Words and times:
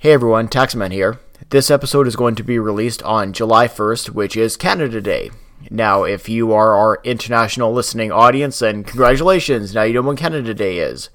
Hey 0.00 0.12
everyone, 0.12 0.46
Taxman 0.46 0.92
here. 0.92 1.18
This 1.50 1.72
episode 1.72 2.06
is 2.06 2.14
going 2.14 2.36
to 2.36 2.44
be 2.44 2.60
released 2.60 3.02
on 3.02 3.32
July 3.32 3.66
1st, 3.66 4.10
which 4.10 4.36
is 4.36 4.56
Canada 4.56 5.00
Day. 5.00 5.32
Now, 5.72 6.04
if 6.04 6.28
you 6.28 6.52
are 6.52 6.76
our 6.76 7.00
international 7.02 7.72
listening 7.72 8.12
audience, 8.12 8.60
then 8.60 8.84
congratulations, 8.84 9.74
now 9.74 9.82
you 9.82 9.94
know 9.94 10.02
when 10.02 10.14
Canada 10.14 10.54
Day 10.54 10.78
is. 10.78 11.10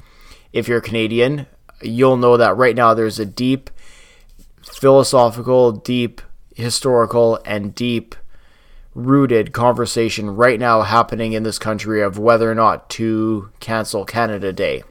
If 0.52 0.68
you're 0.68 0.82
Canadian, 0.82 1.48
you'll 1.82 2.18
know 2.18 2.36
that 2.36 2.58
right 2.58 2.76
now 2.76 2.94
there's 2.94 3.20
a 3.20 3.26
deep 3.26 3.70
philosophical, 4.62 5.72
deep 5.72 6.22
historical, 6.54 7.40
and 7.46 7.74
deep 7.74 8.16
rooted 8.94 9.54
conversation 9.54 10.36
right 10.36 10.60
now 10.60 10.82
happening 10.82 11.32
in 11.32 11.44
this 11.44 11.58
country 11.58 12.02
of 12.02 12.20
whether 12.20 12.52
or 12.52 12.56
not 12.56 12.90
to 12.90 13.50
cancel 13.62 14.04
Canada 14.04 14.52
Day. 14.52 14.84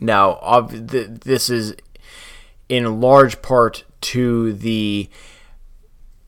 Now, 0.00 0.68
this 0.70 1.50
is 1.50 1.74
in 2.72 3.02
large 3.02 3.42
part 3.42 3.84
to 4.00 4.54
the 4.54 5.06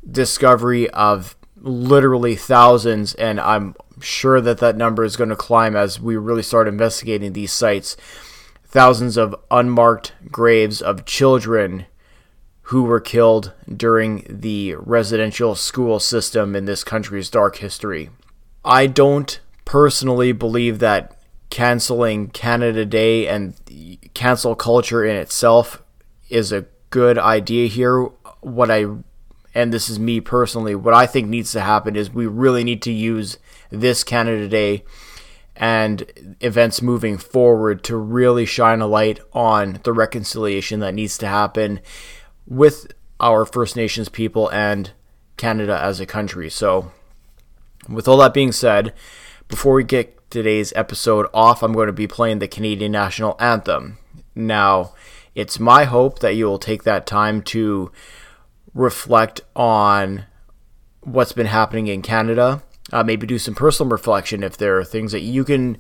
discovery 0.09 0.91
of 0.91 1.35
literally 1.57 2.37
thousands, 2.37 3.15
and 3.15 3.41
I'm 3.41 3.75
sure 4.03 4.43
that 4.43 4.59
that 4.59 4.77
number 4.77 5.05
is 5.05 5.17
going 5.17 5.31
to 5.31 5.37
climb 5.37 5.75
as 5.75 5.99
we 5.99 6.19
really 6.19 6.43
start 6.43 6.69
investigating 6.69 7.33
these 7.33 7.51
sites. 7.51 7.97
Thousands 8.63 9.17
of 9.17 9.35
unmarked 9.51 10.13
graves 10.31 10.83
of 10.83 11.07
children 11.07 11.87
who 12.69 12.83
were 12.83 13.01
killed 13.01 13.55
during 13.75 14.27
the 14.29 14.75
residential 14.75 15.55
school 15.55 15.99
system 15.99 16.55
in 16.55 16.67
this 16.67 16.85
country's 16.85 17.31
dark 17.31 17.57
history. 17.57 18.11
I 18.63 18.87
don't 18.87 19.41
personally 19.65 20.33
believe 20.33 20.79
that 20.81 21.19
canceling 21.49 22.29
Canada 22.29 22.85
Day 22.85 23.27
and 23.29 23.55
cancel 24.13 24.55
culture 24.55 25.03
in 25.03 25.17
itself 25.17 25.81
is 26.29 26.53
a 26.53 26.67
good 26.91 27.19
idea 27.19 27.67
here. 27.67 28.05
What 28.41 28.71
I 28.71 28.87
and 29.55 29.73
this 29.73 29.89
is 29.89 29.99
me 29.99 30.21
personally, 30.21 30.75
what 30.75 30.95
I 30.95 31.07
think 31.07 31.29
needs 31.29 31.53
to 31.53 31.61
happen 31.61 31.95
is 31.95 32.11
we 32.11 32.27
really 32.27 32.65
need 32.65 32.83
to 32.83 32.93
use 32.93 33.39
this 33.71 34.03
Canada 34.03 34.49
Day 34.49 34.85
and 35.57 36.37
events 36.41 36.83
moving 36.83 37.17
forward 37.17 37.85
to 37.85 37.97
really 37.97 38.45
shine 38.45 38.81
a 38.81 38.87
light 38.87 39.21
on 39.33 39.79
the 39.85 39.93
reconciliation 39.93 40.81
that 40.81 40.95
needs 40.95 41.17
to 41.19 41.29
happen 41.29 41.81
with 42.47 42.93
our 43.21 43.45
First 43.45 43.77
Nations 43.77 44.09
people 44.09 44.51
and 44.51 44.91
Canada 45.37 45.81
as 45.81 46.01
a 46.01 46.07
country. 46.07 46.51
So, 46.51 46.91
with 47.89 48.09
all 48.09 48.17
that 48.19 48.35
being 48.35 48.51
said, 48.51 48.93
before 49.47 49.75
we 49.75 49.85
get 49.85 50.31
today's 50.31 50.73
episode 50.75 51.29
off, 51.33 51.63
I'm 51.63 51.73
going 51.73 51.87
to 51.87 51.93
be 51.93 52.09
playing 52.09 52.41
the 52.41 52.49
Canadian 52.49 52.91
National 52.91 53.37
Anthem. 53.39 53.99
Now, 54.35 54.95
it's 55.35 55.59
my 55.59 55.85
hope 55.85 56.21
that 56.21 56.35
you 56.35 56.47
will 56.47 56.59
take 56.59 56.85
that 56.85 57.07
time 57.07 57.43
to 57.43 57.91
reflect 58.73 59.41
on 59.55 60.25
what's 61.01 61.33
been 61.33 61.47
happening 61.47 61.87
in 61.87 62.03
Canada. 62.03 62.63
Uh, 62.93 63.03
maybe 63.03 63.27
do 63.27 63.39
some 63.39 63.55
personal 63.55 63.91
reflection 63.91 64.43
if 64.43 64.57
there 64.57 64.79
are 64.79 64.85
things 64.85 65.13
that 65.13 65.21
you 65.21 65.45
can 65.45 65.79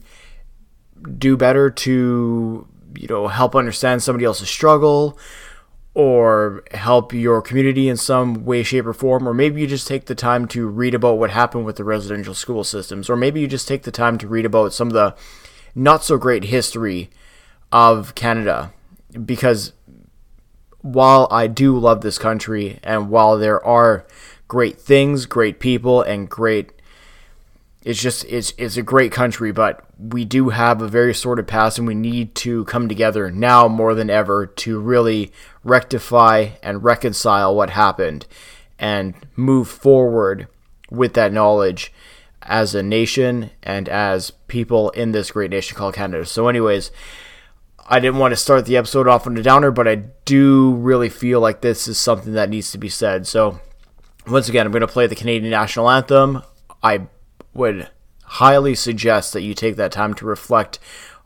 do 1.19 1.37
better 1.37 1.71
to, 1.71 2.67
you 2.97 3.07
know, 3.09 3.29
help 3.29 3.55
understand 3.55 4.03
somebody 4.03 4.25
else's 4.25 4.49
struggle 4.49 5.19
or 5.95 6.65
help 6.73 7.13
your 7.13 7.41
community 7.41 7.89
in 7.89 7.97
some 7.97 8.45
way, 8.45 8.63
shape, 8.63 8.85
or 8.85 8.93
form, 8.93 9.29
or 9.29 9.35
maybe 9.35 9.61
you 9.61 9.67
just 9.67 9.87
take 9.87 10.07
the 10.07 10.15
time 10.15 10.49
to 10.49 10.67
read 10.67 10.95
about 10.95 11.19
what 11.19 11.31
happened 11.31 11.65
with 11.65 11.77
the 11.77 11.85
residential 11.85 12.35
school 12.35 12.65
systems, 12.65 13.09
or 13.09 13.17
maybe 13.17 13.41
you 13.41 13.47
just 13.47 13.69
take 13.69 13.85
the 13.85 13.93
time 13.93 14.19
to 14.19 14.27
read 14.27 14.45
about 14.45 14.73
some 14.73 14.89
of 14.89 14.95
the 14.95 15.15
not 15.75 16.03
so 16.03 16.19
great 16.19 16.45
history 16.45 17.11
of 17.71 18.15
Canada. 18.17 18.73
Because 19.23 19.73
while 20.81 21.29
I 21.31 21.47
do 21.47 21.79
love 21.79 22.01
this 22.01 22.19
country, 22.19 22.81
and 22.83 23.11
while 23.11 23.39
there 23.39 23.65
are 23.65 24.07
great 24.49 24.81
things, 24.81 25.27
great 25.27 25.61
people, 25.61 26.03
and 26.03 26.29
great 26.29 26.73
it's 27.85 28.01
just 28.01 28.25
it's 28.25 28.55
it's 28.57 28.79
a 28.79 28.83
great 28.83 29.13
country, 29.13 29.53
but 29.53 29.85
we 29.99 30.25
do 30.25 30.49
have 30.49 30.81
a 30.81 30.89
very 30.89 31.15
sordid 31.15 31.47
past, 31.47 31.79
and 31.79 31.87
we 31.87 31.95
need 31.95 32.35
to 32.37 32.65
come 32.65 32.89
together 32.89 33.31
now 33.31 33.69
more 33.69 33.95
than 33.95 34.09
ever 34.09 34.47
to 34.47 34.81
really 34.81 35.31
rectify 35.63 36.49
and 36.63 36.83
reconcile 36.83 37.55
what 37.55 37.71
happened, 37.71 38.27
and 38.79 39.15
move 39.37 39.69
forward 39.69 40.49
with 40.91 41.13
that 41.13 41.33
knowledge 41.33 41.93
as 42.41 42.75
a 42.75 42.83
nation 42.83 43.51
and 43.63 43.89
as 43.89 44.31
people 44.49 44.91
in 44.91 45.13
this 45.13 45.31
great 45.31 45.51
nation 45.51 45.77
called 45.77 45.95
Canada. 45.95 46.25
So, 46.25 46.49
anyways. 46.49 46.91
I 47.87 48.01
didn't 48.01 48.19
want 48.19 48.33
to 48.33 48.37
start 48.37 48.65
the 48.65 48.77
episode 48.77 49.09
off 49.09 49.27
on 49.27 49.37
a 49.37 49.43
downer, 49.43 49.71
but 49.71 49.87
I 49.87 49.97
do 50.25 50.75
really 50.75 51.11
feel 51.11 51.41
like 51.41 51.61
this 51.61 51.87
is 51.87 51.99
something 51.99 52.33
that 52.33 52.49
needs 52.49 52.73
to 52.73 52.79
be 52.79 52.89
said. 52.89 53.27
So, 53.27 53.61
once 54.27 54.49
again, 54.49 54.65
I'm 54.65 54.73
going 54.73 54.81
to 54.81 54.87
play 54.87 55.07
the 55.07 55.15
Canadian 55.15 55.51
National 55.51 55.91
Anthem. 55.91 56.43
I 56.83 57.09
would 57.53 57.91
highly 58.23 58.75
suggest 58.75 59.33
that 59.33 59.43
you 59.43 59.55
take 59.55 59.77
that 59.77 59.93
time 59.93 60.15
to 60.15 60.25
reflect 60.25 60.79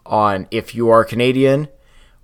on 0.04 0.48
if 0.50 0.74
you 0.74 0.88
are 0.90 1.04
Canadian, 1.04 1.68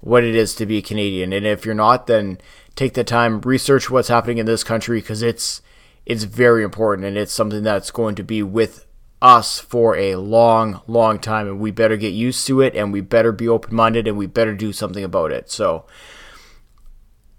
what 0.01 0.25
it 0.25 0.35
is 0.35 0.55
to 0.57 0.67
be 0.67 0.83
Canadian, 0.83 1.33
and 1.33 1.47
if 1.47 1.65
you're 1.65 1.75
not, 1.75 2.07
then 2.07 2.39
take 2.75 2.95
the 2.95 3.05
time 3.05 3.41
research 3.43 3.89
what's 3.89 4.09
happening 4.09 4.39
in 4.39 4.47
this 4.47 4.65
country 4.65 4.99
because 5.01 5.23
it's 5.23 5.63
it's 6.05 6.25
very 6.25 6.65
important 6.65 7.07
and 7.07 7.17
it's 7.17 7.33
something 7.33 7.63
that's 7.63 7.91
going 7.91 8.15
to 8.15 8.23
be 8.23 8.43
with 8.43 8.87
us 9.25 9.59
for 9.59 9.97
a 9.97 10.17
long, 10.17 10.83
long 10.87 11.19
time, 11.19 11.49
and 11.49 11.59
we 11.59 11.73
better 11.73 11.97
get 11.97 12.13
used 12.13 12.47
to 12.47 12.61
it, 12.61 12.77
and 12.77 12.93
we 12.93 13.01
better 13.01 13.33
be 13.33 13.49
open 13.49 13.75
minded, 13.75 14.07
and 14.07 14.17
we 14.17 14.27
better 14.27 14.55
do 14.55 14.73
something 14.73 15.03
about 15.03 15.33
it. 15.33 15.51
So. 15.51 15.87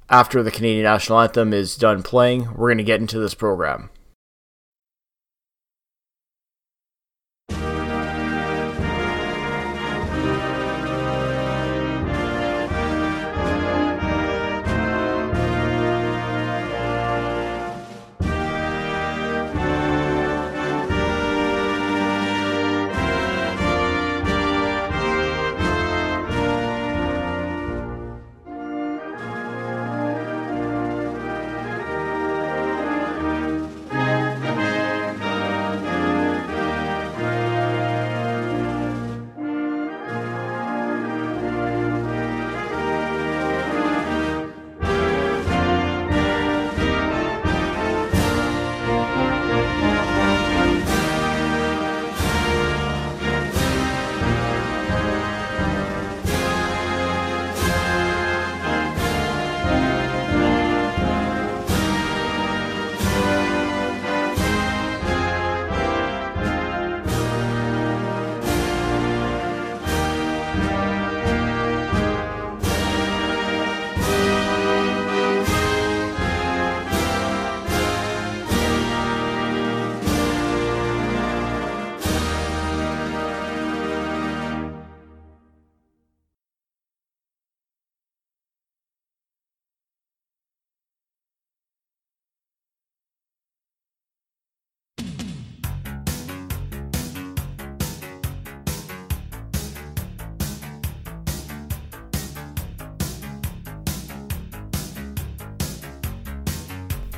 After 0.07 0.43
the 0.43 0.51
Canadian 0.51 0.83
National 0.83 1.19
Anthem 1.19 1.51
is 1.51 1.75
done 1.75 2.03
playing, 2.03 2.53
we're 2.53 2.67
going 2.69 2.77
to 2.77 2.83
get 2.83 3.01
into 3.01 3.17
this 3.17 3.33
program. 3.33 3.89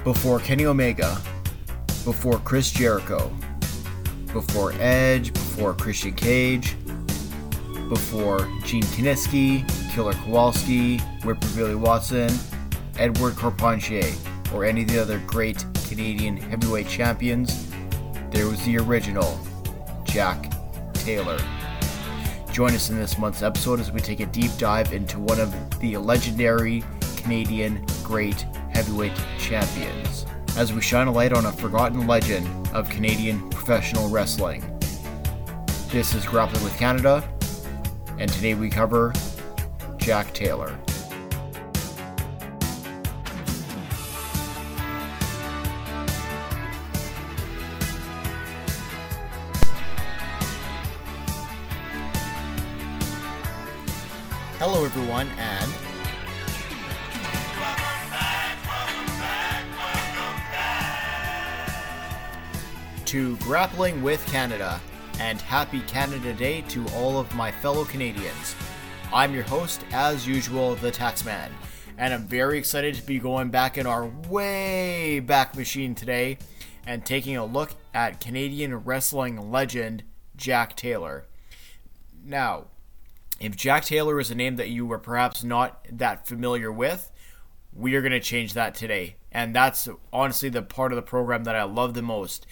Before 0.08 0.40
Kenny 0.40 0.66
Omega, 0.66 1.22
before 2.06 2.40
Chris 2.40 2.72
Jericho, 2.72 3.30
before 4.32 4.72
Edge, 4.80 5.34
before 5.34 5.74
Christian 5.74 6.14
Cage, 6.14 6.78
before 7.90 8.40
Gene 8.64 8.84
Kiniski, 8.84 9.68
Killer 9.92 10.14
Kowalski, 10.14 11.00
Whipper 11.26 11.48
Billy 11.58 11.76
Watson, 11.76 12.30
Edward 12.98 13.36
Carpentier, 13.36 14.10
or 14.54 14.64
any 14.64 14.84
of 14.84 14.88
the 14.88 15.02
other 15.02 15.22
great 15.28 15.66
Canadian 15.90 16.38
heavyweight 16.38 16.88
champions, 16.88 17.70
there 18.32 18.48
was 18.48 18.64
the 18.64 18.78
original 18.78 19.38
Jack 20.06 20.54
Taylor. 20.94 21.38
Join 22.54 22.72
us 22.72 22.90
in 22.90 22.96
this 22.96 23.18
month's 23.18 23.44
episode 23.44 23.82
as 23.82 23.92
we 23.92 24.00
take 24.00 24.22
a 24.22 24.26
deep 24.28 24.52
dive 24.58 24.94
into 24.94 25.20
one 25.20 25.42
of 25.42 25.54
the 25.82 25.98
legendary 25.98 26.82
Canadian 27.18 27.86
great 28.06 28.46
heavyweight 28.78 29.20
champions, 29.40 30.28
as 30.56 30.72
we 30.72 30.80
shine 30.80 31.08
a 31.08 31.12
light 31.12 31.34
on 31.34 31.48
a 31.48 31.52
forgotten 31.52 32.06
legend 32.06 32.48
of 32.76 32.88
Canadian 32.88 33.50
professional 33.50 34.08
wrestling. 34.08 34.62
This 35.90 36.14
is 36.14 36.24
Grappling 36.28 36.64
with 36.64 36.78
Canada, 36.78 37.28
and 38.20 38.32
today 38.32 38.54
we 38.54 38.70
cover 38.70 39.14
Jack 39.98 40.32
Taylor. 40.36 40.78
Hello, 54.60 54.86
everyone, 54.86 55.30
and 55.40 55.77
to 63.08 63.38
Grappling 63.38 64.04
with 64.04 64.26
Canada, 64.28 64.82
and 65.22 65.40
happy 65.40 65.80
Canada 65.88 66.34
Day 66.34 66.60
to 66.64 66.86
all 66.90 67.18
of 67.18 67.34
my 67.36 67.50
fellow 67.50 67.86
Canadians. 67.86 68.54
I'm 69.14 69.34
your 69.34 69.46
host, 69.46 69.82
as 69.94 70.28
usual, 70.28 70.76
the 70.76 70.92
Taxman, 70.92 71.50
and 71.98 72.14
I'm 72.14 72.28
very 72.28 72.58
excited 72.58 72.96
to 72.96 73.06
be 73.06 73.18
going 73.18 73.50
back 73.50 73.78
in 73.78 73.88
our 73.88 74.08
way 74.28 75.22
back 75.22 75.56
machine 75.56 75.96
today 75.96 76.38
and 76.86 77.06
taking 77.06 77.38
a 77.38 77.46
look 77.46 77.72
at 77.94 78.20
Canadian 78.20 78.76
wrestling 78.76 79.52
legend 79.52 80.04
Jack 80.36 80.76
Taylor. 80.76 81.28
Now, 82.26 82.66
if 83.40 83.56
Jack 83.56 83.86
Taylor 83.86 84.20
is 84.20 84.32
a 84.32 84.36
name 84.36 84.58
that 84.58 84.68
you 84.68 84.86
were 84.86 85.00
perhaps 85.00 85.46
not 85.46 85.88
that 85.94 86.28
familiar 86.28 86.74
with, 86.74 87.10
we 87.74 87.96
are 87.96 88.02
going 88.02 88.12
to 88.12 88.20
change 88.20 88.54
that 88.54 88.76
today. 88.76 89.16
And 89.32 89.56
that's 89.56 89.88
honestly 90.12 90.50
the 90.50 90.62
part 90.62 90.92
of 90.92 90.98
the 90.98 91.02
program 91.02 91.46
that 91.46 91.56
I 91.56 91.64
love 91.64 91.94
the 91.94 92.02
most 92.02 92.46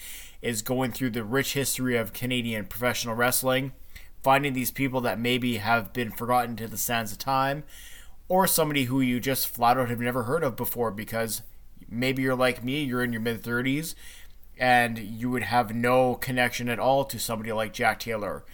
is 0.46 0.62
going 0.62 0.92
through 0.92 1.10
the 1.10 1.24
rich 1.24 1.54
history 1.54 1.98
of 1.98 2.14
Canadian 2.14 2.66
professional 2.66 3.16
wrestling, 3.16 3.74
finding 4.22 4.54
these 4.54 4.70
people 4.70 5.02
that 5.02 5.20
maybe 5.20 5.58
have 5.58 5.92
been 5.92 6.12
forgotten 6.12 6.56
to 6.56 6.68
the 6.68 6.78
sands 6.78 7.12
of 7.12 7.18
time, 7.18 7.64
or 8.28 8.46
somebody 8.46 8.84
who 8.84 9.02
you 9.02 9.20
just 9.20 9.48
flat 9.48 9.76
out 9.76 9.90
have 9.90 10.00
never 10.00 10.24
heard 10.24 10.44
of 10.44 10.56
before 10.56 10.92
because 10.92 11.42
maybe 11.90 12.22
you're 12.22 12.36
like 12.36 12.64
me, 12.64 12.84
you're 12.84 13.04
in 13.04 13.12
your 13.12 13.24
mid 13.24 13.42
30s, 13.42 13.96
and 14.56 15.00
you 15.00 15.32
would 15.32 15.44
have 15.44 15.74
no 15.74 16.14
connection 16.14 16.70
at 16.70 16.80
all 16.80 17.04
to 17.06 17.18
somebody 17.18 17.52
like 17.52 17.74
Jack 17.74 18.00
Taylor. 18.00 18.46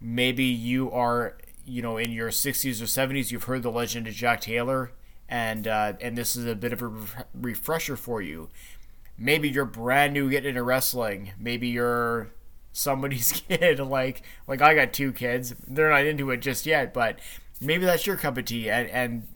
Maybe 0.00 0.44
you 0.44 0.88
are, 0.92 1.36
you 1.66 1.82
know, 1.82 1.96
in 1.96 2.12
your 2.12 2.30
60s 2.30 2.80
or 2.80 2.84
70s, 2.84 3.32
you've 3.32 3.44
heard 3.44 3.64
the 3.64 3.72
legend 3.72 4.06
of 4.06 4.14
Jack 4.14 4.40
Taylor, 4.40 4.92
and 5.28 5.66
uh, 5.66 5.94
and 6.00 6.16
this 6.16 6.36
is 6.36 6.46
a 6.46 6.54
bit 6.54 6.72
of 6.72 6.80
a 6.80 6.92
refresher 7.34 7.96
for 7.96 8.22
you 8.22 8.50
maybe 9.16 9.48
you're 9.48 9.64
brand 9.64 10.12
new 10.12 10.30
getting 10.30 10.50
into 10.50 10.62
wrestling. 10.62 11.32
Maybe 11.38 11.68
you're 11.68 12.30
somebody's 12.72 13.32
kid. 13.48 13.78
Like 13.80 14.22
like 14.46 14.62
I 14.62 14.74
got 14.74 14.92
two 14.92 15.12
kids. 15.12 15.54
They're 15.66 15.90
not 15.90 16.06
into 16.06 16.30
it 16.30 16.38
just 16.38 16.66
yet, 16.66 16.92
but 16.92 17.18
maybe 17.60 17.84
that's 17.84 18.06
your 18.06 18.16
cup 18.16 18.38
of 18.38 18.44
tea. 18.44 18.70
And 18.70 18.88
and 18.90 19.26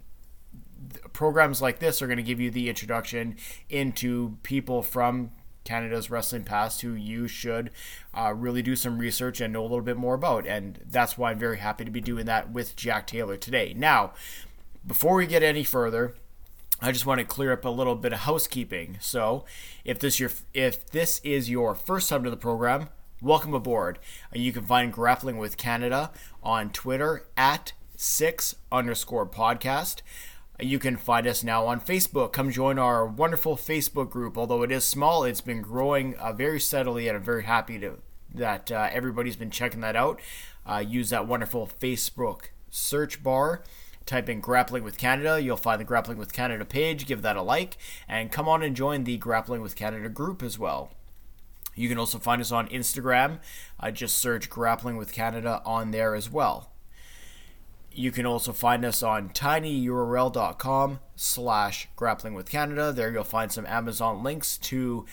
programs 1.12 1.60
like 1.60 1.78
this 1.78 2.00
are 2.00 2.06
going 2.06 2.18
to 2.18 2.22
give 2.22 2.40
you 2.40 2.50
the 2.50 2.68
introduction 2.68 3.36
into 3.68 4.36
people 4.42 4.82
from 4.82 5.30
Canada's 5.64 6.10
wrestling 6.10 6.44
past 6.44 6.80
who 6.80 6.94
you 6.94 7.28
should 7.28 7.70
uh, 8.14 8.32
really 8.34 8.62
do 8.62 8.74
some 8.74 8.98
research 8.98 9.40
and 9.40 9.52
know 9.52 9.60
a 9.60 9.62
little 9.62 9.82
bit 9.82 9.96
more 9.96 10.14
about. 10.14 10.46
And 10.46 10.80
that's 10.88 11.18
why 11.18 11.30
I'm 11.30 11.38
very 11.38 11.58
happy 11.58 11.84
to 11.84 11.90
be 11.90 12.00
doing 12.00 12.26
that 12.26 12.50
with 12.52 12.74
Jack 12.74 13.06
Taylor 13.06 13.36
today. 13.36 13.74
Now, 13.76 14.12
before 14.86 15.16
we 15.16 15.26
get 15.26 15.42
any 15.42 15.64
further, 15.64 16.14
I 16.80 16.92
just 16.92 17.06
want 17.06 17.18
to 17.18 17.26
clear 17.26 17.52
up 17.52 17.64
a 17.64 17.70
little 17.70 17.96
bit 17.96 18.12
of 18.12 18.20
housekeeping. 18.20 18.98
So, 19.00 19.44
if 19.84 19.98
this 19.98 20.20
your 20.20 20.30
if 20.54 20.88
this 20.88 21.20
is 21.24 21.50
your 21.50 21.74
first 21.74 22.08
time 22.08 22.22
to 22.22 22.30
the 22.30 22.36
program, 22.36 22.88
welcome 23.20 23.52
aboard. 23.52 23.98
Uh, 24.32 24.38
you 24.38 24.52
can 24.52 24.62
find 24.62 24.92
Grappling 24.92 25.38
with 25.38 25.56
Canada 25.56 26.12
on 26.40 26.70
Twitter 26.70 27.26
at 27.36 27.72
six 27.96 28.54
underscore 28.70 29.26
podcast. 29.26 30.02
Uh, 30.60 30.62
you 30.62 30.78
can 30.78 30.96
find 30.96 31.26
us 31.26 31.42
now 31.42 31.66
on 31.66 31.80
Facebook. 31.80 32.32
Come 32.32 32.52
join 32.52 32.78
our 32.78 33.04
wonderful 33.04 33.56
Facebook 33.56 34.10
group. 34.10 34.38
Although 34.38 34.62
it 34.62 34.70
is 34.70 34.84
small, 34.84 35.24
it's 35.24 35.40
been 35.40 35.62
growing 35.62 36.14
uh, 36.14 36.32
very 36.32 36.60
steadily, 36.60 37.08
and 37.08 37.16
I'm 37.16 37.24
very 37.24 37.42
happy 37.42 37.80
to 37.80 37.98
that 38.36 38.70
uh, 38.70 38.88
everybody's 38.92 39.36
been 39.36 39.50
checking 39.50 39.80
that 39.80 39.96
out. 39.96 40.20
Uh, 40.64 40.84
use 40.86 41.10
that 41.10 41.26
wonderful 41.26 41.68
Facebook 41.80 42.50
search 42.70 43.20
bar 43.20 43.64
type 44.08 44.28
in 44.28 44.40
Grappling 44.40 44.82
with 44.82 44.98
Canada. 44.98 45.40
You'll 45.40 45.56
find 45.56 45.80
the 45.80 45.84
Grappling 45.84 46.18
with 46.18 46.32
Canada 46.32 46.64
page. 46.64 47.06
Give 47.06 47.22
that 47.22 47.36
a 47.36 47.42
like 47.42 47.76
and 48.08 48.32
come 48.32 48.48
on 48.48 48.62
and 48.62 48.74
join 48.74 49.04
the 49.04 49.18
Grappling 49.18 49.62
with 49.62 49.76
Canada 49.76 50.08
group 50.08 50.42
as 50.42 50.58
well. 50.58 50.90
You 51.76 51.88
can 51.88 51.98
also 51.98 52.18
find 52.18 52.40
us 52.40 52.50
on 52.50 52.66
Instagram. 52.68 53.38
Uh, 53.78 53.92
just 53.92 54.18
search 54.18 54.50
Grappling 54.50 54.96
with 54.96 55.12
Canada 55.12 55.62
on 55.64 55.92
there 55.92 56.16
as 56.16 56.28
well. 56.28 56.72
You 57.92 58.12
can 58.12 58.26
also 58.26 58.52
find 58.52 58.84
us 58.84 59.02
on 59.02 59.30
tinyurl.com 59.30 61.00
slash 61.16 61.88
grappling 61.96 62.34
with 62.34 62.48
Canada. 62.48 62.92
There 62.92 63.10
you'll 63.10 63.24
find 63.24 63.50
some 63.50 63.66
Amazon 63.66 64.22
links 64.22 64.56
to 64.58 65.04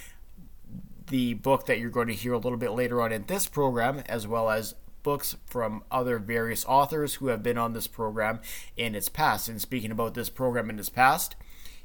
the 1.07 1.33
book 1.35 1.65
that 1.65 1.79
you're 1.79 1.89
going 1.89 2.07
to 2.09 2.13
hear 2.13 2.33
a 2.33 2.37
little 2.37 2.59
bit 2.59 2.71
later 2.71 3.01
on 3.01 3.11
in 3.11 3.25
this 3.25 3.47
program, 3.47 4.03
as 4.07 4.27
well 4.27 4.51
as 4.51 4.75
books 5.05 5.37
from 5.45 5.83
other 5.91 6.17
various 6.17 6.65
authors 6.65 7.15
who 7.15 7.27
have 7.27 7.43
been 7.43 7.57
on 7.57 7.73
this 7.73 7.85
program 7.87 8.41
in 8.75 8.95
its 8.95 9.07
past. 9.07 9.47
And 9.47 9.61
speaking 9.61 9.91
about 9.91 10.15
this 10.15 10.29
program 10.29 10.69
in 10.69 10.79
its 10.79 10.89
past, 10.89 11.35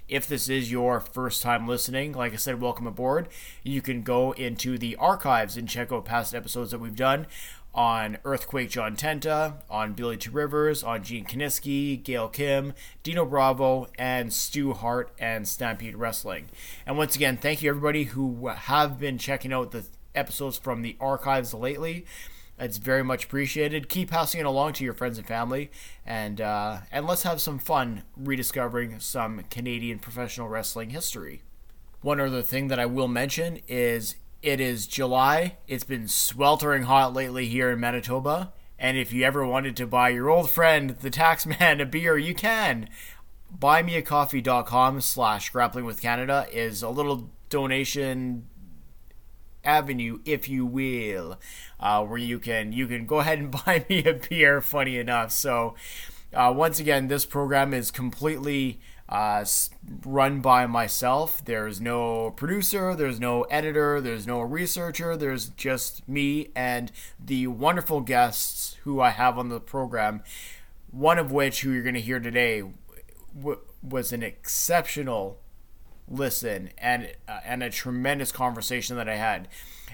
if 0.09 0.27
this 0.27 0.49
is 0.49 0.73
your 0.73 1.01
first 1.01 1.43
time 1.43 1.69
listening, 1.69 2.13
like 2.13 2.33
I 2.33 2.37
said, 2.37 2.63
welcome 2.63 2.87
aboard. 2.87 3.29
You 3.63 3.83
can 3.83 4.03
go 4.03 4.33
into 4.33 4.79
the 4.79 4.97
archives 4.97 5.57
and 5.59 5.69
check 5.69 5.93
out 5.93 6.07
past 6.07 6.35
episodes 6.35 6.71
that 6.71 6.81
we've 6.81 6.97
done 6.97 7.27
on 7.75 8.17
Earthquake 8.25 8.71
John 8.71 8.97
Tenta, 8.97 9.63
on 9.69 9.93
Billy 9.93 10.17
Two 10.17 10.31
Rivers, 10.31 10.83
on 10.83 11.05
Gene 11.05 11.27
Kiniski, 11.27 12.03
Gail 12.03 12.29
Kim, 12.29 12.73
Dino 13.03 13.25
Bravo, 13.27 13.87
and 13.99 14.33
Stu 14.33 14.73
Hart 14.73 15.13
and 15.19 15.47
Stampede 15.47 15.95
Wrestling. 15.95 16.47
And 16.87 16.97
once 16.97 17.15
again, 17.15 17.37
thank 17.37 17.63
you 17.63 17.69
everybody 17.69 18.05
who 18.05 18.49
have 18.49 18.99
been 18.99 19.19
checking 19.19 19.53
out 19.53 19.71
the 19.71 19.85
episodes 20.15 20.59
from 20.59 20.83
the 20.83 20.97
archives 20.99 21.55
lately. 21.55 22.07
It's 22.61 22.77
very 22.77 23.03
much 23.03 23.25
appreciated. 23.25 23.89
Keep 23.89 24.11
passing 24.11 24.39
it 24.39 24.47
along 24.47 24.75
to 24.75 24.85
your 24.85 24.93
friends 24.93 25.17
and 25.17 25.27
family, 25.27 25.71
and 26.05 26.41
uh, 26.43 26.81
and 26.93 27.07
let's 27.07 27.23
have 27.23 27.41
some 27.41 27.59
fun 27.59 28.03
rediscovering 28.17 29.01
some 29.01 29.43
Canadian 29.51 29.99
professional 29.99 30.49
wrestling 30.49 30.91
history. 30.91 31.43
One 32.03 32.21
other 32.21 32.43
thing 32.43 32.69
that 32.69 32.79
I 32.79 32.85
will 32.85 33.09
mention 33.09 33.61
is 33.67 34.17
it 34.43 34.61
is 34.61 34.87
July. 34.87 35.57
It's 35.67 35.85
been 35.85 36.07
sweltering 36.07 36.83
hot 36.83 37.15
lately 37.15 37.47
here 37.47 37.71
in 37.71 37.81
Manitoba, 37.81 38.53
and 38.79 38.99
if 38.99 39.11
you 39.11 39.25
ever 39.25 39.47
wanted 39.47 39.75
to 39.77 39.87
buy 39.87 40.11
your 40.11 40.29
old 40.29 40.51
friend 40.51 40.91
the 40.91 41.11
taxman 41.11 41.81
a 41.81 41.87
beer, 41.87 42.19
you 42.19 42.35
can. 42.35 42.91
Buymeacoffee.com 43.59 45.01
slash 45.01 45.49
grappling 45.49 45.87
is 46.53 46.83
a 46.83 46.91
little 46.91 47.31
donation 47.49 48.47
avenue, 49.65 50.21
if 50.25 50.49
you 50.49 50.65
will, 50.67 51.39
uh, 51.79 52.05
where 52.05 52.19
you 52.19 52.39
can 52.39 52.73
you 52.73 52.87
can 52.87 53.07
go 53.07 53.21
ahead 53.21 53.39
and 53.39 53.51
buy 53.67 53.85
me 53.89 54.05
a 54.05 54.15
beer. 54.15 54.61
Funny 54.61 54.99
enough, 54.99 55.33
so 55.33 55.75
uh, 56.33 56.53
once 56.55 56.79
again, 56.79 57.09
this 57.09 57.27
program 57.27 57.75
is 57.75 57.91
completely 57.91 58.81
uh, 59.09 59.45
run 60.05 60.41
by 60.41 60.67
myself. 60.67 61.45
There's 61.45 61.81
no 61.81 62.31
producer, 62.31 62.95
there's 62.95 63.19
no 63.19 63.43
editor, 63.45 64.01
there's 64.01 64.27
no 64.27 64.41
researcher. 64.41 65.17
There's 65.17 65.49
just 65.49 66.09
me 66.09 66.51
and 66.55 66.93
the 67.19 67.49
wonderful 67.49 68.01
guests 68.01 68.77
who 68.85 69.01
I 69.01 69.11
have 69.11 69.39
on 69.39 69.49
the 69.49 69.61
program. 69.61 70.23
One 70.93 71.19
of 71.19 71.33
which, 71.33 71.63
who 71.63 71.73
you're 71.73 71.83
going 71.83 71.95
to 71.95 72.01
hear 72.01 72.21
today, 72.21 72.63
w- 73.37 73.61
was 73.83 74.13
an 74.13 74.23
exceptional 74.23 75.39
listen 76.11 76.71
and 76.77 77.13
uh, 77.29 77.41
and 77.45 77.63
a 77.63 77.71
tremendous 77.71 78.33
conversation 78.33 78.97
that 78.97 79.09
I 79.09 79.17
had. 79.17 79.49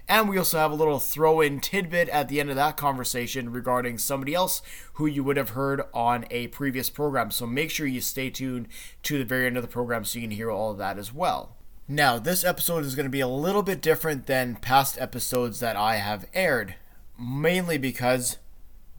And 0.09 0.29
we 0.29 0.39
also 0.39 0.59
have 0.59 0.71
a 0.71 0.77
little 0.77 1.01
throw 1.01 1.41
in 1.41 1.61
tidbit 1.61 2.09
at 2.11 2.29
the 2.29 2.39
end 2.39 2.49
of 2.49 2.57
that 2.57 2.77
conversation 2.77 3.51
regarding 3.51 3.99
somebody 3.99 4.35
else 4.35 4.63
who 4.95 5.07
you 5.07 5.25
would 5.25 5.37
have 5.37 5.51
heard 5.51 5.83
on 5.93 6.27
a 6.31 6.47
previous 6.49 6.91
program. 6.91 7.33
So 7.33 7.45
make 7.45 7.71
sure 7.71 7.89
you 7.89 8.01
stay 8.01 8.31
tuned 8.31 8.69
to 9.03 9.19
the 9.19 9.25
very 9.25 9.47
end 9.47 9.57
of 9.57 9.63
the 9.63 9.69
program 9.69 10.05
so 10.05 10.19
you 10.19 10.29
can 10.29 10.37
hear 10.37 10.51
all 10.51 10.71
of 10.71 10.79
that 10.79 10.97
as 10.97 11.13
well. 11.13 11.57
Now, 11.89 12.19
this 12.19 12.45
episode 12.45 12.85
is 12.85 12.95
going 12.95 13.07
to 13.07 13.11
be 13.11 13.21
a 13.21 13.29
little 13.29 13.63
bit 13.63 13.81
different 13.81 14.27
than 14.27 14.57
past 14.57 15.01
episodes 15.01 15.61
that 15.61 15.77
I 15.77 15.97
have 15.97 16.27
aired, 16.35 16.75
mainly 17.19 17.79
because 17.79 18.39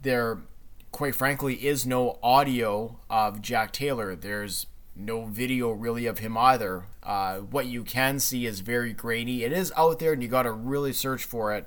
there, 0.00 0.38
quite 0.90 1.14
frankly, 1.14 1.66
is 1.66 1.86
no 1.86 2.18
audio 2.22 2.98
of 3.10 3.42
Jack 3.42 3.72
Taylor. 3.72 4.14
There's 4.14 4.66
no 4.96 5.26
video 5.26 5.70
really 5.70 6.06
of 6.06 6.18
him 6.18 6.36
either. 6.36 6.84
Uh, 7.08 7.38
what 7.38 7.64
you 7.64 7.82
can 7.82 8.20
see 8.20 8.44
is 8.44 8.60
very 8.60 8.92
grainy. 8.92 9.42
It 9.42 9.50
is 9.50 9.72
out 9.78 9.98
there, 9.98 10.12
and 10.12 10.22
you 10.22 10.28
got 10.28 10.42
to 10.42 10.52
really 10.52 10.92
search 10.92 11.24
for 11.24 11.54
it. 11.54 11.66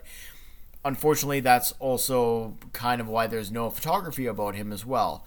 Unfortunately, 0.85 1.39
that's 1.39 1.71
also 1.79 2.57
kind 2.73 3.01
of 3.01 3.07
why 3.07 3.25
there's 3.25 3.51
no 3.51 3.71
photography 3.71 4.27
about 4.27 4.53
him 4.53 4.71
as 4.71 4.85
well, 4.85 5.25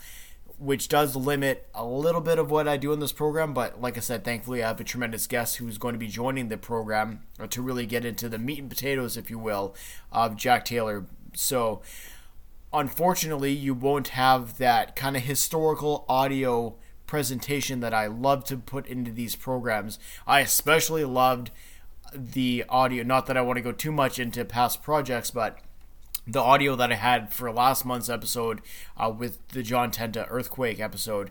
which 0.56 0.86
does 0.86 1.16
limit 1.16 1.68
a 1.74 1.84
little 1.84 2.20
bit 2.20 2.38
of 2.38 2.48
what 2.48 2.68
I 2.68 2.76
do 2.76 2.92
in 2.92 3.00
this 3.00 3.10
program. 3.10 3.52
But 3.52 3.80
like 3.82 3.96
I 3.96 4.00
said, 4.00 4.24
thankfully, 4.24 4.62
I 4.62 4.68
have 4.68 4.80
a 4.80 4.84
tremendous 4.84 5.26
guest 5.26 5.56
who's 5.56 5.78
going 5.78 5.94
to 5.94 5.98
be 5.98 6.06
joining 6.06 6.46
the 6.46 6.58
program 6.58 7.24
to 7.50 7.60
really 7.60 7.84
get 7.84 8.04
into 8.04 8.28
the 8.28 8.38
meat 8.38 8.60
and 8.60 8.70
potatoes, 8.70 9.16
if 9.16 9.30
you 9.30 9.38
will, 9.40 9.74
of 10.12 10.36
Jack 10.36 10.64
Taylor. 10.64 11.06
So, 11.34 11.82
unfortunately, 12.72 13.50
you 13.50 13.74
won't 13.74 14.08
have 14.08 14.58
that 14.58 14.94
kind 14.94 15.16
of 15.16 15.22
historical 15.24 16.04
audio 16.08 16.76
presentation 17.14 17.78
that 17.78 17.94
I 17.94 18.08
love 18.08 18.42
to 18.46 18.56
put 18.56 18.88
into 18.88 19.12
these 19.12 19.36
programs. 19.36 20.00
I 20.26 20.40
especially 20.40 21.04
loved 21.04 21.52
the 22.12 22.64
audio. 22.68 23.04
Not 23.04 23.26
that 23.26 23.36
I 23.36 23.40
want 23.40 23.56
to 23.56 23.62
go 23.62 23.70
too 23.70 23.92
much 23.92 24.18
into 24.18 24.44
past 24.44 24.82
projects, 24.82 25.30
but 25.30 25.60
the 26.26 26.40
audio 26.40 26.74
that 26.74 26.90
I 26.90 26.96
had 26.96 27.32
for 27.32 27.52
last 27.52 27.84
month's 27.84 28.08
episode 28.08 28.62
uh, 28.96 29.14
with 29.16 29.46
the 29.50 29.62
John 29.62 29.92
Tenta 29.92 30.26
earthquake 30.28 30.80
episode. 30.80 31.30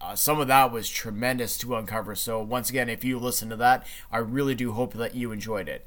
Uh, 0.00 0.16
some 0.16 0.40
of 0.40 0.48
that 0.48 0.72
was 0.72 0.90
tremendous 0.90 1.56
to 1.58 1.76
uncover. 1.76 2.16
So, 2.16 2.42
once 2.42 2.68
again, 2.68 2.88
if 2.88 3.04
you 3.04 3.16
listen 3.16 3.50
to 3.50 3.56
that, 3.56 3.86
I 4.10 4.18
really 4.18 4.56
do 4.56 4.72
hope 4.72 4.94
that 4.94 5.14
you 5.14 5.30
enjoyed 5.30 5.68
it. 5.68 5.86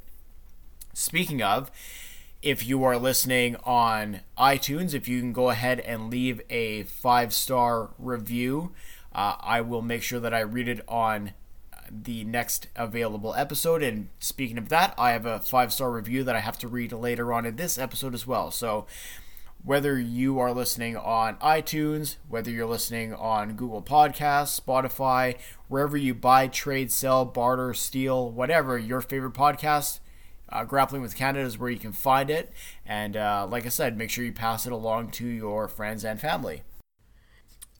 Speaking 0.93 1.41
of, 1.41 1.69
if 2.41 2.65
you 2.65 2.81
are 2.85 2.97
listening 2.97 3.57
on 3.65 4.21
iTunes, 4.37 4.93
if 4.93 5.09
you 5.09 5.19
can 5.19 5.33
go 5.33 5.49
ahead 5.49 5.81
and 5.81 6.09
leave 6.09 6.39
a 6.49 6.83
five 6.83 7.33
star 7.33 7.89
review, 7.99 8.71
uh, 9.13 9.35
I 9.39 9.61
will 9.61 9.81
make 9.81 10.03
sure 10.03 10.19
that 10.19 10.33
I 10.33 10.41
read 10.41 10.67
it 10.67 10.81
on 10.87 11.33
the 11.91 12.23
next 12.23 12.67
available 12.75 13.33
episode. 13.35 13.83
And 13.83 14.09
speaking 14.19 14.57
of 14.57 14.69
that, 14.69 14.93
I 14.97 15.11
have 15.11 15.25
a 15.25 15.39
five 15.39 15.71
star 15.71 15.91
review 15.91 16.23
that 16.23 16.35
I 16.35 16.39
have 16.39 16.57
to 16.59 16.67
read 16.67 16.91
later 16.91 17.33
on 17.33 17.45
in 17.45 17.55
this 17.55 17.77
episode 17.77 18.13
as 18.13 18.25
well. 18.25 18.51
So 18.51 18.87
whether 19.63 19.97
you 19.99 20.39
are 20.39 20.51
listening 20.51 20.97
on 20.97 21.35
iTunes, 21.37 22.17
whether 22.27 22.51
you're 22.51 22.65
listening 22.65 23.13
on 23.13 23.53
Google 23.53 23.81
Podcasts, 23.81 24.59
Spotify, 24.59 25.37
wherever 25.67 25.95
you 25.95 26.13
buy, 26.13 26.47
trade, 26.47 26.91
sell, 26.91 27.23
barter, 27.23 27.73
steal, 27.73 28.29
whatever 28.29 28.77
your 28.77 28.99
favorite 28.99 29.33
podcast, 29.33 29.99
uh, 30.49 30.63
Grappling 30.65 31.01
with 31.01 31.15
Canada 31.15 31.45
is 31.45 31.57
where 31.57 31.69
you 31.69 31.79
can 31.79 31.93
find 31.93 32.29
it. 32.29 32.51
And 32.85 33.15
uh, 33.15 33.47
like 33.49 33.65
I 33.65 33.69
said, 33.69 33.97
make 33.97 34.09
sure 34.09 34.25
you 34.25 34.33
pass 34.33 34.65
it 34.65 34.73
along 34.73 35.11
to 35.11 35.25
your 35.25 35.67
friends 35.67 36.03
and 36.03 36.19
family. 36.19 36.63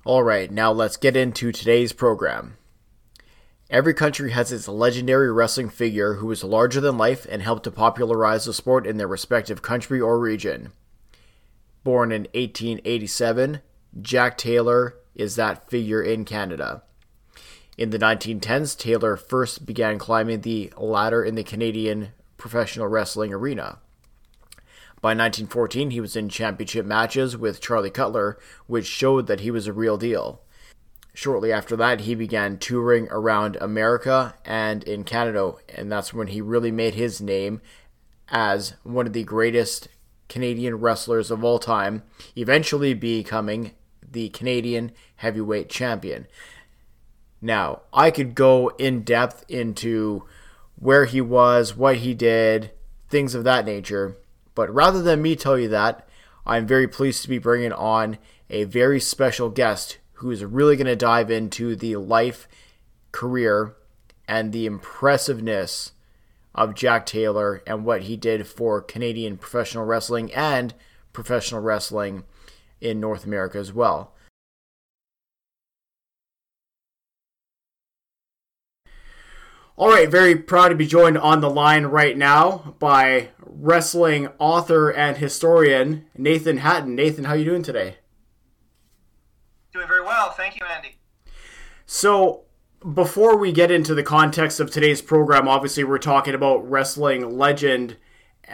All 0.05 0.21
right, 0.21 0.51
now 0.51 0.69
let's 0.73 0.97
get 0.97 1.15
into 1.15 1.53
today's 1.53 1.93
program. 1.93 2.57
Every 3.69 3.93
country 3.93 4.31
has 4.31 4.51
its 4.51 4.67
legendary 4.67 5.31
wrestling 5.31 5.69
figure 5.69 6.15
who 6.15 6.29
is 6.29 6.43
larger 6.43 6.81
than 6.81 6.97
life 6.97 7.25
and 7.29 7.41
helped 7.41 7.63
to 7.63 7.71
popularize 7.71 8.43
the 8.43 8.53
sport 8.53 8.85
in 8.85 8.97
their 8.97 9.07
respective 9.07 9.61
country 9.61 10.01
or 10.01 10.19
region. 10.19 10.73
Born 11.85 12.11
in 12.11 12.23
1887, 12.33 13.61
Jack 14.01 14.37
Taylor 14.37 14.95
is 15.15 15.37
that 15.37 15.69
figure 15.69 16.01
in 16.01 16.25
Canada. 16.25 16.83
In 17.77 17.91
the 17.91 17.99
1910s, 17.99 18.77
Taylor 18.77 19.15
first 19.15 19.65
began 19.65 19.99
climbing 19.99 20.41
the 20.41 20.73
ladder 20.75 21.23
in 21.23 21.35
the 21.35 21.45
Canadian 21.45 22.09
professional 22.35 22.87
wrestling 22.87 23.33
arena. 23.33 23.79
By 25.03 25.09
1914, 25.09 25.91
he 25.91 25.99
was 25.99 26.15
in 26.15 26.29
championship 26.29 26.85
matches 26.85 27.35
with 27.35 27.59
Charlie 27.59 27.89
Cutler, 27.89 28.39
which 28.67 28.85
showed 28.85 29.27
that 29.27 29.41
he 29.41 29.51
was 29.51 29.67
a 29.67 29.73
real 29.73 29.97
deal. 29.97 30.39
Shortly 31.13 31.51
after 31.51 31.75
that, 31.75 31.99
he 31.99 32.15
began 32.15 32.57
touring 32.57 33.09
around 33.11 33.57
America 33.57 34.35
and 34.45 34.81
in 34.85 35.03
Canada, 35.03 35.55
and 35.75 35.91
that's 35.91 36.13
when 36.13 36.27
he 36.27 36.39
really 36.39 36.71
made 36.71 36.93
his 36.93 37.19
name 37.19 37.59
as 38.29 38.75
one 38.83 39.05
of 39.05 39.11
the 39.11 39.25
greatest 39.25 39.89
Canadian 40.29 40.75
wrestlers 40.75 41.29
of 41.29 41.43
all 41.43 41.59
time, 41.59 42.03
eventually 42.37 42.93
becoming 42.93 43.71
the 44.09 44.29
Canadian 44.29 44.93
heavyweight 45.17 45.69
champion. 45.69 46.27
Now, 47.41 47.81
I 47.91 48.09
could 48.09 48.35
go 48.35 48.69
in 48.77 49.01
depth 49.01 49.43
into 49.49 50.23
where 50.77 51.03
he 51.03 51.19
was, 51.19 51.75
what 51.75 51.97
he 51.97 52.13
did, 52.13 52.71
things 53.09 53.35
of 53.35 53.43
that 53.43 53.65
nature, 53.65 54.15
but 54.55 54.73
rather 54.73 55.01
than 55.01 55.21
me 55.21 55.35
tell 55.35 55.57
you 55.57 55.67
that, 55.69 56.07
I'm 56.45 56.67
very 56.67 56.87
pleased 56.87 57.21
to 57.23 57.29
be 57.29 57.37
bringing 57.37 57.71
on 57.71 58.17
a 58.49 58.65
very 58.65 58.99
special 58.99 59.49
guest 59.49 59.97
who 60.13 60.31
is 60.31 60.43
really 60.43 60.75
going 60.75 60.87
to 60.87 60.95
dive 60.95 61.31
into 61.31 61.75
the 61.75 61.95
life, 61.95 62.47
career, 63.11 63.75
and 64.27 64.51
the 64.51 64.65
impressiveness 64.65 65.91
of 66.55 66.75
Jack 66.75 67.05
Taylor 67.05 67.61
and 67.65 67.85
what 67.85 68.03
he 68.03 68.15
did 68.15 68.47
for 68.47 68.81
Canadian 68.81 69.37
professional 69.37 69.85
wrestling 69.85 70.31
and 70.33 70.73
professional 71.11 71.61
wrestling 71.61 72.23
in 72.79 72.99
North 72.99 73.25
America 73.25 73.57
as 73.57 73.73
well. 73.73 74.12
All 79.75 79.89
right, 79.89 80.09
very 80.09 80.35
proud 80.35 80.69
to 80.69 80.75
be 80.75 80.85
joined 80.85 81.17
on 81.17 81.41
the 81.41 81.49
line 81.49 81.85
right 81.85 82.15
now 82.15 82.75
by 82.77 83.29
wrestling 83.39 84.27
author 84.37 84.91
and 84.91 85.17
historian 85.17 86.05
Nathan 86.15 86.57
Hatton. 86.57 86.95
Nathan, 86.95 87.23
how 87.23 87.31
are 87.31 87.37
you 87.37 87.45
doing 87.45 87.63
today? 87.63 87.97
Doing 89.73 89.87
very 89.87 90.03
well. 90.03 90.29
Thank 90.29 90.59
you, 90.59 90.65
Andy. 90.67 90.97
So, 91.87 92.43
before 92.93 93.35
we 93.35 93.51
get 93.51 93.71
into 93.71 93.95
the 93.95 94.03
context 94.03 94.59
of 94.59 94.69
today's 94.69 95.01
program, 95.01 95.47
obviously 95.47 95.83
we're 95.83 95.97
talking 95.97 96.35
about 96.35 96.69
wrestling 96.69 97.35
legend 97.35 97.97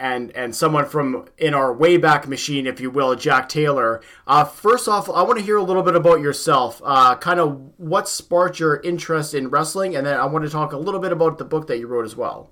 and 0.00 0.34
and 0.34 0.56
someone 0.56 0.86
from 0.86 1.26
in 1.38 1.54
our 1.54 1.74
wayback 1.74 2.26
machine, 2.26 2.66
if 2.66 2.80
you 2.80 2.90
will, 2.90 3.14
Jack 3.14 3.48
Taylor. 3.48 4.00
Uh, 4.26 4.44
first 4.44 4.88
off, 4.88 5.08
I 5.08 5.22
want 5.22 5.38
to 5.38 5.44
hear 5.44 5.56
a 5.56 5.62
little 5.62 5.82
bit 5.82 5.94
about 5.94 6.20
yourself. 6.20 6.80
Uh, 6.84 7.14
kind 7.16 7.38
of 7.38 7.72
what 7.76 8.08
sparked 8.08 8.58
your 8.58 8.80
interest 8.80 9.34
in 9.34 9.48
wrestling, 9.48 9.94
and 9.94 10.06
then 10.06 10.16
I 10.18 10.24
want 10.24 10.44
to 10.44 10.50
talk 10.50 10.72
a 10.72 10.78
little 10.78 11.00
bit 11.00 11.12
about 11.12 11.38
the 11.38 11.44
book 11.44 11.66
that 11.68 11.78
you 11.78 11.86
wrote 11.86 12.04
as 12.04 12.16
well. 12.16 12.50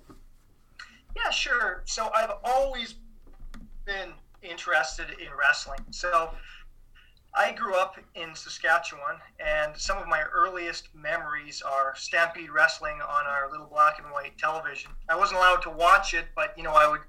Yeah, 1.17 1.31
sure. 1.31 1.83
So 1.87 2.11
I've 2.15 2.33
always 2.45 2.95
been 3.85 4.13
interested 4.43 5.07
in 5.19 5.29
wrestling. 5.37 5.81
So 5.91 6.31
I 7.35 7.53
grew 7.53 7.75
up 7.77 7.97
in 8.15 8.35
Saskatchewan, 8.35 9.17
and 9.39 9.77
some 9.77 9.99
of 9.99 10.09
my 10.09 10.23
earliest 10.33 10.95
memories 10.95 11.63
are 11.63 11.95
Stampede 11.97 12.51
Wrestling 12.51 13.01
on 13.01 13.27
our 13.27 13.51
little 13.51 13.67
black 13.67 13.99
and 14.03 14.11
white 14.13 14.37
television. 14.39 14.91
I 15.09 15.17
wasn't 15.17 15.39
allowed 15.39 15.63
to 15.63 15.71
watch 15.71 16.15
it, 16.15 16.27
but 16.35 16.53
you 16.57 16.63
know, 16.63 16.73
I 16.73 16.89
would, 16.89 17.01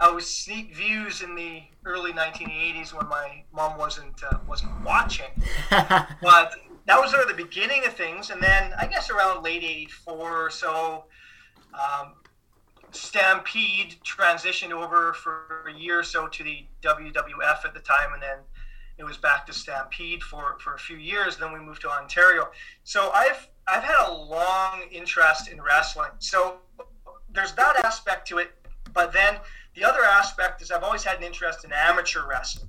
I 0.00 0.10
was 0.10 0.28
sneak 0.28 0.74
views 0.74 1.22
in 1.22 1.34
the 1.34 1.62
early 1.84 2.12
1980s 2.12 2.92
when 2.92 3.08
my 3.08 3.44
mom 3.52 3.78
wasn't 3.78 4.22
uh, 4.22 4.38
wasn't 4.46 4.72
watching. 4.84 5.30
but 5.70 6.54
that 6.86 7.00
was 7.00 7.10
sort 7.10 7.22
of 7.22 7.28
the 7.28 7.42
beginning 7.42 7.84
of 7.86 7.94
things, 7.94 8.30
and 8.30 8.42
then 8.42 8.72
I 8.78 8.86
guess 8.86 9.10
around 9.10 9.42
late 9.42 9.62
'84 9.62 10.46
or 10.46 10.50
so. 10.50 11.04
Um, 11.74 12.14
Stampede 12.92 13.96
transitioned 14.04 14.70
over 14.70 15.12
for 15.14 15.64
a 15.68 15.76
year 15.76 15.98
or 15.98 16.04
so 16.04 16.28
to 16.28 16.44
the 16.44 16.64
WWF 16.82 17.64
at 17.64 17.74
the 17.74 17.80
time, 17.80 18.12
and 18.12 18.22
then 18.22 18.38
it 18.98 19.04
was 19.04 19.16
back 19.16 19.46
to 19.46 19.52
Stampede 19.52 20.22
for, 20.22 20.56
for 20.60 20.74
a 20.74 20.78
few 20.78 20.96
years. 20.96 21.36
Then 21.36 21.52
we 21.52 21.58
moved 21.58 21.80
to 21.82 21.90
Ontario. 21.90 22.48
So 22.84 23.10
I've 23.12 23.48
I've 23.66 23.82
had 23.82 24.08
a 24.08 24.12
long 24.12 24.82
interest 24.92 25.48
in 25.48 25.60
wrestling. 25.60 26.10
So 26.18 26.58
there's 27.32 27.52
that 27.52 27.84
aspect 27.84 28.28
to 28.28 28.38
it, 28.38 28.50
but 28.92 29.12
then 29.12 29.36
the 29.74 29.84
other 29.84 30.04
aspect 30.04 30.62
is 30.62 30.70
I've 30.70 30.82
always 30.82 31.04
had 31.04 31.18
an 31.18 31.24
interest 31.24 31.64
in 31.64 31.72
amateur 31.72 32.26
wrestling. 32.28 32.68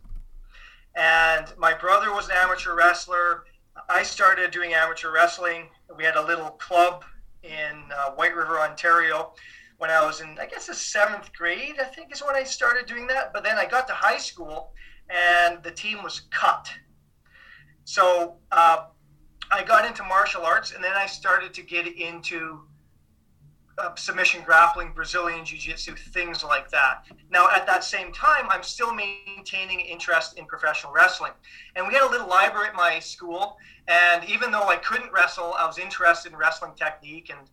And 0.96 1.46
my 1.58 1.74
brother 1.74 2.14
was 2.14 2.30
an 2.30 2.36
amateur 2.36 2.76
wrestler. 2.76 3.44
I 3.90 4.04
started 4.04 4.52
doing 4.52 4.74
amateur 4.74 5.12
wrestling. 5.12 5.70
We 5.96 6.04
had 6.04 6.16
a 6.16 6.26
little 6.26 6.52
club 6.52 7.04
in 7.44 7.84
uh, 7.96 8.12
White 8.12 8.36
River, 8.36 8.60
Ontario, 8.60 9.34
when 9.78 9.90
I 9.90 10.06
was 10.06 10.22
in, 10.22 10.38
I 10.40 10.46
guess, 10.46 10.68
the 10.68 10.74
seventh 10.74 11.32
grade. 11.34 11.76
I 11.80 11.84
think 11.84 12.14
is 12.14 12.24
when 12.24 12.36
I 12.36 12.44
started 12.44 12.86
doing 12.86 13.08
that. 13.08 13.34
But 13.34 13.44
then 13.44 13.58
I 13.58 13.66
got 13.66 13.88
to 13.88 13.94
high 13.94 14.18
school, 14.18 14.72
and 15.10 15.62
the 15.64 15.72
team 15.72 16.02
was 16.02 16.22
cut. 16.32 16.70
So 17.84 18.38
uh, 18.52 18.86
I 19.52 19.64
got 19.64 19.86
into 19.86 20.04
martial 20.04 20.44
arts, 20.44 20.72
and 20.72 20.84
then 20.84 20.94
I 20.96 21.06
started 21.06 21.54
to 21.54 21.62
get 21.62 21.88
into 21.88 22.62
uh, 23.78 23.94
submission 23.96 24.42
grappling, 24.46 24.94
Brazilian 24.94 25.44
Jiu 25.44 25.58
Jitsu, 25.58 25.96
things 25.96 26.44
like 26.44 26.70
that. 26.72 27.06
Now, 27.30 27.50
at 27.50 27.68
that 27.68 27.84
same 27.84 28.14
time, 28.14 28.46
I'm 28.50 28.64
still 28.64 28.94
maintaining 28.94 29.82
interest 29.82 30.38
in 30.38 30.46
professional 30.46 30.94
wrestling. 30.94 31.34
And 31.76 31.88
we 31.88 31.94
had 31.94 32.04
a 32.04 32.10
little 32.10 32.28
library 32.28 32.68
at 32.68 32.76
my 32.76 33.00
school, 33.00 33.58
and 33.88 34.24
even 34.30 34.52
though 34.52 34.68
I 34.70 34.78
couldn't 34.78 35.12
wrestle, 35.12 35.54
I 35.58 35.68
was 35.68 35.78
interested 35.78 36.32
in 36.32 36.38
wrestling 36.38 36.72
technique. 36.76 37.30
And 37.30 37.50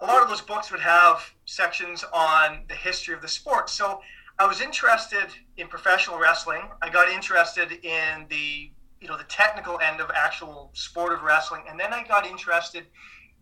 a 0.00 0.06
lot 0.06 0.22
of 0.22 0.28
those 0.28 0.42
books 0.42 0.70
would 0.70 0.80
have 0.80 1.32
sections 1.46 2.04
on 2.12 2.64
the 2.68 2.74
history 2.74 3.14
of 3.14 3.22
the 3.22 3.28
sport. 3.28 3.70
So 3.70 4.00
I 4.38 4.46
was 4.46 4.60
interested 4.60 5.28
in 5.56 5.68
professional 5.68 6.18
wrestling. 6.18 6.62
I 6.82 6.90
got 6.90 7.08
interested 7.08 7.72
in 7.72 8.26
the 8.28 8.70
you 9.00 9.08
know 9.08 9.16
the 9.16 9.24
technical 9.24 9.78
end 9.80 10.00
of 10.00 10.10
actual 10.14 10.70
sport 10.74 11.12
of 11.12 11.22
wrestling, 11.22 11.62
and 11.68 11.78
then 11.78 11.92
I 11.92 12.02
got 12.02 12.26
interested 12.26 12.86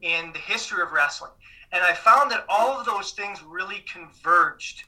in 0.02 0.32
the 0.32 0.38
history 0.38 0.82
of 0.82 0.92
wrestling, 0.92 1.30
and 1.72 1.82
I 1.82 1.92
found 1.92 2.30
that 2.30 2.44
all 2.48 2.78
of 2.78 2.86
those 2.86 3.12
things 3.12 3.42
really 3.42 3.84
converged, 3.90 4.84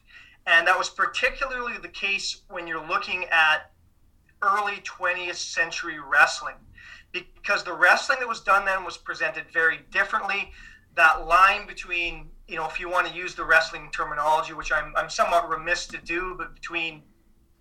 and 0.46 0.66
that 0.66 0.78
was 0.78 0.88
particularly 0.88 1.78
the 1.78 1.88
case 1.88 2.42
when 2.48 2.66
you're 2.66 2.86
looking 2.86 3.24
at 3.26 3.70
early 4.42 4.82
20th 4.84 5.36
century 5.36 5.98
wrestling, 5.98 6.56
because 7.12 7.64
the 7.64 7.72
wrestling 7.72 8.18
that 8.20 8.28
was 8.28 8.40
done 8.40 8.64
then 8.64 8.84
was 8.84 8.96
presented 8.96 9.44
very 9.52 9.80
differently. 9.90 10.52
That 10.94 11.26
line 11.26 11.66
between 11.66 12.30
you 12.48 12.56
know, 12.56 12.66
if 12.66 12.78
you 12.78 12.88
want 12.88 13.08
to 13.08 13.14
use 13.14 13.34
the 13.34 13.44
wrestling 13.44 13.90
terminology, 13.92 14.52
which 14.52 14.70
I'm, 14.70 14.92
I'm 14.96 15.10
somewhat 15.10 15.48
remiss 15.48 15.86
to 15.88 15.98
do, 15.98 16.34
but 16.38 16.54
between 16.54 17.02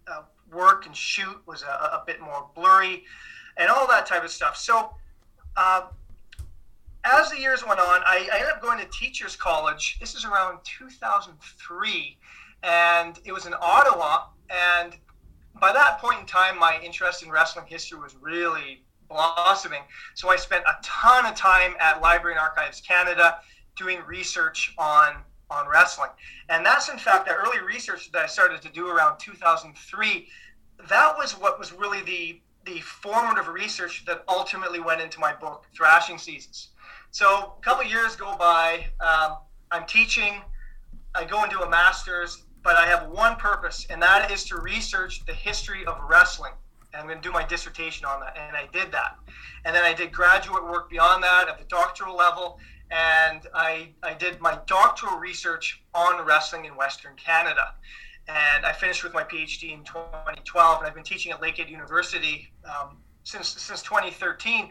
uh, 0.08 0.22
work 0.52 0.86
and 0.86 0.96
shoot 0.96 1.42
was 1.48 1.64
a, 1.64 1.66
a, 1.66 2.04
bit 2.06 2.22
more 2.22 2.48
blurry 2.56 3.04
and 3.58 3.70
all 3.70 3.88
that 3.88 4.06
type 4.06 4.24
of 4.24 4.30
stuff. 4.30 4.56
So, 4.56 4.92
uh, 5.58 5.88
as 7.06 7.30
the 7.30 7.40
years 7.40 7.66
went 7.66 7.80
on, 7.80 8.02
I, 8.06 8.28
I, 8.32 8.38
ended 8.38 8.54
up 8.54 8.62
going 8.62 8.80
to 8.80 8.86
Teachers 8.86 9.36
College. 9.36 9.98
This 10.00 10.16
is 10.16 10.26
around 10.26 10.60
2003, 10.64 12.18
and 12.64 13.20
it 13.24 13.32
was 13.32 13.46
in 13.46 13.54
Ottawa. 13.62 14.26
And 14.50 14.96
by 15.62 15.72
that 15.72 16.00
point 16.00 16.20
in 16.20 16.26
time, 16.26 16.58
my 16.58 16.80
interest 16.84 17.24
in 17.24 17.30
wrestling 17.30 17.66
history 17.68 18.00
was 18.00 18.16
really 18.20 18.84
blossoming. 19.08 19.82
So 20.16 20.30
I 20.30 20.36
spent 20.36 20.64
a 20.66 20.76
ton 20.82 21.26
of 21.28 21.36
time 21.36 21.76
at 21.80 22.02
Library 22.02 22.36
and 22.36 22.42
Archives 22.42 22.82
Canada 22.82 23.38
doing 23.78 24.00
research 24.08 24.74
on 24.78 25.18
on 25.52 25.68
wrestling. 25.68 26.10
And 26.50 26.66
that's 26.66 26.90
in 26.90 26.98
fact 26.98 27.28
the 27.28 27.36
early 27.36 27.60
research 27.60 28.12
that 28.14 28.24
I 28.24 28.26
started 28.26 28.64
to 28.64 28.70
do 28.70 28.90
around 28.90 29.20
2003. 29.20 30.28
That 30.90 31.16
was 31.16 31.34
what 31.34 31.60
was 31.60 31.72
really 31.72 32.02
the 32.02 32.42
the 32.66 32.80
formative 32.80 33.48
research 33.48 34.06
that 34.06 34.24
ultimately 34.28 34.80
went 34.80 35.00
into 35.00 35.20
my 35.20 35.34
book, 35.34 35.68
Thrashing 35.76 36.18
Seasons. 36.18 36.70
So 37.16 37.54
a 37.58 37.62
couple 37.62 37.86
years 37.86 38.18
go 38.18 38.36
by. 38.36 38.88
Um, 39.00 39.38
I'm 39.72 39.86
teaching. 39.86 40.42
I 41.16 41.24
go 41.24 41.44
and 41.44 41.50
do 41.50 41.62
a 41.62 41.70
master's, 41.70 42.44
but 42.62 42.76
I 42.76 42.86
have 42.88 43.08
one 43.08 43.38
purpose, 43.38 43.88
and 43.90 44.02
that 44.02 44.32
is 44.32 44.44
to 44.50 44.60
research 44.60 45.26
the 45.26 45.32
history 45.32 45.86
of 45.86 45.98
wrestling. 46.10 46.52
And 46.92 47.00
I'm 47.02 47.08
going 47.08 47.22
to 47.22 47.26
do 47.26 47.32
my 47.32 47.46
dissertation 47.46 48.06
on 48.06 48.20
that, 48.20 48.36
and 48.38 48.58
I 48.58 48.68
did 48.74 48.92
that. 48.92 49.16
And 49.64 49.74
then 49.74 49.86
I 49.86 49.94
did 49.94 50.12
graduate 50.12 50.66
work 50.66 50.90
beyond 50.90 51.24
that 51.24 51.48
at 51.48 51.58
the 51.58 51.64
doctoral 51.70 52.18
level, 52.18 52.60
and 52.92 53.48
I, 53.54 53.92
I 54.04 54.14
did 54.14 54.42
my 54.42 54.60
doctoral 54.68 55.18
research 55.18 55.82
on 55.94 56.26
wrestling 56.26 56.66
in 56.66 56.76
Western 56.76 57.16
Canada. 57.16 57.76
And 58.28 58.66
I 58.66 58.74
finished 58.74 59.06
with 59.06 59.14
my 59.14 59.24
PhD 59.24 59.72
in 59.72 59.86
2012, 59.86 60.80
and 60.80 60.86
I've 60.86 60.94
been 60.94 61.06
teaching 61.06 61.32
at 61.32 61.40
Lakehead 61.40 61.70
University 61.70 62.50
um, 62.66 62.98
since 63.25 63.50
since 63.62 63.82
2013. 63.82 64.70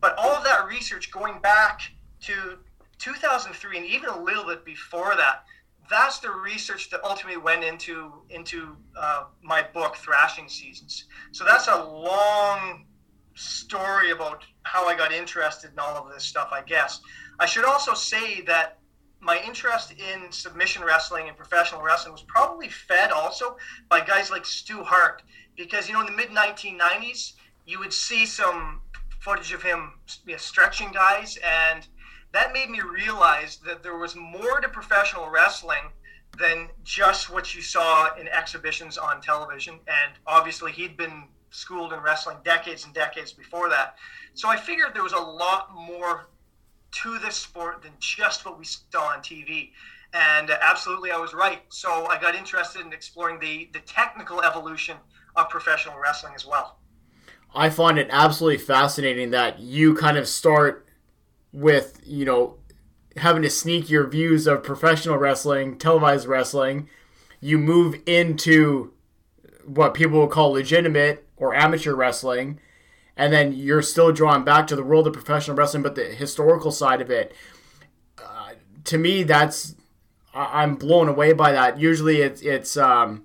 But 0.00 0.16
all 0.16 0.30
of 0.30 0.44
that 0.44 0.66
research 0.66 1.10
going 1.10 1.40
back 1.40 1.82
to 2.22 2.58
2003 2.98 3.76
and 3.76 3.86
even 3.86 4.08
a 4.08 4.18
little 4.18 4.44
bit 4.44 4.64
before 4.64 5.14
that, 5.16 5.44
that's 5.90 6.20
the 6.20 6.30
research 6.30 6.88
that 6.90 7.04
ultimately 7.04 7.40
went 7.40 7.62
into 7.62 8.12
into 8.30 8.76
uh, 8.98 9.24
my 9.42 9.62
book, 9.74 9.96
Thrashing 9.96 10.48
Seasons. 10.48 11.04
So 11.32 11.44
that's 11.44 11.68
a 11.68 11.84
long 11.84 12.86
story 13.34 14.12
about 14.12 14.44
how 14.62 14.88
I 14.88 14.96
got 14.96 15.12
interested 15.12 15.72
in 15.72 15.78
all 15.78 15.96
of 15.96 16.12
this 16.12 16.24
stuff, 16.24 16.48
I 16.52 16.62
guess. 16.62 17.00
I 17.38 17.44
should 17.44 17.66
also 17.66 17.92
say 17.92 18.40
that 18.42 18.78
my 19.20 19.42
interest 19.46 19.92
in 19.92 20.30
submission 20.30 20.84
wrestling 20.84 21.28
and 21.28 21.36
professional 21.36 21.82
wrestling 21.82 22.12
was 22.12 22.22
probably 22.22 22.68
fed 22.68 23.10
also 23.10 23.56
by 23.88 24.00
guys 24.00 24.30
like 24.30 24.46
Stu 24.46 24.82
Hart, 24.82 25.22
because 25.56 25.88
you 25.88 25.94
know 25.94 26.00
in 26.00 26.06
the 26.06 26.12
mid 26.12 26.30
1990s 26.30 27.32
you 27.66 27.78
would 27.78 27.92
see 27.92 28.24
some 28.24 28.80
footage 29.20 29.52
of 29.52 29.62
him 29.62 29.92
you 30.24 30.32
know, 30.32 30.38
stretching 30.38 30.92
guys, 30.92 31.38
and 31.44 31.86
that 32.32 32.52
made 32.52 32.70
me 32.70 32.80
realize 32.80 33.58
that 33.58 33.82
there 33.82 33.96
was 33.96 34.14
more 34.14 34.60
to 34.60 34.68
professional 34.68 35.28
wrestling 35.28 35.90
than 36.38 36.68
just 36.84 37.30
what 37.32 37.54
you 37.54 37.62
saw 37.62 38.14
in 38.16 38.28
exhibitions 38.28 38.98
on 38.98 39.20
television. 39.20 39.74
And 39.88 40.12
obviously, 40.26 40.72
he'd 40.72 40.96
been 40.96 41.24
schooled 41.50 41.92
in 41.92 42.00
wrestling 42.00 42.36
decades 42.44 42.84
and 42.84 42.92
decades 42.92 43.32
before 43.32 43.68
that. 43.70 43.96
So 44.34 44.48
I 44.48 44.56
figured 44.56 44.90
there 44.94 45.02
was 45.02 45.12
a 45.12 45.18
lot 45.18 45.74
more 45.74 46.28
to 47.02 47.18
this 47.18 47.36
sport 47.36 47.82
than 47.82 47.92
just 47.98 48.44
what 48.44 48.58
we 48.58 48.64
saw 48.64 49.12
on 49.12 49.20
TV. 49.20 49.70
And 50.12 50.50
uh, 50.50 50.58
absolutely, 50.60 51.10
I 51.10 51.18
was 51.18 51.34
right. 51.34 51.62
So 51.68 52.06
I 52.06 52.20
got 52.20 52.34
interested 52.34 52.84
in 52.84 52.92
exploring 52.92 53.38
the, 53.40 53.68
the 53.72 53.80
technical 53.80 54.42
evolution 54.42 54.96
of 55.36 55.48
professional 55.48 55.98
wrestling 55.98 56.32
as 56.34 56.46
well. 56.46 56.78
I 57.56 57.70
find 57.70 57.98
it 57.98 58.08
absolutely 58.10 58.58
fascinating 58.58 59.30
that 59.30 59.58
you 59.58 59.94
kind 59.94 60.16
of 60.16 60.28
start 60.28 60.86
with, 61.52 62.00
you 62.04 62.24
know, 62.24 62.58
having 63.16 63.42
to 63.42 63.50
sneak 63.50 63.88
your 63.88 64.06
views 64.06 64.46
of 64.46 64.62
professional 64.62 65.16
wrestling, 65.16 65.78
televised 65.78 66.26
wrestling. 66.26 66.88
You 67.40 67.58
move 67.58 67.96
into 68.06 68.92
what 69.64 69.94
people 69.94 70.18
will 70.20 70.28
call 70.28 70.50
legitimate 70.50 71.26
or 71.36 71.54
amateur 71.54 71.94
wrestling 71.94 72.60
and 73.16 73.32
then 73.32 73.52
you're 73.52 73.82
still 73.82 74.12
drawn 74.12 74.44
back 74.44 74.66
to 74.66 74.76
the 74.76 74.82
world 74.82 75.06
of 75.06 75.14
professional 75.14 75.56
wrestling, 75.56 75.82
but 75.82 75.94
the 75.94 76.04
historical 76.04 76.70
side 76.70 77.00
of 77.00 77.10
it. 77.10 77.34
Uh, 78.22 78.50
to 78.84 78.98
me, 78.98 79.22
that's 79.22 79.74
I'm 80.34 80.76
blown 80.76 81.08
away 81.08 81.32
by 81.32 81.52
that. 81.52 81.80
Usually, 81.80 82.20
it's 82.20 82.42
it's 82.42 82.76
um, 82.76 83.24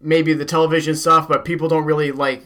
maybe 0.00 0.34
the 0.34 0.44
television 0.44 0.94
stuff, 0.94 1.26
but 1.26 1.46
people 1.46 1.68
don't 1.68 1.84
really 1.84 2.12
like 2.12 2.44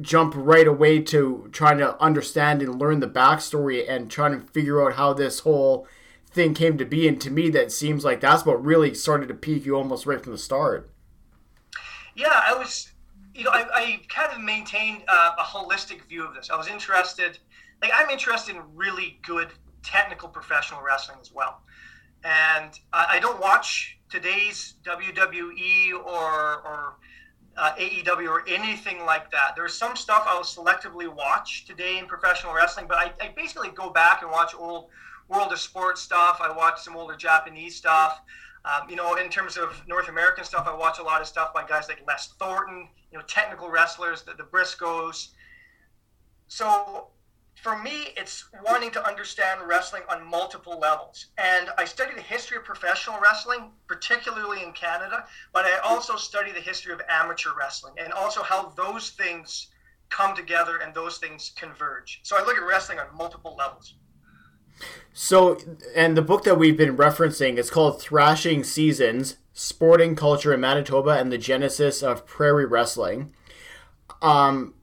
jump 0.00 0.34
right 0.36 0.66
away 0.66 1.00
to 1.00 1.48
trying 1.52 1.78
to 1.78 2.00
understand 2.00 2.62
and 2.62 2.78
learn 2.78 3.00
the 3.00 3.08
backstory 3.08 3.88
and 3.88 4.10
trying 4.10 4.32
to 4.32 4.46
figure 4.52 4.82
out 4.84 4.96
how 4.96 5.12
this 5.12 5.40
whole 5.40 5.86
thing 6.30 6.54
came 6.54 6.78
to 6.78 6.84
be. 6.84 7.08
And 7.08 7.20
to 7.20 7.30
me, 7.30 7.50
that 7.50 7.72
seems 7.72 8.04
like 8.04 8.20
that's 8.20 8.46
what 8.46 8.64
really 8.64 8.94
started 8.94 9.28
to 9.28 9.34
pique 9.34 9.66
you 9.66 9.76
almost 9.76 10.06
right 10.06 10.22
from 10.22 10.32
the 10.32 10.38
start. 10.38 10.90
Yeah, 12.14 12.42
I 12.44 12.54
was 12.54 12.90
you 13.38 13.44
know, 13.44 13.50
I, 13.52 13.66
I 13.72 14.00
kind 14.08 14.32
of 14.32 14.40
maintained 14.40 15.04
uh, 15.06 15.30
a 15.38 15.42
holistic 15.42 16.02
view 16.08 16.26
of 16.26 16.34
this. 16.34 16.50
I 16.50 16.56
was 16.56 16.66
interested, 16.66 17.38
like, 17.80 17.92
I'm 17.94 18.10
interested 18.10 18.56
in 18.56 18.62
really 18.74 19.20
good 19.24 19.48
technical 19.84 20.28
professional 20.28 20.82
wrestling 20.82 21.18
as 21.20 21.32
well. 21.32 21.60
And 22.24 22.76
I, 22.92 23.06
I 23.10 23.18
don't 23.20 23.40
watch 23.40 23.96
today's 24.10 24.74
WWE 24.84 25.92
or, 26.04 26.62
or 26.66 26.96
uh, 27.58 27.74
AEW 27.74 28.28
or 28.28 28.48
anything 28.48 29.04
like 29.04 29.30
that. 29.32 29.54
There's 29.56 29.74
some 29.74 29.96
stuff 29.96 30.22
I'll 30.26 30.42
selectively 30.42 31.12
watch 31.12 31.64
today 31.66 31.98
in 31.98 32.06
professional 32.06 32.54
wrestling, 32.54 32.86
but 32.88 32.98
I, 32.98 33.12
I 33.20 33.32
basically 33.36 33.70
go 33.70 33.90
back 33.90 34.22
and 34.22 34.30
watch 34.30 34.54
old 34.56 34.88
World 35.28 35.52
of 35.52 35.58
Sports 35.58 36.00
stuff. 36.00 36.38
I 36.40 36.50
watch 36.56 36.80
some 36.80 36.96
older 36.96 37.16
Japanese 37.16 37.76
stuff. 37.76 38.20
Um, 38.64 38.88
you 38.88 38.96
know, 38.96 39.16
in 39.16 39.28
terms 39.28 39.56
of 39.56 39.82
North 39.86 40.08
American 40.08 40.44
stuff, 40.44 40.66
I 40.66 40.74
watch 40.74 40.98
a 40.98 41.02
lot 41.02 41.20
of 41.20 41.26
stuff 41.26 41.52
by 41.52 41.66
guys 41.66 41.88
like 41.88 42.02
Les 42.06 42.28
Thornton, 42.38 42.88
you 43.10 43.18
know, 43.18 43.24
technical 43.26 43.68
wrestlers, 43.68 44.22
the, 44.22 44.34
the 44.34 44.44
Briscoes. 44.44 45.28
So 46.46 47.08
for 47.62 47.76
me, 47.78 48.08
it's 48.16 48.44
wanting 48.64 48.90
to 48.92 49.06
understand 49.06 49.60
wrestling 49.66 50.02
on 50.08 50.24
multiple 50.24 50.78
levels. 50.78 51.26
And 51.38 51.68
I 51.76 51.84
study 51.84 52.14
the 52.14 52.22
history 52.22 52.56
of 52.56 52.64
professional 52.64 53.18
wrestling, 53.20 53.72
particularly 53.86 54.62
in 54.62 54.72
Canada, 54.72 55.24
but 55.52 55.64
I 55.64 55.78
also 55.78 56.16
study 56.16 56.52
the 56.52 56.60
history 56.60 56.92
of 56.92 57.00
amateur 57.08 57.50
wrestling 57.58 57.94
and 57.98 58.12
also 58.12 58.42
how 58.42 58.72
those 58.76 59.10
things 59.10 59.68
come 60.08 60.36
together 60.36 60.78
and 60.78 60.94
those 60.94 61.18
things 61.18 61.52
converge. 61.56 62.20
So 62.22 62.36
I 62.36 62.44
look 62.44 62.56
at 62.56 62.64
wrestling 62.64 62.98
on 62.98 63.06
multiple 63.16 63.56
levels. 63.58 63.94
So, 65.12 65.58
and 65.96 66.16
the 66.16 66.22
book 66.22 66.44
that 66.44 66.58
we've 66.58 66.76
been 66.76 66.96
referencing 66.96 67.56
is 67.56 67.70
called 67.70 68.00
Thrashing 68.00 68.62
Seasons 68.62 69.38
Sporting 69.52 70.14
Culture 70.14 70.54
in 70.54 70.60
Manitoba 70.60 71.18
and 71.18 71.32
the 71.32 71.38
Genesis 71.38 72.02
of 72.02 72.24
Prairie 72.24 72.64
Wrestling. 72.64 73.34
Um, 74.22 74.74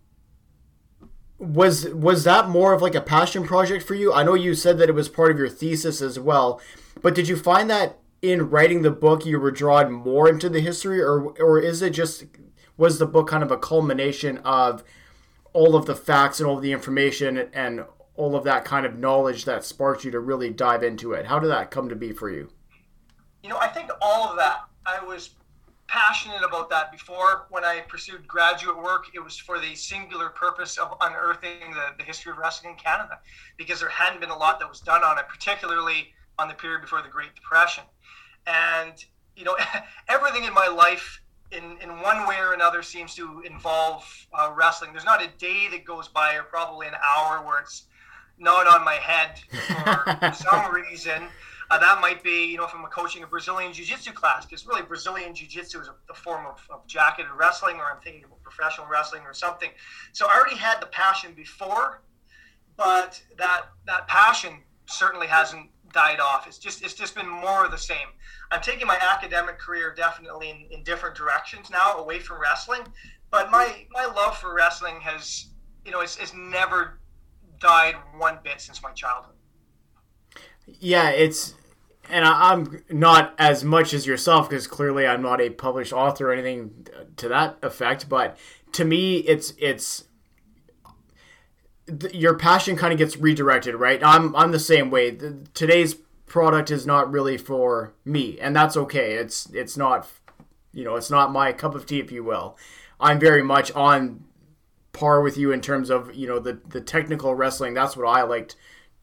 was 1.45 1.88
was 1.89 2.23
that 2.23 2.49
more 2.49 2.73
of 2.73 2.81
like 2.81 2.95
a 2.95 3.01
passion 3.01 3.43
project 3.43 3.86
for 3.86 3.95
you? 3.95 4.13
I 4.13 4.23
know 4.23 4.34
you 4.34 4.55
said 4.55 4.77
that 4.77 4.89
it 4.89 4.95
was 4.95 5.10
part 5.10 5.31
of 5.31 5.38
your 5.38 5.49
thesis 5.49 6.01
as 6.01 6.19
well, 6.19 6.62
but 7.01 7.15
did 7.15 7.27
you 7.27 7.38
find 7.38 7.69
that 7.69 7.99
in 8.21 8.49
writing 8.49 8.81
the 8.81 8.91
book 8.91 9.25
you 9.25 9.39
were 9.39 9.51
drawn 9.51 9.91
more 9.91 10.27
into 10.27 10.49
the 10.49 10.60
history, 10.60 11.01
or 11.01 11.31
or 11.39 11.60
is 11.60 11.81
it 11.81 11.91
just 11.91 12.25
was 12.77 12.99
the 12.99 13.05
book 13.05 13.27
kind 13.27 13.43
of 13.43 13.51
a 13.51 13.58
culmination 13.58 14.39
of 14.39 14.84
all 15.53 15.75
of 15.75 15.86
the 15.86 15.95
facts 15.95 16.39
and 16.39 16.47
all 16.49 16.58
of 16.58 16.62
the 16.62 16.73
information 16.73 17.38
and 17.53 17.86
all 18.15 18.36
of 18.36 18.43
that 18.43 18.65
kind 18.65 18.86
of 18.86 18.97
knowledge 18.97 19.45
that 19.45 19.63
sparked 19.63 20.03
you 20.03 20.12
to 20.12 20.19
really 20.19 20.49
dive 20.49 20.84
into 20.84 21.13
it? 21.13 21.27
How 21.27 21.39
did 21.39 21.49
that 21.49 21.71
come 21.71 21.89
to 21.89 21.95
be 21.95 22.12
for 22.12 22.29
you? 22.29 22.49
You 23.43 23.49
know, 23.49 23.58
I 23.58 23.67
think 23.67 23.89
all 24.01 24.29
of 24.29 24.38
that. 24.38 24.62
I 24.86 25.03
was 25.03 25.31
passionate 25.87 26.43
about 26.43 26.69
that 26.69 26.91
before 26.91 27.45
when 27.49 27.63
I 27.63 27.81
pursued 27.87 28.27
graduate 28.27 28.77
work. 28.77 29.05
It 29.13 29.19
was 29.19 29.37
for 29.37 29.59
the 29.59 29.75
singular 29.75 30.29
purpose 30.29 30.77
of 30.77 30.95
unearthing 31.01 31.71
the, 31.73 31.95
the 31.97 32.03
history 32.03 32.31
of 32.31 32.37
wrestling 32.37 32.73
in 32.73 32.77
Canada 32.77 33.19
because 33.57 33.79
there 33.79 33.89
hadn't 33.89 34.19
been 34.19 34.29
a 34.29 34.37
lot 34.37 34.59
that 34.59 34.69
was 34.69 34.79
done 34.79 35.03
on 35.03 35.17
it, 35.17 35.25
particularly 35.27 36.13
on 36.37 36.47
the 36.47 36.53
period 36.53 36.81
before 36.81 37.01
the 37.01 37.09
Great 37.09 37.33
Depression. 37.35 37.83
And, 38.47 38.93
you 39.35 39.45
know, 39.45 39.55
everything 40.09 40.43
in 40.43 40.53
my 40.53 40.67
life 40.67 41.21
in, 41.51 41.77
in 41.81 42.01
one 42.01 42.27
way 42.27 42.37
or 42.39 42.53
another 42.53 42.81
seems 42.81 43.15
to 43.15 43.41
involve 43.41 44.05
uh, 44.33 44.51
wrestling. 44.55 44.91
There's 44.91 45.05
not 45.05 45.23
a 45.23 45.29
day 45.37 45.67
that 45.71 45.85
goes 45.85 46.07
by, 46.07 46.35
or 46.35 46.43
probably 46.43 46.87
an 46.87 46.95
hour, 46.95 47.45
where 47.45 47.61
it's 47.61 47.83
not 48.37 48.67
on 48.67 48.83
my 48.83 48.95
head 48.95 49.39
for 49.49 50.33
some 50.33 50.73
reason. 50.73 51.23
Uh, 51.69 51.80
that 51.80 51.99
might 52.01 52.23
be, 52.23 52.45
you 52.45 52.58
know, 52.58 52.65
if 52.65 52.73
I'm 52.73 52.84
coaching 52.86 53.23
a 53.23 53.28
Brazilian 53.28 53.73
Jiu 53.73 53.86
Jitsu 53.86 54.12
class, 54.12 54.45
because 54.45 54.65
really 54.67 54.84
Brazilian 54.84 55.34
Jiu 55.34 55.47
Jitsu 55.47 55.82
is 55.82 55.88
a, 55.88 55.95
a 56.10 56.13
form 56.13 56.45
of, 56.45 56.62
of, 56.69 56.86
jacketed 56.88 57.32
wrestling, 57.36 57.78
or 57.78 57.86
I'm 57.86 58.01
thinking 58.01 58.23
of 58.23 58.32
professional 58.43 58.88
wrestling 58.88 59.23
or 59.23 59.34
something. 59.34 59.69
So 60.13 60.28
I 60.28 60.36
already 60.36 60.58
had 60.58 60.80
the 60.82 60.88
passion 60.88 61.34
before, 61.34 62.01
but 62.78 63.21
that 63.38 63.63
that 63.88 64.08
passion 64.08 64.62
certainly 64.86 65.28
hasn't 65.28 65.69
died 65.91 66.19
off. 66.19 66.45
It's 66.45 66.60
just 66.60 66.84
it's 66.84 66.93
just 66.93 67.15
been 67.15 67.28
more 67.28 67.65
of 67.65 67.71
the 67.71 67.78
same. 67.78 68.10
I'm 68.51 68.62
taking 68.62 68.86
my 68.86 68.99
academic 69.01 69.58
career 69.58 69.93
definitely 69.95 70.49
in, 70.51 70.67
in 70.69 70.84
different 70.84 71.15
directions 71.15 71.69
now, 71.69 71.97
away 71.97 72.19
from 72.19 72.39
wrestling. 72.39 72.82
But 73.32 73.49
my 73.49 73.86
my 73.91 74.06
love 74.06 74.38
for 74.38 74.54
wrestling 74.54 74.99
has, 75.01 75.47
you 75.84 75.91
know, 75.91 76.01
it's, 76.01 76.17
it's 76.17 76.34
never 76.34 76.99
died 77.60 77.95
one 78.17 78.39
bit 78.43 78.62
since 78.62 78.84
my 78.84 78.91
childhood. 78.91 79.34
Yeah, 80.67 81.10
it's 81.10 81.56
and 82.10 82.25
I, 82.25 82.54
am 82.54 82.84
not 82.89 83.34
as 83.38 83.63
much 83.63 83.93
as 83.93 84.06
yourself 84.06 84.49
because 84.49 84.67
clearly 84.67 85.08
I'm 85.08 85.21
not 85.21 85.41
a 85.41 85.49
published 85.49 85.93
author 85.93 86.30
or 86.30 86.34
anything 86.34 86.88
to 87.17 87.28
that 87.30 87.58
effect. 87.62 88.10
But 88.10 88.38
to 88.73 88.86
me, 88.86 89.17
it's 89.17 89.54
it's 89.58 90.06
your 92.12 92.36
passion 92.36 92.75
kind 92.75 92.91
of 92.93 92.99
gets 92.99 93.17
redirected, 93.17 93.75
right? 93.75 94.04
I'm 94.04 94.36
I'm 94.36 94.51
the 94.51 94.60
same 94.60 94.89
way. 94.89 95.12
The, 95.12 95.45
today's 95.54 95.95
product 96.25 96.71
is 96.71 96.86
not 96.86 97.12
really 97.12 97.38
for 97.38 97.93
me, 98.04 98.39
and 98.39 98.56
that's 98.56 98.78
okay. 98.78 99.13
It's 99.13 99.49
it's 99.51 99.78
not, 99.78 100.08
you 100.73 100.84
know, 100.84 100.95
it's 100.95 101.10
not 101.10 101.32
my 101.32 101.54
cup 101.54 101.75
of 101.75 101.86
tea, 101.86 101.99
if 101.99 102.12
you 102.12 102.23
will. 102.23 102.58
I'm 102.99 103.19
very 103.19 103.43
much 103.43 103.71
on 103.73 104.23
par 104.93 105.21
with 105.21 105.38
you 105.38 105.51
in 105.51 105.62
terms 105.62 105.89
of 105.89 106.13
you 106.15 106.28
know 106.28 106.39
the 106.39 106.60
the 106.67 106.82
technical 106.82 107.36
wrestling. 107.36 107.73
That's 107.73 107.97
what 107.97 108.08
I 108.08 108.23
liked 108.23 108.56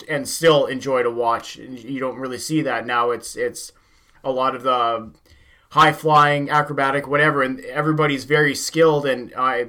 and 0.08 0.28
still 0.28 0.66
enjoy 0.66 1.02
to 1.02 1.10
watch. 1.10 1.56
You 1.56 2.00
don't 2.00 2.18
really 2.18 2.38
see 2.38 2.62
that 2.62 2.86
now. 2.86 3.10
It's 3.10 3.36
it's 3.36 3.72
a 4.24 4.30
lot 4.30 4.54
of 4.54 4.62
the 4.62 5.12
high 5.70 5.92
flying, 5.92 6.50
acrobatic, 6.50 7.06
whatever, 7.06 7.42
and 7.42 7.60
everybody's 7.60 8.24
very 8.24 8.54
skilled, 8.54 9.06
and 9.06 9.32
I, 9.36 9.68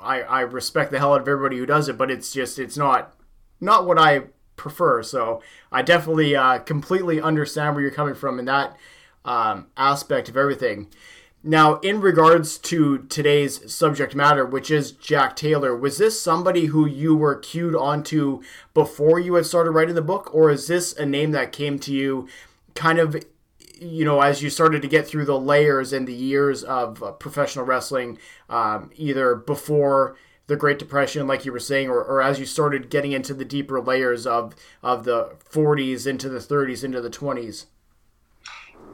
I 0.00 0.22
I 0.22 0.40
respect 0.40 0.90
the 0.90 0.98
hell 0.98 1.14
out 1.14 1.22
of 1.22 1.28
everybody 1.28 1.58
who 1.58 1.66
does 1.66 1.88
it. 1.88 1.98
But 1.98 2.10
it's 2.10 2.32
just 2.32 2.58
it's 2.58 2.76
not 2.76 3.14
not 3.60 3.86
what 3.86 3.98
I 3.98 4.24
prefer. 4.56 5.02
So 5.02 5.42
I 5.70 5.82
definitely 5.82 6.34
uh, 6.34 6.58
completely 6.60 7.20
understand 7.20 7.74
where 7.74 7.82
you're 7.82 7.90
coming 7.90 8.14
from 8.14 8.38
in 8.38 8.44
that 8.46 8.76
um, 9.24 9.66
aspect 9.76 10.28
of 10.28 10.36
everything. 10.36 10.88
Now, 11.48 11.78
in 11.78 12.00
regards 12.00 12.58
to 12.58 12.98
today's 13.08 13.72
subject 13.72 14.16
matter, 14.16 14.44
which 14.44 14.68
is 14.68 14.90
Jack 14.90 15.36
Taylor, 15.36 15.76
was 15.76 15.96
this 15.96 16.20
somebody 16.20 16.66
who 16.66 16.86
you 16.86 17.14
were 17.14 17.36
cued 17.36 17.76
onto 17.76 18.42
before 18.74 19.20
you 19.20 19.34
had 19.34 19.46
started 19.46 19.70
writing 19.70 19.94
the 19.94 20.02
book, 20.02 20.34
or 20.34 20.50
is 20.50 20.66
this 20.66 20.92
a 20.94 21.06
name 21.06 21.30
that 21.30 21.52
came 21.52 21.78
to 21.78 21.94
you 21.94 22.26
kind 22.74 22.98
of, 22.98 23.24
you 23.80 24.04
know, 24.04 24.22
as 24.22 24.42
you 24.42 24.50
started 24.50 24.82
to 24.82 24.88
get 24.88 25.06
through 25.06 25.24
the 25.24 25.38
layers 25.38 25.92
and 25.92 26.08
the 26.08 26.12
years 26.12 26.64
of 26.64 27.00
uh, 27.00 27.12
professional 27.12 27.64
wrestling, 27.64 28.18
um, 28.50 28.90
either 28.96 29.36
before 29.36 30.16
the 30.48 30.56
Great 30.56 30.80
Depression, 30.80 31.28
like 31.28 31.44
you 31.44 31.52
were 31.52 31.60
saying, 31.60 31.88
or, 31.88 32.02
or 32.02 32.20
as 32.20 32.40
you 32.40 32.46
started 32.46 32.90
getting 32.90 33.12
into 33.12 33.32
the 33.32 33.44
deeper 33.44 33.80
layers 33.80 34.26
of, 34.26 34.56
of 34.82 35.04
the 35.04 35.36
40s 35.48 36.08
into 36.08 36.28
the 36.28 36.40
30s 36.40 36.82
into 36.82 37.00
the 37.00 37.08
20s? 37.08 37.66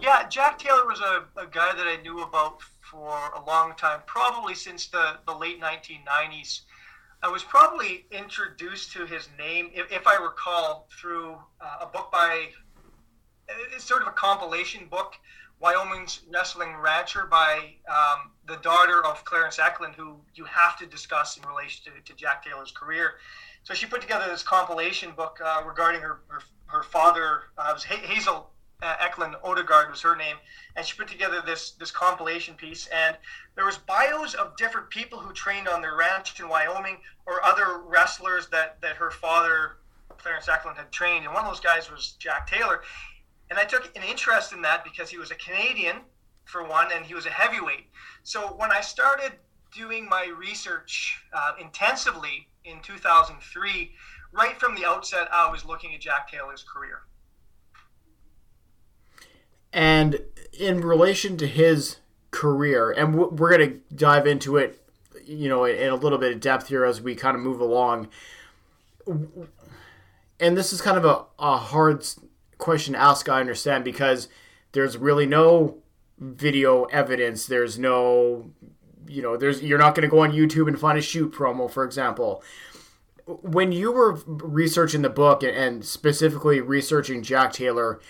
Yeah, 0.02 0.26
Jack 0.28 0.58
Taylor 0.58 0.84
was 0.84 0.98
a, 0.98 1.26
a 1.40 1.46
guy 1.46 1.76
that 1.76 1.86
I 1.86 2.02
knew 2.02 2.22
about 2.22 2.60
for 2.90 3.16
a 3.36 3.44
long 3.46 3.74
time, 3.76 4.00
probably 4.04 4.56
since 4.56 4.88
the, 4.88 5.18
the 5.28 5.32
late 5.32 5.60
1990s. 5.60 6.62
I 7.22 7.28
was 7.28 7.44
probably 7.44 8.06
introduced 8.10 8.90
to 8.94 9.06
his 9.06 9.28
name, 9.38 9.70
if, 9.72 9.92
if 9.92 10.08
I 10.08 10.16
recall, 10.16 10.88
through 11.00 11.36
uh, 11.60 11.82
a 11.82 11.86
book 11.86 12.10
by, 12.10 12.48
it's 13.72 13.84
sort 13.84 14.02
of 14.02 14.08
a 14.08 14.10
compilation 14.10 14.88
book, 14.88 15.12
Wyoming's 15.60 16.22
Wrestling 16.28 16.74
Rancher 16.78 17.28
by 17.30 17.74
um, 17.88 18.32
the 18.48 18.56
daughter 18.56 19.06
of 19.06 19.24
Clarence 19.24 19.60
Eklund, 19.60 19.94
who 19.94 20.16
you 20.34 20.44
have 20.46 20.76
to 20.80 20.86
discuss 20.86 21.36
in 21.36 21.48
relation 21.48 21.84
to, 21.84 22.12
to 22.12 22.18
Jack 22.18 22.44
Taylor's 22.44 22.72
career. 22.72 23.12
So 23.62 23.72
she 23.72 23.86
put 23.86 24.00
together 24.00 24.24
this 24.28 24.42
compilation 24.42 25.12
book 25.12 25.38
uh, 25.44 25.62
regarding 25.64 26.00
her, 26.00 26.22
her, 26.26 26.40
her 26.66 26.82
father, 26.82 27.42
uh, 27.56 27.68
it 27.70 27.74
was 27.74 27.84
Hazel 27.84 28.50
uh, 28.82 28.96
Eklund 29.00 29.36
Odegaard 29.44 29.90
was 29.90 30.02
her 30.02 30.16
name, 30.16 30.36
and 30.76 30.84
she 30.84 30.96
put 30.96 31.08
together 31.08 31.42
this 31.44 31.72
this 31.72 31.90
compilation 31.90 32.54
piece. 32.54 32.88
And 32.88 33.16
there 33.54 33.64
was 33.64 33.78
bios 33.78 34.34
of 34.34 34.56
different 34.56 34.90
people 34.90 35.18
who 35.18 35.32
trained 35.32 35.68
on 35.68 35.80
their 35.80 35.96
ranch 35.96 36.38
in 36.40 36.48
Wyoming, 36.48 36.98
or 37.26 37.42
other 37.44 37.78
wrestlers 37.78 38.48
that 38.48 38.80
that 38.80 38.96
her 38.96 39.10
father 39.10 39.76
Clarence 40.18 40.48
Eklund 40.48 40.76
had 40.76 40.90
trained. 40.92 41.24
And 41.24 41.34
one 41.34 41.44
of 41.44 41.50
those 41.50 41.60
guys 41.60 41.90
was 41.90 42.12
Jack 42.18 42.48
Taylor. 42.48 42.82
And 43.50 43.58
I 43.58 43.64
took 43.64 43.94
an 43.96 44.02
interest 44.02 44.52
in 44.52 44.62
that 44.62 44.84
because 44.84 45.10
he 45.10 45.18
was 45.18 45.30
a 45.30 45.34
Canadian, 45.34 45.96
for 46.44 46.64
one, 46.64 46.90
and 46.92 47.04
he 47.04 47.14
was 47.14 47.26
a 47.26 47.30
heavyweight. 47.30 47.86
So 48.22 48.54
when 48.56 48.70
I 48.70 48.80
started 48.80 49.32
doing 49.74 50.08
my 50.08 50.26
research 50.38 51.22
uh, 51.32 51.52
intensively 51.60 52.48
in 52.64 52.80
2003, 52.80 53.92
right 54.32 54.58
from 54.58 54.74
the 54.74 54.84
outset, 54.84 55.28
I 55.32 55.50
was 55.50 55.64
looking 55.64 55.94
at 55.94 56.00
Jack 56.00 56.30
Taylor's 56.30 56.64
career. 56.64 57.02
And 59.72 60.20
in 60.52 60.80
relation 60.80 61.36
to 61.38 61.46
his 61.46 61.96
career, 62.30 62.90
and 62.90 63.14
we're 63.14 63.56
going 63.56 63.70
to 63.70 63.94
dive 63.94 64.26
into 64.26 64.56
it, 64.56 64.82
you 65.24 65.48
know, 65.48 65.64
in 65.64 65.88
a 65.88 65.94
little 65.94 66.18
bit 66.18 66.32
of 66.32 66.40
depth 66.40 66.68
here 66.68 66.84
as 66.84 67.00
we 67.00 67.14
kind 67.14 67.36
of 67.36 67.42
move 67.42 67.60
along. 67.60 68.08
And 69.06 70.56
this 70.56 70.72
is 70.72 70.82
kind 70.82 70.98
of 70.98 71.04
a, 71.04 71.24
a 71.38 71.56
hard 71.56 72.06
question 72.58 72.94
to 72.94 73.00
ask, 73.00 73.28
I 73.28 73.40
understand, 73.40 73.84
because 73.84 74.28
there's 74.72 74.96
really 74.98 75.26
no 75.26 75.78
video 76.18 76.84
evidence. 76.84 77.46
There's 77.46 77.78
no, 77.78 78.50
you 79.06 79.22
know, 79.22 79.36
there's 79.36 79.62
you're 79.62 79.78
not 79.78 79.94
going 79.94 80.02
to 80.02 80.08
go 80.08 80.20
on 80.20 80.32
YouTube 80.32 80.68
and 80.68 80.78
find 80.78 80.98
a 80.98 81.02
shoot 81.02 81.32
promo, 81.32 81.70
for 81.70 81.84
example. 81.84 82.42
When 83.26 83.72
you 83.72 83.92
were 83.92 84.14
researching 84.26 85.02
the 85.02 85.10
book 85.10 85.42
and 85.42 85.84
specifically 85.84 86.60
researching 86.60 87.22
Jack 87.22 87.52
Taylor, 87.52 88.00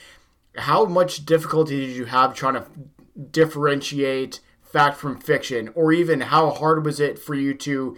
how 0.56 0.84
much 0.84 1.24
difficulty 1.24 1.86
did 1.86 1.96
you 1.96 2.06
have 2.06 2.34
trying 2.34 2.54
to 2.54 2.66
differentiate 3.30 4.40
fact 4.62 4.96
from 4.96 5.18
fiction, 5.18 5.70
or 5.74 5.92
even 5.92 6.20
how 6.20 6.50
hard 6.50 6.84
was 6.84 6.98
it 7.00 7.18
for 7.18 7.34
you 7.34 7.54
to 7.54 7.96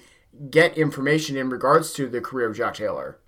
get 0.50 0.76
information 0.76 1.36
in 1.36 1.48
regards 1.48 1.92
to 1.94 2.08
the 2.08 2.20
career 2.20 2.48
of 2.48 2.56
Jack 2.56 2.74
Taylor? 2.74 3.20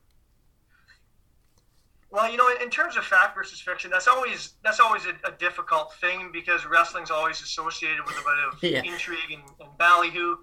Well, 2.10 2.30
you 2.30 2.38
know, 2.38 2.48
in 2.62 2.70
terms 2.70 2.96
of 2.96 3.04
fact 3.04 3.34
versus 3.36 3.60
fiction, 3.60 3.90
that's 3.90 4.08
always 4.08 4.54
that's 4.64 4.80
always 4.80 5.02
a, 5.04 5.28
a 5.28 5.32
difficult 5.32 5.92
thing 6.00 6.30
because 6.32 6.64
wrestling's 6.64 7.10
always 7.10 7.42
associated 7.42 8.04
with 8.06 8.14
a 8.14 8.22
bit 8.22 8.38
of 8.52 8.62
yeah. 8.86 8.90
intrigue 8.90 9.30
and, 9.32 9.42
and 9.60 9.76
ballyhoo. 9.78 10.36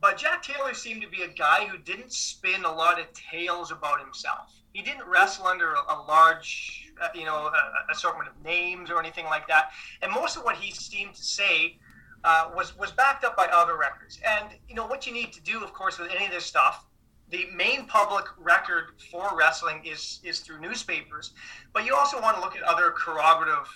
But 0.00 0.18
Jack 0.18 0.42
Taylor 0.42 0.74
seemed 0.74 1.00
to 1.02 1.08
be 1.08 1.22
a 1.22 1.28
guy 1.28 1.66
who 1.66 1.78
didn't 1.78 2.12
spin 2.12 2.64
a 2.64 2.72
lot 2.72 2.98
of 2.98 3.06
tales 3.12 3.70
about 3.70 4.00
himself. 4.00 4.52
He 4.72 4.82
didn't 4.82 5.06
wrestle 5.06 5.46
under 5.46 5.74
a, 5.74 5.94
a 5.94 6.02
large, 6.08 6.81
uh, 7.02 7.08
you 7.14 7.24
know, 7.24 7.48
a, 7.48 7.92
assortment 7.92 8.28
of 8.28 8.44
names 8.44 8.90
or 8.90 8.98
anything 8.98 9.26
like 9.26 9.46
that. 9.48 9.70
And 10.02 10.12
most 10.12 10.36
of 10.36 10.44
what 10.44 10.56
he 10.56 10.72
seemed 10.72 11.14
to 11.14 11.24
say 11.24 11.78
uh, 12.24 12.50
was 12.54 12.76
was 12.78 12.90
backed 12.92 13.24
up 13.24 13.36
by 13.36 13.46
other 13.46 13.76
records. 13.76 14.20
And 14.24 14.50
you 14.68 14.74
know 14.74 14.86
what 14.86 15.06
you 15.06 15.12
need 15.12 15.32
to 15.32 15.40
do, 15.42 15.62
of 15.62 15.72
course, 15.72 15.98
with 15.98 16.10
any 16.10 16.26
of 16.26 16.32
this 16.32 16.46
stuff. 16.46 16.86
The 17.30 17.46
main 17.54 17.86
public 17.86 18.26
record 18.38 18.90
for 19.10 19.30
wrestling 19.36 19.82
is 19.84 20.20
is 20.22 20.40
through 20.40 20.60
newspapers, 20.60 21.32
but 21.72 21.84
you 21.84 21.94
also 21.94 22.20
want 22.20 22.36
to 22.36 22.42
look 22.42 22.56
at 22.56 22.62
other 22.62 22.90
corroborative 22.90 23.66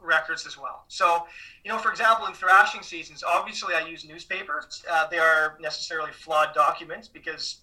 records 0.00 0.46
as 0.46 0.58
well. 0.58 0.84
So, 0.88 1.26
you 1.64 1.70
know, 1.70 1.78
for 1.78 1.90
example, 1.90 2.26
in 2.26 2.34
thrashing 2.34 2.82
seasons, 2.82 3.22
obviously 3.22 3.74
I 3.74 3.86
use 3.86 4.04
newspapers. 4.04 4.84
Uh, 4.90 5.06
they 5.08 5.18
are 5.18 5.56
necessarily 5.60 6.10
flawed 6.12 6.54
documents 6.54 7.08
because 7.08 7.61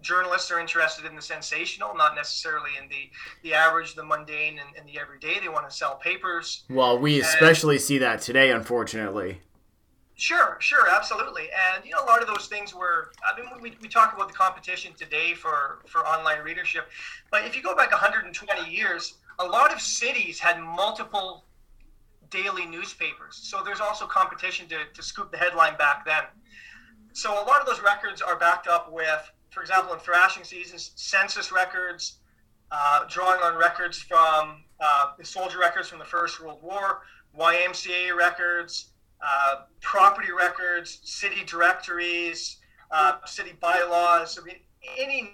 journalists 0.00 0.50
are 0.50 0.60
interested 0.60 1.04
in 1.04 1.16
the 1.16 1.22
sensational, 1.22 1.94
not 1.94 2.14
necessarily 2.14 2.70
in 2.80 2.88
the, 2.88 3.10
the 3.42 3.54
average, 3.54 3.94
the 3.94 4.04
mundane, 4.04 4.58
and, 4.58 4.76
and 4.76 4.88
the 4.88 4.98
everyday. 4.98 5.40
They 5.40 5.48
want 5.48 5.68
to 5.68 5.74
sell 5.74 5.96
papers. 5.96 6.64
Well, 6.68 6.98
we 6.98 7.20
especially 7.20 7.78
see 7.78 7.98
that 7.98 8.20
today, 8.20 8.50
unfortunately. 8.50 9.40
Sure, 10.18 10.56
sure, 10.60 10.88
absolutely. 10.88 11.48
And, 11.74 11.84
you 11.84 11.90
know, 11.90 12.02
a 12.02 12.06
lot 12.06 12.22
of 12.22 12.26
those 12.26 12.46
things 12.46 12.74
were, 12.74 13.12
I 13.22 13.38
mean, 13.38 13.48
we, 13.60 13.76
we 13.82 13.88
talk 13.88 14.14
about 14.14 14.28
the 14.28 14.34
competition 14.34 14.92
today 14.96 15.34
for, 15.34 15.80
for 15.86 16.06
online 16.06 16.40
readership, 16.42 16.88
but 17.30 17.44
if 17.44 17.54
you 17.54 17.62
go 17.62 17.76
back 17.76 17.90
120 17.90 18.70
years, 18.70 19.14
a 19.38 19.44
lot 19.44 19.74
of 19.74 19.80
cities 19.80 20.38
had 20.38 20.58
multiple 20.58 21.44
daily 22.30 22.64
newspapers. 22.64 23.36
So 23.36 23.62
there's 23.62 23.80
also 23.80 24.06
competition 24.06 24.66
to, 24.68 24.78
to 24.94 25.02
scoop 25.02 25.30
the 25.30 25.36
headline 25.36 25.76
back 25.76 26.06
then. 26.06 26.24
So 27.12 27.32
a 27.32 27.44
lot 27.44 27.60
of 27.60 27.66
those 27.66 27.82
records 27.82 28.22
are 28.22 28.38
backed 28.38 28.68
up 28.68 28.90
with, 28.90 29.30
for 29.56 29.62
example, 29.62 29.94
in 29.94 29.98
thrashing 30.00 30.44
seasons, 30.44 30.90
census 30.96 31.50
records, 31.50 32.18
uh, 32.70 33.06
drawing 33.08 33.40
on 33.40 33.56
records 33.56 33.98
from 33.98 34.62
uh, 34.80 35.12
the 35.16 35.24
soldier 35.24 35.58
records 35.58 35.88
from 35.88 35.98
the 35.98 36.04
First 36.04 36.42
World 36.42 36.62
War, 36.62 37.00
YMCA 37.40 38.14
records, 38.14 38.90
uh, 39.26 39.62
property 39.80 40.30
records, 40.30 41.00
city 41.04 41.42
directories, 41.46 42.58
uh, 42.90 43.14
city 43.24 43.54
bylaws. 43.58 44.38
I 44.38 44.44
mean, 44.44 44.56
any 44.98 45.32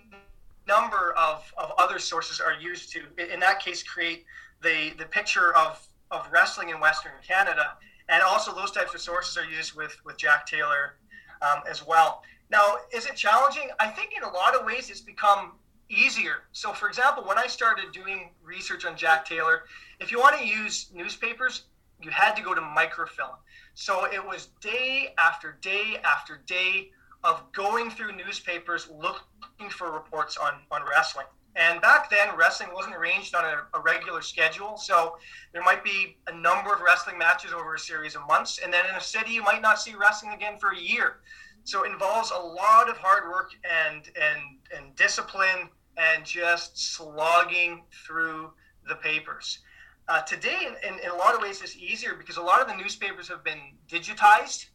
number 0.69 1.15
of, 1.19 1.53
of 1.59 1.73
other 1.77 1.99
sources 1.99 2.41
are 2.41 2.55
used 2.55 2.93
to, 2.93 3.01
in 3.35 3.41
that 3.41 3.59
case, 3.59 3.83
create 3.83 4.25
the, 4.63 4.93
the 4.99 5.07
picture 5.07 5.53
of, 5.57 5.85
of 6.13 6.29
wrestling 6.31 6.69
in 6.69 6.79
Western 6.79 7.11
Canada. 7.27 7.73
And 8.09 8.23
also, 8.23 8.55
those 8.55 8.71
types 8.71 8.95
of 8.95 9.01
sources 9.01 9.37
are 9.37 9.51
used 9.51 9.75
with, 9.75 9.97
with 10.05 10.17
Jack 10.17 10.47
Taylor 10.47 10.95
um, 11.43 11.63
as 11.69 11.85
well. 11.85 12.23
Now, 12.53 12.77
is 12.93 13.07
it 13.07 13.17
challenging? 13.17 13.71
I 13.81 13.89
think 13.89 14.13
in 14.15 14.23
a 14.23 14.31
lot 14.31 14.55
of 14.55 14.67
ways 14.67 14.91
it's 14.91 15.01
become 15.01 15.53
easier. 15.89 16.45
So, 16.53 16.75
for 16.75 16.87
example, 16.87 17.25
when 17.25 17.39
I 17.39 17.47
started 17.47 17.93
doing 17.93 18.29
research 18.45 18.85
on 18.85 18.95
Jack 18.95 19.25
Taylor, 19.25 19.63
if 20.01 20.13
you 20.13 20.21
want 20.21 20.39
to 20.39 20.47
use 20.47 20.91
newspapers, 20.93 21.63
you 22.03 22.11
had 22.11 22.35
to 22.35 22.43
go 22.43 22.55
to 22.55 22.61
microfilm. 22.61 23.37
So 23.73 24.05
it 24.05 24.23
was 24.23 24.49
day 24.61 25.15
after 25.19 25.57
day 25.63 25.97
after 26.05 26.43
day 26.47 26.91
of 27.25 27.43
going 27.53 27.91
through 27.91 28.17
newspapers 28.17 28.87
looking 28.91 29.71
for 29.71 29.91
reports 29.91 30.37
on, 30.37 30.53
on 30.71 30.83
wrestling. 30.87 31.27
And 31.55 31.81
back 31.81 32.11
then, 32.11 32.37
wrestling 32.37 32.71
wasn't 32.75 32.97
arranged 32.97 33.35
on 33.35 33.45
a, 33.45 33.79
a, 33.79 33.81
regular 33.81 34.23
schedule. 34.23 34.77
So 34.79 35.19
there 35.53 35.63
might 35.63 35.85
be 35.85 36.17
a 36.27 36.35
number 36.35 36.73
of 36.73 36.81
wrestling 36.81 37.19
matches 37.19 37.53
over 37.53 37.75
a 37.75 37.79
series 37.79 38.15
of 38.15 38.27
months. 38.27 38.59
And 38.63 38.73
then 38.73 38.87
in 38.87 38.95
a 38.95 39.01
city, 39.01 39.33
you 39.33 39.43
might 39.43 39.61
not 39.61 39.79
see 39.79 39.95
wrestling 39.95 40.33
again 40.33 40.59
for 40.59 40.71
a 40.71 40.79
year. 40.79 41.17
So 41.65 41.85
it 41.85 41.93
involves 41.93 42.31
a 42.31 42.39
lot 42.39 42.89
of 42.89 42.97
hard 42.97 43.29
work 43.29 43.53
and, 43.65 44.11
and, 44.21 44.41
and 44.77 44.97
discipline 44.97 45.69
and 45.97 46.25
just 46.25 46.95
slogging 46.95 47.83
through 48.07 48.51
the 48.89 48.97
papers. 48.97 49.61
Uh, 50.09 50.21
today, 50.23 50.69
in, 50.87 50.99
in, 50.99 51.11
a 51.11 51.15
lot 51.15 51.35
of 51.35 51.41
ways, 51.41 51.63
it's 51.63 51.77
easier 51.77 52.15
because 52.15 52.37
a 52.37 52.43
lot 52.43 52.61
of 52.61 52.67
the 52.67 52.75
newspapers 52.75 53.29
have 53.29 53.45
been 53.45 53.61
digitized 53.89 54.67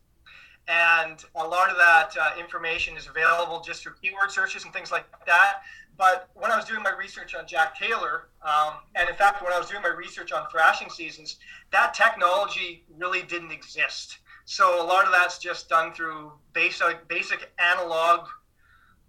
and 0.67 1.23
a 1.36 1.45
lot 1.45 1.69
of 1.69 1.78
that 1.78 2.13
uh, 2.19 2.39
information 2.39 2.97
is 2.97 3.08
available 3.08 3.62
just 3.62 3.84
through 3.84 3.93
keyword 4.02 4.32
searches 4.32 4.63
and 4.65 4.73
things 4.73 4.91
like 4.91 5.06
that. 5.26 5.62
But 5.97 6.30
when 6.36 6.52
I 6.52 6.56
was 6.56 6.65
doing 6.65 6.84
my 6.84 6.91
research 6.91 7.36
on 7.36 7.47
Jack 7.47 7.78
Taylor, 7.78 8.28
um, 8.43 8.73
and 8.95 9.10
in 9.10 9.15
fact, 9.15 9.41
when 9.41 9.52
I 9.52 9.58
was 9.58 9.69
doing 9.69 9.82
my 9.82 9.89
research 9.89 10.32
on 10.32 10.47
thrashing 10.52 10.89
seasons, 10.89 11.38
that 11.71 11.93
technology 11.93 12.84
really 12.97 13.23
didn't 13.23 13.52
exist. 13.52 14.19
So 14.50 14.82
a 14.82 14.86
lot 14.86 15.06
of 15.06 15.12
that's 15.12 15.40
just 15.40 15.68
done 15.68 15.92
through 15.92 16.32
basic, 16.54 17.06
basic 17.10 17.52
analog, 17.60 18.28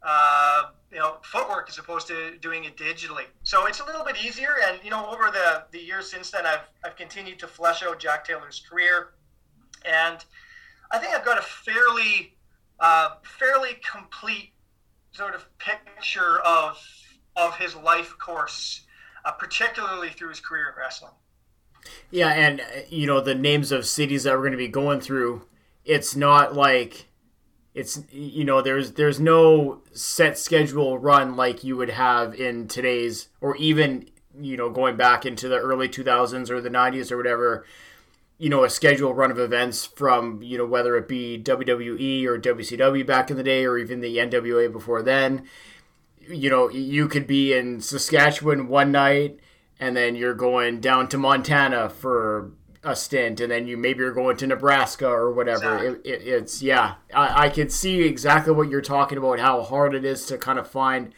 uh, 0.02 0.62
you 0.90 0.98
know, 0.98 1.18
footwork 1.22 1.68
as 1.68 1.78
opposed 1.78 2.08
to 2.08 2.36
doing 2.38 2.64
it 2.64 2.76
digitally. 2.76 3.22
So 3.44 3.66
it's 3.66 3.78
a 3.78 3.84
little 3.84 4.04
bit 4.04 4.16
easier. 4.22 4.56
And 4.66 4.80
you 4.82 4.90
know, 4.90 5.06
over 5.06 5.30
the 5.30 5.62
the 5.70 5.78
years 5.78 6.10
since 6.10 6.32
then, 6.32 6.44
I've 6.44 6.68
I've 6.84 6.96
continued 6.96 7.38
to 7.38 7.46
flesh 7.46 7.84
out 7.84 8.00
Jack 8.00 8.24
Taylor's 8.24 8.60
career, 8.68 9.10
and 9.84 10.24
I 10.90 10.98
think 10.98 11.14
I've 11.14 11.24
got 11.24 11.38
a 11.38 11.42
fairly 11.42 12.34
uh, 12.80 13.10
fairly 13.22 13.76
complete 13.88 14.50
sort 15.12 15.36
of 15.36 15.46
picture 15.58 16.40
of 16.40 16.84
of 17.36 17.54
his 17.54 17.76
life 17.76 18.12
course, 18.18 18.86
uh, 19.24 19.30
particularly 19.30 20.08
through 20.08 20.30
his 20.30 20.40
career 20.40 20.74
in 20.74 20.82
wrestling. 20.82 21.12
Yeah, 22.10 22.28
and 22.28 22.60
uh, 22.60 22.64
you 22.88 23.06
know 23.06 23.20
the 23.20 23.34
names 23.34 23.72
of 23.72 23.86
cities 23.86 24.24
that 24.24 24.34
we're 24.34 24.40
going 24.40 24.52
to 24.52 24.58
be 24.58 24.68
going 24.68 25.00
through. 25.00 25.46
It's 25.84 26.14
not 26.14 26.54
like 26.54 27.06
it's 27.74 28.02
you 28.10 28.44
know 28.44 28.60
there's 28.60 28.92
there's 28.92 29.20
no 29.20 29.82
set 29.92 30.38
schedule 30.38 30.98
run 30.98 31.36
like 31.36 31.64
you 31.64 31.76
would 31.76 31.90
have 31.90 32.34
in 32.34 32.68
today's 32.68 33.28
or 33.40 33.56
even 33.56 34.08
you 34.40 34.56
know 34.56 34.70
going 34.70 34.96
back 34.96 35.24
into 35.24 35.48
the 35.48 35.58
early 35.58 35.88
2000s 35.88 36.50
or 36.50 36.60
the 36.60 36.70
90s 36.70 37.10
or 37.10 37.16
whatever 37.16 37.64
you 38.38 38.48
know 38.48 38.64
a 38.64 38.70
schedule 38.70 39.12
run 39.12 39.30
of 39.30 39.38
events 39.38 39.84
from 39.84 40.40
you 40.42 40.56
know 40.56 40.64
whether 40.64 40.96
it 40.96 41.08
be 41.08 41.40
WWE 41.42 42.24
or 42.24 42.38
WCW 42.38 43.04
back 43.04 43.30
in 43.30 43.36
the 43.36 43.42
day 43.42 43.66
or 43.66 43.76
even 43.76 44.00
the 44.00 44.16
NWA 44.16 44.72
before 44.72 45.02
then. 45.02 45.44
You 46.28 46.50
know, 46.50 46.68
you 46.68 47.08
could 47.08 47.26
be 47.26 47.54
in 47.54 47.80
Saskatchewan 47.80 48.68
one 48.68 48.92
night 48.92 49.40
and 49.80 49.96
then 49.96 50.16
you're 50.16 50.34
going 50.34 50.80
down 50.80 51.08
to 51.08 51.18
Montana 51.18 51.88
for 51.88 52.52
a 52.84 52.94
stint 52.94 53.40
and 53.40 53.50
then 53.50 53.66
you 53.66 53.76
maybe 53.76 54.00
you're 54.00 54.12
going 54.12 54.36
to 54.36 54.46
Nebraska 54.46 55.08
or 55.08 55.32
whatever. 55.32 55.76
Exactly. 55.76 56.10
It, 56.10 56.22
it, 56.22 56.28
it's 56.28 56.62
yeah, 56.62 56.94
I, 57.14 57.46
I 57.46 57.48
could 57.48 57.72
see 57.72 58.02
exactly 58.02 58.52
what 58.52 58.68
you're 58.68 58.80
talking 58.80 59.18
about 59.18 59.40
how 59.40 59.62
hard 59.62 59.94
it 59.94 60.04
is 60.04 60.26
to 60.26 60.38
kind 60.38 60.58
of 60.58 60.68
find 60.68 61.12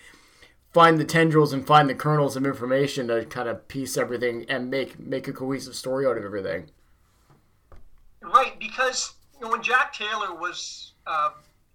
find 0.72 0.98
the 0.98 1.04
tendrils 1.04 1.52
and 1.52 1.66
find 1.66 1.88
the 1.88 1.94
kernels 1.94 2.36
of 2.36 2.46
information 2.46 3.08
to 3.08 3.24
kind 3.24 3.48
of 3.48 3.66
piece 3.68 3.96
everything 3.96 4.46
and 4.48 4.70
make 4.70 4.98
make 4.98 5.28
a 5.28 5.32
cohesive 5.32 5.74
story 5.74 6.06
out 6.06 6.16
of 6.16 6.24
everything. 6.24 6.70
Right, 8.22 8.58
because 8.58 9.14
you 9.34 9.46
know, 9.46 9.52
when 9.52 9.62
Jack 9.62 9.92
Taylor 9.92 10.34
was 10.34 10.92
uh, 11.06 11.30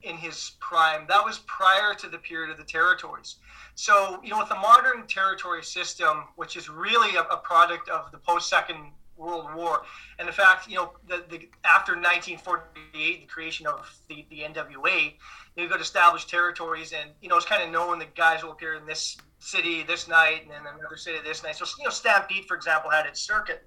in 0.06 0.16
his 0.18 0.52
prime, 0.60 1.06
that 1.08 1.24
was 1.26 1.40
prior 1.40 1.94
to 1.96 2.08
the 2.08 2.18
period 2.18 2.52
of 2.52 2.58
the 2.58 2.64
territories. 2.64 3.38
So, 3.74 4.22
you 4.24 4.30
know, 4.30 4.40
with 4.40 4.50
the 4.50 4.56
modern 4.56 5.08
territory 5.08 5.64
system, 5.64 6.26
which 6.36 6.56
is 6.56 6.70
really 6.70 7.16
a, 7.18 7.22
a 7.24 7.38
product 7.38 7.90
of 7.90 8.12
the 8.12 8.18
post 8.18 8.48
Second 8.50 8.92
World 9.18 9.48
War, 9.56 9.82
and 10.20 10.28
in 10.28 10.34
fact, 10.34 10.70
you 10.70 10.76
know, 10.76 10.94
the, 11.08 11.24
the 11.30 11.50
after 11.64 11.94
1948, 11.94 13.22
the 13.22 13.26
creation 13.26 13.66
of 13.68 13.94
the, 14.08 14.26
the 14.30 14.42
NWA, 14.42 15.14
you 15.58 15.68
got 15.68 15.82
established 15.82 16.30
territories, 16.30 16.94
and 16.94 17.10
you 17.22 17.28
know, 17.28 17.36
it's 17.38 17.46
kind 17.46 17.64
of 17.64 17.70
known 17.72 18.00
that 18.00 18.16
guys 18.16 18.44
will 18.44 18.52
appear 18.52 18.76
in 18.76 18.86
this 18.86 19.18
city 19.40 19.84
this 19.84 20.08
night 20.08 20.42
and 20.44 20.52
then 20.52 20.62
another 20.62 20.98
city 20.98 21.18
this 21.24 21.44
night. 21.44 21.56
So, 21.56 21.66
you 21.78 21.84
know, 21.84 21.90
Stampede, 21.90 22.46
for 22.46 22.56
example, 22.56 22.90
had 22.90 23.06
its 23.06 23.20
circuit. 23.20 23.64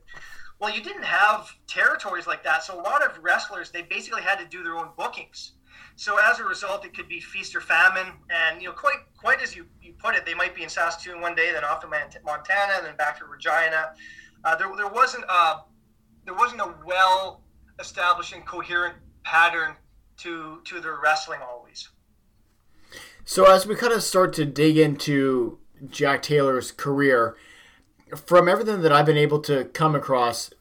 Well, 0.60 0.74
you 0.74 0.82
didn't 0.82 1.04
have 1.04 1.50
territories 1.66 2.26
like 2.26 2.42
that, 2.44 2.64
so 2.64 2.80
a 2.80 2.82
lot 2.82 3.04
of 3.04 3.22
wrestlers 3.22 3.70
they 3.70 3.82
basically 3.82 4.22
had 4.22 4.38
to 4.38 4.46
do 4.46 4.62
their 4.62 4.76
own 4.76 4.88
bookings. 4.96 5.52
So 5.98 6.16
as 6.16 6.38
a 6.38 6.44
result, 6.44 6.84
it 6.84 6.94
could 6.94 7.08
be 7.08 7.18
feast 7.18 7.56
or 7.56 7.60
famine, 7.60 8.12
and 8.30 8.62
you 8.62 8.68
know, 8.68 8.72
quite 8.72 8.98
quite 9.16 9.42
as 9.42 9.56
you, 9.56 9.66
you 9.82 9.94
put 9.98 10.14
it, 10.14 10.24
they 10.24 10.32
might 10.32 10.54
be 10.54 10.62
in 10.62 10.68
Saskatoon 10.68 11.20
one 11.20 11.34
day, 11.34 11.50
then 11.50 11.64
off 11.64 11.80
to 11.80 11.88
Montana, 11.88 12.84
then 12.84 12.96
back 12.96 13.18
to 13.18 13.24
Regina. 13.24 13.90
Uh, 14.44 14.54
there, 14.54 14.68
there 14.76 14.86
wasn't 14.86 15.24
a 15.28 15.62
there 16.24 16.34
wasn't 16.34 16.60
a 16.60 16.72
well 16.86 17.42
established 17.80 18.32
and 18.32 18.46
coherent 18.46 18.94
pattern 19.24 19.74
to 20.18 20.60
to 20.66 20.78
their 20.78 21.00
wrestling 21.02 21.40
always. 21.42 21.88
So 23.24 23.50
as 23.52 23.66
we 23.66 23.74
kind 23.74 23.92
of 23.92 24.04
start 24.04 24.32
to 24.34 24.44
dig 24.44 24.78
into 24.78 25.58
Jack 25.90 26.22
Taylor's 26.22 26.70
career, 26.70 27.36
from 28.14 28.48
everything 28.48 28.82
that 28.82 28.92
I've 28.92 29.04
been 29.04 29.16
able 29.18 29.40
to 29.40 29.64
come 29.64 29.96
across, 29.96 30.52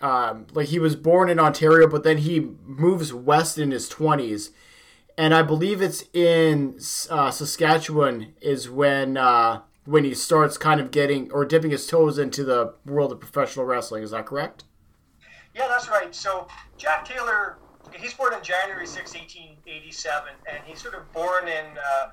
um, 0.00 0.46
like 0.52 0.68
he 0.68 0.78
was 0.78 0.94
born 0.94 1.28
in 1.28 1.40
Ontario, 1.40 1.88
but 1.88 2.04
then 2.04 2.18
he 2.18 2.38
moves 2.64 3.12
west 3.12 3.58
in 3.58 3.72
his 3.72 3.88
twenties, 3.88 4.52
and 5.18 5.34
I 5.34 5.42
believe 5.42 5.82
it's 5.82 6.04
in 6.14 6.78
uh, 7.10 7.32
Saskatchewan 7.32 8.34
is 8.40 8.70
when 8.70 9.16
uh, 9.16 9.62
when 9.84 10.04
he 10.04 10.14
starts 10.14 10.56
kind 10.56 10.80
of 10.80 10.92
getting 10.92 11.30
or 11.32 11.44
dipping 11.44 11.72
his 11.72 11.86
toes 11.88 12.18
into 12.18 12.44
the 12.44 12.74
world 12.86 13.10
of 13.10 13.18
professional 13.18 13.66
wrestling. 13.66 14.04
Is 14.04 14.12
that 14.12 14.26
correct? 14.26 14.64
Yeah, 15.56 15.66
that's 15.66 15.88
right. 15.88 16.14
So 16.14 16.46
Jack 16.76 17.04
Taylor, 17.04 17.58
he's 17.98 18.14
born 18.14 18.32
in 18.32 18.42
January 18.44 18.86
6, 18.86 19.12
1887, 19.12 20.34
and 20.48 20.62
he's 20.64 20.80
sort 20.80 20.94
of 20.94 21.12
born 21.12 21.48
in, 21.48 21.64
uh, 21.76 22.10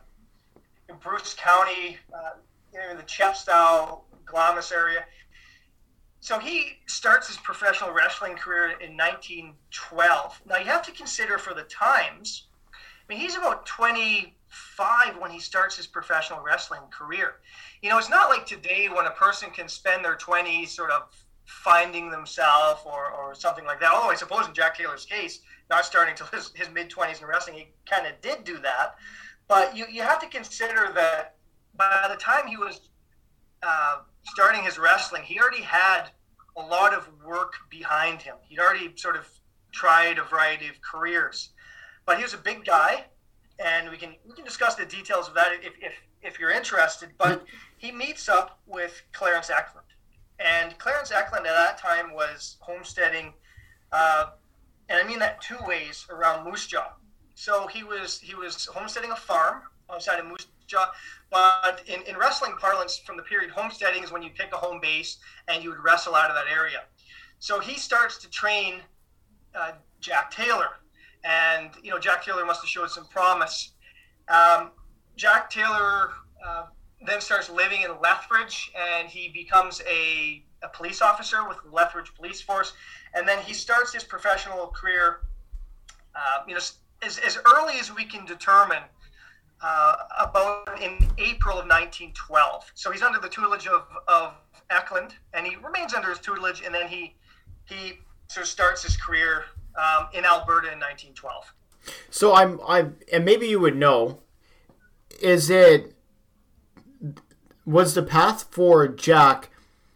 in 0.89 0.95
Bruce 0.95 1.35
County, 1.37 1.97
uh, 2.11 2.31
you 2.73 2.79
in 2.89 2.97
the 2.97 3.03
Chepstow 3.03 4.01
Glamis 4.25 4.71
area. 4.71 5.05
So 6.21 6.39
he 6.39 6.79
starts 6.87 7.27
his 7.27 7.37
professional 7.37 7.91
wrestling 7.91 8.35
career 8.35 8.71
in 8.81 8.97
1912. 8.97 10.41
Now 10.47 10.57
you 10.57 10.65
have 10.65 10.81
to 10.87 10.91
consider 10.91 11.37
for 11.37 11.53
the 11.53 11.63
times. 11.63 12.47
I 13.07 13.13
mean, 13.13 13.21
he's 13.21 13.35
about 13.35 13.65
25 13.65 15.17
when 15.19 15.31
he 15.31 15.39
starts 15.39 15.77
his 15.77 15.85
professional 15.85 16.41
wrestling 16.41 16.81
career. 16.89 17.35
You 17.81 17.89
know, 17.89 17.97
it's 17.97 18.09
not 18.09 18.29
like 18.29 18.45
today 18.45 18.87
when 18.87 19.05
a 19.05 19.11
person 19.11 19.51
can 19.51 19.67
spend 19.67 20.03
their 20.03 20.15
20s 20.15 20.69
sort 20.69 20.91
of 20.91 21.03
finding 21.45 22.09
themselves 22.09 22.81
or, 22.85 23.11
or 23.11 23.35
something 23.35 23.65
like 23.65 23.79
that. 23.79 23.91
Although 23.93 24.09
I 24.09 24.15
suppose 24.15 24.47
in 24.47 24.53
Jack 24.53 24.77
Taylor's 24.77 25.05
case, 25.05 25.41
not 25.69 25.85
starting 25.85 26.11
until 26.11 26.27
his, 26.27 26.51
his 26.55 26.69
mid 26.71 26.89
20s 26.89 27.21
in 27.21 27.27
wrestling, 27.27 27.57
he 27.57 27.67
kind 27.85 28.07
of 28.07 28.19
did 28.21 28.43
do 28.43 28.57
that. 28.59 28.95
But 29.47 29.77
you, 29.77 29.85
you 29.91 30.01
have 30.01 30.19
to 30.21 30.27
consider 30.27 30.91
that 30.95 31.35
by 31.75 32.07
the 32.09 32.15
time 32.15 32.47
he 32.47 32.57
was 32.57 32.89
uh, 33.61 33.97
starting 34.23 34.63
his 34.63 34.79
wrestling, 34.79 35.23
he 35.23 35.39
already 35.39 35.61
had 35.61 36.09
a 36.57 36.61
lot 36.61 36.93
of 36.93 37.07
work 37.23 37.53
behind 37.69 38.21
him. 38.21 38.35
He'd 38.47 38.59
already 38.59 38.91
sort 38.95 39.15
of 39.15 39.27
tried 39.71 40.17
a 40.17 40.23
variety 40.23 40.67
of 40.67 40.81
careers, 40.81 41.49
but 42.05 42.17
he 42.17 42.23
was 42.23 42.33
a 42.33 42.37
big 42.37 42.65
guy, 42.65 43.05
and 43.59 43.89
we 43.89 43.97
can 43.97 44.15
we 44.27 44.33
can 44.33 44.45
discuss 44.45 44.75
the 44.75 44.85
details 44.85 45.27
of 45.27 45.33
that 45.35 45.51
if 45.61 45.73
if, 45.81 45.93
if 46.21 46.39
you're 46.39 46.51
interested. 46.51 47.09
But 47.17 47.43
he 47.77 47.91
meets 47.91 48.29
up 48.29 48.59
with 48.65 49.01
Clarence 49.13 49.49
Eklund, 49.49 49.87
and 50.39 50.77
Clarence 50.77 51.11
Eklund 51.11 51.45
at 51.47 51.53
that 51.53 51.77
time 51.77 52.13
was 52.13 52.57
homesteading, 52.59 53.33
uh, 53.91 54.31
and 54.89 54.99
I 54.99 55.07
mean 55.07 55.19
that 55.19 55.41
two 55.41 55.57
ways 55.65 56.05
around 56.09 56.45
Moose 56.45 56.67
Jaw. 56.67 56.93
So 57.35 57.67
he 57.67 57.83
was 57.83 58.19
he 58.19 58.35
was 58.35 58.65
homesteading 58.65 59.11
a 59.11 59.15
farm 59.15 59.63
outside 59.91 60.19
of 60.19 60.25
Moose 60.25 60.47
Jaw, 60.67 60.91
but 61.29 61.83
in, 61.87 62.01
in 62.03 62.17
wrestling 62.17 62.53
parlance, 62.59 62.97
from 62.97 63.17
the 63.17 63.23
period 63.23 63.51
homesteading 63.51 64.03
is 64.03 64.11
when 64.11 64.23
you 64.23 64.29
pick 64.29 64.53
a 64.53 64.57
home 64.57 64.79
base 64.81 65.17
and 65.47 65.63
you 65.63 65.69
would 65.69 65.83
wrestle 65.83 66.15
out 66.15 66.29
of 66.29 66.35
that 66.35 66.51
area. 66.51 66.83
So 67.39 67.59
he 67.59 67.77
starts 67.77 68.17
to 68.19 68.29
train 68.29 68.81
uh, 69.53 69.73
Jack 69.99 70.31
Taylor, 70.31 70.69
and 71.25 71.71
you 71.81 71.89
know 71.89 71.99
Jack 71.99 72.23
Taylor 72.23 72.45
must 72.45 72.61
have 72.61 72.69
showed 72.69 72.89
some 72.89 73.05
promise. 73.07 73.71
Um, 74.27 74.71
Jack 75.15 75.49
Taylor 75.49 76.11
uh, 76.45 76.65
then 77.05 77.19
starts 77.19 77.49
living 77.49 77.81
in 77.81 77.91
Lethbridge, 78.01 78.71
and 78.75 79.07
he 79.07 79.29
becomes 79.29 79.81
a, 79.89 80.43
a 80.63 80.69
police 80.69 81.01
officer 81.01 81.47
with 81.47 81.57
Lethbridge 81.71 82.13
Police 82.15 82.41
Force, 82.41 82.73
and 83.13 83.27
then 83.27 83.39
he 83.39 83.53
starts 83.53 83.93
his 83.93 84.03
professional 84.03 84.67
career. 84.67 85.21
Uh, 86.15 86.43
you 86.47 86.53
know, 86.53 86.61
as, 87.01 87.17
as 87.19 87.37
early 87.53 87.77
as 87.77 87.93
we 87.93 88.05
can 88.05 88.25
determine, 88.25 88.83
uh, 89.61 89.95
about 90.19 90.81
in 90.81 90.97
April 91.17 91.57
of 91.57 91.65
1912. 91.65 92.71
So 92.73 92.91
he's 92.91 93.01
under 93.01 93.19
the 93.19 93.27
tutelage 93.27 93.67
of, 93.67 93.87
of 94.07 94.33
Eklund, 94.69 95.15
and 95.33 95.45
he 95.45 95.55
remains 95.57 95.93
under 95.93 96.09
his 96.09 96.19
tutelage, 96.19 96.61
and 96.65 96.73
then 96.73 96.87
he 96.87 97.15
he 97.65 97.99
sort 98.27 98.45
of 98.45 98.49
starts 98.49 98.83
his 98.83 98.95
career 98.95 99.45
um, 99.77 100.07
in 100.13 100.25
Alberta 100.25 100.71
in 100.71 100.79
1912. 100.79 101.53
So 102.09 102.33
I'm 102.33 102.59
I'm 102.67 102.97
and 103.11 103.25
maybe 103.25 103.47
you 103.47 103.59
would 103.59 103.75
know. 103.75 104.21
Is 105.21 105.49
it 105.49 105.95
was 107.65 107.93
the 107.93 108.03
path 108.03 108.47
for 108.51 108.87
Jack? 108.87 109.49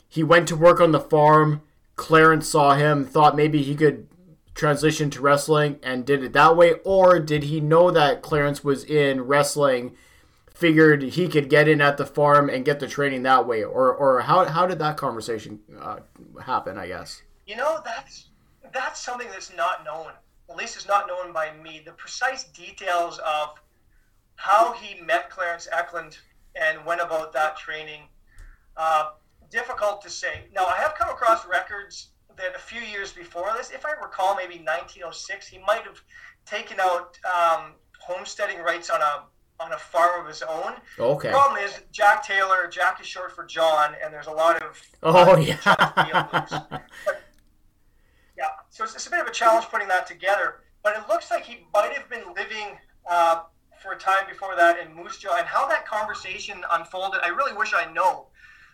He 0.08 0.24
went 0.24 0.48
to 0.48 0.56
work 0.56 0.80
on 0.80 0.92
the 0.92 1.00
farm. 1.00 1.62
Clarence 1.96 2.48
saw 2.48 2.76
him, 2.76 3.06
thought 3.06 3.36
maybe 3.36 3.62
he 3.62 3.76
could 3.76 4.08
transition 4.56 5.10
to 5.10 5.22
wrestling, 5.22 5.80
and 5.84 6.06
did 6.06 6.24
it 6.24 6.34
that 6.34 6.56
way, 6.56 6.74
or 6.84 7.20
did 7.20 7.44
he 7.44 7.60
know 7.60 7.92
that 7.92 8.22
Clarence 8.22 8.64
was 8.64 8.84
in 8.84 9.22
wrestling? 9.22 9.96
Figured 10.54 11.04
he 11.04 11.28
could 11.28 11.50
get 11.50 11.70
in 11.70 11.80
at 11.80 11.98
the 11.98 12.06
farm 12.06 12.50
and 12.50 12.66
get 12.66 12.80
the 12.80 12.88
training 12.88 13.24
that 13.24 13.48
way, 13.48 13.64
or 13.64 13.94
or 13.94 14.22
how 14.22 14.46
how 14.46 14.66
did 14.66 14.80
that 14.80 14.98
conversation 14.98 15.60
uh, 15.80 16.00
happen? 16.44 16.78
I 16.78 16.88
guess. 16.88 17.22
You 17.46 17.56
know 17.56 17.80
that's 17.84 18.28
that's 18.74 19.00
something 19.00 19.28
that's 19.30 19.56
not 19.56 19.84
known. 19.86 20.12
At 20.50 20.56
least 20.56 20.76
it's 20.76 20.88
not 20.88 21.08
known 21.08 21.32
by 21.32 21.52
me. 21.64 21.82
The 21.86 21.92
precise 21.92 22.46
details 22.46 23.20
of 23.20 23.50
how 24.36 24.74
he 24.74 25.00
met 25.02 25.30
Clarence 25.30 25.68
Eklund 25.72 26.18
and 26.56 26.84
went 26.86 27.02
about 27.02 27.34
that 27.34 27.58
training, 27.58 28.02
uh, 28.78 29.12
difficult 29.52 30.02
to 30.02 30.10
say. 30.10 30.46
Now, 30.54 30.66
I 30.66 30.78
have 30.78 30.96
come 30.96 31.10
across 31.10 31.46
records 31.46 32.10
that 32.38 32.56
a 32.56 32.60
few 32.60 32.82
years 32.82 33.12
before 33.12 33.52
this, 33.56 33.70
if 33.70 33.86
I 33.86 33.92
recall, 34.02 34.36
maybe 34.36 34.56
1906, 34.56 35.48
he 35.48 35.60
might 35.60 35.84
have 35.84 36.02
taken 36.46 36.80
out 36.80 37.20
um, 37.26 37.74
homesteading 38.00 38.60
rights 38.60 38.90
on 38.90 39.02
a 39.02 39.24
on 39.62 39.74
a 39.74 39.78
farm 39.78 40.22
of 40.22 40.28
his 40.28 40.42
own. 40.42 40.74
Okay. 40.98 41.28
The 41.28 41.34
problem 41.34 41.62
is 41.62 41.82
Jack 41.92 42.26
Taylor. 42.26 42.70
Jack 42.72 43.02
is 43.02 43.08
short 43.08 43.36
for 43.36 43.44
John, 43.44 43.94
and 44.02 44.14
there's 44.14 44.28
a 44.28 44.32
lot 44.32 44.62
of 44.64 44.82
oh 45.04 45.38
yeah. 45.38 45.60
Yeah, 48.40 48.46
so 48.70 48.86
it's, 48.86 48.96
it's, 48.96 49.06
a 49.06 49.10
bit 49.10 49.20
of 49.20 49.28
a 49.28 49.32
challenge 49.32 49.66
putting 49.66 49.90
that 49.90 50.08
together. 50.08 50.62
But 50.82 50.96
it 50.96 51.04
looks 51.10 51.30
like 51.30 51.46
he 51.46 51.66
might 51.74 51.92
have 51.92 52.10
been 52.10 52.24
living 52.34 52.78
uh, 53.06 53.42
for 53.84 53.92
a 53.92 53.98
time 53.98 54.24
before 54.30 54.56
that 54.56 54.80
in 54.80 54.96
Moose 54.96 55.18
Jaw, 55.18 55.36
and 55.38 55.46
how 55.46 55.68
that 55.68 55.86
conversation 55.86 56.64
unfolded. 56.72 57.20
I 57.22 57.28
really 57.28 57.52
wish 57.52 57.74
I 57.76 57.92
know, 57.92 58.28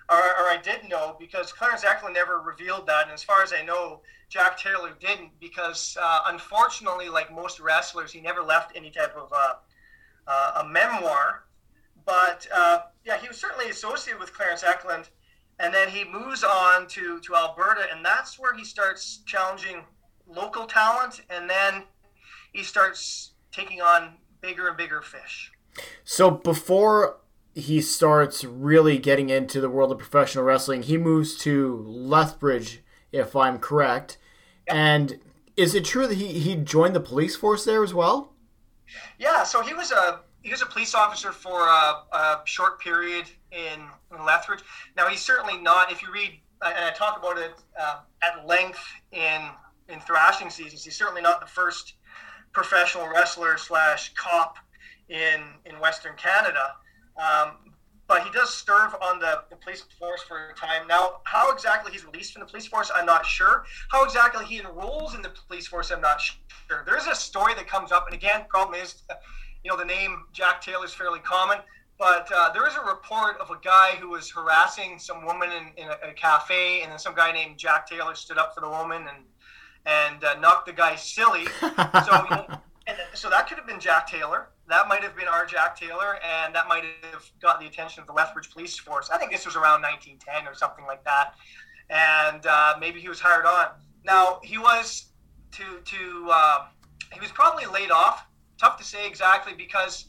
or, 0.08 0.18
or 0.18 0.50
I 0.50 0.60
did 0.64 0.88
know, 0.88 1.18
because 1.20 1.52
Clarence 1.52 1.84
Eklund 1.84 2.14
never 2.14 2.42
revealed 2.42 2.86
that. 2.86 3.06
And 3.06 3.12
as 3.12 3.24
far 3.24 3.42
as 3.42 3.54
I 3.54 3.66
know, 3.66 4.02
Jack 4.30 4.60
Taylor 4.60 4.92
didn't, 5.00 5.32
because 5.40 5.98
uh, 6.00 6.20
unfortunately, 6.28 7.10
like 7.10 7.34
most 7.34 7.60
wrestlers, 7.60 8.12
he 8.12 8.22
never 8.22 8.44
left 8.44 8.72
any 8.76 8.92
type 8.92 9.16
of 9.18 9.34
uh, 9.34 9.54
uh 10.28 10.64
a 10.64 10.70
memoir. 10.70 11.46
But 12.06 12.48
uh, 12.56 12.82
yeah, 13.04 13.18
he 13.18 13.28
was 13.28 13.38
certainly 13.38 13.72
associated 13.72 14.20
with 14.20 14.32
Clarence 14.32 14.64
Eklund 14.64 15.10
and 15.60 15.74
then 15.74 15.90
he 15.90 16.04
moves 16.04 16.44
on 16.44 16.88
to 16.88 17.20
to 17.22 17.36
Alberta, 17.36 17.88
and 17.94 18.04
that's 18.04 18.40
where 18.40 18.54
he 18.54 18.64
starts 18.64 19.22
challenging 19.26 19.84
local 20.28 20.66
talent, 20.66 21.22
and 21.30 21.50
then 21.50 21.84
he 22.54 22.64
starts 22.64 23.34
taking 23.52 23.82
on 23.82 24.16
bigger 24.42 24.68
and 24.68 24.78
bigger 24.78 25.02
fish. 25.02 25.52
So 26.04 26.32
before 26.32 27.18
he 27.54 27.82
starts 27.82 28.44
really 28.44 28.98
getting 28.98 29.30
into 29.30 29.62
the 29.62 29.70
world 29.70 29.92
of 29.92 29.98
professional 29.98 30.44
wrestling, 30.44 30.84
he 30.84 30.98
moves 30.98 31.38
to 31.40 31.84
Lethbridge, 31.88 32.84
if 33.12 33.36
I'm 33.36 33.60
correct. 33.60 34.18
Yep. 34.68 34.76
And 34.76 35.20
is 35.56 35.74
it 35.74 35.86
true 35.86 36.06
that 36.08 36.18
he, 36.18 36.40
he 36.40 36.56
joined 36.56 36.96
the 36.96 37.00
police 37.00 37.36
force 37.36 37.64
there 37.64 37.84
as 37.84 37.94
well? 37.94 38.34
Yeah, 39.18 39.44
so 39.44 39.62
he 39.62 39.74
was 39.74 39.92
a 39.92 40.20
he 40.46 40.52
was 40.52 40.62
a 40.62 40.66
police 40.68 40.94
officer 40.94 41.32
for 41.32 41.62
a, 41.62 42.04
a 42.14 42.42
short 42.46 42.80
period 42.80 43.26
in, 43.52 43.82
in, 44.16 44.24
Lethbridge. 44.24 44.62
Now 44.96 45.08
he's 45.08 45.22
certainly 45.22 45.58
not. 45.58 45.92
If 45.92 46.04
you 46.04 46.14
read 46.14 46.40
and 46.64 46.86
I 46.86 46.92
talk 46.92 47.18
about 47.18 47.40
it 47.40 47.54
uh, 47.80 48.02
at 48.22 48.46
length 48.48 48.80
in 49.12 49.42
in 49.90 50.00
thrashing 50.02 50.52
seasons, 50.52 50.84
he's 50.84 50.96
certainly 50.96 51.22
not 51.24 51.42
the 51.42 51.48
first 51.48 51.96
professional 52.54 53.08
wrestler 53.10 53.58
slash 53.58 54.14
cop 54.14 54.58
in 55.10 55.42
in 55.66 55.80
Western 55.80 56.16
Canada. 56.16 56.76
Um, 57.18 57.74
but 58.08 58.22
he 58.24 58.30
does 58.30 58.54
serve 58.54 58.96
on 59.02 59.18
the, 59.18 59.42
the 59.50 59.56
police 59.56 59.84
force 59.98 60.22
for 60.22 60.50
a 60.50 60.54
time. 60.54 60.86
Now, 60.88 61.22
how 61.24 61.52
exactly 61.52 61.92
he's 61.92 62.06
released 62.06 62.34
from 62.34 62.42
the 62.42 62.46
police 62.46 62.68
force, 62.68 62.92
I'm 62.94 63.08
not 63.08 63.26
sure. 63.26 63.66
How 63.90 64.04
exactly 64.04 64.46
he 64.46 64.60
enrolls 64.60 65.16
in 65.16 65.24
the 65.24 65.32
police 65.48 65.66
force, 65.66 65.90
I'm 65.90 66.02
not 66.02 66.22
sure. 66.22 66.84
There's 66.86 67.08
a 67.08 67.16
story 67.16 67.56
that 67.56 67.68
comes 67.68 67.92
up, 67.92 68.06
and 68.06 68.14
again, 68.14 68.46
problem 68.48 68.80
is 68.80 69.02
you 69.66 69.72
know, 69.72 69.78
the 69.78 69.84
name 69.84 70.26
Jack 70.32 70.62
Taylor 70.62 70.86
is 70.86 70.94
fairly 70.94 71.20
common. 71.20 71.58
But 71.98 72.30
uh, 72.34 72.52
there 72.54 72.68
is 72.68 72.76
a 72.76 72.82
report 72.82 73.38
of 73.40 73.50
a 73.50 73.58
guy 73.64 73.92
who 74.00 74.10
was 74.10 74.30
harassing 74.30 75.00
some 75.00 75.26
woman 75.26 75.50
in, 75.52 75.84
in 75.84 75.90
a, 75.90 76.10
a, 76.10 76.14
cafe, 76.14 76.82
and 76.82 76.92
then 76.92 77.00
some 77.00 77.16
guy 77.16 77.32
named 77.32 77.58
Jack 77.58 77.88
Taylor 77.88 78.14
stood 78.16 78.38
up 78.38 78.54
for 78.54 78.62
the 78.62 78.70
woman 78.70 79.08
and 79.08 79.26
and 79.88 80.24
uh, 80.24 80.38
knocked 80.40 80.68
the 80.68 80.74
guy 80.74 80.96
silly. 80.96 81.46
so, 81.62 82.58
and 82.88 82.98
so 83.14 83.30
that 83.30 83.48
could 83.48 83.58
have 83.58 83.66
been 83.66 83.80
Jack 83.80 84.08
Taylor. 84.08 84.50
That 84.68 84.88
might 84.88 85.04
have 85.04 85.16
been 85.16 85.28
our 85.28 85.46
Jack 85.46 85.80
Taylor, 85.80 86.20
and 86.24 86.54
that 86.54 86.68
might 86.68 86.84
have 87.12 87.24
got 87.42 87.60
the 87.60 87.66
attention 87.66 88.02
of 88.02 88.08
the 88.08 88.14
Lethbridge 88.14 88.52
Police 88.52 88.78
Force. 88.78 89.10
I 89.10 89.18
think 89.18 89.32
this 89.32 89.46
was 89.46 89.56
around 89.56 89.82
1910 89.82 90.52
or 90.52 90.56
something 90.56 90.86
like 90.86 91.04
that, 91.06 91.36
and 91.90 92.46
uh, 92.46 92.76
maybe 92.80 93.00
he 93.00 93.08
was 93.10 93.20
hired 93.20 93.46
on. 93.46 93.68
Now 94.04 94.42
he 94.44 94.58
was 94.58 95.06
to 95.54 95.64
to 95.86 96.30
uh, 96.32 96.66
he 97.14 97.20
was 97.20 97.32
probably 97.32 97.66
laid 97.68 97.90
off 97.90 98.28
tough 98.58 98.78
to 98.78 98.84
say 98.84 99.08
exactly 99.08 99.54
because 99.54 100.06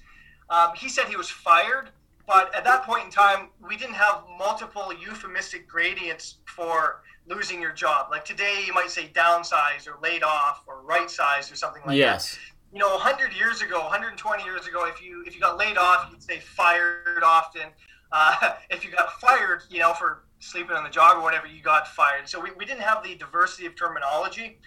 um, 0.51 0.71
he 0.77 0.89
said 0.89 1.07
he 1.07 1.17
was 1.17 1.29
fired, 1.29 1.91
but 2.27 2.55
at 2.55 2.65
that 2.65 2.85
point 2.85 3.05
in 3.05 3.11
time, 3.11 3.51
we 3.67 3.77
didn't 3.77 3.95
have 3.95 4.25
multiple 4.39 4.93
euphemistic 4.93 5.69
gradients 5.69 6.37
for 6.45 7.03
losing 7.29 7.61
your 7.61 7.73
job. 7.73 8.09
Like 8.11 8.25
today, 8.25 8.65
you 8.67 8.73
might 8.73 8.91
say 8.91 9.11
downsized 9.13 9.87
or 9.87 9.99
laid 10.03 10.23
off 10.23 10.63
or 10.67 10.83
right 10.83 11.11
sized 11.11 11.53
or 11.53 11.57
something 11.57 11.83
like 11.87 11.97
yes. 11.97 12.33
that. 12.33 12.39
Yes. 12.41 12.53
You 12.73 12.79
know, 12.81 12.91
100 12.91 13.33
years 13.33 13.63
ago, 13.63 13.81
120 13.81 14.45
years 14.45 14.67
ago, 14.67 14.87
if 14.87 15.03
you 15.03 15.25
if 15.27 15.35
you 15.35 15.41
got 15.41 15.57
laid 15.57 15.77
off, 15.77 16.09
you'd 16.11 16.23
say 16.23 16.39
fired 16.39 17.23
often. 17.25 17.69
Uh, 18.13 18.55
if 18.71 18.85
you 18.85 18.91
got 18.91 19.13
fired, 19.21 19.63
you 19.71 19.79
know, 19.79 19.95
for 19.95 20.25
sleeping 20.41 20.77
on 20.77 20.85
the 20.85 20.91
job 20.91 21.17
or 21.17 21.23
whatever, 21.23 21.47
you 21.47 21.63
got 21.63 21.89
fired. 21.89 22.29
So 22.29 22.41
we, 22.41 22.51
we 22.59 22.65
didn't 22.65 22.83
have 22.83 23.03
the 23.03 23.15
diversity 23.17 23.67
of 23.67 23.77
terminology 23.77 24.59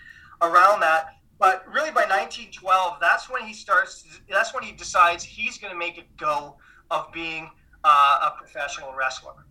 around 0.41 0.79
that. 0.81 1.18
But 1.39 1.65
really, 1.67 1.91
by 1.91 2.01
1912, 2.01 2.97
that's 2.99 3.29
when 3.29 3.43
he 3.43 3.53
starts. 3.53 4.05
That's 4.29 4.53
when 4.53 4.63
he 4.63 4.73
decides 4.73 5.23
he's 5.23 5.57
going 5.57 5.71
to 5.71 5.79
make 5.79 5.97
a 5.97 6.03
go 6.17 6.57
of 6.91 7.11
being 7.13 7.49
uh, 7.83 8.29
a 8.31 8.37
professional 8.37 8.93
wrestler. 8.93 9.45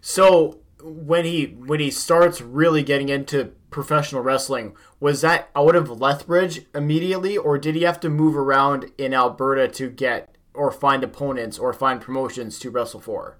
So 0.00 0.60
when 0.80 1.24
he 1.24 1.46
when 1.46 1.80
he 1.80 1.90
starts 1.90 2.40
really 2.40 2.84
getting 2.84 3.08
into 3.08 3.52
professional 3.70 4.22
wrestling, 4.22 4.76
was 5.00 5.22
that 5.22 5.50
out 5.56 5.74
of 5.74 6.00
Lethbridge 6.00 6.66
immediately, 6.74 7.36
or 7.36 7.58
did 7.58 7.74
he 7.74 7.82
have 7.82 7.98
to 8.00 8.08
move 8.08 8.36
around 8.36 8.92
in 8.96 9.12
Alberta 9.12 9.66
to 9.68 9.90
get 9.90 10.36
or 10.54 10.70
find 10.70 11.02
opponents 11.02 11.58
or 11.58 11.72
find 11.72 12.00
promotions 12.00 12.58
to 12.60 12.70
wrestle 12.70 13.00
for? 13.00 13.38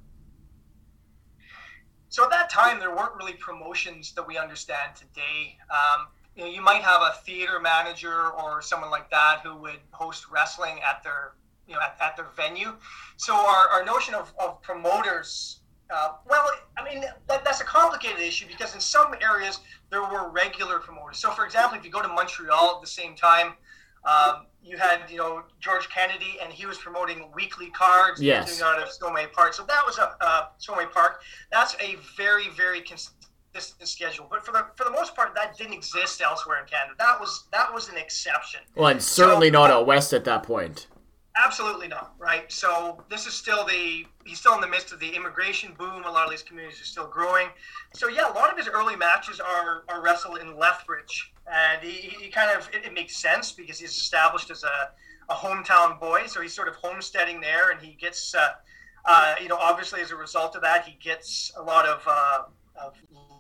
So 2.09 2.25
at 2.25 2.31
that 2.31 2.51
time, 2.51 2.79
there 2.79 2.95
weren't 2.95 3.15
really 3.17 3.35
promotions 3.35 4.13
that 4.15 4.27
we 4.27 4.37
understand 4.37 4.97
today. 4.97 5.57
Um, 5.71 6.09
you 6.37 6.45
know, 6.45 6.51
you 6.51 6.63
might 6.63 6.83
have 6.83 7.03
a 7.03 7.15
theater 7.25 7.61
manager 7.61 8.31
or 8.31 8.63
someone 8.63 8.91
like 8.91 9.11
that 9.11 9.41
who 9.45 9.55
would 9.57 9.79
host 9.91 10.27
wrestling 10.31 10.81
at 10.89 11.03
their, 11.03 11.33
you 11.67 11.75
know, 11.75 11.81
at, 11.81 11.97
at 12.01 12.17
their 12.17 12.29
venue. 12.37 12.75
So 13.17 13.35
our, 13.35 13.69
our 13.69 13.85
notion 13.85 14.15
of, 14.15 14.33
of 14.39 14.63
promoters, 14.63 15.61
uh, 15.95 16.13
well, 16.27 16.47
I 16.79 16.85
mean, 16.85 17.05
that, 17.29 17.45
that's 17.45 17.61
a 17.61 17.65
complicated 17.65 18.21
issue 18.21 18.47
because 18.49 18.75
in 18.75 18.81
some 18.81 19.15
areas 19.21 19.61
there 19.91 20.03
were 20.03 20.31
regular 20.31 20.79
promoters. 20.79 21.19
So, 21.19 21.31
for 21.31 21.45
example, 21.45 21.77
if 21.77 21.85
you 21.85 21.91
go 21.91 22.01
to 22.01 22.09
Montreal 22.09 22.77
at 22.77 22.81
the 22.81 22.87
same 22.87 23.15
time, 23.15 23.55
um, 24.05 24.47
you 24.65 24.79
had, 24.79 25.03
you 25.11 25.19
know, 25.19 25.43
George 25.61 25.89
Kennedy, 25.89 26.39
and 26.43 26.53
he 26.53 26.67
was 26.67 26.79
promoting 26.79 27.31
weekly 27.35 27.69
cards 27.71 28.21
yes. 28.21 28.61
out 28.63 28.81
of 28.81 28.89
Sohmer 28.89 29.31
Park. 29.33 29.55
So 29.55 29.65
that 29.65 29.83
was 29.85 29.99
a 29.99 30.17
uh, 30.21 30.47
Sohmer 30.61 30.91
Park. 30.91 31.23
That's 31.51 31.77
a 31.81 31.97
very, 32.17 32.49
very 32.51 32.81
consistent 32.81 33.27
this 33.53 33.75
schedule. 33.85 34.27
But 34.31 34.45
for 34.45 34.53
the 34.53 34.67
for 34.75 34.85
the 34.85 34.91
most 34.91 35.15
part, 35.15 35.35
that 35.35 35.57
didn't 35.57 35.75
exist 35.75 36.21
elsewhere 36.21 36.61
in 36.61 36.67
Canada. 36.67 36.95
That 36.99 37.21
was 37.21 37.45
that 37.53 37.73
was 37.73 37.89
an 37.89 37.97
exception. 37.97 38.61
Well, 38.75 38.89
and 38.89 39.03
certainly 39.03 39.49
so, 39.49 39.53
not 39.53 39.71
out 39.71 39.87
west 39.87 40.13
at 40.13 40.25
that 40.25 40.43
point. 40.43 40.87
Absolutely 41.35 41.89
not, 41.89 42.13
right? 42.19 42.51
So 42.53 43.03
this 43.09 43.27
is 43.27 43.33
still 43.33 43.65
the 43.65 44.05
he's 44.25 44.39
still 44.39 44.55
in 44.55 44.61
the 44.61 44.69
midst 44.69 44.93
of 44.93 45.01
the 45.01 45.09
immigration 45.09 45.73
boom. 45.79 46.05
A 46.05 46.11
lot 46.11 46.25
of 46.25 46.31
these 46.31 46.43
communities 46.43 46.81
are 46.81 46.85
still 46.85 47.07
growing. 47.07 47.49
So 47.95 48.09
yeah, 48.09 48.31
a 48.31 48.35
lot 48.35 48.51
of 48.51 48.59
his 48.59 48.69
early 48.69 48.97
matches 48.97 49.41
are 49.41 49.85
are 49.89 50.03
wrestled 50.03 50.39
in 50.39 50.59
Lethbridge, 50.59 51.33
and 51.51 51.83
he, 51.83 51.91
he 51.91 52.29
kind 52.29 52.51
of 52.57 52.69
it, 52.75 52.85
it 52.85 52.93
makes 52.93 53.17
sense 53.17 53.51
because 53.51 53.79
he's 53.79 53.93
established 53.93 54.51
as 54.51 54.63
a, 54.63 54.91
a 55.31 55.35
hometown 55.35 55.99
boy, 55.99 56.27
so 56.27 56.43
he's 56.43 56.53
sort 56.53 56.69
of 56.69 56.75
homesteading 56.77 57.41
there, 57.41 57.71
and 57.71 57.81
he 57.81 57.95
gets 57.95 58.35
uh, 58.35 58.51
uh, 59.07 59.35
you 59.41 59.49
know 59.49 59.57
obviously 59.57 60.03
as 60.03 60.11
a 60.11 60.17
result 60.17 60.55
of 60.55 60.61
that 60.61 60.85
he 60.85 60.99
gets 61.01 61.51
a 61.57 61.63
lot 61.63 61.87
of, 61.87 62.03
uh, 62.07 62.43
of 62.77 62.95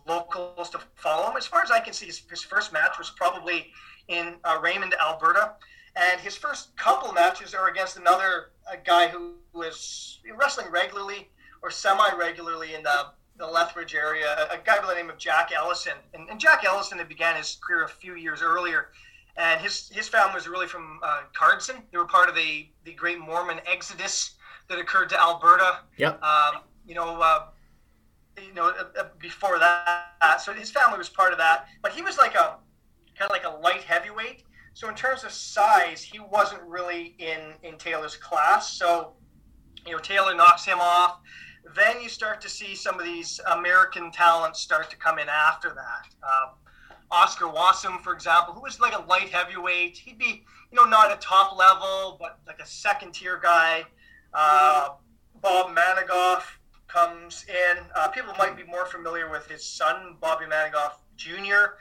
locals 0.07 0.70
to 0.70 0.80
follow 0.94 1.30
him. 1.30 1.36
As 1.36 1.46
far 1.46 1.62
as 1.62 1.70
I 1.70 1.80
can 1.80 1.92
see, 1.92 2.07
his, 2.07 2.22
his 2.28 2.42
first 2.42 2.72
match 2.72 2.98
was 2.98 3.11
probably 3.11 3.72
in 4.09 4.34
uh, 4.44 4.59
Raymond, 4.62 4.94
Alberta 5.00 5.55
and 5.96 6.20
his 6.20 6.36
first 6.36 6.74
couple 6.76 7.12
matches 7.12 7.55
are 7.55 7.68
against 7.68 7.96
another 7.96 8.50
a 8.72 8.76
guy 8.76 9.09
who 9.09 9.34
was 9.53 10.20
wrestling 10.36 10.68
regularly 10.70 11.28
or 11.62 11.70
semi-regularly 11.70 12.74
in 12.74 12.82
the, 12.82 13.07
the 13.36 13.46
Lethbridge 13.46 13.94
area, 13.94 14.48
a 14.50 14.57
guy 14.64 14.80
by 14.80 14.88
the 14.88 14.94
name 14.94 15.11
of 15.11 15.18
Jack 15.18 15.50
Ellison. 15.55 15.94
And, 16.14 16.28
and 16.30 16.40
Jack 16.40 16.64
Ellison 16.64 16.98
had 16.98 17.09
began 17.09 17.36
his 17.36 17.59
career 17.62 17.84
a 17.84 17.88
few 17.88 18.14
years 18.14 18.42
earlier, 18.42 18.88
and 19.36 19.61
his 19.61 19.88
his 19.90 20.09
family 20.09 20.34
was 20.34 20.48
really 20.48 20.66
from 20.66 20.98
uh, 21.03 21.22
Cardston. 21.38 21.76
They 21.90 21.98
were 21.98 22.07
part 22.07 22.28
of 22.28 22.34
the 22.34 22.68
the 22.84 22.92
great 22.92 23.18
Mormon 23.18 23.61
exodus 23.70 24.34
that 24.68 24.78
occurred 24.78 25.09
to 25.11 25.20
Alberta. 25.20 25.80
Yep. 25.98 26.22
Um, 26.22 26.62
you 26.86 26.94
know. 26.94 27.20
Uh, 27.20 27.46
you 28.36 28.54
know, 28.54 28.68
uh, 28.68 29.00
uh 29.00 29.04
before 29.18 29.58
that, 29.58 30.40
so 30.40 30.52
his 30.52 30.70
family 30.70 30.98
was 30.98 31.08
part 31.08 31.32
of 31.32 31.38
that. 31.38 31.66
But 31.82 31.92
he 31.92 32.02
was 32.02 32.18
like 32.18 32.34
a 32.34 32.56
kind 33.18 33.30
of 33.30 33.30
like 33.30 33.44
a 33.44 33.60
light 33.60 33.82
heavyweight 33.82 34.44
so 34.74 34.88
in 34.88 34.94
terms 34.94 35.24
of 35.24 35.32
size, 35.32 36.02
he 36.02 36.18
wasn't 36.18 36.62
really 36.62 37.14
in 37.18 37.54
in 37.62 37.76
Taylor's 37.76 38.16
class. 38.16 38.72
So 38.72 39.12
you 39.86 39.92
know, 39.92 39.98
Taylor 39.98 40.34
knocks 40.34 40.64
him 40.64 40.78
off. 40.80 41.20
Then 41.76 42.00
you 42.00 42.08
start 42.08 42.40
to 42.42 42.48
see 42.48 42.74
some 42.74 42.98
of 42.98 43.04
these 43.04 43.40
American 43.50 44.10
talents 44.10 44.60
start 44.60 44.90
to 44.90 44.96
come 44.96 45.18
in 45.18 45.28
after 45.28 45.70
that. 45.70 46.26
Um, 46.26 46.50
Oscar 47.10 47.46
Wasem, 47.46 48.00
for 48.00 48.12
example, 48.12 48.54
who 48.54 48.62
was 48.62 48.80
like 48.80 48.96
a 48.96 49.02
light 49.02 49.28
heavyweight. 49.28 49.96
He'd 49.96 50.18
be, 50.18 50.44
you 50.70 50.76
know, 50.76 50.84
not 50.84 51.12
a 51.12 51.16
top 51.16 51.56
level, 51.56 52.16
but 52.18 52.38
like 52.46 52.58
a 52.60 52.66
second 52.66 53.12
tier 53.12 53.38
guy. 53.40 53.84
Uh, 54.32 54.90
Bob 55.40 55.76
Managoff 55.76 56.42
comes 56.93 57.45
in. 57.49 57.84
Uh, 57.95 58.09
people 58.09 58.32
might 58.38 58.57
be 58.57 58.64
more 58.64 58.86
familiar 58.86 59.30
with 59.30 59.47
his 59.47 59.64
son, 59.64 60.16
Bobby 60.20 60.45
Managoff 60.45 60.93
Jr. 61.16 61.76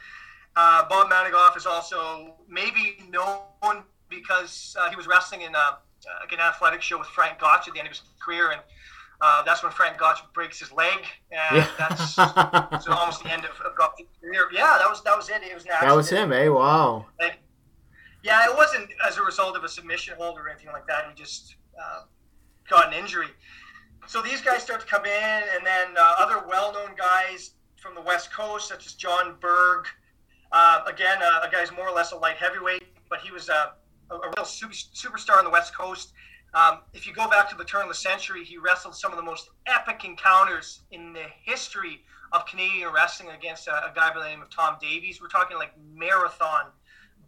Uh, 0.55 0.87
Bob 0.87 1.09
Managoff 1.09 1.55
is 1.57 1.65
also 1.65 2.35
maybe 2.47 2.97
known 3.09 3.83
because 4.09 4.75
uh, 4.79 4.89
he 4.89 4.95
was 4.95 5.07
wrestling 5.07 5.41
in 5.41 5.55
a, 5.55 5.57
uh, 5.57 5.73
like 6.19 6.31
an 6.33 6.39
athletic 6.39 6.81
show 6.81 6.97
with 6.97 7.07
Frank 7.07 7.39
Gotch 7.39 7.67
at 7.67 7.73
the 7.73 7.79
end 7.79 7.87
of 7.87 7.93
his 7.93 8.01
career, 8.19 8.51
and 8.51 8.61
uh, 9.21 9.43
that's 9.43 9.63
when 9.63 9.71
Frank 9.71 9.97
Gotch 9.97 10.19
breaks 10.33 10.59
his 10.59 10.71
leg, 10.71 10.97
and 11.31 11.57
yeah. 11.57 11.67
that's 11.77 12.15
so 12.83 12.91
almost 12.91 13.23
the 13.23 13.31
end 13.31 13.45
of, 13.45 13.51
of 13.61 13.77
Gotch's 13.77 14.07
career. 14.19 14.47
Yeah, 14.51 14.77
that 14.79 14.89
was 14.89 15.01
that 15.03 15.15
was 15.15 15.29
it. 15.29 15.41
It 15.43 15.53
was 15.53 15.63
that 15.63 15.95
was 15.95 16.09
him, 16.09 16.33
eh? 16.33 16.47
Wow. 16.47 17.05
Like, 17.19 17.39
yeah, 18.23 18.45
it 18.49 18.55
wasn't 18.55 18.89
as 19.07 19.17
a 19.17 19.23
result 19.23 19.55
of 19.55 19.63
a 19.63 19.69
submission 19.69 20.15
hold 20.17 20.37
or 20.37 20.49
anything 20.49 20.71
like 20.73 20.87
that. 20.87 21.05
He 21.07 21.15
just 21.15 21.55
uh, 21.79 22.01
got 22.69 22.87
an 22.87 22.93
injury. 22.93 23.27
So 24.07 24.21
these 24.21 24.41
guys 24.41 24.61
start 24.63 24.81
to 24.81 24.87
come 24.87 25.05
in, 25.05 25.43
and 25.55 25.65
then 25.65 25.95
uh, 25.97 26.15
other 26.19 26.45
well-known 26.47 26.95
guys 26.97 27.51
from 27.77 27.95
the 27.95 28.01
West 28.01 28.31
Coast, 28.33 28.67
such 28.67 28.85
as 28.85 28.93
John 28.93 29.35
Berg. 29.39 29.87
Uh, 30.51 30.83
again, 30.85 31.17
uh, 31.23 31.47
a 31.47 31.51
guy's 31.51 31.71
more 31.71 31.87
or 31.87 31.95
less 31.95 32.11
a 32.11 32.17
light 32.17 32.35
heavyweight, 32.35 32.83
but 33.09 33.19
he 33.19 33.31
was 33.31 33.49
a, 33.49 33.73
a, 34.11 34.17
real 34.35 34.45
super, 34.45 34.73
superstar 34.73 35.37
on 35.37 35.45
the 35.45 35.49
West 35.49 35.75
Coast. 35.75 36.13
Um, 36.53 36.79
if 36.93 37.07
you 37.07 37.13
go 37.13 37.29
back 37.29 37.49
to 37.49 37.55
the 37.55 37.63
turn 37.63 37.83
of 37.83 37.87
the 37.87 37.95
century, 37.95 38.43
he 38.43 38.57
wrestled 38.57 38.95
some 38.95 39.11
of 39.11 39.17
the 39.17 39.23
most 39.23 39.49
epic 39.65 40.03
encounters 40.03 40.81
in 40.91 41.13
the 41.13 41.25
history 41.43 42.01
of 42.33 42.45
Canadian 42.45 42.91
wrestling 42.93 43.29
against 43.29 43.67
a, 43.67 43.71
a 43.89 43.93
guy 43.95 44.13
by 44.13 44.19
the 44.19 44.25
name 44.25 44.41
of 44.41 44.49
Tom 44.49 44.75
Davies. 44.81 45.21
We're 45.21 45.29
talking 45.29 45.57
like 45.57 45.71
marathon 45.93 46.65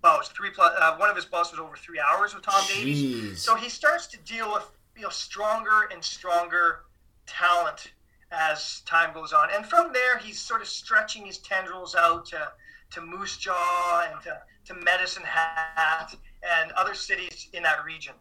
bouts. 0.02 0.28
Three 0.30 0.50
plus, 0.52 0.74
uh, 0.80 0.98
one 0.98 1.10
of 1.10 1.16
his 1.16 1.26
bouts 1.26 1.52
was 1.52 1.60
over 1.60 1.76
three 1.76 2.00
hours 2.00 2.34
with 2.36 2.44
Tom 2.44 2.62
Jeez. 2.64 2.76
Davies. 2.76 3.42
So 3.42 3.56
he 3.56 3.70
starts 3.70 4.08
to 4.08 4.18
deal 4.20 4.52
with 4.52 4.70
you 4.96 5.04
know 5.04 5.10
stronger 5.10 5.90
and 5.92 6.04
stronger 6.04 6.82
talent 7.26 7.92
as 8.32 8.82
time 8.82 9.14
goes 9.14 9.34
on, 9.34 9.50
and 9.54 9.66
from 9.66 9.94
there 9.94 10.18
he's 10.18 10.40
sort 10.40 10.62
of 10.62 10.68
stretching 10.68 11.26
his 11.26 11.38
tendrils 11.40 11.96
out 11.96 12.26
to 12.28 12.52
to 12.94 13.02
Moose 13.02 13.38
Jaw 13.38 14.08
and 14.12 14.22
to, 14.24 14.40
to 14.66 14.74
Medicine 14.84 15.24
Hat 15.24 16.16
and 16.44 16.72
other 16.74 16.94
cities 16.94 17.50
in 17.54 17.64
that 17.64 17.84
region. 17.86 18.14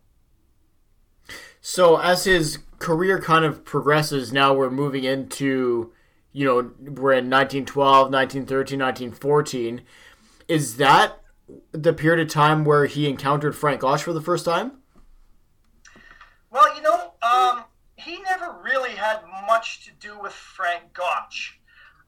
So 1.60 1.98
as 1.98 2.24
his 2.24 2.58
career 2.78 3.20
kind 3.20 3.44
of 3.44 3.64
progresses, 3.64 4.32
now 4.32 4.54
we're 4.54 4.70
moving 4.70 5.04
into, 5.04 5.92
you 6.32 6.44
know, 6.44 6.56
we're 6.80 7.12
in 7.12 7.30
1912, 7.30 8.10
1913, 8.10 8.78
1914. 8.78 9.82
Is 10.48 10.76
that 10.78 11.20
the 11.70 11.92
period 11.92 12.26
of 12.26 12.32
time 12.32 12.64
where 12.64 12.86
he 12.86 13.08
encountered 13.08 13.54
Frank 13.54 13.82
Gotch 13.82 14.02
for 14.02 14.12
the 14.12 14.20
first 14.20 14.44
time? 14.44 14.81
Well, 16.52 16.76
you 16.76 16.82
know, 16.82 17.14
um, 17.22 17.64
he 17.96 18.20
never 18.20 18.54
really 18.62 18.90
had 18.90 19.20
much 19.46 19.86
to 19.86 19.90
do 19.98 20.18
with 20.20 20.32
Frank 20.32 20.92
Gotch. 20.92 21.58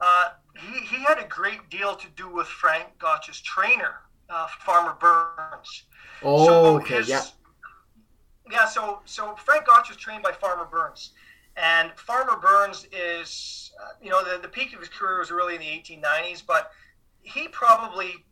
Uh, 0.01 0.30
he, 0.59 0.80
he 0.80 1.03
had 1.03 1.18
a 1.18 1.26
great 1.26 1.70
deal 1.70 1.97
to 1.97 2.07
do 2.14 2.28
with 2.28 2.47
Frank 2.47 2.99
Gotch's 2.99 3.40
trainer, 3.40 4.01
uh, 4.28 4.47
Farmer 4.61 4.97
Burns. 5.01 5.84
Oh, 6.22 6.47
so 6.47 6.76
okay, 6.76 6.97
his, 6.97 7.09
yeah. 7.09 7.22
Yeah, 8.51 8.66
so 8.66 9.01
so 9.07 9.34
Frank 9.36 9.66
Gotch 9.66 9.88
was 9.88 9.97
trained 9.97 10.22
by 10.22 10.32
Farmer 10.32 10.66
Burns, 10.66 11.12
and 11.57 11.90
Farmer 11.97 12.36
Burns 12.36 12.86
is, 12.92 13.72
uh, 13.82 13.92
you 14.03 14.11
know, 14.11 14.22
the, 14.22 14.38
the 14.38 14.49
peak 14.49 14.74
of 14.74 14.80
his 14.80 14.90
career 14.90 15.20
was 15.20 15.30
really 15.30 15.55
in 15.55 15.61
the 15.61 15.66
1890s, 15.66 16.42
but 16.47 16.70
he 17.22 17.49
probably 17.49 18.26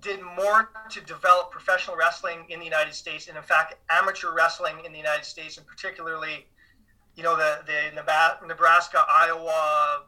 did 0.00 0.20
more 0.22 0.70
to 0.90 1.00
develop 1.00 1.50
professional 1.50 1.96
wrestling 1.96 2.46
in 2.48 2.58
the 2.58 2.64
United 2.64 2.94
States, 2.94 3.28
and 3.28 3.36
in 3.36 3.42
fact, 3.42 3.74
amateur 3.90 4.32
wrestling 4.34 4.76
in 4.84 4.92
the 4.92 4.98
United 4.98 5.24
States, 5.24 5.58
and 5.58 5.66
particularly, 5.66 6.46
you 7.14 7.22
know, 7.22 7.36
the 7.36 7.60
the 7.66 8.46
Nebraska, 8.46 9.04
Iowa, 9.08 10.04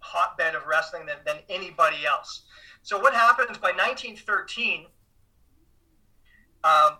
hotbed 0.00 0.54
of 0.54 0.66
wrestling 0.66 1.06
than, 1.06 1.16
than 1.26 1.38
anybody 1.48 2.06
else. 2.06 2.42
So 2.82 2.98
what 2.98 3.12
happens 3.12 3.58
by 3.58 3.72
1913? 3.72 4.86
Um, 6.64 6.98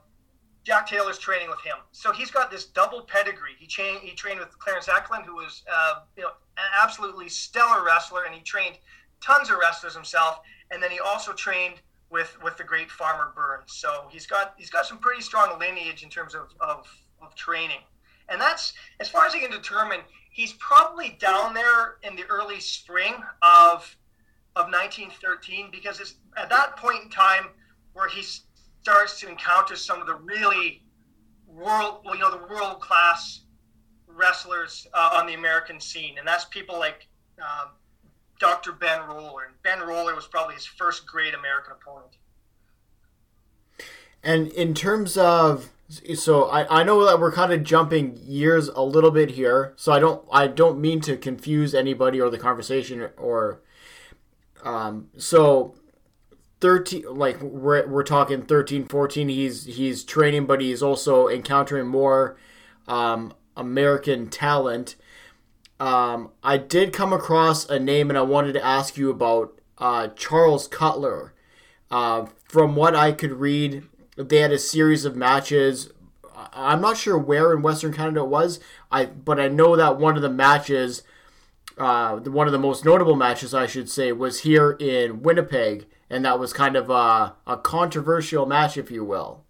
Jack 0.65 0.87
Taylor's 0.87 1.19
training 1.19 1.49
with 1.49 1.61
him, 1.61 1.77
so 1.93 2.13
he's 2.13 2.31
got 2.31 2.51
this 2.51 2.67
double 2.67 3.03
pedigree. 3.03 3.57
He, 3.59 3.67
cha- 3.67 3.99
he 4.01 4.13
trained 4.13 4.39
with 4.39 4.57
Clarence 4.59 4.89
Eklund, 4.89 5.25
who 5.25 5.37
was 5.37 5.63
uh, 5.73 6.01
you 6.17 6.25
know 6.25 6.31
an 6.57 6.65
absolutely 6.83 7.29
stellar 7.29 7.85
wrestler, 7.85 8.25
and 8.25 8.35
he 8.35 8.43
trained 8.43 8.77
tons 9.21 9.51
of 9.51 9.59
wrestlers 9.59 9.95
himself. 9.95 10.41
And 10.71 10.83
then 10.83 10.91
he 10.91 11.01
also 11.01 11.33
trained 11.33 11.81
with 12.11 12.37
with 12.43 12.57
the 12.57 12.65
great 12.65 12.91
Farmer 12.91 13.33
Burns. 13.35 13.73
So 13.73 14.07
he's 14.11 14.27
got 14.27 14.55
he's 14.57 14.71
got 14.71 14.87
some 14.87 14.99
pretty 14.99 15.23
strong 15.23 15.59
lineage 15.59 16.03
in 16.03 16.11
terms 16.11 16.35
of, 16.35 16.49
of, 16.61 16.87
of 17.21 17.35
training. 17.35 17.81
And 18.29 18.41
that's 18.41 18.73
as 19.01 19.09
far 19.09 19.27
as 19.27 19.35
I 19.35 19.41
can 19.41 19.51
determine, 19.51 20.01
he's 20.31 20.53
probably 20.55 21.17
down 21.19 21.55
there 21.55 21.97
in 22.03 22.17
the 22.17 22.25
early 22.29 22.61
spring 22.61 23.15
of 23.43 23.97
of 24.57 24.67
1913 24.67 25.71
because 25.71 26.01
it's 26.01 26.15
at 26.37 26.51
that 26.51 26.77
point 26.77 27.05
in 27.05 27.11
time 27.11 27.49
where 27.93 28.09
he 28.09 28.23
starts 28.83 29.21
to 29.21 29.29
encounter 29.29 29.77
some 29.77 30.01
of 30.01 30.07
the 30.07 30.15
really 30.15 30.83
world, 31.47 32.03
well, 32.05 32.15
you 32.15 32.21
know, 32.21 32.31
the 32.31 32.47
world 32.53 32.81
class 32.81 33.41
wrestlers 34.07 34.87
uh, 34.95 35.11
on 35.15 35.27
the 35.27 35.35
American 35.35 35.81
scene, 35.81 36.19
and 36.19 36.27
that's 36.27 36.45
people 36.47 36.79
like 36.79 37.07
um, 37.39 37.71
Dr. 38.39 38.73
Ben 38.73 39.07
Roller. 39.09 39.45
And 39.47 39.63
Ben 39.63 39.81
Roller 39.81 40.15
was 40.15 40.27
probably 40.27 40.55
his 40.55 40.67
first 40.67 41.07
great 41.07 41.35
American 41.35 41.73
opponent. 41.73 42.17
And 44.23 44.49
in 44.49 44.75
terms 44.75 45.17
of 45.17 45.71
so 46.15 46.45
I, 46.45 46.81
I 46.81 46.83
know 46.83 47.05
that 47.07 47.19
we're 47.19 47.33
kind 47.33 47.53
of 47.53 47.63
jumping 47.63 48.19
years 48.23 48.69
a 48.69 48.83
little 48.83 49.11
bit 49.11 49.31
here 49.31 49.73
so 49.77 49.91
i 49.91 49.99
don't 49.99 50.23
i 50.31 50.47
don't 50.47 50.79
mean 50.79 51.01
to 51.01 51.17
confuse 51.17 51.75
anybody 51.75 52.21
or 52.21 52.29
the 52.29 52.37
conversation 52.37 53.09
or 53.17 53.63
um 54.65 55.09
so 55.17 55.75
13 56.61 57.05
like 57.09 57.41
we're, 57.41 57.87
we're 57.87 58.03
talking 58.03 58.43
13 58.43 58.87
14 58.87 59.29
he's 59.31 59.65
he's 59.65 60.05
training 60.05 60.45
but 60.45 60.61
he's 60.61 60.83
also 60.83 61.27
encountering 61.27 61.87
more 61.87 62.37
um 62.87 63.33
american 63.57 64.29
talent 64.29 64.95
um 65.81 66.31
i 66.43 66.57
did 66.57 66.93
come 66.93 67.13
across 67.13 67.69
a 67.69 67.79
name 67.79 68.11
and 68.11 68.19
i 68.19 68.23
wanted 68.23 68.53
to 68.53 68.65
ask 68.65 68.97
you 68.97 69.11
about 69.11 69.61
uh 69.79 70.09
charles 70.09 70.67
cutler 70.69 71.35
uh, 71.91 72.27
from 72.49 72.77
what 72.77 72.95
i 72.95 73.13
could 73.13 73.33
read 73.33 73.83
they 74.19 74.39
had 74.39 74.53
a 74.53 74.59
series 74.59 75.05
of 75.05 75.15
matches. 75.15 75.91
I'm 76.53 76.81
not 76.81 76.97
sure 76.97 77.17
where 77.17 77.53
in 77.53 77.63
Western 77.63 77.93
Canada 77.93 78.21
it 78.21 78.29
was. 78.29 78.59
I 78.91 79.07
but 79.07 79.39
I 79.39 79.49
know 79.49 79.77
that 79.77 79.99
one 79.99 80.17
of 80.17 80.23
the 80.23 80.29
matches, 80.29 81.03
uh, 81.77 82.17
one 82.17 82.49
of 82.49 82.53
the 82.53 82.59
most 82.59 82.85
notable 82.85 83.15
matches, 83.15 83.55
I 83.55 83.67
should 83.67 83.89
say, 83.89 84.11
was 84.11 84.41
here 84.41 84.73
in 84.73 85.23
Winnipeg, 85.23 85.87
and 86.11 86.25
that 86.25 86.41
was 86.41 86.53
kind 86.53 86.75
of 86.75 86.91
a, 86.91 87.37
a 87.47 87.57
controversial 87.57 88.45
match, 88.45 88.77
if 88.77 88.91
you 88.91 89.05
will. 89.05 89.45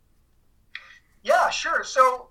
Yeah, 1.22 1.48
sure. 1.48 1.82
So 1.82 2.28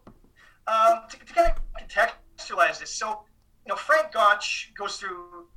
um, 0.67 1.01
to, 1.09 1.17
to 1.17 1.33
kind 1.33 1.51
of 1.51 1.87
contextualize 1.87 2.79
this, 2.79 2.91
so 2.91 3.21
you 3.67 3.73
know 3.73 3.75
Frank 3.75 4.13
Gotch 4.13 4.71
goes 4.77 4.95
through 4.95 5.47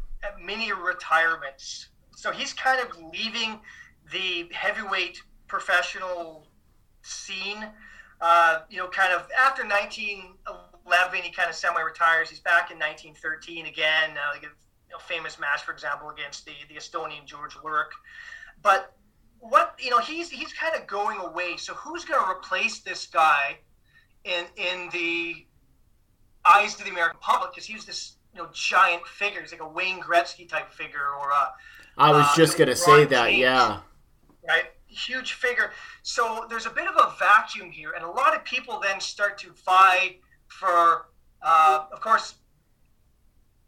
many 0.42 0.72
retirements. 0.72 1.90
So 2.16 2.32
he's 2.32 2.52
kind 2.52 2.80
of 2.80 2.96
leaving 3.12 3.61
the 4.11 4.48
heavyweight 4.52 5.22
professional 5.46 6.48
scene. 7.02 7.64
Uh, 8.20 8.62
you 8.68 8.78
know, 8.78 8.88
kind 8.88 9.12
of 9.12 9.28
after 9.40 9.62
1911, 9.62 11.22
he 11.22 11.30
kind 11.30 11.48
of 11.48 11.54
semi-retires. 11.54 12.28
He's 12.28 12.40
back 12.40 12.72
in 12.72 12.78
1913 12.78 13.66
again. 13.66 14.11
Uh, 14.11 14.34
like 14.34 14.42
a 14.42 14.46
you 14.46 14.90
know, 14.90 14.98
famous 14.98 15.38
match, 15.38 15.62
for 15.62 15.70
example, 15.70 16.11
against 16.11 16.44
the 16.44 16.52
the 16.68 16.74
Estonian 16.74 17.24
George 17.24 17.54
Lurich. 17.62 17.92
But 18.61 18.92
what 19.38 19.76
you 19.78 19.90
know, 19.90 20.00
he's 20.00 20.30
he's 20.30 20.52
kind 20.52 20.74
of 20.74 20.88
going 20.88 21.20
away. 21.20 21.56
So 21.58 21.74
who's 21.74 22.04
going 22.04 22.20
to 22.20 22.28
replace 22.28 22.80
this 22.80 23.06
guy 23.06 23.58
in 24.24 24.46
in 24.56 24.88
the 24.92 25.46
eyes 26.45 26.74
to 26.76 26.84
the 26.84 26.91
American 26.91 27.18
public? 27.20 27.53
Because 27.53 27.66
he 27.66 27.74
was 27.74 27.84
this 27.84 28.16
you 28.34 28.43
know 28.43 28.49
giant 28.53 29.07
figure. 29.07 29.41
He's 29.41 29.53
like 29.53 29.62
a 29.62 29.68
Wayne 29.68 30.01
Gretzky 30.01 30.49
type 30.49 30.72
figure, 30.72 31.09
or 31.20 31.30
a. 31.30 31.53
I 31.99 32.11
was 32.12 32.26
uh, 32.26 32.36
just 32.36 32.57
going 32.57 32.68
to 32.68 32.76
say 32.76 33.05
that, 33.05 33.26
James, 33.26 33.38
yeah. 33.38 33.80
Right, 34.47 34.64
huge 34.86 35.34
figure. 35.34 35.72
So 36.03 36.47
there's 36.49 36.66
a 36.66 36.70
bit 36.70 36.86
of 36.86 36.95
a 36.97 37.14
vacuum 37.18 37.70
here, 37.70 37.93
and 37.93 38.05
a 38.05 38.11
lot 38.11 38.34
of 38.34 38.45
people 38.45 38.80
then 38.80 39.01
start 39.01 39.38
to 39.38 39.53
vie 39.64 40.16
for. 40.49 41.07
Uh, 41.43 41.86
of 41.91 42.01
course, 42.01 42.34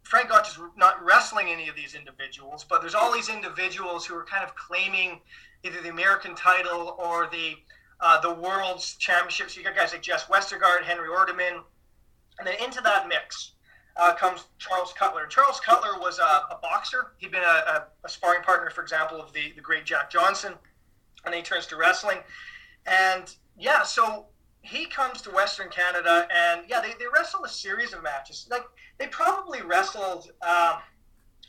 Frank 0.03 0.29
Gotch 0.29 0.49
is 0.49 0.59
not 0.77 1.03
wrestling 1.03 1.47
any 1.49 1.69
of 1.69 1.75
these 1.75 1.95
individuals, 1.95 2.63
but 2.63 2.81
there's 2.81 2.93
all 2.93 3.11
these 3.11 3.29
individuals 3.29 4.05
who 4.05 4.15
are 4.15 4.25
kind 4.25 4.43
of 4.43 4.53
claiming 4.55 5.21
either 5.63 5.81
the 5.81 5.89
American 5.89 6.35
title 6.35 6.95
or 6.99 7.27
the 7.31 7.55
uh, 7.99 8.19
the 8.21 8.33
world's 8.33 8.95
championships. 8.97 9.55
You 9.55 9.63
got 9.63 9.75
guys 9.75 9.93
like 9.93 10.01
Jess 10.01 10.25
Westergaard, 10.25 10.83
Henry 10.83 11.09
Ordemann, 11.09 11.61
and 12.39 12.47
then 12.47 12.55
into 12.63 12.81
that 12.81 13.07
mix 13.07 13.53
uh, 13.95 14.13
comes 14.15 14.45
Charles 14.57 14.93
Cutler. 14.93 15.23
And 15.23 15.31
Charles 15.31 15.59
Cutler 15.59 15.99
was 15.99 16.19
a, 16.19 16.21
a 16.21 16.59
boxer. 16.61 17.13
He'd 17.17 17.31
been 17.31 17.43
a, 17.43 17.45
a, 17.45 17.87
a, 18.03 18.09
sparring 18.09 18.41
partner, 18.43 18.69
for 18.69 18.81
example, 18.81 19.21
of 19.21 19.31
the, 19.33 19.51
the 19.55 19.61
great 19.61 19.85
Jack 19.85 20.09
Johnson, 20.09 20.53
and 21.25 21.33
then 21.33 21.39
he 21.39 21.43
turns 21.43 21.67
to 21.67 21.75
wrestling. 21.75 22.17
And 22.85 23.33
yeah, 23.57 23.83
so 23.83 24.27
he 24.61 24.85
comes 24.85 25.21
to 25.23 25.29
Western 25.29 25.69
Canada, 25.69 26.27
and 26.33 26.61
yeah, 26.67 26.81
they, 26.81 26.93
they 26.99 27.05
wrestle 27.13 27.43
a 27.43 27.49
series 27.49 27.93
of 27.93 28.01
matches. 28.01 28.47
Like 28.49 28.63
they 28.97 29.07
probably 29.07 29.61
wrestled, 29.61 30.31
uh, 30.41 30.79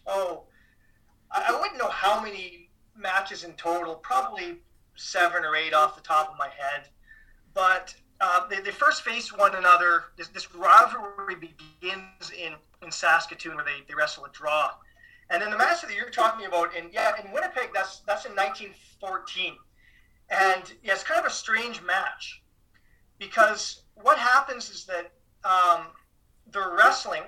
oh, 0.06 0.44
I, 1.30 1.46
I 1.48 1.60
wouldn't 1.60 1.78
know 1.78 1.88
how 1.88 2.20
many 2.20 2.70
matches 2.96 3.44
in 3.44 3.52
total, 3.54 3.94
probably 3.96 4.58
seven 4.96 5.44
or 5.44 5.56
eight 5.56 5.72
off 5.72 5.96
the 5.96 6.02
top 6.02 6.30
of 6.30 6.38
my 6.38 6.48
head. 6.48 6.88
But 7.54 7.94
uh, 8.20 8.46
they, 8.48 8.60
they 8.60 8.70
first 8.70 9.02
face 9.02 9.36
one 9.36 9.54
another. 9.54 10.04
This, 10.16 10.28
this 10.28 10.54
rivalry 10.54 11.34
begins 11.34 12.30
in, 12.36 12.54
in 12.82 12.90
Saskatoon 12.90 13.56
where 13.56 13.64
they, 13.64 13.84
they 13.88 13.94
wrestle 13.94 14.24
a 14.24 14.30
draw. 14.30 14.70
And 15.30 15.42
then 15.42 15.50
the 15.50 15.58
match 15.58 15.82
that 15.82 15.94
you're 15.94 16.10
talking 16.10 16.46
about, 16.46 16.74
in 16.76 16.90
yeah, 16.92 17.12
in 17.22 17.32
Winnipeg, 17.32 17.70
that's 17.72 18.00
that's 18.00 18.26
in 18.26 18.32
1914, 18.32 19.54
and 20.30 20.62
yeah, 20.82 20.92
it's 20.92 21.02
kind 21.02 21.18
of 21.18 21.26
a 21.26 21.30
strange 21.30 21.80
match 21.82 22.42
because 23.18 23.84
what 23.94 24.18
happens 24.18 24.68
is 24.68 24.84
that 24.84 25.12
um, 25.44 25.86
they're 26.52 26.74
wrestling, 26.76 27.22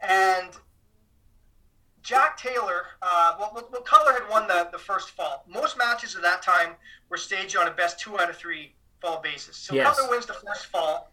and 0.00 0.56
Jack 2.02 2.38
Taylor, 2.38 2.86
uh, 3.02 3.34
well, 3.38 3.52
well, 3.70 3.84
had 4.14 4.30
won 4.30 4.48
the, 4.48 4.68
the 4.72 4.78
first 4.78 5.10
fall. 5.10 5.44
Most 5.46 5.76
matches 5.76 6.16
at 6.16 6.22
that 6.22 6.40
time 6.40 6.70
were 7.10 7.18
staged 7.18 7.56
on 7.56 7.68
a 7.68 7.70
best 7.70 8.00
two 8.00 8.18
out 8.18 8.30
of 8.30 8.36
three 8.36 8.72
fall 9.00 9.20
basis. 9.20 9.56
So 9.56 9.74
yes. 9.74 9.86
Cutler 9.86 10.10
wins 10.10 10.26
the 10.26 10.34
first 10.34 10.66
fall, 10.66 11.12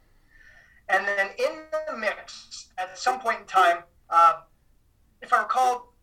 and 0.89 1.07
then 1.07 1.29
in 1.38 1.63
the 1.88 1.97
mix 1.97 2.69
at 2.77 2.97
some 2.97 3.19
point 3.19 3.41
in 3.41 3.45
time, 3.45 3.79
uh, 4.09 4.41
if 5.21 5.33
I 5.33 5.41
recall, 5.41 5.93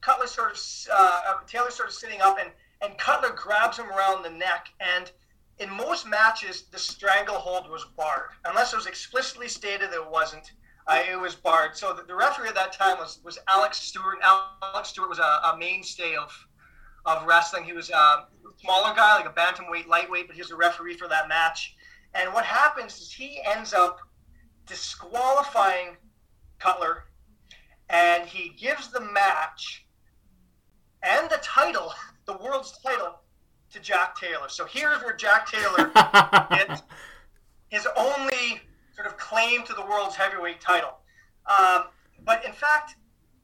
Cutler 0.00 0.26
sort 0.26 0.52
of 0.52 0.58
uh, 0.92 1.20
uh, 1.28 1.34
Taylor 1.46 1.70
sort 1.70 1.88
of 1.88 1.94
sitting 1.94 2.20
up, 2.20 2.38
and 2.40 2.50
and 2.80 2.96
Cutler 2.98 3.30
grabs 3.30 3.78
him 3.78 3.86
around 3.90 4.22
the 4.22 4.30
neck, 4.30 4.68
and 4.80 5.10
in 5.58 5.70
most 5.70 6.06
matches 6.06 6.64
the 6.70 6.78
stranglehold 6.78 7.68
was 7.68 7.84
barred 7.96 8.30
unless 8.44 8.72
it 8.72 8.76
was 8.76 8.86
explicitly 8.86 9.48
stated 9.48 9.90
that 9.90 9.96
it 9.96 10.10
wasn't. 10.10 10.52
Uh, 10.86 11.02
it 11.10 11.20
was 11.20 11.34
barred. 11.34 11.76
So 11.76 11.92
the, 11.92 12.02
the, 12.04 12.14
referee 12.14 12.48
at 12.48 12.54
that 12.54 12.72
time 12.72 12.96
was 12.96 13.18
was 13.22 13.38
Alex 13.46 13.78
Stewart. 13.78 14.18
Alex 14.22 14.88
Stewart 14.88 15.10
was 15.10 15.18
a, 15.18 15.22
a 15.22 15.56
mainstay 15.58 16.16
of 16.16 16.32
of 17.16 17.26
wrestling. 17.26 17.64
He 17.64 17.72
was 17.72 17.90
a 17.90 18.26
smaller 18.60 18.94
guy, 18.94 19.16
like 19.16 19.26
a 19.26 19.32
bantamweight, 19.32 19.86
lightweight, 19.86 20.26
but 20.26 20.36
he 20.36 20.42
was 20.42 20.50
a 20.50 20.56
referee 20.56 20.94
for 20.94 21.08
that 21.08 21.28
match. 21.28 21.74
And 22.14 22.32
what 22.32 22.44
happens 22.44 23.00
is 23.00 23.12
he 23.12 23.40
ends 23.44 23.72
up 23.72 24.00
disqualifying 24.66 25.96
Cutler, 26.58 27.04
and 27.88 28.26
he 28.26 28.50
gives 28.50 28.90
the 28.90 29.00
match 29.00 29.86
and 31.02 31.30
the 31.30 31.38
title, 31.42 31.92
the 32.26 32.36
world's 32.36 32.78
title, 32.84 33.20
to 33.72 33.80
Jack 33.80 34.18
Taylor. 34.18 34.48
So 34.48 34.64
here's 34.64 35.02
where 35.02 35.14
Jack 35.14 35.50
Taylor 35.50 35.90
gets 36.50 36.82
his 37.68 37.86
only 37.96 38.60
sort 38.94 39.06
of 39.06 39.16
claim 39.18 39.62
to 39.64 39.74
the 39.74 39.82
world's 39.82 40.16
heavyweight 40.16 40.60
title. 40.60 40.98
Um, 41.46 41.84
but 42.24 42.44
in 42.44 42.52
fact, 42.52 42.96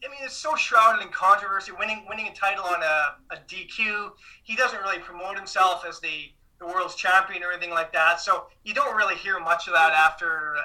I 0.05 0.09
mean, 0.09 0.21
it's 0.23 0.37
so 0.37 0.55
shrouded 0.57 1.05
in 1.05 1.13
controversy. 1.13 1.73
Winning 1.79 2.05
winning 2.09 2.29
a 2.29 2.35
title 2.35 2.65
on 2.65 2.83
a, 2.83 3.35
a 3.35 3.39
DQ, 3.49 4.11
he 4.43 4.57
doesn't 4.57 4.81
really 4.81 4.99
promote 4.99 5.37
himself 5.37 5.85
as 5.87 6.01
the, 6.01 6.31
the 6.59 6.67
world's 6.67 6.95
champion 6.95 7.43
or 7.43 7.53
anything 7.53 7.71
like 7.71 7.93
that. 7.93 8.21
So 8.21 8.47
you 8.65 8.75
don't 8.75 8.97
really 8.97 9.15
hear 9.15 9.39
much 9.41 9.67
of 9.67 9.75
that 9.75 9.93
after 9.93 10.57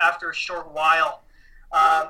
after 0.00 0.30
a 0.30 0.34
short 0.34 0.72
while. 0.72 1.22
Um, 1.72 2.08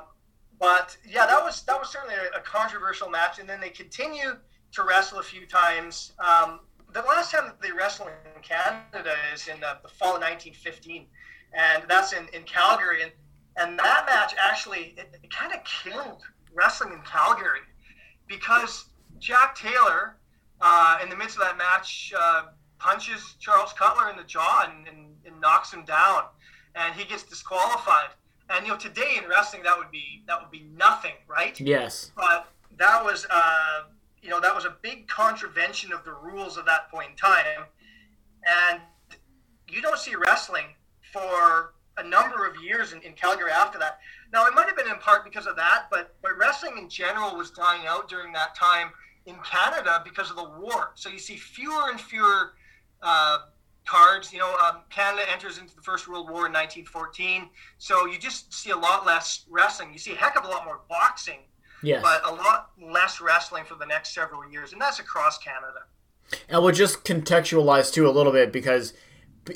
but 0.59 0.97
yeah, 1.07 1.25
that 1.25 1.43
was 1.43 1.63
that 1.63 1.79
was 1.79 1.89
certainly 1.89 2.15
a, 2.15 2.37
a, 2.37 2.41
controversial 2.41 3.09
match. 3.09 3.39
And 3.39 3.49
then 3.49 3.59
they 3.59 3.69
continue 3.69 4.37
to 4.71 4.83
wrestle 4.83 5.19
a 5.19 5.23
few 5.23 5.45
times. 5.45 6.13
Um, 6.19 6.61
the 6.93 7.01
last 7.01 7.31
time 7.31 7.45
that 7.45 7.61
they 7.61 7.71
wrestled 7.71 8.09
in 8.35 8.41
Canada 8.41 9.13
is 9.33 9.47
in 9.47 9.59
the, 9.59 9.77
the 9.81 9.89
fall 9.89 10.15
of 10.15 10.21
1915, 10.21 11.05
and 11.53 11.83
that's 11.87 12.13
in, 12.13 12.27
in 12.33 12.43
Calgary. 12.43 13.03
And 13.03 13.11
and 13.57 13.77
that 13.79 14.05
match 14.05 14.33
actually 14.39 14.93
it, 14.97 15.09
it 15.21 15.29
kind 15.29 15.53
of 15.53 15.63
killed 15.63 16.21
wrestling 16.53 16.93
in 16.93 17.01
Calgary 17.01 17.59
because 18.27 18.85
Jack 19.19 19.55
Taylor, 19.55 20.17
uh, 20.61 20.99
in 21.03 21.09
the 21.09 21.15
midst 21.15 21.37
of 21.37 21.43
that 21.43 21.57
match, 21.57 22.13
uh, 22.17 22.45
punches 22.79 23.35
Charles 23.39 23.73
Cutler 23.73 24.09
in 24.09 24.17
the 24.17 24.23
jaw 24.23 24.67
and, 24.69 24.87
and, 24.87 25.15
and, 25.25 25.39
knocks 25.39 25.71
him 25.71 25.85
down, 25.85 26.23
and 26.75 26.95
he 26.95 27.05
gets 27.05 27.23
disqualified. 27.23 28.09
And 28.49 28.65
you 28.65 28.71
know, 28.71 28.77
today 28.77 29.19
in 29.21 29.29
wrestling, 29.29 29.63
that 29.63 29.77
would 29.77 29.91
be 29.91 30.23
that 30.27 30.41
would 30.41 30.51
be 30.51 30.65
nothing, 30.75 31.13
right? 31.27 31.59
Yes. 31.59 32.11
But 32.15 32.47
that 32.77 33.03
was, 33.03 33.25
uh, 33.29 33.83
you 34.21 34.29
know, 34.29 34.39
that 34.39 34.53
was 34.53 34.65
a 34.65 34.75
big 34.81 35.07
contravention 35.07 35.93
of 35.93 36.03
the 36.03 36.13
rules 36.13 36.57
at 36.57 36.65
that 36.65 36.89
point 36.91 37.11
in 37.11 37.15
time, 37.15 37.65
and 38.71 38.81
you 39.69 39.81
don't 39.81 39.99
see 39.99 40.15
wrestling 40.15 40.65
for 41.13 41.73
a 41.97 42.03
number 42.03 42.47
of 42.47 42.61
years 42.61 42.93
in, 42.93 43.01
in 43.01 43.13
Calgary 43.13 43.51
after 43.51 43.77
that. 43.79 43.99
Now, 44.33 44.45
it 44.45 44.53
might 44.53 44.67
have 44.67 44.77
been 44.77 44.87
in 44.87 44.97
part 44.97 45.23
because 45.25 45.45
of 45.45 45.55
that, 45.57 45.87
but, 45.91 46.15
but 46.21 46.37
wrestling 46.37 46.77
in 46.77 46.89
general 46.89 47.35
was 47.35 47.51
dying 47.51 47.85
out 47.87 48.07
during 48.07 48.31
that 48.33 48.55
time 48.55 48.91
in 49.25 49.35
Canada 49.43 50.01
because 50.03 50.29
of 50.29 50.35
the 50.35 50.49
war. 50.59 50.91
So 50.95 51.09
you 51.09 51.19
see 51.19 51.35
fewer 51.35 51.89
and 51.89 51.99
fewer 51.99 52.53
uh, 53.01 53.39
cards. 53.85 54.31
You 54.31 54.39
know, 54.39 54.55
um, 54.57 54.81
Canada 54.89 55.23
enters 55.31 55.57
into 55.57 55.75
the 55.75 55.81
First 55.81 56.07
World 56.07 56.29
War 56.29 56.47
in 56.47 56.53
1914, 56.53 57.49
so 57.77 58.05
you 58.05 58.17
just 58.17 58.53
see 58.53 58.71
a 58.71 58.77
lot 58.77 59.05
less 59.05 59.45
wrestling. 59.49 59.91
You 59.91 59.99
see 59.99 60.13
a 60.13 60.15
heck 60.15 60.37
of 60.37 60.45
a 60.45 60.47
lot 60.47 60.65
more 60.65 60.81
boxing, 60.89 61.39
yes. 61.83 62.01
but 62.01 62.21
a 62.25 62.33
lot 62.33 62.71
less 62.81 63.21
wrestling 63.21 63.65
for 63.65 63.75
the 63.75 63.85
next 63.85 64.13
several 64.13 64.49
years, 64.49 64.71
and 64.73 64.81
that's 64.81 64.99
across 64.99 65.37
Canada. 65.37 65.83
And 66.47 66.63
we'll 66.63 66.73
just 66.73 67.03
contextualize 67.03 67.91
too 67.91 68.07
a 68.07 68.11
little 68.11 68.31
bit 68.31 68.51
because 68.53 68.93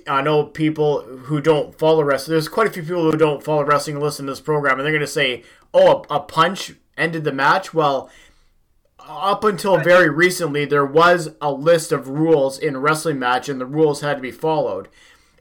I 0.08 0.22
know 0.22 0.46
people 0.46 1.02
who 1.02 1.40
don't 1.40 1.78
follow 1.78 2.04
wrestling. 2.04 2.34
There's 2.34 2.48
quite 2.48 2.68
a 2.68 2.72
few 2.72 2.82
people 2.82 3.12
who 3.12 3.18
don't 3.18 3.44
follow 3.44 3.64
wrestling 3.64 3.98
and 3.98 4.04
listen 4.04 4.26
to 4.26 4.32
this 4.32 4.42
program, 4.42 4.80
and 4.80 4.86
they're 4.86 4.92
going 4.92 5.02
to 5.02 5.08
say, 5.08 5.44
"Oh, 5.74 6.06
a, 6.10 6.16
a, 6.16 6.20
punch 6.22 6.74
ended 6.98 7.24
the 7.24 7.32
match." 7.32 7.74
Well, 7.74 8.10
up 9.00 9.44
until 9.44 9.78
very 9.78 10.10
recently, 10.10 10.66
there 10.66 10.86
was 10.86 11.36
a 11.40 11.52
list 11.52 11.92
of 11.92 12.10
rules 12.10 12.58
in 12.58 12.76
a 12.76 12.80
wrestling 12.80 13.20
match, 13.20 13.48
and 13.48 13.62
the 13.62 13.66
rules 13.66 14.02
had 14.02 14.16
to 14.16 14.22
be 14.22 14.32
followed. 14.32 14.88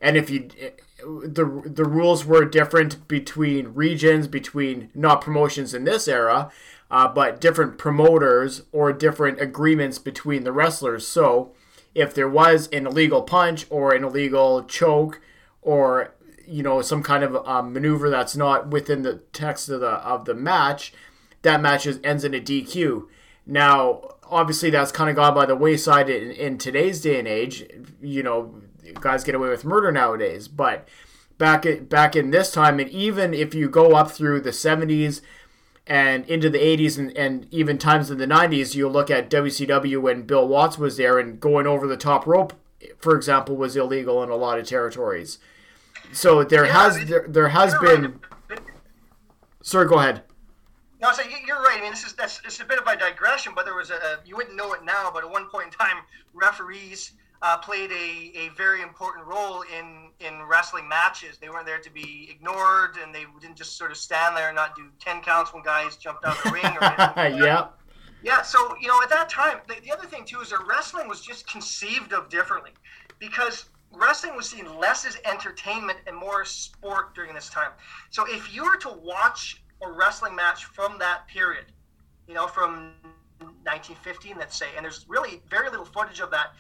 And 0.02 0.16
if 0.16 0.28
you, 0.28 0.50
the 0.98 1.62
the 1.64 1.86
rules 1.86 2.26
were 2.26 2.44
different 2.44 3.08
between 3.08 3.68
regions, 3.68 4.28
between 4.28 4.90
not 4.94 5.22
promotions 5.22 5.72
in 5.72 5.84
this 5.84 6.06
era, 6.06 6.52
uh, 6.90 7.08
but 7.08 7.40
different 7.40 7.78
promoters 7.78 8.62
or 8.72 8.92
different 8.92 9.40
agreements 9.40 9.98
between 9.98 10.44
the 10.44 10.52
wrestlers. 10.52 11.06
So 11.06 11.54
if 11.94 12.14
there 12.14 12.28
was 12.28 12.68
an 12.68 12.86
illegal 12.86 13.22
punch 13.22 13.66
or 13.70 13.94
an 13.94 14.04
illegal 14.04 14.64
choke 14.64 15.20
or 15.62 16.14
you 16.46 16.62
know 16.62 16.82
some 16.82 17.02
kind 17.02 17.24
of 17.24 17.36
um, 17.46 17.72
maneuver 17.72 18.10
that's 18.10 18.36
not 18.36 18.68
within 18.70 19.02
the 19.02 19.16
text 19.32 19.68
of 19.68 19.80
the 19.80 19.88
of 19.88 20.24
the 20.24 20.34
match, 20.34 20.92
that 21.42 21.60
match 21.60 21.86
is, 21.86 22.00
ends 22.04 22.24
in 22.24 22.34
a 22.34 22.40
DQ. 22.40 23.06
Now, 23.46 24.16
obviously, 24.30 24.70
that's 24.70 24.92
kind 24.92 25.10
of 25.10 25.16
gone 25.16 25.34
by 25.34 25.46
the 25.46 25.56
wayside 25.56 26.08
in, 26.08 26.30
in 26.30 26.58
today's 26.58 27.00
day 27.00 27.18
and 27.18 27.28
age. 27.28 27.64
You 28.00 28.22
know, 28.22 28.62
guys 29.00 29.24
get 29.24 29.34
away 29.34 29.48
with 29.48 29.64
murder 29.64 29.92
nowadays, 29.92 30.48
but 30.48 30.88
back 31.38 31.66
at, 31.66 31.88
back 31.88 32.16
in 32.16 32.30
this 32.30 32.50
time, 32.52 32.80
and 32.80 32.90
even 32.90 33.34
if 33.34 33.54
you 33.54 33.68
go 33.68 33.92
up 33.92 34.10
through 34.10 34.40
the 34.40 34.50
70s 34.50 35.20
and 35.86 36.24
into 36.26 36.48
the 36.48 36.58
80s 36.58 36.98
and, 36.98 37.16
and 37.16 37.46
even 37.50 37.78
times 37.78 38.10
in 38.10 38.18
the 38.18 38.26
90s, 38.26 38.74
you 38.74 38.88
look 38.88 39.10
at 39.10 39.30
WCW 39.30 40.00
when 40.00 40.22
Bill 40.22 40.46
Watts 40.48 40.78
was 40.78 40.96
there 40.96 41.18
and 41.18 41.38
going 41.38 41.66
over 41.66 41.86
the 41.86 41.96
top 41.96 42.26
rope, 42.26 42.54
for 42.98 43.14
example, 43.16 43.56
was 43.56 43.76
illegal 43.76 44.22
in 44.22 44.30
a 44.30 44.36
lot 44.36 44.58
of 44.58 44.66
territories. 44.66 45.38
So 46.12 46.44
there 46.44 46.64
yeah, 46.64 46.72
has 46.72 47.06
there, 47.06 47.26
there 47.28 47.48
has 47.48 47.74
been. 47.78 48.20
Right. 48.48 48.60
Sorry, 49.62 49.88
go 49.88 49.98
ahead. 49.98 50.22
No, 51.00 51.12
so 51.12 51.22
you're 51.46 51.60
right. 51.60 51.78
I 51.78 51.82
mean, 51.82 51.90
this 51.90 52.04
is 52.04 52.12
that's 52.14 52.40
it's 52.44 52.60
a 52.60 52.64
bit 52.64 52.78
of 52.78 52.86
a 52.86 52.96
digression, 52.96 53.52
but 53.54 53.64
there 53.64 53.74
was 53.74 53.90
a 53.90 54.20
you 54.24 54.36
wouldn't 54.36 54.56
know 54.56 54.72
it 54.74 54.84
now, 54.84 55.10
but 55.12 55.24
at 55.24 55.30
one 55.30 55.46
point 55.50 55.66
in 55.66 55.72
time, 55.72 55.96
referees 56.32 57.12
uh, 57.44 57.58
played 57.58 57.92
a, 57.92 58.32
a 58.38 58.48
very 58.56 58.80
important 58.80 59.26
role 59.26 59.62
in 59.78 60.08
in 60.20 60.42
wrestling 60.44 60.88
matches. 60.88 61.36
They 61.36 61.50
weren't 61.50 61.66
there 61.66 61.78
to 61.78 61.90
be 61.90 62.26
ignored, 62.30 62.96
and 63.02 63.14
they 63.14 63.26
didn't 63.38 63.56
just 63.56 63.76
sort 63.76 63.90
of 63.90 63.98
stand 63.98 64.34
there 64.34 64.48
and 64.48 64.56
not 64.56 64.74
do 64.74 64.88
ten 64.98 65.20
counts 65.20 65.52
when 65.52 65.62
guys 65.62 65.96
jumped 65.98 66.24
out 66.24 66.38
of 66.38 66.42
the 66.44 66.50
ring. 66.52 66.64
Or 66.64 66.80
yeah. 67.44 67.66
Yeah. 68.22 68.40
So 68.40 68.74
you 68.80 68.88
know, 68.88 69.00
at 69.02 69.10
that 69.10 69.28
time, 69.28 69.58
the, 69.68 69.76
the 69.82 69.92
other 69.92 70.06
thing 70.06 70.24
too 70.24 70.40
is 70.40 70.50
that 70.50 70.66
wrestling 70.66 71.06
was 71.06 71.20
just 71.20 71.46
conceived 71.46 72.14
of 72.14 72.30
differently, 72.30 72.70
because 73.18 73.66
wrestling 73.92 74.34
was 74.36 74.48
seen 74.48 74.66
less 74.78 75.04
as 75.04 75.18
entertainment 75.26 75.98
and 76.06 76.16
more 76.16 76.40
as 76.40 76.48
sport 76.48 77.14
during 77.14 77.34
this 77.34 77.50
time. 77.50 77.72
So 78.08 78.24
if 78.26 78.54
you 78.54 78.64
were 78.64 78.78
to 78.78 78.88
watch 79.02 79.62
a 79.82 79.92
wrestling 79.92 80.34
match 80.34 80.64
from 80.64 80.98
that 80.98 81.28
period, 81.28 81.66
you 82.26 82.32
know, 82.32 82.46
from 82.46 82.94
1915, 83.64 84.36
let's 84.38 84.56
say, 84.56 84.68
and 84.76 84.84
there's 84.84 85.04
really 85.08 85.42
very 85.50 85.68
little 85.68 85.84
footage 85.84 86.20
of 86.20 86.30
that. 86.30 86.54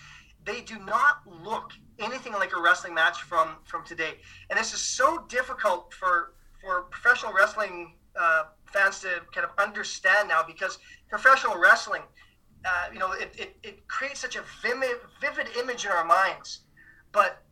They 0.44 0.60
do 0.60 0.78
not 0.78 1.22
look 1.26 1.70
anything 1.98 2.32
like 2.32 2.52
a 2.56 2.60
wrestling 2.60 2.94
match 2.94 3.22
from 3.22 3.56
from 3.64 3.84
today, 3.84 4.14
and 4.50 4.58
this 4.58 4.72
is 4.72 4.80
so 4.80 5.24
difficult 5.28 5.92
for 5.94 6.34
for 6.60 6.82
professional 6.82 7.32
wrestling 7.32 7.94
uh, 8.18 8.44
fans 8.66 9.00
to 9.00 9.08
kind 9.32 9.46
of 9.46 9.50
understand 9.58 10.28
now 10.28 10.42
because 10.46 10.78
professional 11.08 11.58
wrestling, 11.58 12.02
uh, 12.64 12.86
you 12.92 12.98
know, 12.98 13.12
it, 13.12 13.34
it, 13.36 13.56
it 13.62 13.88
creates 13.88 14.20
such 14.20 14.36
a 14.36 14.42
vivid, 14.62 14.96
vivid 15.20 15.46
image 15.58 15.84
in 15.84 15.90
our 15.90 16.04
minds, 16.04 16.60
but 17.12 17.42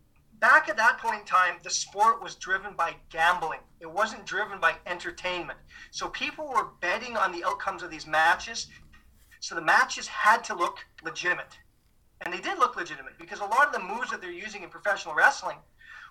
back 0.41 0.69
at 0.69 0.77
that 0.77 0.99
point 0.99 1.21
in 1.21 1.27
time, 1.27 1.55
the 1.63 1.71
sport 1.71 2.21
was 2.23 2.35
driven 2.35 2.75
by 2.75 2.97
gambling. 3.11 3.61
It 3.81 3.91
wasn't 3.91 4.27
driven 4.27 4.59
by 4.61 4.75
entertainment. 4.87 5.59
So 5.93 6.09
people 6.09 6.49
were 6.49 6.71
betting 6.81 7.17
on 7.17 7.31
the 7.33 7.45
outcomes 7.45 7.83
of 7.83 7.91
these 7.91 8.07
matches. 8.07 8.67
So 9.41 9.55
the 9.55 9.63
matches 9.63 10.09
had 10.09 10.43
to 10.45 10.55
look 10.55 10.79
legitimate. 11.05 11.57
And 12.23 12.33
they 12.33 12.41
did 12.41 12.59
look 12.59 12.77
legitimate 12.77 13.19
because 13.19 13.41
a 13.41 13.45
lot 13.45 13.67
of 13.67 13.73
the 13.73 13.81
moves 13.81 14.11
that 14.11 14.21
they're 14.21 14.31
using 14.31 14.63
in 14.63 14.69
professional 14.69 15.15
wrestling 15.15 15.57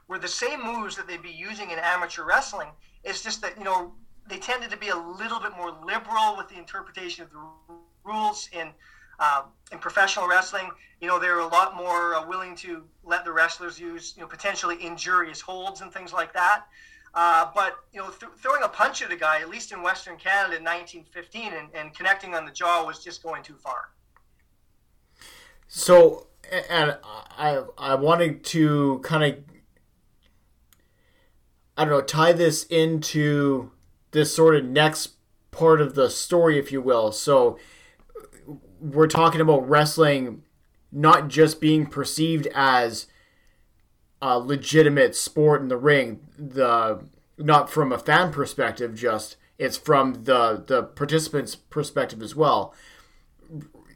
were 0.07 0.19
the 0.19 0.27
same 0.27 0.63
moves 0.63 0.95
that 0.97 1.07
they'd 1.07 1.21
be 1.21 1.31
using 1.31 1.71
in 1.71 1.79
amateur 1.79 2.23
wrestling. 2.23 2.69
It's 3.03 3.23
just 3.23 3.41
that, 3.41 3.57
you 3.57 3.63
know, 3.63 3.93
they 4.27 4.37
tended 4.37 4.69
to 4.71 4.77
be 4.77 4.89
a 4.89 4.95
little 4.95 5.39
bit 5.39 5.51
more 5.55 5.71
liberal 5.85 6.35
with 6.37 6.49
the 6.49 6.57
interpretation 6.57 7.23
of 7.23 7.31
the 7.31 7.39
rules 8.03 8.49
in 8.51 8.71
um, 9.21 9.43
in 9.71 9.77
professional 9.77 10.27
wrestling, 10.27 10.71
you 10.99 11.07
know, 11.07 11.19
they're 11.19 11.39
a 11.39 11.47
lot 11.47 11.75
more 11.75 12.15
uh, 12.15 12.27
willing 12.27 12.55
to 12.55 12.83
let 13.03 13.23
the 13.23 13.31
wrestlers 13.31 13.79
use, 13.79 14.13
you 14.17 14.21
know, 14.21 14.27
potentially 14.27 14.83
injurious 14.83 15.39
holds 15.39 15.81
and 15.81 15.93
things 15.93 16.11
like 16.11 16.33
that. 16.33 16.65
Uh, 17.13 17.51
but 17.53 17.75
you 17.91 17.99
know, 17.99 18.09
th- 18.09 18.31
throwing 18.37 18.63
a 18.63 18.67
punch 18.67 19.03
at 19.03 19.11
a 19.11 19.15
guy, 19.15 19.39
at 19.41 19.49
least 19.49 19.71
in 19.71 19.83
Western 19.83 20.17
Canada 20.17 20.57
in 20.57 20.63
1915, 20.63 21.53
and, 21.53 21.69
and 21.75 21.95
connecting 21.95 22.33
on 22.33 22.45
the 22.45 22.51
jaw 22.51 22.83
was 22.83 23.03
just 23.03 23.21
going 23.21 23.43
too 23.43 23.55
far. 23.55 23.89
So, 25.73 26.27
and 26.69 26.97
I 27.01 27.63
I 27.77 27.95
wanted 27.95 28.43
to 28.43 28.99
kind 29.05 29.23
of 29.23 29.39
I 31.77 31.85
don't 31.85 31.93
know 31.93 32.01
tie 32.01 32.33
this 32.33 32.65
into 32.65 33.71
this 34.11 34.35
sort 34.35 34.57
of 34.57 34.65
next 34.65 35.11
part 35.51 35.79
of 35.79 35.95
the 35.95 36.09
story, 36.09 36.59
if 36.59 36.73
you 36.73 36.81
will. 36.81 37.13
So 37.13 37.57
we're 38.81 39.07
talking 39.07 39.39
about 39.39 39.67
wrestling 39.67 40.43
not 40.91 41.29
just 41.29 41.61
being 41.61 41.85
perceived 41.85 42.47
as 42.53 43.07
a 44.21 44.37
legitimate 44.37 45.15
sport 45.15 45.61
in 45.61 45.69
the 45.69 45.77
ring, 45.77 46.19
the 46.37 47.01
not 47.37 47.69
from 47.69 47.93
a 47.93 47.97
fan 47.97 48.33
perspective, 48.33 48.93
just 48.93 49.37
it's 49.57 49.77
from 49.77 50.25
the 50.25 50.65
the 50.67 50.83
participants' 50.83 51.55
perspective 51.55 52.21
as 52.21 52.35
well. 52.35 52.75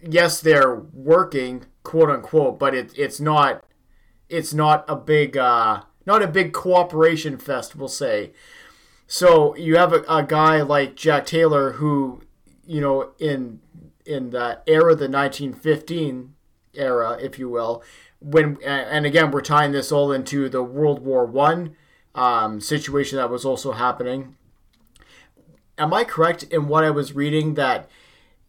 Yes, 0.07 0.39
they're 0.39 0.75
working, 0.93 1.65
quote 1.83 2.09
unquote, 2.09 2.59
but 2.59 2.75
it, 2.75 2.91
it's 2.97 3.19
not 3.19 3.65
it's 4.29 4.53
not 4.53 4.85
a 4.87 4.95
big 4.95 5.35
uh, 5.35 5.81
not 6.05 6.21
a 6.21 6.27
big 6.27 6.53
cooperation 6.53 7.37
fest, 7.37 7.75
we'll 7.75 7.87
say. 7.87 8.31
So 9.07 9.55
you 9.55 9.77
have 9.77 9.93
a, 9.93 10.03
a 10.07 10.23
guy 10.23 10.61
like 10.61 10.95
Jack 10.95 11.25
Taylor 11.25 11.73
who, 11.73 12.21
you 12.65 12.81
know, 12.81 13.11
in 13.19 13.59
in 14.05 14.29
the 14.29 14.61
era, 14.67 14.95
the 14.95 15.09
1915 15.09 16.35
era, 16.75 17.17
if 17.19 17.39
you 17.39 17.49
will, 17.49 17.83
when 18.19 18.57
and 18.63 19.05
again 19.05 19.31
we're 19.31 19.41
tying 19.41 19.71
this 19.71 19.91
all 19.91 20.11
into 20.11 20.49
the 20.49 20.63
World 20.63 20.99
War 20.99 21.25
One 21.25 21.75
um, 22.13 22.61
situation 22.61 23.17
that 23.17 23.29
was 23.29 23.45
also 23.45 23.71
happening. 23.71 24.35
Am 25.77 25.93
I 25.93 26.03
correct 26.03 26.43
in 26.43 26.67
what 26.67 26.83
I 26.83 26.91
was 26.91 27.13
reading 27.13 27.55
that 27.55 27.89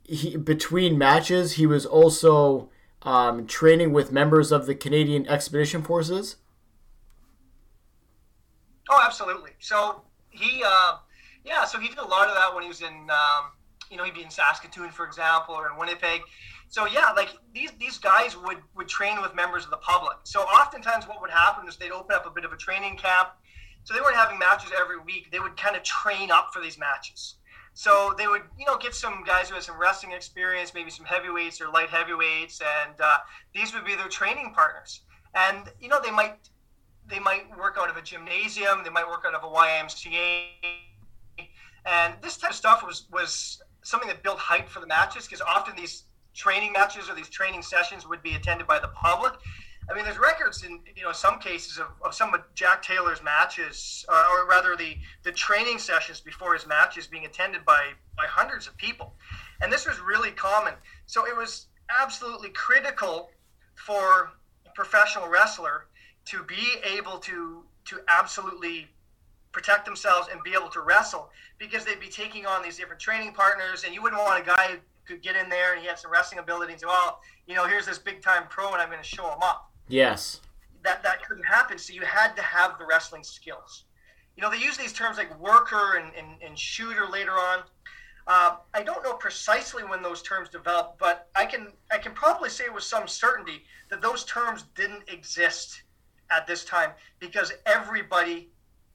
he 0.08 0.36
between 0.36 0.98
matches 0.98 1.54
he 1.54 1.66
was 1.66 1.86
also 1.86 2.68
um, 3.02 3.46
training 3.46 3.92
with 3.92 4.12
members 4.12 4.52
of 4.52 4.66
the 4.66 4.74
Canadian 4.74 5.26
Expedition 5.28 5.82
Forces? 5.82 6.36
Oh, 8.88 9.02
absolutely. 9.04 9.50
So 9.58 10.02
he, 10.30 10.62
uh, 10.64 10.98
yeah, 11.44 11.64
so 11.64 11.78
he 11.78 11.88
did 11.88 11.98
a 11.98 12.06
lot 12.06 12.28
of 12.28 12.34
that 12.34 12.54
when 12.54 12.62
he 12.62 12.68
was 12.68 12.82
in 12.82 13.10
um, 13.10 13.50
you 13.90 13.96
know, 13.96 14.04
he'd 14.04 14.14
be 14.14 14.22
in 14.22 14.30
Saskatoon, 14.30 14.90
for 14.90 15.06
example, 15.06 15.54
or 15.54 15.70
in 15.70 15.76
Winnipeg. 15.78 16.22
So 16.68 16.86
yeah, 16.86 17.12
like 17.12 17.30
these 17.54 17.70
these 17.78 17.98
guys 17.98 18.36
would 18.36 18.58
would 18.74 18.88
train 18.88 19.20
with 19.22 19.34
members 19.34 19.64
of 19.64 19.70
the 19.70 19.76
public. 19.78 20.18
So 20.24 20.40
oftentimes, 20.40 21.06
what 21.06 21.20
would 21.20 21.30
happen 21.30 21.68
is 21.68 21.76
they'd 21.76 21.92
open 21.92 22.16
up 22.16 22.26
a 22.26 22.30
bit 22.30 22.44
of 22.44 22.52
a 22.52 22.56
training 22.56 22.96
camp. 22.96 23.30
So 23.84 23.94
they 23.94 24.00
weren't 24.00 24.16
having 24.16 24.38
matches 24.38 24.72
every 24.78 24.98
week. 24.98 25.30
They 25.30 25.38
would 25.38 25.56
kind 25.56 25.76
of 25.76 25.84
train 25.84 26.32
up 26.32 26.50
for 26.52 26.60
these 26.60 26.76
matches. 26.76 27.36
So 27.78 28.14
they 28.16 28.26
would, 28.26 28.40
you 28.58 28.64
know, 28.64 28.78
get 28.78 28.94
some 28.94 29.22
guys 29.26 29.50
who 29.50 29.54
had 29.54 29.62
some 29.62 29.78
wrestling 29.78 30.12
experience, 30.12 30.72
maybe 30.72 30.88
some 30.88 31.04
heavyweights 31.04 31.60
or 31.60 31.68
light 31.68 31.90
heavyweights, 31.90 32.62
and 32.62 32.98
uh, 32.98 33.18
these 33.54 33.74
would 33.74 33.84
be 33.84 33.94
their 33.94 34.08
training 34.08 34.54
partners. 34.54 35.02
And 35.34 35.70
you 35.78 35.90
know, 35.90 36.00
they 36.02 36.10
might 36.10 36.48
they 37.06 37.18
might 37.18 37.44
work 37.58 37.76
out 37.78 37.90
of 37.90 37.98
a 37.98 38.00
gymnasium, 38.00 38.82
they 38.82 38.88
might 38.88 39.06
work 39.06 39.24
out 39.26 39.34
of 39.34 39.44
a 39.44 39.54
YMCA, 39.54 40.44
and 41.84 42.14
this 42.22 42.38
type 42.38 42.52
of 42.52 42.56
stuff 42.56 42.82
was 42.82 43.08
was 43.12 43.60
something 43.82 44.08
that 44.08 44.22
built 44.22 44.38
hype 44.38 44.70
for 44.70 44.80
the 44.80 44.86
matches 44.86 45.26
because 45.26 45.42
often 45.42 45.76
these 45.76 46.04
training 46.32 46.72
matches 46.72 47.10
or 47.10 47.14
these 47.14 47.28
training 47.28 47.60
sessions 47.60 48.08
would 48.08 48.22
be 48.22 48.36
attended 48.36 48.66
by 48.66 48.78
the 48.78 48.88
public. 48.88 49.34
I 49.88 49.94
mean, 49.94 50.04
there's 50.04 50.18
records 50.18 50.64
in 50.64 50.80
you 50.96 51.02
know 51.02 51.12
some 51.12 51.38
cases 51.38 51.78
of, 51.78 51.86
of 52.04 52.14
some 52.14 52.34
of 52.34 52.40
Jack 52.54 52.82
Taylor's 52.82 53.22
matches, 53.22 54.04
uh, 54.08 54.26
or 54.32 54.46
rather 54.48 54.76
the 54.76 54.96
the 55.22 55.32
training 55.32 55.78
sessions 55.78 56.20
before 56.20 56.54
his 56.54 56.66
matches 56.66 57.06
being 57.06 57.24
attended 57.24 57.64
by 57.64 57.92
by 58.16 58.26
hundreds 58.26 58.66
of 58.66 58.76
people, 58.76 59.14
and 59.62 59.72
this 59.72 59.86
was 59.86 60.00
really 60.00 60.32
common. 60.32 60.74
So 61.06 61.26
it 61.26 61.36
was 61.36 61.66
absolutely 62.00 62.50
critical 62.50 63.30
for 63.74 64.32
a 64.66 64.70
professional 64.74 65.28
wrestler 65.28 65.86
to 66.26 66.42
be 66.42 66.78
able 66.84 67.18
to 67.18 67.62
to 67.84 68.00
absolutely 68.08 68.88
protect 69.52 69.86
themselves 69.86 70.28
and 70.30 70.42
be 70.42 70.52
able 70.52 70.68
to 70.68 70.80
wrestle 70.80 71.30
because 71.58 71.84
they'd 71.84 72.00
be 72.00 72.08
taking 72.08 72.44
on 72.44 72.62
these 72.62 72.76
different 72.76 73.00
training 73.00 73.32
partners 73.32 73.84
and 73.84 73.94
you 73.94 74.02
wouldn't 74.02 74.20
want 74.20 74.42
a 74.42 74.44
guy 74.44 74.72
who 74.72 74.76
could 75.06 75.22
get 75.22 75.34
in 75.34 75.48
there 75.48 75.72
and 75.72 75.80
he 75.80 75.88
had 75.88 75.98
some 75.98 76.10
wrestling 76.10 76.38
ability 76.38 76.72
and 76.72 76.80
say, 76.80 76.86
well, 76.86 77.20
you 77.46 77.54
know, 77.54 77.66
here's 77.66 77.86
this 77.86 77.98
big 77.98 78.20
time 78.20 78.42
pro 78.50 78.72
and 78.72 78.82
I'm 78.82 78.90
going 78.90 79.02
to 79.02 79.08
show 79.08 79.24
him 79.24 79.38
up. 79.42 79.70
Yes. 79.88 80.40
That, 80.82 81.02
that 81.02 81.26
couldn't 81.26 81.44
happen. 81.44 81.78
So 81.78 81.92
you 81.92 82.02
had 82.02 82.34
to 82.36 82.42
have 82.42 82.78
the 82.78 82.86
wrestling 82.86 83.24
skills. 83.24 83.84
You 84.36 84.42
know, 84.42 84.50
they 84.50 84.58
use 84.58 84.76
these 84.76 84.92
terms 84.92 85.16
like 85.16 85.38
worker 85.40 85.96
and, 85.96 86.12
and, 86.16 86.40
and 86.42 86.58
shooter 86.58 87.06
later 87.06 87.32
on. 87.32 87.60
Uh, 88.26 88.56
I 88.74 88.82
don't 88.82 89.02
know 89.04 89.14
precisely 89.14 89.84
when 89.84 90.02
those 90.02 90.20
terms 90.20 90.48
developed, 90.48 90.98
but 90.98 91.28
I 91.36 91.46
can 91.46 91.72
I 91.92 91.98
can 91.98 92.12
probably 92.12 92.50
say 92.50 92.68
with 92.68 92.82
some 92.82 93.06
certainty 93.06 93.62
that 93.88 94.02
those 94.02 94.24
terms 94.24 94.64
didn't 94.74 95.08
exist 95.08 95.82
at 96.30 96.44
this 96.44 96.64
time 96.64 96.90
because 97.20 97.52
everybody 97.66 98.48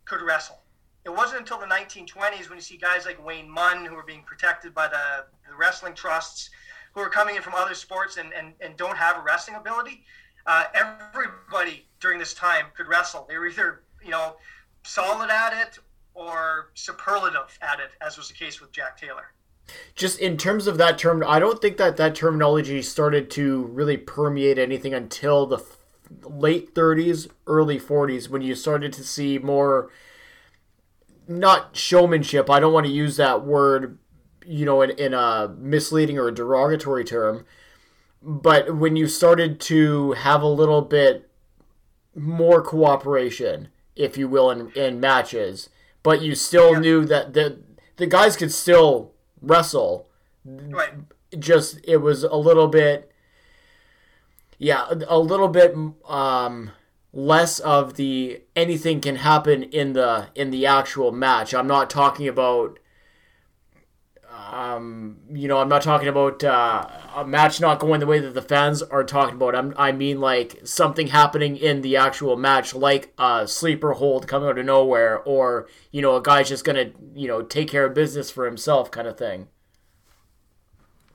could 0.04 0.22
wrestle. 0.22 0.60
It 1.06 1.10
wasn't 1.10 1.40
until 1.40 1.60
the 1.60 1.66
1920s 1.66 2.50
when 2.50 2.58
you 2.58 2.62
see 2.62 2.78
guys 2.78 3.06
like 3.06 3.24
Wayne 3.26 3.50
Munn 3.50 3.86
who 3.86 3.96
were 3.96 4.04
being 4.04 4.24
protected 4.24 4.74
by 4.74 4.88
the, 4.88 5.26
the 5.50 5.56
wrestling 5.56 5.94
trusts, 5.96 6.50
who 6.94 7.00
are 7.00 7.10
coming 7.10 7.36
in 7.36 7.42
from 7.42 7.56
other 7.56 7.74
sports 7.74 8.18
and, 8.18 8.34
and, 8.34 8.54
and 8.60 8.78
don't 8.78 8.98
have 8.98 9.18
a 9.18 9.22
wrestling 9.22 9.58
ability. 9.58 10.04
Uh, 10.46 10.66
everybody 10.74 11.86
during 12.00 12.20
this 12.20 12.34
time 12.34 12.66
could 12.76 12.88
wrestle. 12.88 13.26
They 13.30 13.38
were 13.38 13.48
either, 13.48 13.84
you 14.04 14.12
know, 14.12 14.36
solid 14.84 15.30
at 15.30 15.54
it 15.54 15.80
or 16.14 16.72
superlative 16.74 17.58
at 17.62 17.80
it, 17.80 17.92
as 18.02 18.18
was 18.18 18.28
the 18.28 18.34
case 18.34 18.60
with 18.60 18.72
Jack 18.72 19.00
Taylor. 19.00 19.34
Just 19.96 20.20
in 20.20 20.38
terms 20.38 20.68
of 20.68 20.78
that 20.78 20.98
term, 20.98 21.24
I 21.26 21.40
don't 21.40 21.62
think 21.62 21.78
that 21.78 21.98
that 21.98 22.16
terminology 22.16 22.82
started 22.82 23.30
to 23.32 23.64
really 23.66 23.98
permeate 23.98 24.58
anything 24.58 24.94
until 24.94 25.46
the 25.46 25.64
late 26.24 26.74
30s, 26.74 27.30
early 27.48 27.80
40s 27.80 28.28
when 28.28 28.42
you 28.42 28.56
started 28.56 28.92
to 28.94 29.04
see 29.04 29.38
more 29.38 29.90
not 31.28 31.76
showmanship. 31.76 32.50
I 32.50 32.60
don't 32.60 32.74
want 32.74 32.86
to 32.86 32.92
use 32.92 33.16
that 33.18 33.46
word, 33.46 33.98
you 34.46 34.66
know, 34.66 34.82
in, 34.82 34.92
in 34.92 35.14
a 35.14 35.54
misleading 35.58 36.18
or 36.18 36.28
a 36.28 36.34
derogatory 36.34 37.06
term. 37.06 37.46
But 38.22 38.76
when 38.76 38.96
you 38.96 39.08
started 39.08 39.60
to 39.62 40.12
have 40.14 40.42
a 40.42 40.48
little 40.48 40.82
bit 40.82 41.30
more 42.16 42.62
cooperation, 42.62 43.70
if 43.96 44.18
you 44.18 44.28
will, 44.28 44.52
in, 44.52 44.72
in 44.72 45.00
matches, 45.00 45.70
but 46.04 46.22
you 46.22 46.36
still 46.36 46.74
yeah. 46.74 46.80
knew 46.80 47.06
that 47.06 47.34
the 47.34 47.60
the 47.98 48.08
guys 48.08 48.36
could 48.36 48.52
still 48.52 49.14
wrestle. 49.42 50.08
Right. 50.46 50.94
Just 51.38 51.80
it 51.84 51.98
was 51.98 52.24
a 52.24 52.36
little 52.36 52.68
bit, 52.68 53.12
yeah, 54.58 54.88
a 55.08 55.18
little 55.18 55.48
bit 55.48 55.76
um, 56.08 56.72
less 57.14 57.60
of 57.60 57.96
the 57.96 58.42
anything 58.56 59.02
can 59.02 59.18
happen 59.18 59.64
in 59.64 59.94
the 59.94 60.28
in 60.36 60.52
the 60.52 60.66
actual 60.66 61.12
match. 61.12 61.54
I'm 61.54 61.68
not 61.68 61.90
talking 61.90 62.28
about 62.28 62.80
um, 64.52 65.16
you 65.32 65.48
know, 65.48 65.60
I'm 65.60 65.70
not 65.70 65.82
talking 65.82 66.10
about 66.10 66.44
uh, 66.44 66.86
a 67.16 67.26
match 67.26 67.62
not 67.62 67.80
going 67.80 68.02
the 68.02 68.06
way 68.06 68.20
that 68.20 68.34
the 68.34 68.42
fans 68.42 68.82
are 68.82 69.06
talking 69.06 69.36
about. 69.36 69.56
I'm, 69.56 69.74
I 69.78 69.94
mean, 69.94 70.20
like 70.20 70.60
something 70.66 71.08
happening 71.08 71.56
in 71.56 71.82
the 71.82 71.96
actual 71.96 72.36
match, 72.36 72.76
like 72.76 73.14
a 73.18 73.48
sleeper 73.48 73.94
hold 73.94 74.28
coming 74.28 74.50
out 74.50 74.60
of 74.60 74.66
nowhere, 74.66 75.20
or 75.20 75.70
you 75.92 76.02
know, 76.02 76.18
a 76.18 76.22
guy's 76.22 76.50
just 76.50 76.66
gonna, 76.66 76.92
you 77.16 77.30
know, 77.30 77.42
take 77.42 77.70
care 77.70 77.86
of 77.86 77.94
business 77.94 78.30
for 78.30 78.46
himself, 78.46 78.92
kind 78.92 79.08
of 79.08 79.18
thing. 79.18 79.48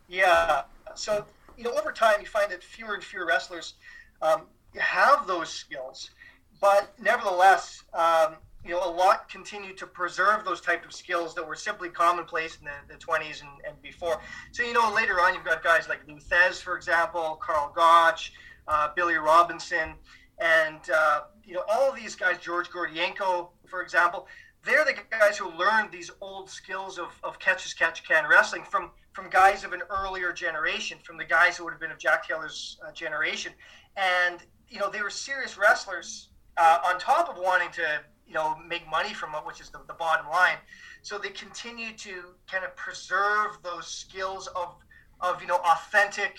Yeah. 0.08 0.62
So 0.94 1.26
you 1.58 1.64
know, 1.64 1.72
over 1.72 1.92
time, 1.92 2.20
you 2.20 2.26
find 2.26 2.50
that 2.50 2.64
fewer 2.64 2.94
and 2.94 3.04
fewer 3.04 3.26
wrestlers 3.26 3.74
um, 4.22 4.44
have 4.78 5.26
those 5.26 5.50
skills, 5.50 6.10
but 6.58 6.90
nevertheless, 6.98 7.82
um, 7.92 8.36
you 8.66 8.74
know, 8.74 8.84
a 8.84 8.90
lot 8.90 9.28
continue 9.28 9.72
to 9.74 9.86
preserve 9.86 10.44
those 10.44 10.60
type 10.60 10.84
of 10.84 10.92
skills 10.92 11.34
that 11.34 11.46
were 11.46 11.54
simply 11.54 11.88
commonplace 11.88 12.58
in 12.58 12.64
the, 12.64 12.94
the 12.94 12.98
20s 12.98 13.42
and, 13.42 13.50
and 13.66 13.80
before. 13.82 14.20
So, 14.52 14.62
you 14.62 14.72
know, 14.72 14.92
later 14.92 15.20
on, 15.20 15.34
you've 15.34 15.44
got 15.44 15.62
guys 15.62 15.88
like 15.88 16.00
Lou 16.08 16.16
Thesz, 16.16 16.60
for 16.60 16.76
example, 16.76 17.38
Carl 17.40 17.72
Gotch, 17.74 18.32
uh, 18.66 18.88
Billy 18.96 19.14
Robinson, 19.14 19.94
and, 20.38 20.80
uh, 20.94 21.20
you 21.44 21.54
know, 21.54 21.62
all 21.70 21.90
of 21.90 21.96
these 21.96 22.14
guys, 22.14 22.38
George 22.38 22.68
Gordienko, 22.70 23.48
for 23.66 23.82
example, 23.82 24.26
they're 24.64 24.84
the 24.84 24.94
guys 25.10 25.38
who 25.38 25.50
learned 25.52 25.92
these 25.92 26.10
old 26.20 26.50
skills 26.50 26.98
of, 26.98 27.18
of 27.22 27.38
catch 27.38 27.64
as 27.64 27.72
catch 27.72 28.06
can 28.06 28.28
wrestling 28.28 28.64
from, 28.64 28.90
from 29.12 29.30
guys 29.30 29.62
of 29.62 29.72
an 29.72 29.82
earlier 29.88 30.32
generation, 30.32 30.98
from 31.04 31.16
the 31.16 31.24
guys 31.24 31.56
who 31.56 31.64
would 31.64 31.72
have 31.72 31.80
been 31.80 31.92
of 31.92 31.98
Jack 31.98 32.26
Taylor's 32.26 32.78
uh, 32.86 32.90
generation. 32.92 33.52
And, 33.96 34.42
you 34.68 34.80
know, 34.80 34.90
they 34.90 35.02
were 35.02 35.10
serious 35.10 35.56
wrestlers 35.56 36.30
uh, 36.56 36.78
on 36.84 36.98
top 36.98 37.28
of 37.28 37.36
wanting 37.38 37.70
to 37.72 38.00
you 38.26 38.34
know 38.34 38.56
make 38.68 38.88
money 38.90 39.12
from 39.12 39.34
it, 39.34 39.46
which 39.46 39.60
is 39.60 39.70
the, 39.70 39.80
the 39.86 39.94
bottom 39.94 40.26
line. 40.30 40.56
So 41.02 41.18
they 41.18 41.30
continue 41.30 41.92
to 41.92 42.34
kind 42.50 42.64
of 42.64 42.74
preserve 42.76 43.58
those 43.62 43.86
skills 43.86 44.48
of 44.48 44.76
of 45.20 45.40
you 45.40 45.46
know 45.46 45.56
authentic 45.56 46.36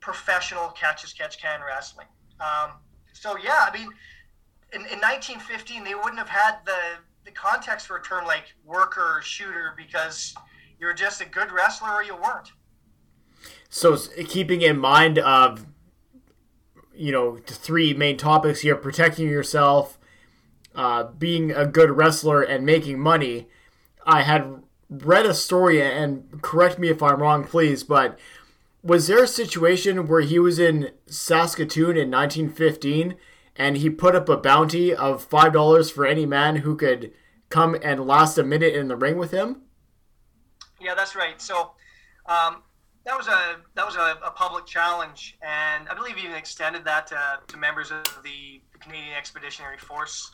professional 0.00 0.68
catch 0.68 1.04
as 1.04 1.12
catch 1.12 1.40
can 1.40 1.60
wrestling. 1.66 2.06
Um, 2.40 2.72
so 3.12 3.36
yeah, 3.36 3.68
I 3.70 3.72
mean, 3.72 3.88
in, 4.72 4.80
in 4.82 5.00
1915 5.00 5.84
they 5.84 5.94
wouldn't 5.94 6.18
have 6.18 6.28
had 6.28 6.58
the 6.64 6.98
the 7.24 7.30
context 7.32 7.86
for 7.86 7.96
a 7.96 8.02
term 8.02 8.24
like 8.24 8.54
worker 8.64 9.18
or 9.18 9.22
shooter 9.22 9.74
because 9.76 10.34
you're 10.78 10.94
just 10.94 11.20
a 11.20 11.26
good 11.26 11.52
wrestler 11.52 11.90
or 11.90 12.02
you 12.02 12.14
weren't. 12.14 12.52
So 13.68 13.96
keeping 13.96 14.62
in 14.62 14.78
mind 14.78 15.18
of 15.18 15.66
you 16.94 17.12
know 17.12 17.38
the 17.38 17.54
three 17.54 17.94
main 17.94 18.16
topics 18.16 18.60
here: 18.60 18.76
protecting 18.76 19.28
yourself, 19.28 19.98
uh, 20.74 21.04
being 21.04 21.50
a 21.50 21.66
good 21.66 21.90
wrestler 21.90 22.42
and 22.42 22.64
making 22.64 22.98
money, 22.98 23.48
I 24.06 24.22
had 24.22 24.62
read 24.88 25.26
a 25.26 25.34
story, 25.34 25.82
and 25.82 26.42
correct 26.42 26.78
me 26.78 26.88
if 26.88 27.02
I'm 27.02 27.20
wrong, 27.20 27.44
please, 27.44 27.82
but 27.84 28.18
was 28.82 29.06
there 29.06 29.22
a 29.22 29.28
situation 29.28 30.06
where 30.06 30.22
he 30.22 30.38
was 30.38 30.58
in 30.58 30.90
Saskatoon 31.06 31.96
in 31.96 32.10
1915 32.10 33.14
and 33.56 33.76
he 33.76 33.90
put 33.90 34.16
up 34.16 34.28
a 34.28 34.36
bounty 34.36 34.94
of 34.94 35.28
$5 35.28 35.92
for 35.92 36.06
any 36.06 36.24
man 36.24 36.56
who 36.56 36.76
could 36.76 37.12
come 37.50 37.76
and 37.82 38.06
last 38.06 38.38
a 38.38 38.42
minute 38.42 38.74
in 38.74 38.88
the 38.88 38.96
ring 38.96 39.18
with 39.18 39.32
him? 39.32 39.62
Yeah, 40.80 40.94
that's 40.94 41.14
right. 41.14 41.40
So, 41.40 41.72
um, 42.26 42.62
that 43.04 43.16
was 43.16 43.28
a 43.28 43.56
that 43.74 43.86
was 43.86 43.96
a, 43.96 44.18
a, 44.24 44.30
public 44.30 44.66
challenge, 44.66 45.38
and 45.42 45.88
I 45.88 45.94
believe 45.94 46.16
he 46.16 46.24
even 46.24 46.36
extended 46.36 46.84
that 46.84 47.06
to, 47.08 47.40
to 47.48 47.56
members 47.56 47.90
of 47.90 48.04
the 48.22 48.60
Canadian 48.78 49.14
Expeditionary 49.16 49.78
Force 49.78 50.32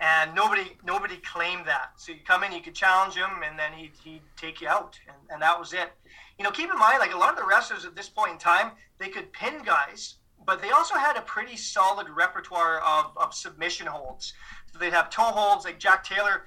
and 0.00 0.34
nobody 0.34 0.76
nobody 0.84 1.16
claimed 1.16 1.66
that. 1.66 1.92
So 1.96 2.12
you 2.12 2.18
come 2.26 2.44
in, 2.44 2.52
you 2.52 2.60
could 2.60 2.74
challenge 2.74 3.14
him, 3.14 3.30
and 3.48 3.58
then 3.58 3.72
he'd, 3.72 3.92
he'd 4.02 4.22
take 4.36 4.60
you 4.60 4.68
out, 4.68 4.98
and, 5.06 5.16
and 5.30 5.42
that 5.42 5.58
was 5.58 5.72
it. 5.72 5.90
You 6.38 6.44
know, 6.44 6.50
keep 6.50 6.70
in 6.70 6.78
mind, 6.78 7.00
like 7.00 7.14
a 7.14 7.18
lot 7.18 7.30
of 7.30 7.36
the 7.36 7.44
wrestlers 7.44 7.84
at 7.84 7.96
this 7.96 8.08
point 8.08 8.32
in 8.32 8.38
time, 8.38 8.72
they 8.98 9.08
could 9.08 9.32
pin 9.32 9.62
guys, 9.64 10.16
but 10.46 10.62
they 10.62 10.70
also 10.70 10.94
had 10.94 11.16
a 11.16 11.22
pretty 11.22 11.56
solid 11.56 12.08
repertoire 12.08 12.80
of, 12.80 13.10
of 13.16 13.34
submission 13.34 13.86
holds. 13.86 14.34
So 14.72 14.78
they'd 14.78 14.92
have 14.92 15.10
toe 15.10 15.22
holds, 15.22 15.64
like 15.64 15.80
Jack 15.80 16.04
Taylor 16.04 16.46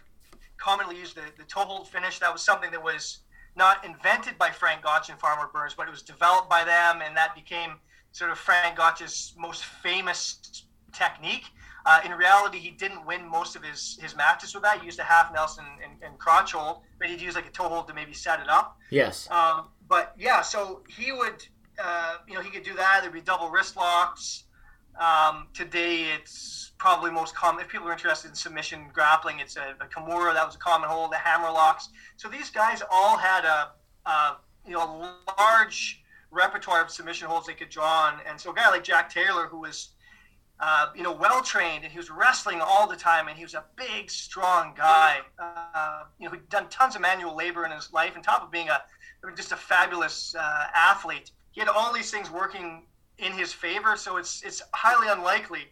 commonly 0.58 0.98
used 0.98 1.16
the, 1.16 1.24
the 1.38 1.44
toe 1.44 1.62
hold 1.62 1.90
finish. 1.90 2.20
That 2.20 2.32
was 2.32 2.42
something 2.42 2.72
that 2.72 2.82
was 2.82 3.20
not 3.56 3.84
invented 3.84 4.38
by 4.38 4.50
Frank 4.50 4.84
Gotch 4.84 5.10
and 5.10 5.20
Farmer 5.20 5.50
Burns, 5.52 5.74
but 5.74 5.88
it 5.88 5.92
was 5.92 6.04
developed 6.04 6.50
by 6.50 6.64
them, 6.64 7.02
and 7.04 7.18
that 7.18 7.36
became 7.36 7.74
sort 8.14 8.32
of 8.32 8.38
Frank 8.38 8.78
Gotch's 8.78 9.34
most 9.38 9.66
famous 9.66 10.64
technique. 10.94 11.46
Uh, 11.86 12.02
in 12.06 12.12
reality, 12.12 12.60
he 12.60 12.72
didn't 12.72 13.06
win 13.06 13.28
most 13.28 13.56
of 13.56 13.64
his, 13.64 13.98
his 14.02 14.16
matches 14.16 14.54
with 14.54 14.64
that. 14.64 14.80
He 14.80 14.86
used 14.86 15.00
a 15.00 15.04
half 15.04 15.34
Nelson 15.34 15.66
and, 15.84 15.94
and 16.04 16.18
crotch 16.20 16.52
hold, 16.54 16.82
but 17.00 17.10
he'd 17.10 17.22
use 17.22 17.36
like 17.36 17.48
a 17.48 17.52
toe 17.52 17.70
hold 17.70 17.88
to 17.88 17.94
maybe 17.94 18.14
set 18.14 18.40
it 18.40 18.50
up. 18.50 18.78
Yes. 18.90 19.30
Um, 19.32 19.68
but 19.88 20.14
yeah, 20.18 20.42
so 20.42 20.82
he 20.88 21.12
would, 21.12 21.46
uh, 21.84 22.18
you 22.28 22.36
know, 22.36 22.42
he 22.42 22.50
could 22.50 22.64
do 22.64 22.76
that. 22.76 23.00
There'd 23.02 23.14
be 23.14 23.22
double 23.22 23.50
wrist 23.50 23.76
locks. 23.76 24.44
Um, 25.00 25.48
today, 25.54 26.12
it's 26.14 26.74
probably 26.78 27.12
most 27.12 27.36
common. 27.36 27.64
If 27.64 27.72
people 27.72 27.88
are 27.88 27.94
interested 27.94 28.30
in 28.30 28.36
submission 28.36 28.90
grappling, 28.94 29.40
it's 29.40 29.56
a, 29.56 29.76
a 29.80 29.86
Kimura. 29.86 30.34
That 30.34 30.46
was 30.46 30.56
a 30.56 30.60
common 30.60 30.90
hold. 30.90 31.12
The 31.12 31.18
hammer 31.18 31.50
locks. 31.50 31.90
So 32.18 32.28
these 32.28 32.50
guys 32.50 32.82
all 32.92 33.18
had 33.18 33.46
a, 33.46 33.72
a 34.06 34.38
you 34.66 34.74
know 34.74 35.16
large 35.40 36.04
repertoire 36.32 36.84
of 36.84 36.90
submission 36.90 37.28
holds 37.28 37.48
they 37.48 37.54
could 37.54 37.70
draw 37.70 38.08
on. 38.08 38.20
And 38.28 38.40
so 38.40 38.52
a 38.52 38.54
guy 38.54 38.70
like 38.70 38.84
Jack 38.84 39.14
Taylor, 39.14 39.48
who 39.48 39.60
was 39.60 39.90
uh, 40.62 40.88
you 40.96 41.02
know, 41.02 41.12
well 41.12 41.42
trained, 41.42 41.84
and 41.84 41.92
he 41.92 41.98
was 41.98 42.12
wrestling 42.12 42.62
all 42.62 42.88
the 42.88 42.96
time, 42.96 43.28
and 43.28 43.36
he 43.36 43.44
was 43.44 43.56
a 43.56 43.64
big, 43.76 44.12
strong 44.12 44.74
guy. 44.78 45.18
Uh, 45.40 46.04
you 46.20 46.28
know, 46.28 46.32
he'd 46.34 46.48
done 46.50 46.70
tons 46.70 46.96
of 46.96 47.02
manual 47.02 47.36
labor 47.36 47.66
in 47.66 47.72
his 47.72 47.92
life, 47.92 48.14
on 48.16 48.22
top 48.22 48.44
of 48.44 48.52
being 48.52 48.70
a 48.70 48.82
just 49.36 49.52
a 49.52 49.56
fabulous 49.56 50.36
uh, 50.38 50.68
athlete. 50.74 51.32
He 51.52 51.60
had 51.62 51.68
all 51.68 51.92
these 51.92 52.12
things 52.12 52.30
working 52.30 52.84
in 53.18 53.32
his 53.32 53.52
favor, 53.52 53.96
so 53.96 54.18
it's 54.18 54.44
it's 54.44 54.62
highly 54.74 55.08
unlikely, 55.08 55.64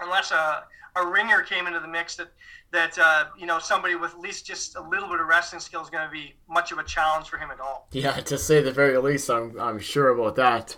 unless 0.00 0.32
a, 0.32 0.64
a 0.96 1.06
ringer 1.06 1.40
came 1.40 1.66
into 1.66 1.80
the 1.80 1.88
mix, 1.88 2.16
that 2.16 2.28
that 2.72 2.98
uh, 2.98 3.24
you 3.38 3.46
know 3.46 3.58
somebody 3.58 3.94
with 3.94 4.12
at 4.12 4.20
least 4.20 4.46
just 4.46 4.76
a 4.76 4.82
little 4.82 5.08
bit 5.08 5.20
of 5.20 5.26
wrestling 5.28 5.60
skill 5.60 5.82
is 5.82 5.88
going 5.88 6.06
to 6.06 6.12
be 6.12 6.34
much 6.46 6.72
of 6.72 6.78
a 6.78 6.84
challenge 6.84 7.28
for 7.28 7.38
him 7.38 7.50
at 7.50 7.58
all. 7.58 7.88
Yeah, 7.90 8.12
to 8.12 8.36
say 8.36 8.60
the 8.60 8.72
very 8.72 8.98
least, 8.98 9.30
I'm 9.30 9.58
I'm 9.58 9.78
sure 9.78 10.10
about 10.10 10.36
that. 10.36 10.76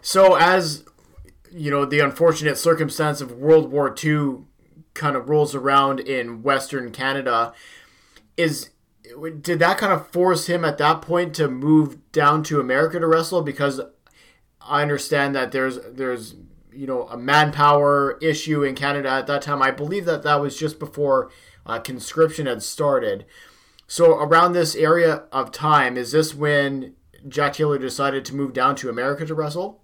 So 0.00 0.36
as 0.36 0.84
you 1.52 1.70
know, 1.70 1.84
the 1.84 2.00
unfortunate 2.00 2.58
circumstance 2.58 3.20
of 3.20 3.32
World 3.32 3.70
War 3.70 3.94
II 4.02 4.44
kind 4.94 5.16
of 5.16 5.28
rolls 5.28 5.54
around 5.54 6.00
in 6.00 6.42
Western 6.42 6.90
Canada. 6.90 7.52
Is 8.36 8.70
did 9.40 9.60
that 9.60 9.78
kind 9.78 9.92
of 9.92 10.08
force 10.08 10.46
him 10.48 10.64
at 10.64 10.78
that 10.78 11.00
point 11.00 11.34
to 11.34 11.48
move 11.48 12.10
down 12.12 12.42
to 12.44 12.60
America 12.60 12.98
to 12.98 13.06
wrestle? 13.06 13.42
Because 13.42 13.80
I 14.60 14.82
understand 14.82 15.34
that 15.34 15.52
there's 15.52 15.78
there's 15.90 16.34
you 16.72 16.86
know 16.86 17.08
a 17.08 17.16
manpower 17.16 18.18
issue 18.20 18.62
in 18.62 18.74
Canada 18.74 19.10
at 19.10 19.26
that 19.28 19.42
time. 19.42 19.62
I 19.62 19.70
believe 19.70 20.04
that 20.06 20.22
that 20.24 20.40
was 20.40 20.58
just 20.58 20.78
before 20.78 21.30
uh, 21.64 21.78
conscription 21.78 22.46
had 22.46 22.62
started. 22.62 23.24
So 23.86 24.18
around 24.18 24.52
this 24.52 24.74
area 24.74 25.24
of 25.30 25.52
time, 25.52 25.96
is 25.96 26.10
this 26.10 26.34
when 26.34 26.94
Jack 27.28 27.54
Taylor 27.54 27.78
decided 27.78 28.24
to 28.24 28.34
move 28.34 28.52
down 28.52 28.74
to 28.76 28.88
America 28.88 29.24
to 29.24 29.34
wrestle? 29.34 29.82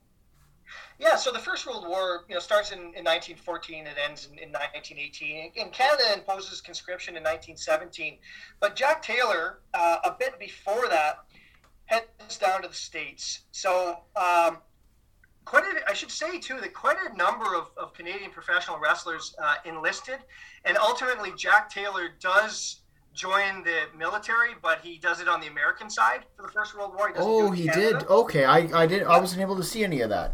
Yeah, 1.02 1.16
so 1.16 1.32
the 1.32 1.40
First 1.40 1.66
World 1.66 1.84
War, 1.88 2.24
you 2.28 2.34
know, 2.34 2.40
starts 2.40 2.70
in, 2.70 2.78
in 2.78 3.02
1914 3.02 3.88
and 3.88 3.96
ends 3.98 4.28
in, 4.30 4.38
in 4.38 4.52
1918. 4.52 5.50
And 5.60 5.72
Canada 5.72 6.04
imposes 6.14 6.60
conscription 6.60 7.16
in 7.16 7.24
1917. 7.24 8.18
But 8.60 8.76
Jack 8.76 9.02
Taylor, 9.02 9.58
uh, 9.74 9.96
a 10.04 10.12
bit 10.16 10.38
before 10.38 10.88
that, 10.88 11.24
heads 11.86 12.38
down 12.38 12.62
to 12.62 12.68
the 12.68 12.74
States. 12.74 13.40
So 13.50 13.98
um, 14.14 14.58
quite 15.44 15.64
a, 15.64 15.90
I 15.90 15.92
should 15.92 16.12
say, 16.12 16.38
too, 16.38 16.60
that 16.60 16.72
quite 16.72 16.98
a 17.10 17.16
number 17.16 17.56
of, 17.56 17.72
of 17.76 17.92
Canadian 17.94 18.30
professional 18.30 18.78
wrestlers 18.78 19.34
uh, 19.42 19.56
enlisted. 19.64 20.18
And 20.64 20.76
ultimately, 20.76 21.32
Jack 21.36 21.68
Taylor 21.68 22.10
does 22.20 22.82
join 23.12 23.64
the 23.64 23.86
military, 23.98 24.50
but 24.62 24.78
he 24.82 24.98
does 24.98 25.20
it 25.20 25.26
on 25.26 25.40
the 25.40 25.48
American 25.48 25.90
side 25.90 26.26
for 26.36 26.42
the 26.42 26.52
First 26.52 26.78
World 26.78 26.94
War. 26.94 27.08
He 27.08 27.14
oh, 27.16 27.50
he 27.50 27.66
did. 27.66 28.04
Okay, 28.04 28.44
I, 28.44 28.82
I 28.82 28.86
did. 28.86 29.02
I 29.02 29.18
wasn't 29.18 29.40
able 29.40 29.56
to 29.56 29.64
see 29.64 29.82
any 29.82 30.00
of 30.00 30.08
that 30.10 30.32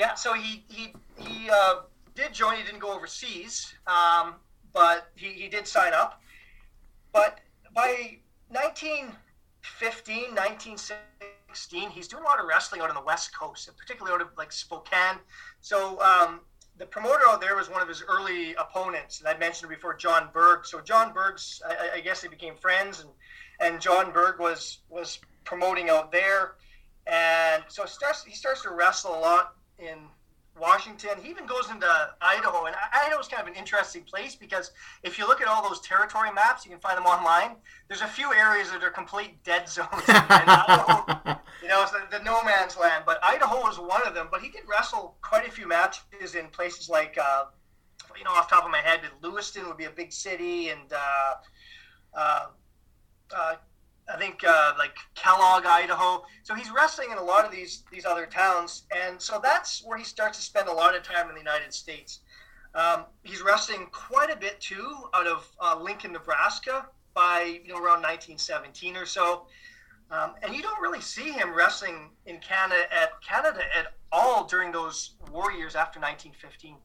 yeah, 0.00 0.14
so 0.14 0.32
he, 0.32 0.64
he 0.68 0.94
he 1.18 1.50
uh, 1.50 1.80
did 2.14 2.32
join. 2.32 2.56
He 2.56 2.62
didn't 2.62 2.78
go 2.80 2.96
overseas, 2.96 3.74
um, 3.86 4.36
but 4.72 5.08
he, 5.14 5.26
he 5.28 5.48
did 5.48 5.68
sign 5.68 5.92
up. 5.92 6.22
But 7.12 7.40
by 7.74 8.16
1915, 8.48 10.34
1916, 10.34 11.90
he's 11.90 12.08
doing 12.08 12.22
a 12.22 12.26
lot 12.26 12.40
of 12.40 12.46
wrestling 12.46 12.80
out 12.80 12.88
on 12.88 12.94
the 12.94 13.02
West 13.02 13.38
Coast, 13.38 13.68
and 13.68 13.76
particularly 13.76 14.14
out 14.14 14.22
of 14.22 14.28
like 14.38 14.52
Spokane. 14.52 15.18
So 15.60 16.00
um, 16.00 16.40
the 16.78 16.86
promoter 16.86 17.28
out 17.28 17.42
there 17.42 17.54
was 17.54 17.68
one 17.68 17.82
of 17.82 17.88
his 17.88 18.02
early 18.08 18.54
opponents, 18.54 19.20
and 19.20 19.28
I 19.28 19.36
mentioned 19.36 19.68
before, 19.68 19.94
John 19.94 20.30
Berg. 20.32 20.64
So 20.64 20.80
John 20.80 21.12
Berg's, 21.12 21.60
I, 21.68 21.96
I 21.96 22.00
guess 22.00 22.22
they 22.22 22.28
became 22.28 22.56
friends, 22.56 23.00
and 23.00 23.10
and 23.60 23.82
John 23.82 24.12
Berg 24.12 24.40
was 24.40 24.78
was 24.88 25.18
promoting 25.44 25.90
out 25.90 26.10
there, 26.10 26.52
and 27.06 27.62
so 27.68 27.84
starts 27.84 28.24
he 28.24 28.34
starts 28.34 28.62
to 28.62 28.70
wrestle 28.70 29.14
a 29.14 29.20
lot 29.20 29.56
in 29.80 29.98
Washington. 30.58 31.10
He 31.22 31.30
even 31.30 31.46
goes 31.46 31.70
into 31.70 31.86
Idaho, 32.20 32.66
and 32.66 32.76
Idaho 32.92 33.20
is 33.20 33.28
kind 33.28 33.42
of 33.42 33.48
an 33.48 33.54
interesting 33.54 34.02
place 34.02 34.34
because 34.34 34.72
if 35.02 35.18
you 35.18 35.26
look 35.26 35.40
at 35.40 35.48
all 35.48 35.66
those 35.66 35.80
territory 35.80 36.30
maps, 36.32 36.64
you 36.64 36.70
can 36.70 36.80
find 36.80 36.98
them 36.98 37.06
online. 37.06 37.56
There's 37.88 38.02
a 38.02 38.06
few 38.06 38.32
areas 38.32 38.70
that 38.70 38.84
are 38.84 38.90
complete 38.90 39.42
dead 39.42 39.68
zones 39.68 39.88
Idaho. 40.08 41.38
you 41.62 41.68
know, 41.68 41.82
it's 41.82 41.92
the, 41.92 42.02
the, 42.10 42.22
no 42.22 42.42
man's 42.44 42.76
land. 42.76 43.04
But 43.06 43.18
Idaho 43.22 43.56
was 43.60 43.78
one 43.78 44.06
of 44.06 44.14
them. 44.14 44.28
But 44.30 44.42
he 44.42 44.50
did 44.50 44.62
wrestle 44.68 45.16
quite 45.22 45.48
a 45.48 45.50
few 45.50 45.66
matches 45.66 46.34
in 46.34 46.48
places 46.48 46.88
like, 46.88 47.16
uh, 47.20 47.44
you 48.16 48.24
know, 48.24 48.32
off 48.32 48.50
top 48.50 48.64
of 48.64 48.70
my 48.70 48.78
head, 48.78 49.00
Lewiston 49.22 49.66
would 49.66 49.78
be 49.78 49.84
a 49.84 49.90
big 49.90 50.12
city, 50.12 50.68
and 50.68 50.92
uh, 50.92 51.34
uh, 52.14 52.46
uh 53.34 53.54
I 54.12 54.18
think 54.18 54.42
uh, 54.44 54.72
like 54.78 54.96
Kellogg, 55.14 55.64
Idaho. 55.66 56.24
So 56.42 56.54
he's 56.54 56.70
wrestling 56.70 57.10
in 57.12 57.18
a 57.18 57.22
lot 57.22 57.44
of 57.44 57.50
these 57.50 57.84
these 57.92 58.04
other 58.04 58.26
towns, 58.26 58.84
and 58.94 59.20
so 59.20 59.40
that's 59.42 59.84
where 59.84 59.98
he 59.98 60.04
starts 60.04 60.38
to 60.38 60.44
spend 60.44 60.68
a 60.68 60.72
lot 60.72 60.96
of 60.96 61.02
time 61.02 61.28
in 61.28 61.34
the 61.34 61.40
United 61.40 61.72
States. 61.72 62.20
Um, 62.74 63.04
he's 63.24 63.42
wrestling 63.42 63.88
quite 63.92 64.30
a 64.30 64.36
bit 64.36 64.60
too 64.60 65.08
out 65.14 65.26
of 65.26 65.48
uh, 65.60 65.78
Lincoln, 65.80 66.12
Nebraska, 66.12 66.86
by 67.14 67.60
you 67.62 67.68
know 67.68 67.76
around 67.76 68.02
1917 68.02 68.96
or 68.96 69.06
so. 69.06 69.46
Um, 70.10 70.34
and 70.42 70.54
you 70.54 70.62
don't 70.62 70.80
really 70.80 71.00
see 71.00 71.30
him 71.30 71.54
wrestling 71.54 72.10
in 72.26 72.38
Canada 72.38 72.82
at 72.92 73.22
Canada 73.22 73.60
at 73.76 73.94
all 74.10 74.44
during 74.44 74.72
those 74.72 75.14
war 75.30 75.52
years 75.52 75.76
after 75.76 76.00
1915. 76.00 76.76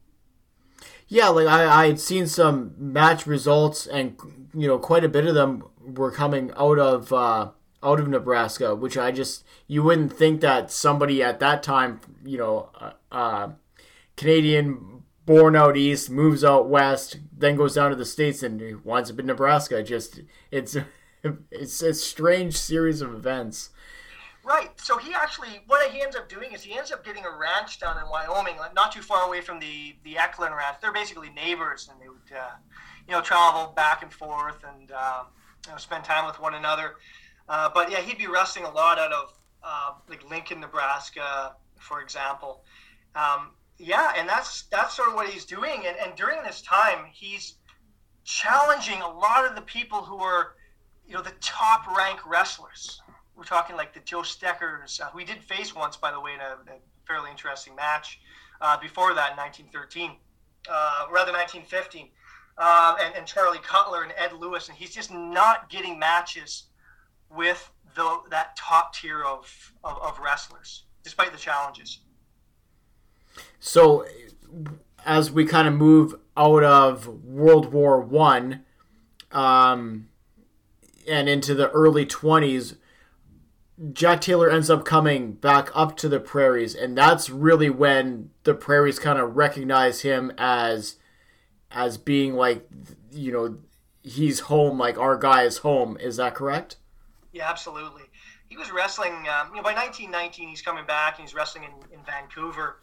Yeah, 1.08 1.30
like 1.30 1.48
I, 1.48 1.84
I 1.84 1.88
had 1.88 2.00
seen 2.00 2.28
some 2.28 2.74
match 2.78 3.26
results, 3.26 3.88
and 3.88 4.18
you 4.54 4.68
know, 4.68 4.78
quite 4.78 5.04
a 5.04 5.10
bit 5.10 5.26
of 5.26 5.36
them 5.36 5.64
were 5.94 6.12
coming 6.12 6.52
out 6.58 6.80
of 6.80 7.12
uh, 7.14 7.50
out 7.84 8.00
of 8.00 8.08
Nebraska, 8.08 8.76
which 8.76 8.98
I 8.98 9.12
just 9.12 9.44
you 9.68 9.84
wouldn't 9.84 10.14
think 10.14 10.42
that 10.42 10.72
somebody 10.72 11.22
at 11.22 11.40
that 11.40 11.64
time, 11.64 12.02
you 12.24 12.38
know, 12.38 12.70
uh, 12.80 12.92
uh, 13.12 13.50
Canadian 14.18 15.04
born 15.26 15.56
out 15.56 15.76
east, 15.76 16.10
moves 16.10 16.44
out 16.44 16.70
west, 16.70 17.18
then 17.36 17.56
goes 17.56 17.76
down 17.76 17.90
to 17.90 17.96
the 17.96 18.06
states 18.06 18.44
and 18.44 18.84
winds 18.84 19.12
up 19.12 19.20
in 19.20 19.26
Nebraska. 19.26 19.84
Just 19.84 20.22
it's 20.52 20.78
it's 21.52 21.82
a 21.82 21.94
strange 21.94 22.56
series 22.58 23.02
of 23.02 23.14
events. 23.14 23.70
Right. 24.44 24.70
So 24.80 25.00
he 25.00 25.12
actually, 25.12 25.62
what 25.66 25.90
he 25.90 26.04
ends 26.04 26.16
up 26.16 26.30
doing 26.30 26.52
is 26.52 26.62
he 26.62 26.78
ends 26.78 26.92
up 26.92 27.04
getting 27.04 27.26
a 27.26 27.36
ranch 27.36 27.80
down 27.80 27.98
in 27.98 28.08
Wyoming, 28.08 28.58
not 28.76 28.92
too 28.92 29.02
far 29.02 29.28
away 29.28 29.42
from 29.42 29.60
the 29.60 29.96
the 30.04 30.18
Eklund 30.18 30.56
Ranch. 30.56 30.78
They're 30.82 30.94
basically 30.94 31.32
neighbors, 31.32 31.90
and 31.92 32.00
they 32.00 32.08
would, 32.08 32.32
uh, 32.32 32.52
you 33.08 33.14
know, 33.14 33.22
travel 33.22 33.74
back 33.76 34.04
and 34.04 34.14
forth 34.14 34.64
and 34.64 34.92
um, 34.92 35.26
you 35.66 35.72
know, 35.72 35.78
spend 35.78 36.04
time 36.04 36.26
with 36.26 36.40
one 36.40 36.54
another. 36.54 36.96
Uh, 37.48 37.70
but 37.74 37.92
yeah, 37.92 38.00
he'd 38.00 38.18
be 38.18 38.28
wrestling 38.28 38.66
a 38.66 38.72
lot 38.72 38.98
out 38.98 39.12
of 39.12 39.34
uh, 39.64 39.92
like 40.10 40.28
Lincoln, 40.30 40.60
Nebraska, 40.60 41.56
for 41.80 42.02
example. 42.02 42.64
Um, 43.16 43.52
yeah, 43.78 44.14
and 44.18 44.28
that's 44.28 44.64
that's 44.64 44.96
sort 44.96 45.10
of 45.10 45.16
what 45.16 45.28
he's 45.30 45.46
doing. 45.46 45.84
And, 45.86 45.98
and 45.98 46.16
during 46.16 46.42
this 46.44 46.62
time, 46.62 47.06
he's 47.12 47.56
challenging 48.24 49.02
a 49.02 49.08
lot 49.08 49.46
of 49.46 49.56
the 49.56 49.62
people 49.62 50.00
who 50.00 50.18
are, 50.18 50.56
you 51.08 51.14
know, 51.14 51.22
the 51.22 51.34
top 51.42 51.96
rank 51.96 52.26
wrestlers 52.26 53.02
we're 53.36 53.44
talking 53.44 53.76
like 53.76 53.94
the 53.94 54.00
Joe 54.02 54.22
Steckers, 54.22 55.02
uh, 55.02 55.10
who 55.10 55.18
we 55.18 55.26
did 55.26 55.44
face 55.44 55.76
once, 55.76 55.98
by 55.98 56.12
the 56.12 56.20
way, 56.20 56.34
in 56.34 56.40
a, 56.40 56.74
a 56.74 56.80
fairly 57.06 57.30
interesting 57.30 57.76
match 57.76 58.20
uh, 58.62 58.78
before 58.80 59.14
that 59.14 59.32
in 59.32 59.38
1913, 59.38 60.12
uh, 60.70 61.06
rather 61.12 61.32
1915, 61.32 62.10
uh, 62.58 62.96
and, 63.02 63.16
and, 63.16 63.26
Charlie 63.26 63.60
Cutler 63.60 64.04
and 64.04 64.14
Ed 64.18 64.34
Lewis, 64.34 64.70
and 64.70 64.78
he's 64.78 64.94
just 64.94 65.12
not 65.12 65.70
getting 65.70 66.00
matches 66.00 66.64
with 67.30 67.70
the, 67.96 68.20
that 68.30 68.56
top 68.56 68.96
tier 68.96 69.24
of, 69.24 69.74
of, 69.84 69.98
of 70.02 70.20
wrestlers, 70.20 70.86
despite 71.04 71.32
the 71.34 71.38
challenges. 71.38 72.00
So, 73.60 74.06
as 75.06 75.32
we 75.32 75.46
kind 75.46 75.68
of 75.68 75.74
move 75.74 76.16
out 76.38 76.64
of 76.64 77.08
World 77.08 77.74
War 77.74 78.00
One, 78.00 78.64
um, 79.32 80.08
and 81.08 81.28
into 81.28 81.54
the 81.54 81.70
early 81.72 82.06
20s, 82.06 82.78
Jack 83.92 84.22
Taylor 84.22 84.50
ends 84.50 84.70
up 84.70 84.86
coming 84.86 85.34
back 85.34 85.70
up 85.74 85.98
to 85.98 86.08
the 86.08 86.20
prairies, 86.20 86.74
and 86.74 86.98
that's 86.98 87.30
really 87.30 87.70
when 87.70 88.30
the 88.44 88.54
prairies 88.54 89.00
kind 89.00 89.20
of 89.20 89.36
recognize 89.36 90.02
him 90.02 90.32
as 90.38 90.96
as 91.76 91.98
being 91.98 92.34
like 92.34 92.68
you 93.12 93.32
know 93.32 93.58
he's 94.02 94.40
home, 94.42 94.80
like 94.80 94.98
our 94.98 95.18
guy 95.18 95.44
is 95.44 95.58
home. 95.58 95.98
Is 96.00 96.18
that 96.18 96.34
correct? 96.34 96.78
Yeah, 97.34 97.50
absolutely. 97.50 98.04
He 98.48 98.58
was 98.58 98.72
wrestling. 98.72 99.12
Um, 99.12 99.50
you 99.50 99.58
know, 99.58 99.64
by 99.64 99.74
1919, 99.74 100.48
he's 100.48 100.62
coming 100.62 100.86
back 100.86 101.20
and 101.20 101.28
he's 101.28 101.36
wrestling 101.36 101.66
in, 101.66 102.00
in 102.00 102.04
Vancouver. 102.06 102.78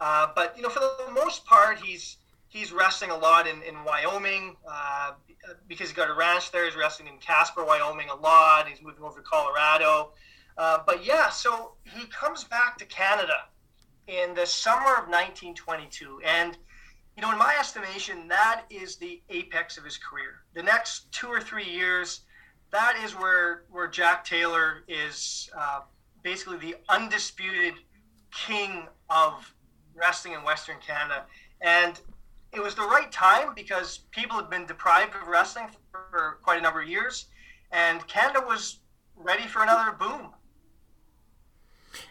Uh, 0.00 0.28
but 0.34 0.56
you 0.56 0.62
know, 0.62 0.68
for 0.70 0.80
the 0.80 1.12
most 1.12 1.44
part, 1.44 1.78
he's 1.78 2.16
he's 2.48 2.72
wrestling 2.72 3.10
a 3.10 3.16
lot 3.16 3.46
in, 3.46 3.62
in 3.62 3.84
Wyoming 3.84 4.56
uh, 4.68 5.12
because 5.68 5.88
he's 5.88 5.96
got 5.96 6.08
a 6.08 6.14
ranch 6.14 6.50
there. 6.50 6.64
He's 6.64 6.76
wrestling 6.76 7.08
in 7.08 7.18
Casper, 7.18 7.64
Wyoming, 7.64 8.08
a 8.08 8.14
lot. 8.14 8.66
He's 8.66 8.82
moving 8.82 9.04
over 9.04 9.20
to 9.20 9.26
Colorado. 9.26 10.12
Uh, 10.56 10.78
but 10.86 11.04
yeah, 11.04 11.28
so 11.28 11.74
he 11.84 12.06
comes 12.06 12.44
back 12.44 12.78
to 12.78 12.84
Canada 12.86 13.44
in 14.08 14.34
the 14.34 14.46
summer 14.46 14.94
of 14.96 15.08
1922. 15.08 16.20
And, 16.24 16.56
you 17.18 17.22
know, 17.22 17.32
in 17.32 17.38
my 17.38 17.56
estimation, 17.58 18.28
that 18.28 18.62
is 18.70 18.94
the 18.94 19.20
apex 19.28 19.76
of 19.76 19.82
his 19.82 19.98
career. 19.98 20.42
The 20.54 20.62
next 20.62 21.10
two 21.10 21.26
or 21.26 21.40
three 21.40 21.68
years, 21.68 22.20
that 22.70 22.96
is 23.02 23.10
where, 23.10 23.64
where 23.72 23.88
Jack 23.88 24.24
Taylor 24.24 24.84
is 24.86 25.50
uh, 25.58 25.80
basically 26.22 26.58
the 26.58 26.76
undisputed 26.88 27.74
king 28.30 28.86
of 29.10 29.52
wrestling 29.96 30.34
in 30.34 30.44
Western 30.44 30.76
Canada. 30.78 31.24
And 31.60 31.98
it 32.52 32.62
was 32.62 32.76
the 32.76 32.82
right 32.82 33.10
time 33.10 33.52
because 33.56 33.98
people 34.12 34.36
had 34.36 34.48
been 34.48 34.64
deprived 34.64 35.16
of 35.20 35.26
wrestling 35.26 35.70
for 35.90 36.38
quite 36.44 36.60
a 36.60 36.62
number 36.62 36.82
of 36.82 36.88
years. 36.88 37.26
And 37.72 38.06
Canada 38.06 38.44
was 38.46 38.78
ready 39.16 39.48
for 39.48 39.64
another 39.64 39.90
boom. 39.90 40.28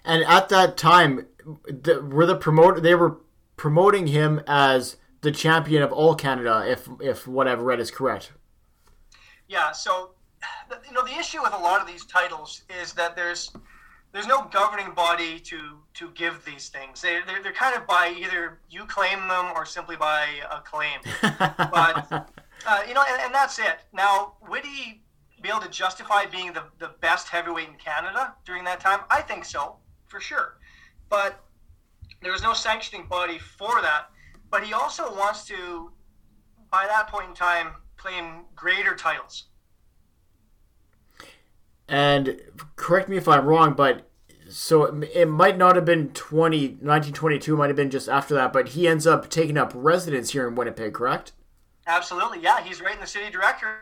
And 0.04 0.26
at 0.26 0.50
that 0.50 0.76
time, 0.76 1.28
were 1.38 2.26
the 2.26 2.36
promoter 2.36 2.82
they 2.82 2.96
were 2.96 3.20
promoting 3.58 4.08
him 4.08 4.42
as 4.48 4.96
the 5.22 5.32
champion 5.32 5.84
of 5.84 5.92
all 5.92 6.16
Canada, 6.16 6.64
if 6.66 6.88
if 7.02 7.28
what 7.28 7.48
I've 7.48 7.62
read 7.62 7.80
is 7.80 7.92
correct. 7.92 8.32
Yeah. 9.48 9.72
So, 9.72 10.12
you 10.86 10.94
know, 10.94 11.04
the 11.04 11.18
issue 11.18 11.42
with 11.42 11.54
a 11.54 11.58
lot 11.58 11.82
of 11.82 11.88
these 11.88 12.06
titles 12.06 12.62
is 12.82 12.94
that 12.94 13.16
there's 13.16 13.52
there's 14.14 14.28
no 14.28 14.48
governing 14.52 14.94
body 14.94 15.40
to 15.40 15.80
to 15.96 16.12
give 16.12 16.46
these 16.46 16.70
things. 16.70 17.02
They 17.02 17.20
they're, 17.26 17.44
they're 17.44 17.52
kind 17.52 17.76
of 17.76 17.86
by 17.88 18.16
either 18.18 18.60
you 18.70 18.86
claim 18.86 19.28
them 19.28 19.52
or 19.56 19.66
simply 19.66 19.96
by 19.96 20.28
a 20.52 20.62
claim. 20.62 21.00
but 21.22 22.32
uh, 22.66 22.82
you 22.88 22.94
know, 22.94 23.04
and, 23.10 23.22
and 23.22 23.34
that's 23.34 23.60
it. 23.60 23.80
Now, 23.92 24.34
would 24.48 24.66
he 24.66 25.02
be 25.42 25.50
able 25.50 25.62
to 25.62 25.70
justify 25.70 26.26
being 26.26 26.54
the, 26.54 26.64
the 26.80 26.92
best 27.00 27.28
heavyweight 27.28 27.68
in 27.68 27.76
Canada 27.76 28.34
during 28.46 28.64
that 28.66 28.80
time? 28.80 29.02
I 29.10 29.22
think 29.22 29.46
so 29.46 29.76
for 30.08 30.20
sure. 30.20 30.58
But 31.10 31.40
there 32.28 32.34
was 32.34 32.44
no 32.44 32.54
sanctioning 32.54 33.06
body 33.08 33.38
for 33.38 33.82
that. 33.82 34.10
But 34.52 34.66
he 34.66 34.74
also 34.74 35.16
wants 35.16 35.46
to, 35.46 35.94
by 36.70 36.86
that 36.86 37.08
point 37.08 37.30
in 37.30 37.34
time, 37.34 37.70
claim 37.96 38.44
greater 38.54 38.96
titles. 38.96 39.46
And 41.88 42.42
correct 42.76 43.08
me 43.08 43.16
if 43.16 43.30
I'm 43.30 43.46
wrong, 43.46 43.76
but 43.76 44.10
so 44.50 44.84
it, 44.84 45.10
it 45.16 45.30
might 45.30 45.58
not 45.58 45.78
have 45.78 45.86
been 45.86 46.10
20, 46.10 46.68
1922, 46.68 47.54
it 47.54 47.58
might 47.58 47.68
have 47.68 47.78
been 47.78 47.90
just 47.90 48.10
after 48.10 48.34
that, 48.36 48.52
but 48.52 48.70
he 48.70 48.90
ends 48.90 49.08
up 49.08 49.30
taking 49.30 49.58
up 49.58 49.72
residence 49.74 50.32
here 50.32 50.50
in 50.50 50.56
Winnipeg, 50.56 50.94
correct? 50.94 51.32
Absolutely, 51.88 52.42
yeah. 52.42 52.62
He's 52.62 52.82
right 52.82 52.96
in 52.96 53.00
the 53.00 53.08
city 53.08 53.32
director, 53.32 53.78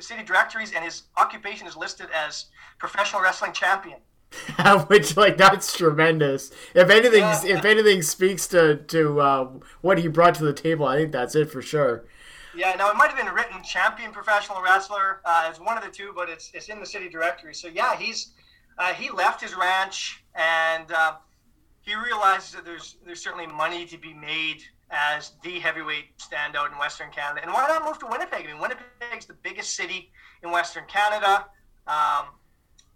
city 0.00 0.24
directories, 0.24 0.72
and 0.72 0.84
his 0.84 1.04
occupation 1.16 1.68
is 1.68 1.76
listed 1.76 2.08
as 2.12 2.46
professional 2.80 3.22
wrestling 3.22 3.52
champion. 3.52 3.98
which 4.86 5.16
like 5.16 5.36
that's 5.36 5.76
tremendous. 5.76 6.50
If 6.74 6.90
anything, 6.90 7.24
if 7.48 7.64
anything 7.64 8.02
speaks 8.02 8.46
to 8.48 8.76
to 8.76 9.20
uh, 9.20 9.50
what 9.80 9.98
he 9.98 10.08
brought 10.08 10.34
to 10.36 10.44
the 10.44 10.52
table, 10.52 10.86
I 10.86 10.96
think 10.96 11.12
that's 11.12 11.34
it 11.34 11.50
for 11.50 11.62
sure. 11.62 12.04
Yeah, 12.54 12.74
now 12.74 12.90
it 12.90 12.96
might 12.96 13.10
have 13.10 13.16
been 13.16 13.34
written 13.34 13.62
champion 13.62 14.12
professional 14.12 14.62
wrestler 14.62 15.20
uh, 15.24 15.48
as 15.50 15.58
one 15.58 15.78
of 15.78 15.84
the 15.84 15.90
two, 15.90 16.12
but 16.14 16.28
it's 16.28 16.50
it's 16.54 16.68
in 16.68 16.80
the 16.80 16.86
city 16.86 17.08
directory. 17.08 17.54
So 17.54 17.68
yeah, 17.68 17.96
he's 17.96 18.32
uh, 18.78 18.92
he 18.92 19.10
left 19.10 19.40
his 19.40 19.54
ranch 19.54 20.22
and 20.34 20.90
uh, 20.92 21.14
he 21.80 21.94
realizes 21.94 22.52
that 22.52 22.64
there's 22.64 22.96
there's 23.04 23.22
certainly 23.22 23.46
money 23.46 23.86
to 23.86 23.96
be 23.96 24.12
made 24.12 24.62
as 24.90 25.32
the 25.42 25.58
heavyweight 25.58 26.18
standout 26.18 26.70
in 26.70 26.78
Western 26.78 27.10
Canada. 27.10 27.40
And 27.42 27.52
why 27.52 27.66
not 27.66 27.84
move 27.84 27.98
to 28.00 28.06
Winnipeg? 28.06 28.44
I 28.44 28.52
mean, 28.52 28.60
Winnipeg's 28.60 29.24
the 29.24 29.36
biggest 29.42 29.74
city 29.74 30.12
in 30.42 30.50
Western 30.50 30.84
Canada. 30.86 31.46
Um, 31.86 32.26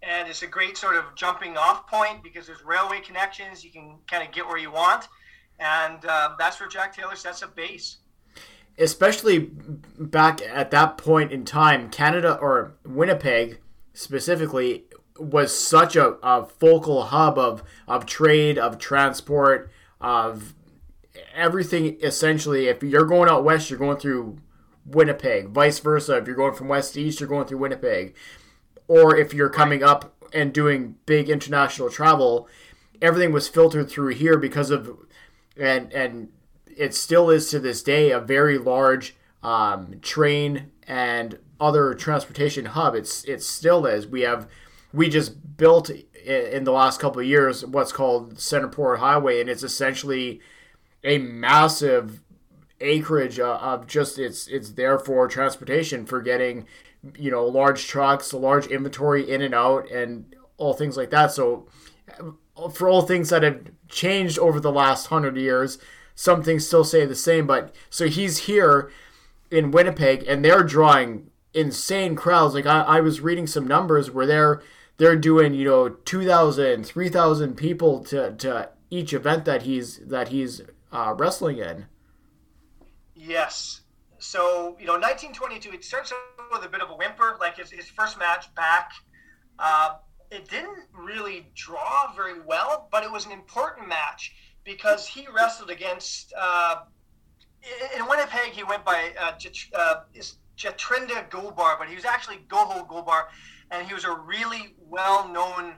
and 0.03 0.27
it's 0.27 0.43
a 0.43 0.47
great 0.47 0.77
sort 0.77 0.95
of 0.95 1.03
jumping 1.15 1.57
off 1.57 1.87
point 1.87 2.23
because 2.23 2.47
there's 2.47 2.63
railway 2.63 2.99
connections. 2.99 3.63
You 3.63 3.71
can 3.71 3.97
kind 4.09 4.27
of 4.27 4.33
get 4.33 4.45
where 4.45 4.57
you 4.57 4.71
want. 4.71 5.07
And 5.59 6.05
uh, 6.05 6.35
that's 6.37 6.59
where 6.59 6.69
Jack 6.69 6.95
Taylor 6.95 7.15
sets 7.15 7.41
a 7.41 7.47
base. 7.47 7.97
Especially 8.77 9.49
back 9.97 10.41
at 10.41 10.69
that 10.71 10.97
point 10.97 11.31
in 11.31 11.45
time, 11.45 11.89
Canada 11.89 12.37
or 12.39 12.75
Winnipeg 12.85 13.59
specifically 13.93 14.83
was 15.19 15.57
such 15.57 15.95
a, 15.95 16.17
a 16.21 16.45
focal 16.45 17.05
hub 17.05 17.39
of, 17.39 17.63
of 17.87 18.05
trade, 18.05 18.59
of 18.59 18.77
transport, 18.77 19.71
of 19.99 20.53
everything 21.33 21.97
essentially. 22.03 22.67
If 22.67 22.83
you're 22.83 23.05
going 23.05 23.29
out 23.29 23.43
west, 23.43 23.71
you're 23.71 23.79
going 23.79 23.97
through 23.97 24.37
Winnipeg. 24.85 25.49
Vice 25.49 25.79
versa. 25.79 26.17
If 26.17 26.27
you're 26.27 26.35
going 26.35 26.53
from 26.53 26.67
west 26.67 26.93
to 26.93 27.01
east, 27.01 27.19
you're 27.19 27.29
going 27.29 27.47
through 27.47 27.57
Winnipeg. 27.57 28.15
Or 28.87 29.15
if 29.15 29.33
you're 29.33 29.49
coming 29.49 29.83
up 29.83 30.13
and 30.33 30.53
doing 30.53 30.95
big 31.05 31.29
international 31.29 31.89
travel, 31.89 32.47
everything 33.01 33.31
was 33.31 33.47
filtered 33.47 33.89
through 33.89 34.13
here 34.13 34.37
because 34.37 34.71
of 34.71 34.97
and 35.57 35.91
and 35.93 36.29
it 36.75 36.93
still 36.93 37.29
is 37.29 37.49
to 37.49 37.59
this 37.59 37.81
day 37.81 38.11
a 38.11 38.19
very 38.19 38.57
large 38.57 39.15
um, 39.43 39.99
train 40.01 40.71
and 40.87 41.39
other 41.59 41.93
transportation 41.93 42.65
hub. 42.65 42.95
It's 42.95 43.23
it 43.25 43.41
still 43.41 43.85
is. 43.85 44.07
We 44.07 44.21
have 44.21 44.47
we 44.93 45.09
just 45.09 45.57
built 45.57 45.89
in 45.89 46.63
the 46.63 46.71
last 46.71 46.99
couple 46.99 47.21
of 47.21 47.27
years 47.27 47.65
what's 47.65 47.91
called 47.91 48.35
Centerport 48.35 48.99
Highway, 48.99 49.41
and 49.41 49.49
it's 49.49 49.63
essentially 49.63 50.39
a 51.03 51.17
massive 51.17 52.21
acreage 52.79 53.39
of 53.39 53.87
just 53.87 54.19
it's 54.19 54.47
it's 54.47 54.71
there 54.71 54.99
for 54.99 55.27
transportation 55.27 56.05
for 56.05 56.21
getting 56.21 56.65
you 57.17 57.31
know 57.31 57.45
large 57.45 57.87
trucks, 57.87 58.33
large 58.33 58.67
inventory 58.67 59.29
in 59.29 59.41
and 59.41 59.53
out, 59.53 59.89
and 59.91 60.35
all 60.57 60.73
things 60.73 60.97
like 60.97 61.09
that. 61.11 61.31
So 61.31 61.67
for 62.73 62.89
all 62.89 63.01
things 63.01 63.29
that 63.29 63.43
have 63.43 63.71
changed 63.87 64.39
over 64.39 64.59
the 64.59 64.71
last 64.71 65.07
hundred 65.07 65.37
years, 65.37 65.77
some 66.15 66.43
things 66.43 66.65
still 66.65 66.83
say 66.83 67.05
the 67.05 67.15
same. 67.15 67.47
But 67.47 67.75
so 67.89 68.07
he's 68.07 68.39
here 68.39 68.91
in 69.51 69.71
Winnipeg, 69.71 70.25
and 70.27 70.43
they're 70.43 70.63
drawing 70.63 71.29
insane 71.53 72.15
crowds. 72.15 72.53
Like 72.53 72.65
I, 72.65 72.81
I 72.81 73.01
was 73.01 73.21
reading 73.21 73.47
some 73.47 73.67
numbers 73.67 74.11
where 74.11 74.25
they're 74.25 74.61
they're 74.97 75.15
doing 75.15 75.53
you 75.53 75.65
know 75.65 75.89
2,000, 75.89 76.85
3,000 76.85 77.55
people 77.55 78.03
to 78.05 78.33
to 78.33 78.69
each 78.89 79.13
event 79.13 79.45
that 79.45 79.63
he's 79.63 79.99
that 79.99 80.29
he's 80.29 80.61
uh, 80.91 81.13
wrestling 81.17 81.57
in. 81.57 81.85
Yes. 83.15 83.81
So, 84.19 84.75
you 84.79 84.85
know, 84.85 84.93
1922, 84.93 85.71
it 85.73 85.83
starts 85.83 86.11
with 86.51 86.63
a 86.63 86.69
bit 86.69 86.81
of 86.81 86.89
a 86.89 86.93
whimper, 86.93 87.37
like 87.39 87.57
his, 87.57 87.71
his 87.71 87.87
first 87.89 88.17
match 88.17 88.53
back. 88.55 88.91
Uh, 89.59 89.95
it 90.31 90.49
didn't 90.49 90.85
really 90.93 91.47
draw 91.55 92.13
very 92.15 92.39
well, 92.41 92.87
but 92.91 93.03
it 93.03 93.11
was 93.11 93.25
an 93.25 93.31
important 93.31 93.87
match 93.87 94.33
because 94.63 95.07
he 95.07 95.27
wrestled 95.33 95.69
against, 95.69 96.33
uh, 96.37 96.77
in 97.95 98.07
Winnipeg, 98.07 98.51
he 98.51 98.63
went 98.63 98.83
by 98.83 99.11
uh, 99.19 99.31
uh, 99.75 99.95
Jatendra 100.57 101.29
Gobar, 101.29 101.77
but 101.79 101.87
he 101.87 101.95
was 101.95 102.05
actually 102.05 102.39
Goho 102.47 102.87
Gobar, 102.87 103.27
and 103.71 103.87
he 103.87 103.93
was 103.93 104.03
a 104.03 104.11
really 104.11 104.75
well 104.79 105.27
known 105.29 105.73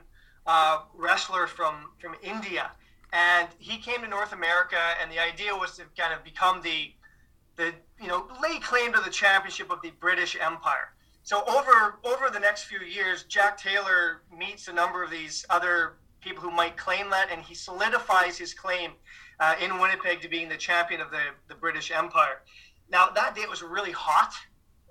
uh, 0.46 0.80
wrestler 0.94 1.46
from, 1.46 1.90
from 2.00 2.16
India 2.22 2.70
and 3.12 3.48
he 3.58 3.78
came 3.78 4.02
to 4.02 4.08
North 4.08 4.32
America, 4.32 4.78
and 5.00 5.10
the 5.10 5.18
idea 5.18 5.54
was 5.54 5.76
to 5.76 5.84
kind 5.96 6.14
of 6.14 6.22
become 6.24 6.62
the, 6.62 6.92
the 7.60 7.74
you 8.00 8.08
know, 8.08 8.26
lay 8.42 8.58
claim 8.58 8.92
to 8.94 9.00
the 9.00 9.10
championship 9.10 9.70
of 9.70 9.82
the 9.82 9.90
British 10.00 10.36
Empire. 10.40 10.94
So 11.22 11.44
over 11.46 11.98
over 12.02 12.30
the 12.32 12.40
next 12.40 12.64
few 12.64 12.80
years, 12.80 13.24
Jack 13.24 13.58
Taylor 13.58 14.22
meets 14.36 14.68
a 14.68 14.72
number 14.72 15.04
of 15.04 15.10
these 15.10 15.44
other 15.50 15.98
people 16.20 16.42
who 16.42 16.50
might 16.50 16.76
claim 16.76 17.10
that, 17.10 17.28
and 17.30 17.42
he 17.42 17.54
solidifies 17.54 18.38
his 18.38 18.54
claim 18.54 18.92
uh, 19.38 19.54
in 19.62 19.78
Winnipeg 19.78 20.22
to 20.22 20.28
being 20.28 20.48
the 20.48 20.56
champion 20.56 21.00
of 21.00 21.10
the, 21.10 21.24
the 21.48 21.54
British 21.54 21.90
Empire. 21.90 22.42
Now 22.90 23.10
that 23.10 23.34
day 23.34 23.42
it 23.42 23.50
was 23.50 23.62
really 23.62 23.92
hot. 23.92 24.32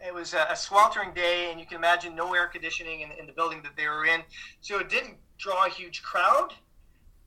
It 0.05 0.13
was 0.13 0.33
a, 0.33 0.47
a 0.49 0.55
sweltering 0.55 1.13
day, 1.13 1.49
and 1.49 1.59
you 1.59 1.65
can 1.65 1.77
imagine 1.77 2.15
no 2.15 2.33
air 2.33 2.47
conditioning 2.47 3.01
in, 3.01 3.11
in 3.19 3.25
the 3.25 3.33
building 3.33 3.61
that 3.63 3.75
they 3.75 3.87
were 3.87 4.05
in, 4.05 4.21
so 4.61 4.79
it 4.79 4.89
didn't 4.89 5.15
draw 5.39 5.65
a 5.65 5.69
huge 5.69 6.03
crowd, 6.03 6.53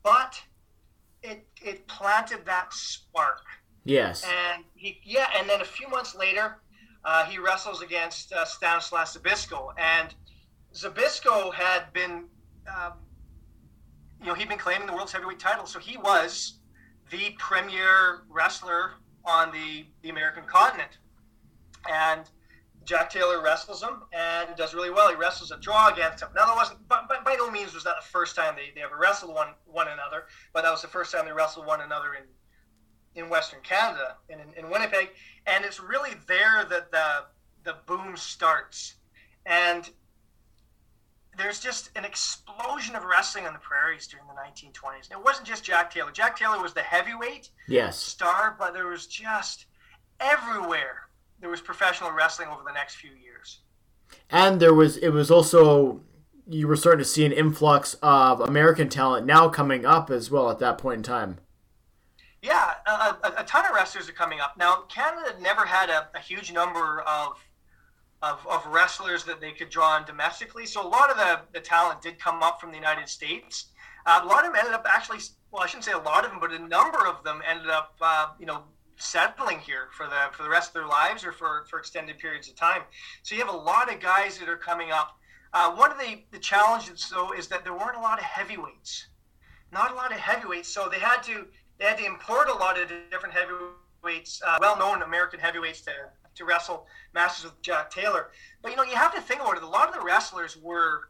but 0.05 0.41
it 1.23 1.45
it 1.61 1.87
planted 1.89 2.47
that 2.47 2.73
spark. 2.73 3.43
Yes. 3.85 4.25
And 4.25 4.65
he 4.75 5.01
yeah, 5.05 5.27
and 5.37 5.49
then 5.49 5.61
a 5.61 5.65
few 5.65 5.89
months 5.89 6.15
later, 6.15 6.59
uh, 7.05 7.25
he 7.25 7.39
wrestles 7.39 7.83
against 7.83 8.33
uh, 8.33 8.45
Stanislav 8.45 9.09
Zbyszko, 9.09 9.73
and 9.79 10.15
Zbyszko 10.73 11.53
had 11.53 11.93
been, 11.93 12.27
um, 12.69 12.93
you 14.21 14.27
know, 14.27 14.35
he'd 14.35 14.49
been 14.49 14.59
claiming 14.59 14.87
the 14.87 14.93
world's 14.93 15.13
heavyweight 15.13 15.41
title, 15.41 15.67
so 15.67 15.79
he 15.79 15.97
was 15.97 16.59
the 17.11 17.35
premier 17.39 18.23
wrestler 18.29 18.93
on 19.25 19.51
the 19.53 19.87
the 20.03 20.11
American 20.11 20.45
continent, 20.45 20.99
and 21.91 22.31
Jack 22.85 23.11
Taylor 23.11 23.43
wrestles 23.43 23.83
him 23.83 24.03
and 24.13 24.49
does 24.57 24.75
really 24.75 24.91
well. 24.91 25.09
He 25.09 25.17
wrestles 25.17 25.51
a 25.51 25.59
draw 25.59 25.89
against 25.93 26.23
him. 26.23 26.29
Now 26.35 26.47
that 26.47 26.57
wasn't, 26.57 26.87
but, 26.89 27.07
but 27.09 27.25
by 27.25 27.35
no 27.35 27.51
means 27.51 27.75
was 27.75 27.85
that 27.85 27.95
the 28.01 28.09
first 28.09 28.35
time 28.35 28.55
they, 28.57 28.73
they 28.75 28.83
ever 28.83 28.97
wrestled 28.97 29.35
one 29.35 29.49
one 29.67 29.89
another. 29.89 30.27
But 30.53 30.63
that 30.63 30.71
was 30.71 30.83
the 30.83 30.89
first 30.89 31.13
time 31.13 31.25
they 31.25 31.33
wrestled 31.33 31.67
one 31.67 31.81
another 31.81 32.15
in 32.15 32.25
in 33.15 33.29
Western 33.29 33.61
Canada 33.63 34.17
in, 34.29 34.41
in, 34.41 34.65
in 34.65 34.71
Winnipeg. 34.71 35.11
And 35.47 35.65
it's 35.65 35.81
really 35.81 36.13
there 36.27 36.65
that 36.69 36.91
the 36.91 37.25
the 37.65 37.77
boom 37.87 38.17
starts. 38.17 38.95
And 39.47 39.89
there's 41.39 41.61
just 41.61 41.91
an 41.97 42.05
explosion 42.05 42.95
of 42.95 43.05
wrestling 43.05 43.47
on 43.47 43.53
the 43.53 43.59
prairies 43.59 44.07
during 44.07 44.27
the 44.27 44.35
1920s. 44.35 45.11
And 45.11 45.19
it 45.19 45.25
wasn't 45.25 45.47
just 45.47 45.65
Jack 45.65 45.93
Taylor. 45.93 46.11
Jack 46.11 46.37
Taylor 46.37 46.61
was 46.61 46.75
the 46.75 46.83
heavyweight 46.83 47.51
yes. 47.69 47.97
star, 47.97 48.57
but 48.59 48.75
there 48.75 48.89
was 48.89 49.07
just 49.07 49.67
everywhere 50.21 51.09
there 51.41 51.51
was 51.51 51.61
professional 51.61 52.13
wrestling 52.13 52.49
over 52.49 52.63
the 52.67 52.73
next 52.73 52.97
few 52.97 53.11
years. 53.11 53.61
And 54.31 54.61
there 54.61 54.75
was 54.75 54.97
it 54.97 55.11
was 55.11 55.31
also 55.31 56.01
you 56.49 56.67
were 56.67 56.77
starting 56.77 56.99
to 56.99 57.05
see 57.05 57.25
an 57.25 57.33
influx 57.33 57.95
of 58.03 58.41
American 58.41 58.89
talent 58.89 59.27
now 59.27 59.49
coming 59.49 59.85
up 59.85 60.11
as 60.11 60.31
well 60.31 60.51
at 60.51 60.59
that 60.59 60.79
point 60.79 60.99
in 60.99 61.03
time. 61.03 61.39
Yeah, 62.43 62.75
a, 62.87 62.91
a, 62.91 63.35
a 63.39 63.45
ton 63.45 63.65
of 63.65 63.73
wrestlers 63.73 64.09
are 64.09 64.13
coming 64.13 64.41
up 64.41 64.57
now. 64.59 64.83
Canada 64.89 65.37
never 65.41 65.65
had 65.65 65.91
a, 65.91 66.09
a 66.15 66.19
huge 66.19 66.53
number 66.53 67.03
of, 67.03 67.39
of, 68.21 68.45
of 68.51 68.67
wrestlers 68.67 69.23
that 69.25 69.41
they 69.41 69.53
could 69.53 69.71
draw 69.71 69.91
on 69.91 70.05
domestically, 70.05 70.67
so 70.67 70.85
a 70.85 70.89
lot 70.89 71.09
of 71.09 71.17
the, 71.17 71.41
the 71.55 71.61
talent 71.61 72.03
did 72.03 72.19
come 72.19 72.43
up 72.43 72.61
from 72.61 72.71
the 72.71 72.77
United 72.77 73.09
States. 73.09 73.67
Uh, 74.07 74.21
a 74.25 74.27
lot 74.27 74.45
of 74.45 74.53
them 74.53 74.57
ended 74.59 74.75
up 74.75 74.85
actually, 74.93 75.19
well, 75.53 75.63
I 75.63 75.67
shouldn't 75.67 75.85
say 75.85 75.93
a 75.93 75.99
lot 75.99 76.25
of 76.25 76.33
them, 76.33 76.41
but 76.41 76.51
a 76.51 76.59
number 76.59 77.07
of 77.07 77.23
them 77.23 77.41
ended 77.49 77.71
up, 77.71 77.95
uh, 78.01 78.31
you 78.41 78.47
know, 78.47 78.63
settling 78.97 79.59
here 79.61 79.89
for 79.93 80.07
the 80.07 80.31
for 80.33 80.43
the 80.43 80.49
rest 80.49 80.71
of 80.71 80.75
their 80.75 80.87
lives 80.87 81.25
or 81.25 81.33
for, 81.33 81.65
for 81.71 81.79
extended 81.79 82.19
periods 82.19 82.49
of 82.49 82.57
time. 82.57 82.83
So 83.23 83.35
you 83.35 83.41
have 83.41 83.53
a 83.53 83.57
lot 83.57 83.93
of 83.93 84.01
guys 84.01 84.39
that 84.39 84.49
are 84.49 84.57
coming 84.57 84.91
up. 84.91 85.17
Uh, 85.53 85.73
one 85.75 85.93
of 85.93 85.99
the, 85.99 86.23
the 86.33 86.39
challenges 86.39 87.09
though 87.09 87.33
is 87.33 87.47
that 87.49 87.63
there 87.63 87.73
weren't 87.73 87.97
a 87.97 88.01
lot 88.01 88.19
of 88.19 88.25
heavyweights. 88.25 89.07
Not 89.73 89.91
a 89.93 89.95
lot 89.95 90.13
of 90.13 90.19
heavyweights. 90.19 90.69
So 90.69 90.89
they 90.89 90.99
had 90.99 91.23
to 91.25 91.47
they 91.83 91.89
had 91.89 91.99
to 91.99 92.07
import 92.07 92.49
a 92.49 92.55
lot 92.55 92.81
of 92.81 92.89
different 93.11 93.35
heavyweights, 93.35 94.41
uh, 94.47 94.57
well 94.61 94.79
known 94.79 95.03
American 95.03 95.41
heavyweights 95.41 95.81
to 95.83 95.91
to 96.35 96.45
wrestle 96.45 96.87
Masters 97.13 97.45
with 97.45 97.61
Jack 97.61 97.91
Taylor. 97.91 98.31
But 98.63 98.71
you 98.71 98.77
know, 98.77 98.85
you 98.85 98.95
have 98.95 99.13
to 99.15 99.21
think 99.21 99.41
about 99.41 99.57
it. 99.57 99.65
A 99.65 99.69
lot 99.69 99.89
of 99.89 99.95
the 99.95 100.01
wrestlers 100.01 100.57
were 100.57 101.09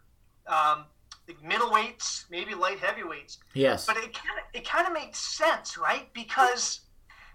um, 0.48 0.86
like 1.28 1.40
middleweights, 1.42 2.24
maybe 2.30 2.54
light 2.54 2.78
heavyweights. 2.78 3.38
Yes. 3.54 3.86
But 3.86 3.98
it 3.98 4.14
kind 4.14 4.38
of 4.38 4.44
it 4.54 4.66
kind 4.66 4.86
of 4.86 4.94
makes 4.94 5.18
sense, 5.18 5.76
right? 5.76 6.12
Because 6.14 6.80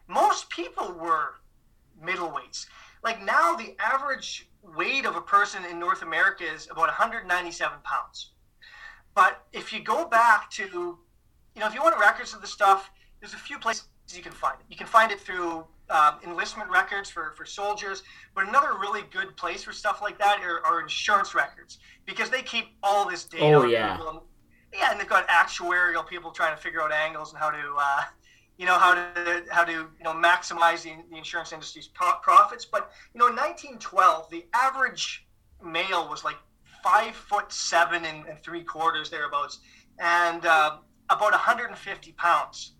most 0.08 0.50
people 0.50 0.92
were 0.94 1.36
middleweights. 2.04 2.66
Like 3.04 3.24
now, 3.24 3.56
the 3.56 3.76
average 3.80 4.50
weight 4.76 5.06
of 5.06 5.16
a 5.16 5.22
person 5.22 5.64
in 5.64 5.80
North 5.80 6.02
America 6.02 6.44
is 6.44 6.66
about 6.72 6.88
197 6.88 7.78
pounds. 7.84 8.32
But 9.14 9.46
if 9.54 9.72
you 9.72 9.80
go 9.80 10.08
back 10.08 10.50
to, 10.52 10.64
you 10.64 11.62
know, 11.62 11.68
if 11.68 11.76
you 11.76 11.82
want 11.82 11.98
records 12.00 12.34
of 12.34 12.42
the 12.42 12.48
stuff, 12.48 12.92
there's 13.20 13.34
a 13.34 13.38
few 13.38 13.60
places 13.60 13.88
you 14.14 14.22
can 14.22 14.32
find 14.32 14.60
it. 14.60 14.66
You 14.70 14.78
can 14.78 14.88
find 14.88 15.12
it 15.12 15.20
through 15.20 15.66
um, 15.90 16.16
enlistment 16.26 16.70
records 16.70 17.10
for, 17.10 17.34
for 17.36 17.46
soldiers, 17.46 18.04
but 18.36 18.48
another 18.48 18.74
really 18.80 19.04
good 19.12 19.36
place 19.38 19.64
for 19.64 19.72
stuff 19.72 20.02
like 20.02 20.18
that 20.20 20.42
are, 20.44 20.66
are 20.66 20.82
insurance 20.82 21.36
records 21.36 21.80
because 22.06 22.30
they 22.30 22.42
keep 22.42 22.68
all 22.84 23.10
this 23.10 23.26
data. 23.26 23.46
Oh, 23.46 23.66
yeah. 23.66 24.00
And, 24.10 24.20
yeah, 24.74 24.92
and 24.92 25.00
they've 25.00 25.08
got 25.08 25.28
actuarial 25.28 26.08
people 26.08 26.32
trying 26.32 26.56
to 26.56 26.62
figure 26.62 26.82
out 26.82 26.92
angles 26.92 27.32
and 27.32 27.40
how 27.40 27.50
to 27.50 27.76
uh, 27.80 28.02
you 28.58 28.66
know 28.66 28.78
how 28.78 28.94
to 28.94 29.44
how 29.50 29.64
to 29.64 29.72
you 29.72 30.04
know 30.04 30.14
maximize 30.14 30.84
the, 30.84 30.94
the 31.10 31.18
insurance 31.18 31.54
industry's 31.54 31.88
pro- 31.88 32.18
profits. 32.22 32.66
But 32.66 32.92
you 33.14 33.20
know, 33.20 33.28
in 33.28 33.36
1912, 33.36 34.30
the 34.30 34.46
average 34.54 35.26
male 35.64 36.10
was 36.10 36.24
like 36.24 36.38
five 36.84 37.16
foot 37.16 37.52
seven 37.52 38.06
and, 38.06 38.26
and 38.28 38.42
three 38.44 38.64
quarters 38.64 39.10
thereabouts, 39.10 39.60
and 40.00 40.46
uh, 40.46 40.78
about 41.10 41.32
150 41.32 42.12
pounds. 42.14 42.74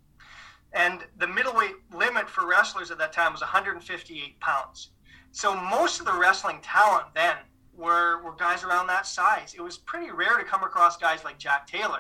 And 0.74 1.06
the 1.18 1.28
middleweight 1.28 1.76
limit 1.94 2.30
for 2.30 2.48
wrestlers 2.48 2.92
at 2.92 2.98
that 3.00 3.14
time 3.14 3.32
was 3.32 3.42
158 3.42 4.40
pounds. 4.40 4.92
So 5.32 5.56
most 5.56 6.00
of 6.00 6.06
the 6.06 6.14
wrestling 6.14 6.60
talent 6.62 7.08
then 7.14 7.36
were, 7.76 8.22
were 8.24 8.34
guys 8.34 8.64
around 8.64 8.88
that 8.88 9.06
size. 9.06 9.54
It 9.54 9.62
was 9.62 9.78
pretty 9.78 10.12
rare 10.12 10.38
to 10.38 10.44
come 10.44 10.64
across 10.64 10.98
guys 10.98 11.24
like 11.24 11.38
Jack 11.38 11.68
Taylor. 11.68 12.00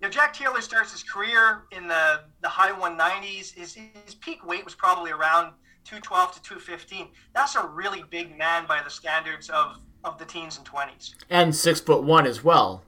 You 0.00 0.06
know, 0.06 0.10
Jack 0.10 0.34
Taylor 0.34 0.60
starts 0.60 0.92
his 0.92 1.02
career 1.02 1.62
in 1.72 1.88
the, 1.88 2.22
the 2.42 2.48
high 2.48 2.72
190s. 2.72 3.54
His, 3.54 3.74
his 3.74 4.14
peak 4.16 4.44
weight 4.46 4.64
was 4.64 4.74
probably 4.74 5.10
around 5.10 5.52
212 5.84 6.34
to 6.34 6.42
215. 6.42 7.08
That's 7.34 7.54
a 7.54 7.66
really 7.66 8.04
big 8.10 8.36
man 8.36 8.66
by 8.66 8.82
the 8.82 8.90
standards 8.90 9.48
of, 9.50 9.78
of 10.04 10.18
the 10.18 10.24
teens 10.24 10.58
and 10.58 10.66
20s. 10.66 11.14
And 11.30 11.54
six 11.54 11.80
foot 11.80 12.02
one 12.02 12.26
as 12.26 12.44
well. 12.44 12.82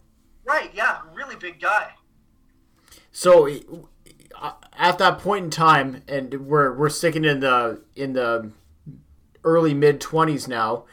Right, 0.44 0.70
yeah, 0.74 1.00
really 1.12 1.36
big 1.36 1.60
guy. 1.60 1.92
So 3.12 3.48
at 4.78 4.98
that 4.98 5.18
point 5.18 5.44
in 5.44 5.50
time, 5.50 6.02
and 6.08 6.46
we're 6.46 6.76
we're 6.76 6.88
sticking 6.88 7.24
in 7.24 7.40
the 7.40 7.82
in 7.94 8.12
the 8.12 8.50
early 9.44 9.74
mid 9.74 10.00
twenties 10.00 10.46
now. 10.48 10.84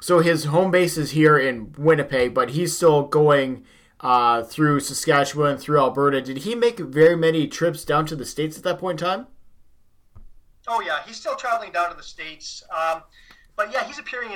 So 0.00 0.20
his 0.20 0.44
home 0.44 0.70
base 0.70 0.98
is 0.98 1.12
here 1.12 1.38
in 1.38 1.74
Winnipeg, 1.78 2.34
but 2.34 2.50
he's 2.50 2.76
still 2.76 3.04
going 3.04 3.64
uh, 4.00 4.42
through 4.42 4.80
Saskatchewan, 4.80 5.56
through 5.56 5.78
Alberta. 5.78 6.20
Did 6.20 6.38
he 6.38 6.54
make 6.54 6.78
very 6.78 7.16
many 7.16 7.46
trips 7.46 7.84
down 7.86 8.04
to 8.06 8.16
the 8.16 8.26
states 8.26 8.58
at 8.58 8.64
that 8.64 8.78
point 8.78 9.00
in 9.00 9.06
time? 9.06 9.26
Oh 10.68 10.80
yeah, 10.80 10.98
he's 11.06 11.16
still 11.16 11.36
traveling 11.36 11.72
down 11.72 11.90
to 11.90 11.96
the 11.96 12.02
states. 12.02 12.62
Um, 12.70 13.02
but 13.56 13.72
yeah, 13.72 13.84
he's 13.84 13.98
appearing 13.98 14.30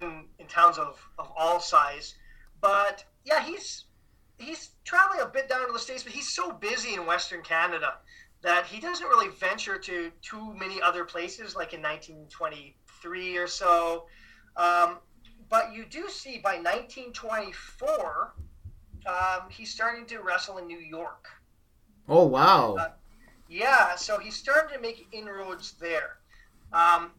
in, 0.00 0.24
in 0.38 0.46
towns 0.46 0.78
of, 0.78 1.04
of 1.18 1.32
all 1.36 1.58
size. 1.58 2.14
But 2.60 3.04
yeah, 3.24 3.42
he's 3.42 3.84
he's 4.40 4.70
traveling 4.84 5.20
a 5.20 5.26
bit 5.26 5.48
down 5.48 5.66
to 5.66 5.72
the 5.72 5.78
states, 5.78 6.02
but 6.02 6.12
he's 6.12 6.34
so 6.34 6.52
busy 6.52 6.94
in 6.94 7.06
Western 7.06 7.42
Canada 7.42 7.94
that 8.42 8.66
he 8.66 8.80
doesn't 8.80 9.06
really 9.06 9.28
venture 9.36 9.78
to 9.78 10.10
too 10.22 10.54
many 10.54 10.80
other 10.80 11.04
places, 11.04 11.54
like 11.54 11.74
in 11.74 11.82
1923 11.82 13.36
or 13.36 13.46
so. 13.46 14.06
Um, 14.56 14.98
but 15.48 15.74
you 15.74 15.84
do 15.84 16.08
see 16.08 16.38
by 16.38 16.54
1924, 16.56 18.34
um, 19.06 19.14
he's 19.50 19.70
starting 19.72 20.06
to 20.06 20.20
wrestle 20.20 20.58
in 20.58 20.66
New 20.66 20.78
York. 20.78 21.28
Oh 22.08 22.26
wow! 22.26 22.74
Uh, 22.74 22.88
yeah, 23.48 23.94
so 23.94 24.18
he's 24.18 24.36
starting 24.36 24.76
to 24.76 24.82
make 24.82 25.06
inroads 25.12 25.72
there. 25.80 26.18
Um, 26.72 27.10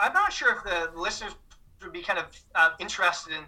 I'm 0.00 0.12
not 0.12 0.32
sure 0.32 0.56
if 0.56 0.64
the 0.64 0.98
listeners 0.98 1.34
would 1.82 1.92
be 1.92 2.02
kind 2.02 2.18
of 2.18 2.26
uh, 2.54 2.70
interested 2.80 3.34
in 3.34 3.44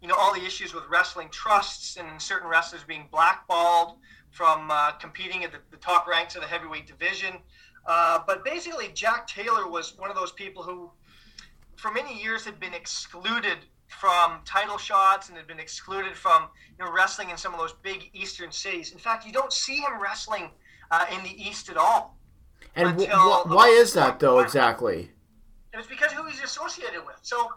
you 0.00 0.08
know 0.08 0.14
all 0.18 0.34
the 0.34 0.44
issues 0.44 0.74
with 0.74 0.84
wrestling 0.88 1.28
trusts 1.30 1.96
and 1.96 2.20
certain 2.20 2.48
wrestlers 2.48 2.82
being 2.84 3.06
blackballed 3.10 3.96
from 4.30 4.70
uh, 4.70 4.92
competing 4.92 5.44
at 5.44 5.52
the, 5.52 5.58
the, 5.70 5.76
top 5.76 6.06
ranks 6.06 6.36
of 6.36 6.42
the 6.42 6.46
heavyweight 6.46 6.86
division. 6.86 7.34
Uh, 7.86 8.20
but 8.26 8.44
basically, 8.44 8.88
Jack 8.94 9.26
Taylor 9.26 9.68
was 9.68 9.98
one 9.98 10.08
of 10.08 10.16
those 10.16 10.32
people 10.32 10.62
who, 10.62 10.90
for 11.76 11.90
many 11.90 12.20
years, 12.22 12.44
had 12.44 12.60
been 12.60 12.74
excluded 12.74 13.58
from 13.88 14.40
title 14.44 14.78
shots 14.78 15.28
and 15.28 15.36
had 15.36 15.46
been 15.46 15.58
excluded 15.58 16.14
from 16.16 16.48
you 16.78 16.84
know 16.84 16.92
wrestling 16.92 17.30
in 17.30 17.36
some 17.36 17.52
of 17.52 17.58
those 17.58 17.72
big 17.82 18.10
eastern 18.12 18.52
cities. 18.52 18.92
In 18.92 18.98
fact, 18.98 19.26
you 19.26 19.32
don't 19.32 19.52
see 19.52 19.78
him 19.78 20.00
wrestling 20.00 20.50
uh, 20.90 21.06
in 21.12 21.22
the 21.22 21.42
east 21.42 21.68
at 21.68 21.76
all. 21.76 22.16
And 22.76 22.96
w- 22.98 23.10
why 23.46 23.68
is 23.68 23.92
that 23.94 24.20
though 24.20 24.38
exactly? 24.38 25.10
It 25.72 25.76
was 25.76 25.86
because 25.86 26.12
who 26.12 26.24
he's 26.26 26.42
associated 26.42 27.04
with. 27.06 27.16
So, 27.22 27.50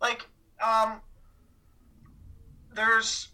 like, 0.00 0.26
um, 0.64 1.00
there's, 2.78 3.28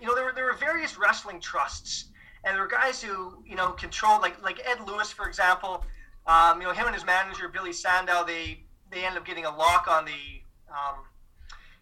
you 0.00 0.06
know, 0.06 0.14
there 0.14 0.24
were, 0.24 0.32
there 0.32 0.46
were 0.46 0.56
various 0.56 0.98
wrestling 0.98 1.40
trusts, 1.40 2.06
and 2.44 2.54
there 2.54 2.62
were 2.62 2.68
guys 2.68 3.02
who, 3.02 3.42
you 3.46 3.54
know, 3.54 3.70
controlled, 3.72 4.22
like 4.22 4.42
like 4.42 4.58
Ed 4.66 4.80
Lewis, 4.86 5.12
for 5.12 5.26
example. 5.28 5.84
Um, 6.26 6.60
you 6.60 6.66
know, 6.66 6.72
him 6.72 6.86
and 6.86 6.94
his 6.94 7.04
manager 7.04 7.48
Billy 7.48 7.72
Sandow, 7.72 8.24
they 8.24 8.64
they 8.90 9.04
end 9.04 9.16
up 9.16 9.24
getting 9.26 9.44
a 9.44 9.54
lock 9.64 9.86
on 9.88 10.04
the, 10.04 10.22
um, 10.70 10.96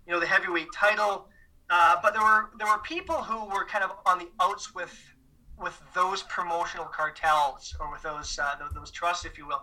you 0.06 0.12
know, 0.12 0.20
the 0.20 0.26
heavyweight 0.26 0.68
title. 0.74 1.28
Uh, 1.70 1.96
but 2.02 2.12
there 2.14 2.22
were 2.22 2.50
there 2.58 2.66
were 2.66 2.82
people 2.82 3.16
who 3.16 3.46
were 3.54 3.64
kind 3.64 3.84
of 3.84 3.92
on 4.04 4.18
the 4.18 4.28
outs 4.40 4.74
with 4.74 4.94
with 5.58 5.80
those 5.94 6.22
promotional 6.24 6.86
cartels 6.86 7.76
or 7.78 7.90
with 7.92 8.02
those 8.02 8.38
uh, 8.38 8.54
those, 8.58 8.72
those 8.72 8.90
trusts, 8.90 9.24
if 9.24 9.38
you 9.38 9.46
will. 9.46 9.62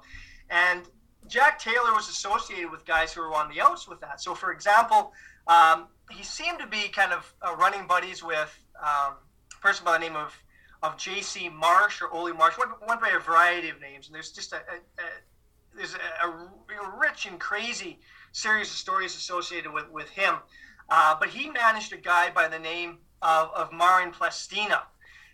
And 0.49 0.83
Jack 1.27 1.59
Taylor 1.59 1.93
was 1.93 2.07
associated 2.07 2.71
with 2.71 2.85
guys 2.85 3.11
who 3.13 3.21
were 3.21 3.33
on 3.33 3.49
the 3.53 3.59
outs 3.61 3.87
with 3.87 3.99
that. 3.99 4.21
So, 4.21 4.33
for 4.33 4.51
example, 4.51 5.11
um, 5.47 5.87
he 6.11 6.23
seemed 6.23 6.59
to 6.59 6.67
be 6.67 6.87
kind 6.89 7.11
of 7.11 7.33
uh, 7.41 7.55
running 7.55 7.87
buddies 7.87 8.23
with 8.23 8.57
um, 8.79 9.15
a 9.55 9.61
person 9.61 9.85
by 9.85 9.93
the 9.93 9.99
name 9.99 10.15
of 10.15 10.33
of 10.83 10.95
J.C. 10.95 11.49
Marsh 11.49 12.03
or 12.03 12.13
Ole 12.13 12.33
Marsh, 12.33 12.55
one, 12.55 12.69
one 12.85 12.99
by 12.99 13.09
a 13.09 13.19
variety 13.19 13.69
of 13.69 13.81
names. 13.81 14.05
And 14.05 14.13
there's 14.13 14.31
just 14.31 14.53
a, 14.53 14.57
a, 14.57 14.59
a 14.59 15.07
there's 15.75 15.95
a, 15.95 16.27
a, 16.27 16.97
rich 16.99 17.25
and 17.25 17.39
crazy 17.39 17.99
series 18.31 18.69
of 18.69 18.75
stories 18.75 19.15
associated 19.15 19.73
with 19.73 19.89
with 19.89 20.09
him. 20.09 20.35
Uh, 20.89 21.15
but 21.19 21.29
he 21.29 21.49
managed 21.49 21.93
a 21.93 21.97
guy 21.97 22.29
by 22.29 22.47
the 22.47 22.59
name 22.59 22.99
of, 23.21 23.49
of 23.55 23.73
Marin 23.73 24.11
Plestina. 24.11 24.83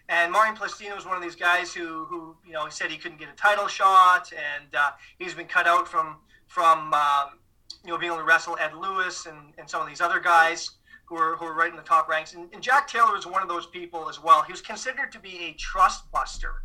And 0.10 0.32
Marin 0.32 0.56
Plestina 0.56 0.96
was 0.96 1.06
one 1.06 1.16
of 1.16 1.24
these 1.24 1.36
guys 1.36 1.74
who, 1.74 2.06
who 2.06 2.36
you 2.46 2.54
know, 2.54 2.68
said 2.70 2.92
he 2.92 2.98
couldn't 2.98 3.20
get 3.20 3.30
a 3.30 3.36
title 3.36 3.68
shot, 3.68 4.32
and 4.34 4.76
uh, 4.76 4.92
he's 5.18 5.34
been 5.34 5.48
cut 5.48 5.68
out 5.68 5.88
from 5.88 6.18
from 6.48 6.94
um, 6.94 7.40
you 7.84 7.92
know, 7.92 7.98
being 7.98 8.12
able 8.12 8.22
to 8.22 8.26
wrestle 8.26 8.58
Ed 8.60 8.74
Lewis 8.74 9.26
and, 9.26 9.54
and 9.58 9.70
some 9.70 9.82
of 9.82 9.88
these 9.88 10.02
other 10.02 10.20
guys 10.20 10.72
who 11.06 11.16
are, 11.16 11.36
who 11.36 11.46
are 11.46 11.54
right 11.54 11.70
in 11.70 11.76
the 11.76 11.84
top 11.84 12.08
ranks. 12.08 12.34
And, 12.34 12.50
and 12.54 12.62
Jack 12.62 12.88
Taylor 12.88 13.14
was 13.14 13.26
one 13.26 13.42
of 13.42 13.50
those 13.50 13.66
people 13.68 14.10
as 14.10 14.22
well. 14.22 14.42
He 14.42 14.52
was 14.52 14.62
considered 14.62 15.12
to 15.12 15.20
be 15.20 15.46
a 15.46 15.54
trust 15.54 16.10
buster. 16.12 16.64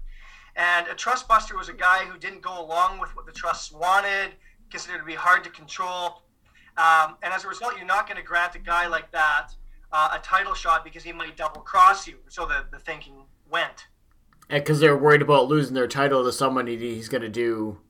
And 0.56 0.86
a 0.88 0.94
trust 0.94 1.28
buster 1.28 1.56
was 1.56 1.68
a 1.68 1.72
guy 1.72 2.04
who 2.04 2.18
didn't 2.18 2.42
go 2.42 2.60
along 2.64 2.98
with 2.98 3.14
what 3.14 3.26
the 3.26 3.32
trusts 3.32 3.72
wanted, 3.72 4.32
considered 4.70 4.98
to 4.98 5.04
be 5.04 5.14
hard 5.14 5.44
to 5.44 5.50
control. 5.50 6.22
Um, 6.76 7.16
and 7.22 7.32
as 7.32 7.44
a 7.44 7.48
result, 7.48 7.74
you're 7.76 7.86
not 7.86 8.06
going 8.06 8.16
to 8.16 8.22
grant 8.22 8.54
a 8.54 8.60
guy 8.60 8.86
like 8.86 9.10
that 9.12 9.50
uh, 9.92 10.10
a 10.12 10.18
title 10.18 10.54
shot 10.54 10.84
because 10.84 11.02
he 11.02 11.12
might 11.12 11.36
double 11.36 11.60
cross 11.60 12.06
you. 12.06 12.16
So 12.28 12.46
the, 12.46 12.64
the 12.70 12.78
thinking 12.78 13.24
went. 13.50 13.86
And 14.50 14.62
because 14.62 14.80
they're 14.80 14.96
worried 14.96 15.22
about 15.22 15.48
losing 15.48 15.74
their 15.74 15.88
title 15.88 16.24
to 16.24 16.32
somebody 16.32 16.76
he's 16.76 17.08
going 17.08 17.22
to 17.22 17.28
do 17.28 17.80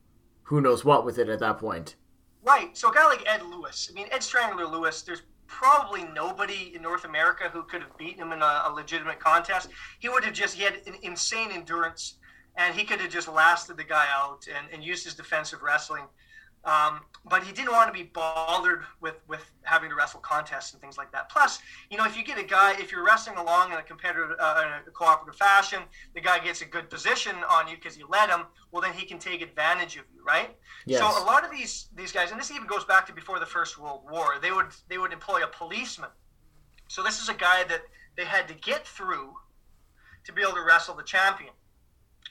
who 0.43 0.61
knows 0.61 0.83
what 0.83 1.05
with 1.05 1.17
it 1.17 1.29
at 1.29 1.39
that 1.39 1.57
point. 1.57 1.95
Right. 2.43 2.75
So 2.77 2.89
a 2.89 2.93
guy 2.93 3.05
like 3.05 3.23
Ed 3.27 3.43
Lewis. 3.43 3.89
I 3.91 3.93
mean, 3.93 4.07
Ed 4.11 4.23
Strangler 4.23 4.65
Lewis. 4.65 5.01
There's 5.01 5.23
probably 5.47 6.03
nobody 6.03 6.73
in 6.75 6.81
North 6.81 7.03
America 7.03 7.49
who 7.51 7.63
could 7.63 7.81
have 7.81 7.97
beaten 7.97 8.21
him 8.21 8.31
in 8.31 8.41
a, 8.41 8.63
a 8.67 8.71
legitimate 8.73 9.19
contest. 9.19 9.69
He 9.99 10.07
would 10.07 10.23
have 10.23 10.33
just 10.33 10.55
he 10.55 10.63
had 10.63 10.75
an 10.85 10.95
insane 11.01 11.51
endurance, 11.51 12.15
and 12.55 12.75
he 12.75 12.85
could 12.85 13.01
have 13.01 13.09
just 13.09 13.27
lasted 13.27 13.77
the 13.77 13.83
guy 13.83 14.05
out 14.13 14.47
and, 14.47 14.67
and 14.71 14.83
used 14.83 15.03
his 15.03 15.15
defensive 15.15 15.61
wrestling. 15.61 16.05
Um, 16.65 17.01
but 17.25 17.43
he 17.43 17.53
didn't 17.53 17.71
want 17.71 17.93
to 17.93 17.97
be 17.97 18.09
bothered 18.11 18.83
with, 19.01 19.15
with 19.27 19.49
having 19.61 19.89
to 19.89 19.95
wrestle 19.95 20.19
contests 20.19 20.73
and 20.73 20.81
things 20.81 20.97
like 20.97 21.11
that. 21.11 21.29
Plus, 21.29 21.59
you 21.89 21.97
know, 21.97 22.05
if 22.05 22.17
you 22.17 22.23
get 22.23 22.37
a 22.37 22.43
guy, 22.43 22.73
if 22.79 22.91
you're 22.91 23.05
wrestling 23.05 23.37
along 23.37 23.71
in 23.71 23.77
a 23.77 23.83
competitive, 23.83 24.31
uh, 24.39 24.63
in 24.65 24.87
a 24.87 24.91
cooperative 24.91 25.37
fashion, 25.37 25.79
the 26.15 26.21
guy 26.21 26.39
gets 26.39 26.61
a 26.61 26.65
good 26.65 26.89
position 26.89 27.35
on 27.49 27.67
you 27.67 27.75
because 27.75 27.97
you 27.97 28.07
let 28.09 28.29
him. 28.29 28.41
Well, 28.71 28.81
then 28.81 28.93
he 28.93 29.05
can 29.05 29.19
take 29.19 29.41
advantage 29.41 29.95
of 29.95 30.03
you, 30.13 30.23
right? 30.25 30.55
Yes. 30.85 30.99
So 30.99 31.05
a 31.05 31.25
lot 31.25 31.45
of 31.45 31.51
these 31.51 31.89
these 31.95 32.11
guys, 32.11 32.31
and 32.31 32.39
this 32.39 32.51
even 32.51 32.67
goes 32.67 32.85
back 32.85 33.05
to 33.07 33.13
before 33.13 33.39
the 33.39 33.45
First 33.45 33.77
World 33.77 34.01
War, 34.09 34.35
they 34.41 34.51
would 34.51 34.67
they 34.87 34.97
would 34.97 35.13
employ 35.13 35.43
a 35.43 35.47
policeman. 35.47 36.09
So 36.87 37.03
this 37.03 37.21
is 37.21 37.29
a 37.29 37.33
guy 37.33 37.63
that 37.65 37.81
they 38.17 38.25
had 38.25 38.47
to 38.47 38.53
get 38.55 38.85
through 38.85 39.33
to 40.25 40.33
be 40.33 40.41
able 40.41 40.53
to 40.53 40.63
wrestle 40.63 40.95
the 40.95 41.03
champion. 41.03 41.53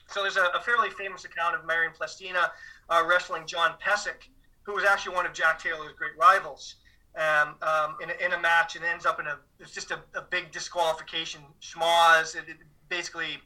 So 0.07 0.21
there's 0.21 0.37
a, 0.37 0.45
a 0.55 0.61
fairly 0.61 0.89
famous 0.89 1.25
account 1.25 1.55
of 1.55 1.65
Marin 1.65 1.91
Plestina 1.95 2.51
uh, 2.89 3.03
wrestling 3.07 3.43
John 3.45 3.75
Pesek, 3.83 4.29
who 4.63 4.73
was 4.73 4.83
actually 4.83 5.15
one 5.15 5.25
of 5.25 5.33
Jack 5.33 5.61
Taylor's 5.61 5.93
great 5.97 6.17
rivals, 6.19 6.75
um, 7.15 7.55
um, 7.61 7.97
in, 8.01 8.09
a, 8.09 8.25
in 8.25 8.33
a 8.33 8.39
match 8.39 8.75
and 8.75 8.85
ends 8.85 9.05
up 9.05 9.19
in 9.19 9.27
a 9.27 9.37
it's 9.59 9.71
just 9.71 9.91
a, 9.91 9.99
a 10.15 10.21
big 10.21 10.51
disqualification 10.51 11.41
schmoz. 11.61 12.35
It, 12.35 12.47
it, 12.47 12.57
basically, 12.87 13.39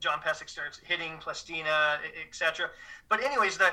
John 0.00 0.20
Pesek 0.20 0.48
starts 0.48 0.78
hitting 0.84 1.18
Plestina, 1.18 1.98
etc. 2.26 2.70
But 3.08 3.22
anyways, 3.22 3.58
the 3.58 3.70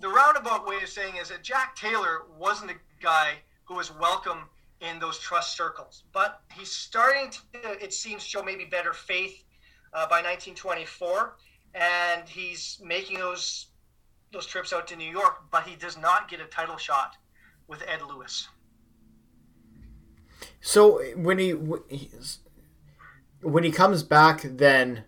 the 0.00 0.08
roundabout 0.08 0.66
way 0.66 0.76
of 0.82 0.88
saying 0.88 1.16
is 1.16 1.30
that 1.30 1.42
Jack 1.42 1.74
Taylor 1.74 2.22
wasn't 2.38 2.70
a 2.70 2.74
guy 3.00 3.34
who 3.64 3.74
was 3.74 3.90
welcome 3.98 4.48
in 4.80 4.98
those 4.98 5.18
trust 5.18 5.56
circles, 5.56 6.04
but 6.12 6.42
he's 6.54 6.70
starting 6.70 7.30
to, 7.30 7.82
it 7.82 7.94
seems, 7.94 8.22
show 8.22 8.42
maybe 8.42 8.66
better 8.66 8.92
faith 8.92 9.42
uh, 9.94 10.06
by 10.06 10.20
1924, 10.20 11.36
and 11.74 12.28
he's 12.28 12.78
making 12.84 13.18
those 13.18 13.68
those 14.36 14.46
trips 14.46 14.70
out 14.70 14.86
to 14.86 14.96
New 14.96 15.10
York, 15.10 15.44
but 15.50 15.66
he 15.66 15.76
does 15.76 15.96
not 15.96 16.28
get 16.28 16.40
a 16.40 16.44
title 16.44 16.76
shot 16.76 17.16
with 17.66 17.82
Ed 17.88 18.02
Lewis. 18.06 18.48
So 20.60 21.02
when 21.16 21.38
he 21.38 21.52
when 21.52 23.64
he 23.64 23.70
comes 23.70 24.02
back, 24.02 24.42
then 24.42 25.04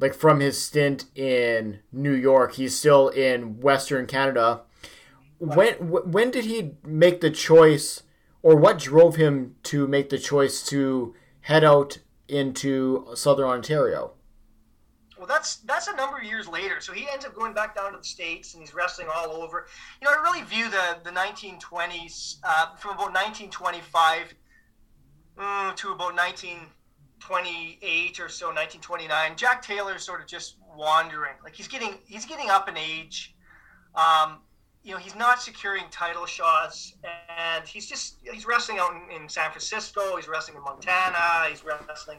like 0.00 0.14
from 0.14 0.40
his 0.40 0.60
stint 0.60 1.04
in 1.14 1.78
New 1.92 2.12
York, 2.12 2.54
he's 2.54 2.76
still 2.76 3.08
in 3.08 3.60
Western 3.60 4.06
Canada. 4.06 4.62
When 5.38 5.74
when 5.74 6.32
did 6.32 6.46
he 6.46 6.72
make 6.84 7.20
the 7.20 7.30
choice, 7.30 8.02
or 8.42 8.56
what 8.56 8.80
drove 8.80 9.14
him 9.14 9.54
to 9.64 9.86
make 9.86 10.10
the 10.10 10.18
choice 10.18 10.64
to 10.64 11.14
head 11.42 11.62
out 11.62 11.98
into 12.26 13.06
Southern 13.14 13.46
Ontario. 13.46 14.15
Well, 15.18 15.26
that's 15.26 15.56
that's 15.56 15.88
a 15.88 15.96
number 15.96 16.18
of 16.18 16.24
years 16.24 16.46
later. 16.46 16.80
So 16.80 16.92
he 16.92 17.08
ends 17.10 17.24
up 17.24 17.34
going 17.34 17.54
back 17.54 17.74
down 17.74 17.92
to 17.92 17.98
the 17.98 18.04
states, 18.04 18.54
and 18.54 18.62
he's 18.62 18.74
wrestling 18.74 19.08
all 19.12 19.32
over. 19.32 19.66
You 20.00 20.06
know, 20.06 20.14
I 20.14 20.22
really 20.22 20.42
view 20.42 20.70
the 20.70 20.98
the 21.04 21.10
1920s 21.10 22.36
uh, 22.44 22.76
from 22.76 22.92
about 22.92 23.12
1925 23.14 24.34
mm, 25.38 25.76
to 25.76 25.92
about 25.92 26.14
1928 26.14 28.20
or 28.20 28.28
so, 28.28 28.46
1929. 28.46 29.36
Jack 29.36 29.62
Taylor's 29.62 30.04
sort 30.04 30.20
of 30.20 30.26
just 30.26 30.56
wandering. 30.76 31.32
Like 31.42 31.54
he's 31.54 31.68
getting 31.68 31.94
he's 32.06 32.26
getting 32.26 32.50
up 32.50 32.68
in 32.68 32.76
age. 32.76 33.34
Um, 33.94 34.40
you 34.82 34.92
know, 34.92 34.98
he's 34.98 35.16
not 35.16 35.42
securing 35.42 35.84
title 35.90 36.26
shots, 36.26 36.94
and 37.38 37.66
he's 37.66 37.88
just 37.88 38.18
he's 38.30 38.46
wrestling 38.46 38.78
out 38.78 38.92
in, 38.92 39.22
in 39.22 39.28
San 39.28 39.50
Francisco. 39.50 40.16
He's 40.16 40.28
wrestling 40.28 40.58
in 40.58 40.62
Montana. 40.62 41.48
He's 41.48 41.64
wrestling 41.64 42.18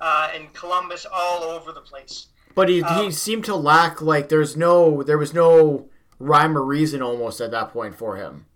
uh, 0.00 0.30
in 0.34 0.48
Columbus, 0.48 1.06
all 1.10 1.42
over 1.42 1.72
the 1.72 1.80
place. 1.80 2.28
But 2.54 2.68
he, 2.68 2.82
um, 2.82 3.04
he 3.04 3.10
seemed 3.10 3.44
to 3.46 3.56
lack 3.56 4.00
like 4.00 4.28
there's 4.28 4.56
no 4.56 5.02
there 5.02 5.18
was 5.18 5.34
no 5.34 5.88
rhyme 6.18 6.56
or 6.56 6.64
reason 6.64 7.02
almost 7.02 7.40
at 7.40 7.50
that 7.50 7.70
point 7.70 7.94
for 7.96 8.16
him. 8.16 8.46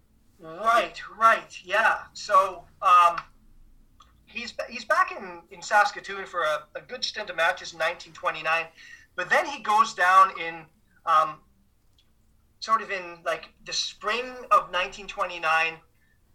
Right, 0.40 1.01
right, 1.19 1.59
yeah. 1.65 1.98
So 2.12 2.65
um, 2.81 3.16
he's 4.27 4.55
he's 4.69 4.85
back 4.85 5.12
in, 5.12 5.43
in 5.51 5.60
Saskatoon 5.60 6.27
for 6.27 6.43
a, 6.43 6.78
a 6.78 6.81
good 6.81 7.05
stint 7.05 7.31
of 7.31 7.36
matches 7.36 7.73
in 7.73 7.78
1929, 7.78 8.66
but 9.16 9.28
then 9.28 9.47
he 9.47 9.62
goes 9.62 9.94
down 9.94 10.31
in 10.40 10.65
um, 11.05 11.36
sort 12.60 12.82
of 12.82 12.90
in 12.90 13.19
like 13.24 13.48
the 13.65 13.73
spring 13.73 14.27
of 14.51 14.70
1929 14.70 15.74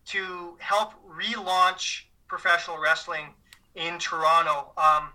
to 0.06 0.58
help 0.60 0.94
relaunch 1.08 2.04
professional 2.28 2.80
wrestling 2.80 3.28
in 3.76 3.98
Toronto 4.00 4.72
um, 4.78 5.10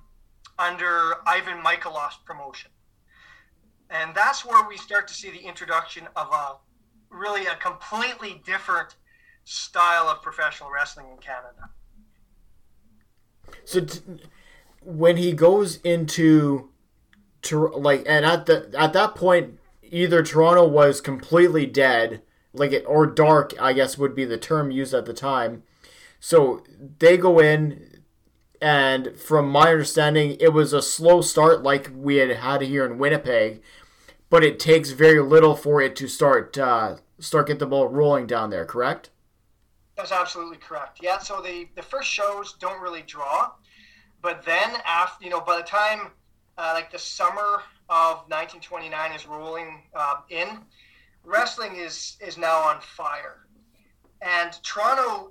under 0.59 1.15
Ivan 1.27 1.63
Mikhailov's 1.63 2.19
promotion. 2.25 2.71
And 3.91 4.15
that's 4.15 4.45
where 4.45 4.69
we 4.69 4.77
start 4.77 5.09
to 5.09 5.15
see 5.15 5.31
the 5.31 5.41
introduction 5.41 6.09
of 6.17 6.29
a 6.33 6.57
really 7.11 7.47
a 7.47 7.57
completely 7.57 8.43
different 8.45 8.97
style 9.45 10.09
of 10.09 10.21
professional 10.23 10.71
wrestling 10.71 11.07
in 11.11 11.19
Canada. 11.19 11.71
So 13.65 13.81
t- 13.81 14.01
when 14.83 15.17
he 15.17 15.33
goes 15.33 15.77
into 15.77 16.71
to 17.43 17.69
like 17.69 18.05
and 18.07 18.27
at 18.27 18.47
the 18.47 18.71
at 18.77 18.93
that 18.93 19.15
point 19.15 19.59
either 19.83 20.23
Toronto 20.23 20.67
was 20.67 21.01
completely 21.01 21.65
dead 21.65 22.23
like 22.53 22.73
it 22.73 22.85
or 22.87 23.07
dark 23.07 23.55
I 23.61 23.73
guess 23.73 23.97
would 23.97 24.15
be 24.15 24.25
the 24.25 24.37
term 24.37 24.71
used 24.71 24.93
at 24.93 25.07
the 25.07 25.15
time. 25.15 25.63
So 26.21 26.63
they 26.99 27.17
go 27.17 27.39
in 27.39 27.88
and 28.61 29.17
from 29.17 29.49
my 29.49 29.71
understanding, 29.71 30.37
it 30.41 30.53
was 30.53 30.73
a 30.73 30.83
slow 30.83 31.21
start 31.21 31.63
like 31.63 31.91
we 31.95 32.17
had 32.17 32.31
had 32.31 32.63
here 32.63 32.85
in 32.85 32.99
Winnipeg, 32.99 33.63
but 34.31 34.43
it 34.43 34.59
takes 34.59 34.91
very 34.91 35.21
little 35.21 35.55
for 35.55 35.81
it 35.81 35.95
to 35.97 36.09
start 36.09 36.59
uh, 36.59 36.97
start 37.19 37.49
get 37.49 37.59
the 37.59 37.67
ball 37.67 37.89
rolling 37.89 38.27
down 38.27 38.51
there. 38.51 38.65
Correct? 38.65 39.11
That's 39.97 40.13
absolutely 40.13 40.59
correct. 40.59 40.99
Yeah. 41.03 41.19
So 41.19 41.41
the 41.41 41.69
the 41.77 41.83
first 41.83 42.09
shows 42.09 42.55
don't 42.55 42.81
really 42.81 43.03
draw, 43.03 43.53
but 44.23 44.45
then 44.45 44.77
after 44.85 45.25
you 45.25 45.31
know 45.31 45.41
by 45.41 45.57
the 45.57 45.63
time 45.63 46.11
uh, 46.57 46.73
like 46.75 46.91
the 46.91 46.99
summer 46.99 47.63
of 47.89 48.19
1929 48.29 49.13
is 49.13 49.27
rolling 49.27 49.83
uh, 49.95 50.17
in, 50.31 50.59
wrestling 51.25 51.77
is 51.77 52.17
is 52.21 52.37
now 52.37 52.59
on 52.59 52.81
fire, 52.81 53.47
and 54.21 54.53
Toronto 54.65 55.31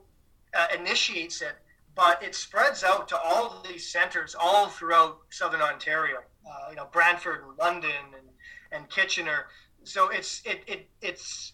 uh, 0.58 0.68
initiates 0.78 1.42
it 1.42 1.56
but 1.98 2.22
it 2.22 2.36
spreads 2.36 2.84
out 2.84 3.08
to 3.08 3.18
all 3.18 3.66
these 3.68 3.92
centers 3.92 4.36
all 4.40 4.68
throughout 4.68 5.18
southern 5.32 5.62
Ontario. 5.62 6.20
Uh, 6.48 6.70
you 6.70 6.76
know, 6.76 6.88
Brantford 6.94 7.44
and 7.44 7.58
London 7.58 8.14
and, 8.16 8.28
and 8.72 8.90
Kitchener. 8.90 9.48
So 9.84 10.10
it's 10.10 10.42
it, 10.46 10.62
it 10.68 10.88
it's 11.02 11.54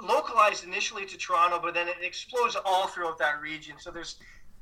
localized 0.00 0.64
initially 0.64 1.04
to 1.06 1.18
Toronto, 1.18 1.58
but 1.60 1.74
then 1.74 1.88
it 1.88 1.96
explodes 2.02 2.56
all 2.64 2.86
throughout 2.86 3.18
that 3.18 3.40
region. 3.40 3.74
So 3.78 3.90
there's 3.90 4.16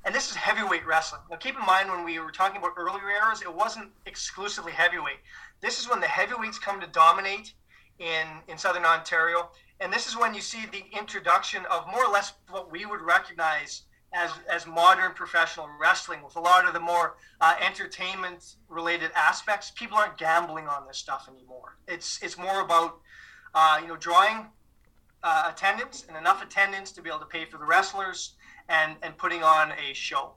and 0.07 0.15
this 0.15 0.31
is 0.31 0.37
heavyweight 0.37 0.87
wrestling. 0.87 1.21
Now 1.31 1.37
keep 1.37 1.57
in 1.57 1.67
mind 1.67 1.91
when 1.91 2.05
we 2.05 2.19
were 2.19 2.33
talking 2.33 2.57
about 2.57 2.73
earlier 2.79 3.11
eras, 3.11 3.43
it 3.43 3.55
wasn't 3.55 3.91
exclusively 4.07 4.73
heavyweight. 4.73 5.21
This 5.61 5.79
is 5.79 5.91
when 5.91 6.01
the 6.01 6.09
heavyweights 6.09 6.59
come 6.59 6.81
to 6.81 6.87
dominate 6.87 7.53
in 7.99 8.27
in 8.49 8.57
southern 8.57 8.87
Ontario, 8.87 9.51
and 9.79 9.93
this 9.93 10.07
is 10.07 10.17
when 10.17 10.33
you 10.33 10.41
see 10.41 10.65
the 10.73 10.85
introduction 10.99 11.67
of 11.67 11.87
more 11.87 12.07
or 12.07 12.11
less 12.11 12.33
what 12.49 12.73
we 12.73 12.87
would 12.87 13.03
recognize 13.03 13.83
as 14.14 14.30
as 14.51 14.66
modern 14.66 15.12
professional 15.12 15.68
wrestling 15.78 16.22
with 16.22 16.36
a 16.36 16.40
lot 16.40 16.66
of 16.66 16.72
the 16.72 16.80
more 16.80 17.16
uh, 17.40 17.55
entertainment 17.60 18.56
related 18.68 19.10
aspects 19.14 19.70
people 19.70 19.98
aren't 19.98 20.16
gambling 20.16 20.66
on 20.66 20.86
this 20.86 20.97
stuff 20.97 21.28
anymore. 21.28 21.76
It's 21.86 22.22
it's 22.22 22.39
more 22.39 22.60
about 22.60 23.01
uh, 23.55 23.78
you 23.82 23.89
know 23.89 23.97
drawing 23.97 24.47
uh, 25.22 25.51
attendance 25.52 26.05
and 26.09 26.16
enough 26.16 26.43
attendance 26.43 26.93
to 26.93 27.02
be 27.02 27.10
able 27.10 27.20
to 27.20 27.26
pay 27.26 27.44
for 27.44 27.59
the 27.59 27.64
wrestlers 27.64 28.35
and 28.68 28.97
and 29.02 29.16
putting 29.16 29.43
on 29.43 29.72
a 29.72 29.93
show. 29.93 30.32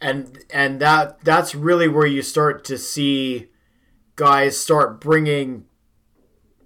And 0.00 0.44
and 0.50 0.80
that 0.80 1.24
that's 1.24 1.54
really 1.54 1.88
where 1.88 2.06
you 2.06 2.22
start 2.22 2.64
to 2.66 2.78
see 2.78 3.48
guys 4.14 4.58
start 4.58 5.00
bringing 5.00 5.64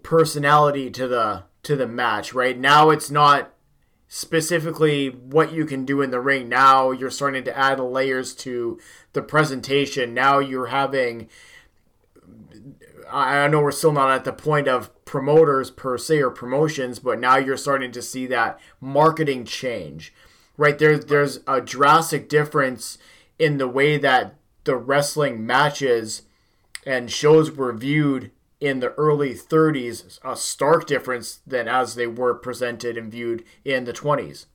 personality 0.02 0.90
to 0.90 1.08
the 1.08 1.44
to 1.62 1.76
the 1.76 1.86
match 1.86 2.34
right? 2.34 2.58
Now 2.58 2.90
it's 2.90 3.10
not 3.10 3.55
specifically 4.08 5.08
what 5.08 5.52
you 5.52 5.64
can 5.64 5.84
do 5.84 6.00
in 6.00 6.10
the 6.10 6.20
ring. 6.20 6.48
Now 6.48 6.90
you're 6.90 7.10
starting 7.10 7.44
to 7.44 7.56
add 7.56 7.80
layers 7.80 8.34
to 8.36 8.78
the 9.12 9.22
presentation. 9.22 10.14
Now 10.14 10.38
you're 10.38 10.66
having. 10.66 11.28
I 13.10 13.46
know 13.46 13.60
we're 13.60 13.70
still 13.70 13.92
not 13.92 14.10
at 14.10 14.24
the 14.24 14.32
point 14.32 14.66
of 14.66 14.92
promoters 15.04 15.70
per 15.70 15.96
se 15.96 16.20
or 16.20 16.30
promotions, 16.30 16.98
but 16.98 17.20
now 17.20 17.36
you're 17.36 17.56
starting 17.56 17.92
to 17.92 18.02
see 18.02 18.26
that 18.26 18.58
marketing 18.80 19.44
change. 19.44 20.12
Right 20.56 20.78
there, 20.78 20.98
there's 20.98 21.40
a 21.46 21.60
drastic 21.60 22.28
difference 22.28 22.98
in 23.38 23.58
the 23.58 23.68
way 23.68 23.96
that 23.98 24.34
the 24.64 24.76
wrestling 24.76 25.46
matches 25.46 26.22
and 26.84 27.10
shows 27.10 27.52
were 27.52 27.72
viewed 27.72 28.32
in 28.60 28.80
the 28.80 28.92
early 28.94 29.34
30s 29.34 30.18
a 30.24 30.36
stark 30.36 30.86
difference 30.86 31.40
than 31.46 31.68
as 31.68 31.94
they 31.94 32.06
were 32.06 32.34
presented 32.34 32.96
and 32.96 33.10
viewed 33.10 33.44
in 33.64 33.84
the 33.84 33.92
20s. 33.92 34.46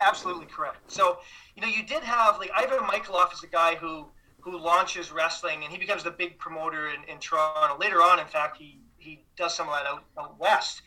Absolutely 0.00 0.46
correct. 0.46 0.90
So, 0.90 1.18
you 1.54 1.62
know, 1.62 1.68
you 1.68 1.82
did 1.82 2.02
have 2.02 2.38
like 2.38 2.50
Ivan 2.56 2.78
Michaeloff 2.78 3.32
is 3.34 3.42
a 3.42 3.48
guy 3.48 3.74
who 3.74 4.06
who 4.40 4.58
launches 4.58 5.12
wrestling 5.12 5.62
and 5.62 5.70
he 5.70 5.78
becomes 5.78 6.02
the 6.02 6.10
big 6.10 6.38
promoter 6.38 6.88
in, 6.88 7.04
in 7.04 7.18
Toronto. 7.18 7.76
Later 7.78 7.96
on, 7.96 8.18
in 8.18 8.26
fact, 8.26 8.56
he 8.56 8.80
he 8.96 9.24
does 9.36 9.54
some 9.54 9.68
of 9.68 9.74
that 9.74 9.86
out, 9.86 10.04
out 10.18 10.38
west. 10.40 10.80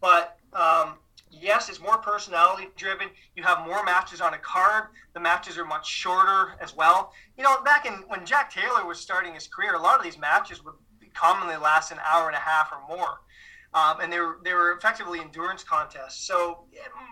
But 0.00 0.36
um, 0.52 0.96
yes, 1.30 1.70
it's 1.70 1.80
more 1.80 1.96
personality 1.98 2.68
driven. 2.76 3.08
You 3.36 3.42
have 3.42 3.66
more 3.66 3.82
matches 3.84 4.20
on 4.20 4.34
a 4.34 4.38
card. 4.38 4.88
The 5.14 5.20
matches 5.20 5.56
are 5.56 5.64
much 5.64 5.88
shorter 5.88 6.54
as 6.60 6.76
well. 6.76 7.12
You 7.38 7.44
know, 7.44 7.62
back 7.62 7.86
in 7.86 7.92
when 8.08 8.26
Jack 8.26 8.52
Taylor 8.52 8.86
was 8.86 9.00
starting 9.00 9.32
his 9.32 9.46
career, 9.46 9.74
a 9.74 9.80
lot 9.80 9.98
of 9.98 10.04
these 10.04 10.18
matches 10.18 10.62
would 10.62 10.74
commonly 11.18 11.56
last 11.56 11.90
an 11.90 11.98
hour 12.08 12.28
and 12.28 12.36
a 12.36 12.40
half 12.40 12.70
or 12.72 12.96
more. 12.96 13.20
Um, 13.74 14.00
and 14.00 14.12
they 14.12 14.18
were 14.18 14.38
they 14.44 14.54
were 14.54 14.72
effectively 14.72 15.20
endurance 15.20 15.62
contests. 15.62 16.26
So 16.26 16.64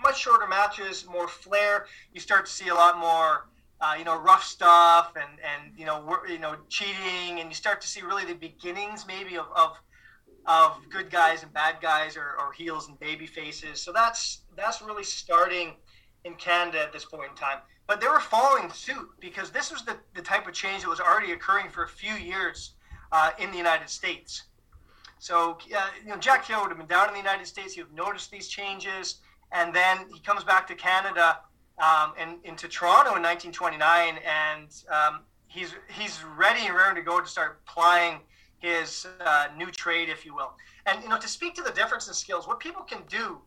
much 0.03 0.21
shorter 0.21 0.47
matches, 0.47 1.07
more 1.07 1.29
flair. 1.29 1.87
You 2.15 2.21
start 2.21 2.47
to 2.47 2.53
see 2.53 2.69
a 2.69 2.75
lot 2.75 2.99
more, 2.99 3.49
uh, 3.81 3.95
you 3.99 4.05
know, 4.05 4.19
rough 4.19 4.43
stuff 4.43 5.13
and 5.17 5.39
and 5.41 5.79
you 5.79 5.85
know 5.85 6.19
you 6.27 6.39
know 6.39 6.57
cheating, 6.69 7.41
and 7.41 7.51
you 7.51 7.55
start 7.55 7.81
to 7.83 7.89
see 7.89 8.01
really 8.01 8.25
the 8.25 8.35
beginnings 8.35 9.07
maybe 9.07 9.37
of 9.37 9.47
of, 9.55 9.77
of 10.47 10.79
good 10.89 11.11
guys 11.11 11.43
and 11.43 11.53
bad 11.53 11.77
guys, 11.83 12.17
or, 12.17 12.37
or 12.41 12.53
heels 12.53 12.89
and 12.89 12.99
baby 12.99 13.27
faces. 13.27 13.83
So 13.83 13.93
that's 13.93 14.41
that's 14.57 14.81
really 14.81 15.05
starting 15.05 15.75
in 16.25 16.35
Canada 16.37 16.81
at 16.81 16.93
this 16.93 17.05
point 17.05 17.31
in 17.31 17.37
time. 17.37 17.59
But 17.87 18.01
they 18.01 18.09
were 18.09 18.19
following 18.19 18.71
suit 18.73 19.11
because 19.21 19.51
this 19.51 19.71
was 19.71 19.85
the, 19.85 19.97
the 20.15 20.23
type 20.23 20.49
of 20.49 20.55
change 20.55 20.83
that 20.83 20.89
was 20.89 21.01
already 21.01 21.33
occurring 21.33 21.69
for 21.69 21.85
a 21.85 21.89
few 21.89 22.15
years 22.15 22.73
uh, 23.13 23.31
in 23.39 23.51
the 23.51 23.57
United 23.59 23.89
States. 23.89 24.45
So, 25.19 25.59
uh, 25.77 25.89
you 26.05 26.11
know, 26.11 26.17
Jack 26.17 26.47
Hill 26.47 26.61
would 26.61 26.69
have 26.69 26.79
been 26.79 26.87
down 26.87 27.09
in 27.09 27.15
the 27.15 27.21
United 27.21 27.47
States. 27.47 27.75
He 27.75 27.83
would 27.83 27.89
have 27.89 27.97
noticed 27.97 28.31
these 28.31 28.49
changes, 28.49 29.17
and 29.53 29.75
then 29.75 30.07
he 30.13 30.21
comes 30.21 30.45
back 30.45 30.67
to 30.69 30.75
Canada 30.75 31.41
um, 31.79 32.13
and 32.19 32.39
into 32.45 32.69
Toronto 32.69 33.17
in 33.17 33.23
1929, 33.23 34.19
and 34.25 34.69
um, 34.91 35.21
he's 35.49 35.75
he's 35.89 36.23
ready 36.37 36.67
and 36.67 36.75
raring 36.75 36.97
to 36.97 37.03
go 37.03 37.21
to 37.21 37.27
start 37.27 37.65
plying 37.67 38.21
his 38.59 39.07
uh, 39.21 39.49
new 39.57 39.71
trade, 39.71 40.09
if 40.09 40.25
you 40.25 40.35
will. 40.35 40.53
And 40.87 41.03
you 41.03 41.09
know, 41.09 41.19
to 41.19 41.29
speak 41.29 41.55
to 41.55 41.63
the 41.63 41.73
difference 41.73 42.09
in 42.09 42.15
skills, 42.15 42.47
what 42.47 42.61
people 42.61 42.83
can 42.83 43.01
do 43.09 43.39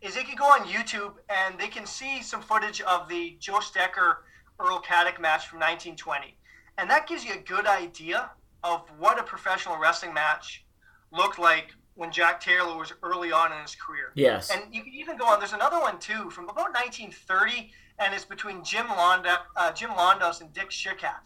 is 0.00 0.14
they 0.14 0.22
can 0.22 0.36
go 0.36 0.44
on 0.44 0.60
YouTube 0.60 1.14
and 1.28 1.58
they 1.58 1.68
can 1.68 1.84
see 1.84 2.22
some 2.22 2.40
footage 2.40 2.80
of 2.82 3.08
the 3.08 3.36
Joe 3.40 3.58
Stecher 3.58 4.16
Earl 4.60 4.80
Caddock 4.80 5.20
match 5.20 5.48
from 5.48 5.58
1920, 5.60 6.36
and 6.78 6.88
that 6.90 7.06
gives 7.06 7.24
you 7.24 7.34
a 7.34 7.38
good 7.38 7.66
idea 7.66 8.30
of 8.64 8.82
what 8.98 9.18
a 9.18 9.22
professional 9.22 9.78
wrestling 9.78 10.12
match 10.12 10.64
looked 11.12 11.38
like 11.38 11.74
when 11.94 12.12
Jack 12.12 12.40
Taylor 12.40 12.76
was 12.76 12.92
early 13.02 13.32
on 13.32 13.52
in 13.52 13.60
his 13.60 13.74
career. 13.74 14.12
Yes. 14.14 14.50
And 14.50 14.72
you 14.72 14.84
can 14.84 14.92
even 14.94 15.16
go 15.16 15.26
on. 15.26 15.40
There's 15.40 15.52
another 15.52 15.80
one 15.80 15.98
too 15.98 16.30
from 16.30 16.44
about 16.44 16.72
1930, 16.72 17.72
and 17.98 18.14
it's 18.14 18.24
between 18.24 18.62
Jim 18.62 18.86
Londa, 18.86 19.38
uh, 19.56 19.72
Jim 19.72 19.90
Londos 19.90 20.40
and 20.40 20.52
Dick 20.52 20.70
Shikat, 20.70 21.20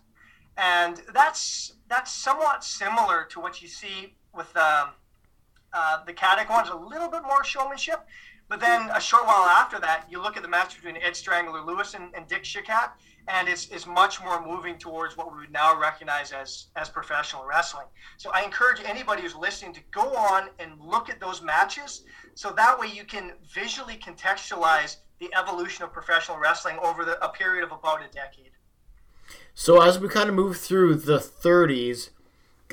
and 0.57 1.03
that's 1.13 1.75
that's 1.89 2.11
somewhat 2.11 2.65
similar 2.65 3.27
to 3.31 3.41
what 3.41 3.61
you 3.61 3.69
see 3.69 4.15
with 4.35 4.57
um, 4.57 4.91
uh, 5.75 6.05
the 6.07 6.13
Caddock 6.13 6.49
ones. 6.49 6.71
A 6.71 6.77
little 6.77 7.11
bit 7.11 7.23
more 7.23 7.45
showmanship, 7.45 8.07
but 8.49 8.59
then 8.59 8.89
a 8.95 9.01
short 9.01 9.27
while 9.27 9.47
after 9.49 9.79
that, 9.81 10.07
you 10.11 10.23
look 10.23 10.39
at 10.39 10.43
the 10.43 10.49
match 10.49 10.77
between 10.77 10.97
Ed 11.03 11.15
Strangler 11.17 11.61
Lewis 11.61 11.93
and, 11.93 12.15
and 12.15 12.27
Dick 12.27 12.45
Shikat, 12.45 12.93
and 13.29 13.49
it's, 13.49 13.69
it's 13.71 13.87
much 13.87 14.21
more 14.23 14.45
moving 14.45 14.79
towards 14.79 15.17
what 15.17 15.33
we 15.33 15.41
would 15.41 15.53
now 15.53 15.79
recognize 15.79 16.33
as, 16.33 16.67
as 16.77 16.89
professional 16.89 17.45
wrestling. 17.45 17.87
So 18.17 18.31
I 18.33 18.43
encourage 18.43 18.81
anybody 18.85 19.23
who's 19.23 19.37
listening 19.37 19.73
to 19.75 19.81
go 19.93 20.15
on 20.15 20.49
and 20.59 20.81
look 20.81 21.09
at 21.09 21.21
those 21.21 21.43
matches 21.43 22.05
so 22.35 22.53
that 22.53 22.79
way 22.79 22.89
you 22.89 23.05
can 23.05 23.33
visually 23.55 23.95
contextualize 23.95 24.97
the 25.21 25.31
evolution 25.39 25.85
of 25.85 25.93
professional 25.93 26.39
wrestling 26.39 26.79
over 26.83 27.05
the, 27.05 27.23
a 27.25 27.29
period 27.29 27.65
of 27.65 27.73
about 27.73 28.01
a 28.03 28.13
decade. 28.13 28.51
So 29.55 29.81
as 29.81 29.99
we 29.99 30.09
kind 30.09 30.29
of 30.29 30.35
move 30.35 30.57
through 30.57 30.97
the 30.97 31.19
30s, 31.19 32.11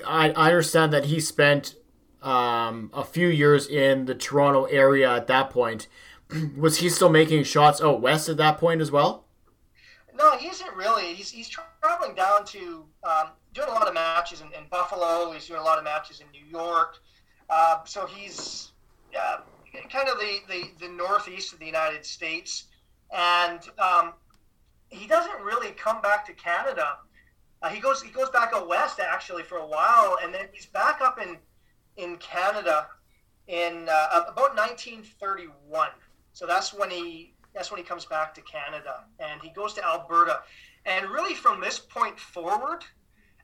I, 0.05 0.31
I 0.31 0.47
understand 0.47 0.91
that 0.93 1.05
he 1.05 1.19
spent 1.19 1.75
um, 2.21 2.89
a 2.93 3.03
few 3.03 3.27
years 3.27 3.67
in 3.67 4.05
the 4.05 4.15
Toronto 4.15 4.65
area 4.65 5.11
at 5.15 5.27
that 5.27 5.49
point. 5.49 5.87
Was 6.57 6.77
he 6.77 6.89
still 6.89 7.09
making 7.09 7.43
shots 7.43 7.81
out 7.81 8.01
west 8.01 8.29
at 8.29 8.37
that 8.37 8.57
point 8.57 8.81
as 8.81 8.91
well? 8.91 9.25
No, 10.19 10.37
he 10.37 10.47
isn't 10.49 10.75
really. 10.75 11.13
He's, 11.13 11.31
he's 11.31 11.49
traveling 11.81 12.13
down 12.13 12.43
to 12.47 12.83
um, 13.05 13.29
doing 13.53 13.69
a 13.69 13.71
lot 13.71 13.87
of 13.87 13.93
matches 13.93 14.41
in, 14.41 14.47
in, 14.47 14.67
Buffalo. 14.69 15.31
He's 15.31 15.47
doing 15.47 15.61
a 15.61 15.63
lot 15.63 15.77
of 15.77 15.85
matches 15.85 16.19
in 16.19 16.27
New 16.31 16.45
York. 16.45 16.97
Uh, 17.49 17.77
so 17.85 18.05
he's 18.05 18.73
uh, 19.17 19.37
kind 19.89 20.09
of 20.09 20.19
the, 20.19 20.39
the, 20.49 20.63
the, 20.85 20.89
northeast 20.89 21.53
of 21.53 21.59
the 21.59 21.65
United 21.65 22.05
States. 22.05 22.65
And 23.15 23.61
um, 23.79 24.13
he 24.89 25.07
doesn't 25.07 25.41
really 25.41 25.71
come 25.71 26.01
back 26.01 26.25
to 26.25 26.33
Canada. 26.33 26.97
Uh, 27.61 27.69
he 27.69 27.79
goes 27.79 28.01
he 28.01 28.11
goes 28.11 28.29
back 28.29 28.51
out 28.53 28.67
west 28.67 28.99
actually 28.99 29.43
for 29.43 29.57
a 29.57 29.65
while, 29.65 30.17
and 30.23 30.33
then 30.33 30.45
he's 30.53 30.65
back 30.65 31.01
up 31.01 31.19
in 31.19 31.37
in 31.97 32.17
Canada 32.17 32.87
in 33.47 33.87
uh, 33.89 34.23
about 34.27 34.55
1931. 34.55 35.89
So 36.33 36.45
that's 36.45 36.73
when 36.73 36.89
he 36.89 37.33
that's 37.59 37.71
when 37.71 37.77
he 37.77 37.83
comes 37.83 38.05
back 38.05 38.33
to 38.33 38.41
Canada, 38.41 39.03
and 39.19 39.41
he 39.41 39.49
goes 39.49 39.73
to 39.73 39.85
Alberta. 39.85 40.39
And 40.85 41.09
really, 41.09 41.33
from 41.33 41.59
this 41.59 41.77
point 41.77 42.17
forward, 42.17 42.85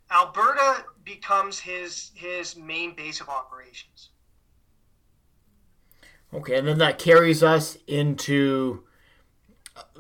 Alberta 0.10 0.86
becomes 1.04 1.60
his 1.60 2.12
his 2.16 2.56
main 2.56 2.96
base 2.96 3.20
of 3.20 3.28
operations. 3.28 4.12
Okay, 6.34 6.56
and 6.56 6.66
then 6.66 6.78
that 6.78 6.98
carries 6.98 7.44
us 7.44 7.78
into 7.88 8.86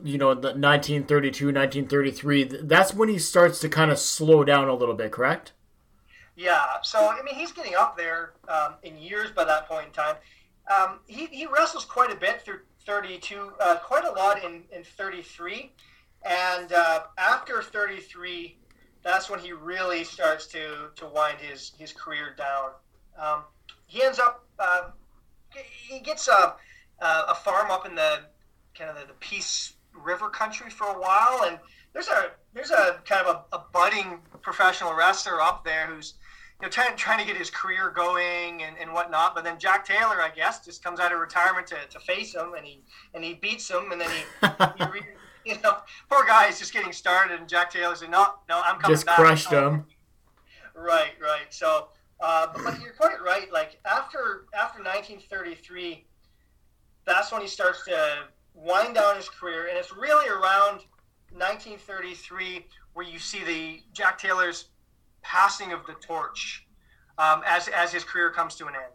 you 0.01 0.17
know 0.17 0.33
the 0.33 0.55
1932 0.55 1.47
1933 1.47 2.43
that's 2.63 2.93
when 2.93 3.09
he 3.09 3.19
starts 3.19 3.59
to 3.59 3.67
kind 3.67 3.91
of 3.91 3.99
slow 3.99 4.45
down 4.45 4.69
a 4.69 4.73
little 4.73 4.95
bit 4.95 5.11
correct 5.11 5.51
yeah 6.37 6.65
so 6.81 7.09
i 7.09 7.21
mean 7.23 7.35
he's 7.35 7.51
getting 7.51 7.75
up 7.75 7.97
there 7.97 8.35
um, 8.47 8.75
in 8.83 8.97
years 8.97 9.31
by 9.31 9.43
that 9.43 9.67
point 9.67 9.87
in 9.87 9.91
time 9.91 10.15
um, 10.73 10.99
he, 11.07 11.25
he 11.25 11.45
wrestles 11.45 11.83
quite 11.83 12.09
a 12.09 12.15
bit 12.15 12.41
through 12.41 12.61
32 12.85 13.53
uh, 13.59 13.77
quite 13.77 14.05
a 14.05 14.11
lot 14.11 14.43
in, 14.43 14.63
in 14.71 14.83
33 14.83 15.71
and 16.23 16.71
uh, 16.73 17.03
after 17.17 17.61
33 17.61 18.57
that's 19.05 19.29
when 19.29 19.39
he 19.39 19.53
really 19.53 20.03
starts 20.03 20.47
to 20.47 20.89
to 20.95 21.05
wind 21.05 21.37
his 21.39 21.71
his 21.77 21.93
career 21.93 22.35
down. 22.35 22.71
Um, 23.17 23.43
he 23.85 24.03
ends 24.03 24.19
up 24.19 24.43
uh, 24.59 24.89
he 25.87 25.99
gets 25.99 26.27
a, 26.27 26.55
a 26.99 27.35
farm 27.35 27.69
up 27.69 27.85
in 27.85 27.95
the 27.95 28.21
kind 28.77 28.89
of 28.89 28.97
the, 28.99 29.05
the 29.05 29.13
Peace 29.19 29.73
River 29.93 30.29
country 30.29 30.69
for 30.69 30.87
a 30.87 30.99
while, 30.99 31.43
and 31.45 31.59
there's 31.93 32.07
a 32.07 32.31
there's 32.53 32.71
a 32.71 32.99
kind 33.05 33.25
of 33.25 33.45
a, 33.53 33.55
a 33.55 33.61
budding 33.71 34.19
professional 34.41 34.93
wrestler 34.95 35.39
up 35.39 35.63
there 35.63 35.85
who's 35.85 36.15
you 36.61 36.65
know 36.65 36.69
trying, 36.69 36.95
trying 36.95 37.19
to 37.19 37.25
get 37.25 37.35
his 37.35 37.49
career 37.49 37.91
going 37.93 38.63
and, 38.63 38.75
and 38.79 38.93
whatnot. 38.93 39.35
But 39.35 39.43
then 39.43 39.59
Jack 39.59 39.85
Taylor, 39.85 40.21
I 40.21 40.31
guess, 40.33 40.63
just 40.63 40.83
comes 40.83 40.99
out 40.99 41.11
of 41.11 41.19
retirement 41.19 41.67
to, 41.67 41.75
to 41.89 41.99
face 41.99 42.33
him, 42.33 42.53
and 42.55 42.65
he 42.65 42.81
and 43.13 43.23
he 43.23 43.33
beats 43.33 43.69
him, 43.69 43.91
and 43.91 43.99
then 43.99 44.09
he, 44.09 44.47
he 44.77 44.91
re, 44.91 45.01
you 45.45 45.55
know 45.63 45.77
poor 46.09 46.25
guy 46.25 46.47
is 46.47 46.59
just 46.59 46.73
getting 46.73 46.91
started, 46.91 47.39
and 47.39 47.49
Jack 47.49 47.71
Taylor 47.71 47.95
said, 47.95 48.09
no, 48.09 48.35
no, 48.47 48.61
I'm 48.63 48.79
coming 48.79 48.95
just 48.95 49.05
back. 49.05 49.15
crushed 49.15 49.49
him. 49.49 49.85
Right, 50.75 51.13
right. 51.21 51.47
So, 51.51 51.89
uh, 52.19 52.47
but, 52.53 52.63
but 52.63 52.81
you're 52.81 52.93
quite 52.93 53.21
right. 53.21 53.51
Like 53.51 53.79
after 53.85 54.45
after 54.53 54.79
1933, 54.81 56.05
that's 57.05 57.31
when 57.31 57.41
he 57.41 57.47
starts 57.47 57.85
to 57.85 58.23
wind 58.53 58.95
down 58.95 59.17
his 59.17 59.29
career, 59.29 59.67
and 59.67 59.77
it's 59.77 59.93
really 59.95 60.27
around 60.29 60.81
1933 61.31 62.65
where 62.93 63.05
you 63.05 63.19
see 63.19 63.43
the 63.43 63.81
Jack 63.93 64.17
Taylor's 64.17 64.69
passing 65.25 65.73
of 65.73 65.85
the 65.85 65.93
torch 65.93 66.65
um, 67.17 67.41
as 67.45 67.67
as 67.67 67.91
his 67.91 68.03
career 68.03 68.29
comes 68.29 68.55
to 68.55 68.67
an 68.67 68.73
end. 68.75 68.93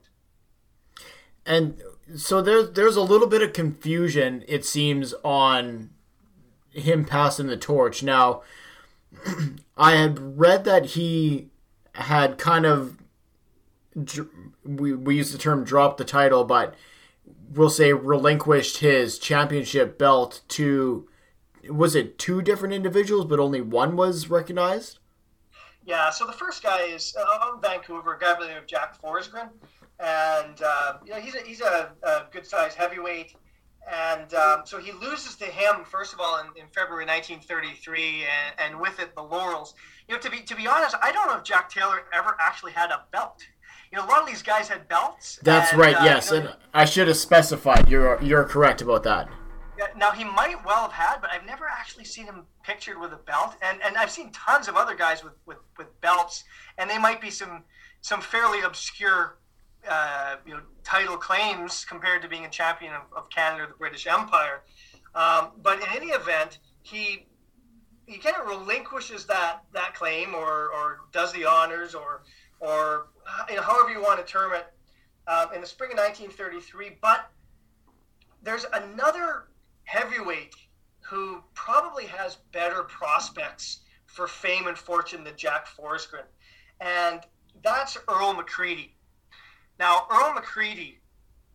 And 1.45 1.83
so 2.19 2.41
there's 2.41 2.71
there's 2.73 2.97
a 2.97 3.03
little 3.03 3.27
bit 3.27 3.43
of 3.43 3.53
confusion 3.53 4.45
it 4.47 4.65
seems 4.65 5.15
on 5.25 5.91
him 6.71 7.05
passing 7.05 7.49
the 7.49 7.57
torch. 7.57 8.03
Now, 8.03 8.43
I 9.77 9.93
had 9.93 10.39
read 10.39 10.65
that 10.65 10.87
he 10.87 11.49
had 11.95 12.39
kind 12.39 12.67
of 12.67 12.99
we 14.65 14.93
we 14.93 15.17
use 15.17 15.33
the 15.33 15.39
term 15.39 15.65
drop 15.65 15.97
the 15.97 16.05
title, 16.05 16.45
but 16.45 16.75
we'll 17.53 17.71
say 17.71 17.93
relinquished 17.93 18.79
his 18.79 19.19
championship 19.19 19.99
belt 19.99 20.43
to 20.49 21.09
was 21.69 21.95
it 21.95 22.19
two 22.19 22.41
different 22.41 22.73
individuals 22.73 23.27
but 23.27 23.39
only 23.39 23.61
one 23.61 23.95
was 23.95 24.31
recognized 24.31 25.00
yeah 25.85 26.11
so 26.11 26.27
the 26.27 26.33
first 26.33 26.63
guy 26.63 26.83
is 26.83 27.17
uh, 27.19 27.57
vancouver 27.63 28.15
a 28.15 28.19
guy 28.19 28.35
by 28.35 28.43
the 28.43 28.49
name 28.49 28.59
of 28.59 28.67
jack 28.67 29.01
forsgren 29.01 29.49
and 29.99 30.63
uh, 30.65 30.95
you 31.05 31.11
know 31.11 31.19
he's 31.19 31.35
a, 31.35 31.41
he's 31.41 31.61
a, 31.61 31.93
a 32.03 32.27
good 32.33 32.47
sized 32.47 32.77
heavyweight 32.77 33.35
and 33.91 34.35
um, 34.35 34.61
so 34.65 34.79
he 34.79 34.93
loses 34.93 35.37
to 35.37 35.47
him 35.47 35.85
first 35.85 36.13
of 36.13 36.21
all 36.21 36.39
in, 36.41 36.47
in 36.63 36.69
February 36.69 37.07
1933, 37.07 38.25
and, 38.25 38.73
and, 38.73 38.81
with 38.81 39.01
it 39.01 39.15
the 39.15 39.23
laurels. 39.23 39.75
You 40.07 40.15
know, 40.15 40.21
to 40.21 40.31
be 40.31 40.41
to 40.43 40.55
be 40.55 40.67
honest, 40.69 40.95
I 41.03 41.11
don't 41.11 41.27
know 41.29 41.39
if 41.39 41.45
Jack 41.45 41.71
Taylor 41.71 42.03
ever 42.13 42.37
actually 42.39 42.73
had 42.73 42.91
a 42.91 43.05
belt 43.11 43.43
you 43.91 43.99
know, 43.99 44.07
a 44.07 44.09
lot 44.09 44.21
of 44.23 44.29
these 44.29 44.43
guys 44.43 44.69
had 44.69 44.87
belts. 44.89 45.41
That's 45.43 45.73
and, 45.73 45.81
right. 45.81 45.97
Uh, 45.97 46.05
yes, 46.05 46.31
you 46.31 46.41
know, 46.41 46.47
and 46.47 46.57
I 46.73 46.85
should 46.85 47.09
have 47.09 47.17
specified. 47.17 47.89
You're 47.89 48.23
you're 48.23 48.45
correct 48.45 48.83
about 48.83 49.03
that. 49.05 49.29
Now 49.97 50.11
he 50.13 50.25
might 50.25 50.65
well 50.65 50.89
have 50.89 50.93
had, 50.93 51.21
but 51.21 51.31
I've 51.33 51.47
never 51.47 51.67
actually 51.67 52.05
seen 52.05 52.27
him 52.27 52.47
pictured 52.63 52.99
with 53.01 53.13
a 53.13 53.17
belt, 53.17 53.55
and 53.63 53.81
and 53.83 53.97
I've 53.97 54.11
seen 54.11 54.31
tons 54.33 54.69
of 54.69 54.77
other 54.77 54.95
guys 54.95 55.25
with 55.25 55.35
with, 55.47 55.59
with 55.79 56.01
belts, 56.01 56.45
and 56.79 56.89
they 56.91 56.99
might 56.99 57.21
be 57.21 57.31
some 57.31 57.65
some 58.01 58.21
fairly 58.21 58.61
obscure 58.63 59.39
uh, 59.89 60.37
you 60.47 60.55
know 60.55 60.61
title 60.85 61.17
claims 61.17 61.85
compared 61.85 62.23
to 62.23 62.29
being 62.29 62.45
a 62.45 62.51
champion 62.51 62.93
of, 62.95 63.03
of 63.17 63.31
Canada 63.31 63.65
or 63.65 63.67
the 63.69 63.75
British 63.75 64.07
Empire. 64.07 64.63
Um, 65.15 65.53
but 65.63 65.79
in 65.79 65.89
any 65.95 66.09
event, 66.09 66.59
he 66.83 67.27
he 68.07 68.19
kind 68.19 68.37
of 68.37 68.47
relinquishes 68.49 69.27
that 69.27 69.63
that 69.73 69.95
claim 69.95 70.35
or 70.35 70.71
or 70.73 71.01
does 71.13 71.33
the 71.33 71.45
honors 71.45 71.95
or 71.95 72.23
or 72.61 73.09
you 73.49 73.57
know, 73.57 73.63
however 73.63 73.91
you 73.91 74.03
want 74.03 74.25
to 74.25 74.31
term 74.31 74.53
it, 74.53 74.67
uh, 75.27 75.47
in 75.55 75.61
the 75.61 75.67
spring 75.67 75.93
of 75.93 75.99
1933. 75.99 76.99
But 77.01 77.31
there's 78.43 78.67
another 78.73 79.45
heavyweight 79.91 80.55
who 81.01 81.43
probably 81.55 82.07
has 82.07 82.37
better 82.53 82.85
prospects 82.85 83.81
for 84.07 84.29
fame 84.29 84.69
and 84.69 84.79
fortune 84.79 85.25
than 85.25 85.37
Jack 85.37 85.67
Forsgren, 85.67 86.27
and 86.81 87.21
that's 87.65 87.99
Earl 88.09 88.35
McCready. 88.35 88.95
Now, 89.81 90.07
Earl 90.11 90.35
McCready 90.35 91.01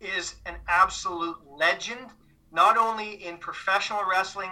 is 0.01 0.35
an 0.45 0.55
absolute 0.67 1.37
legend, 1.49 2.09
not 2.51 2.77
only 2.77 3.25
in 3.25 3.37
professional 3.37 4.01
wrestling, 4.09 4.51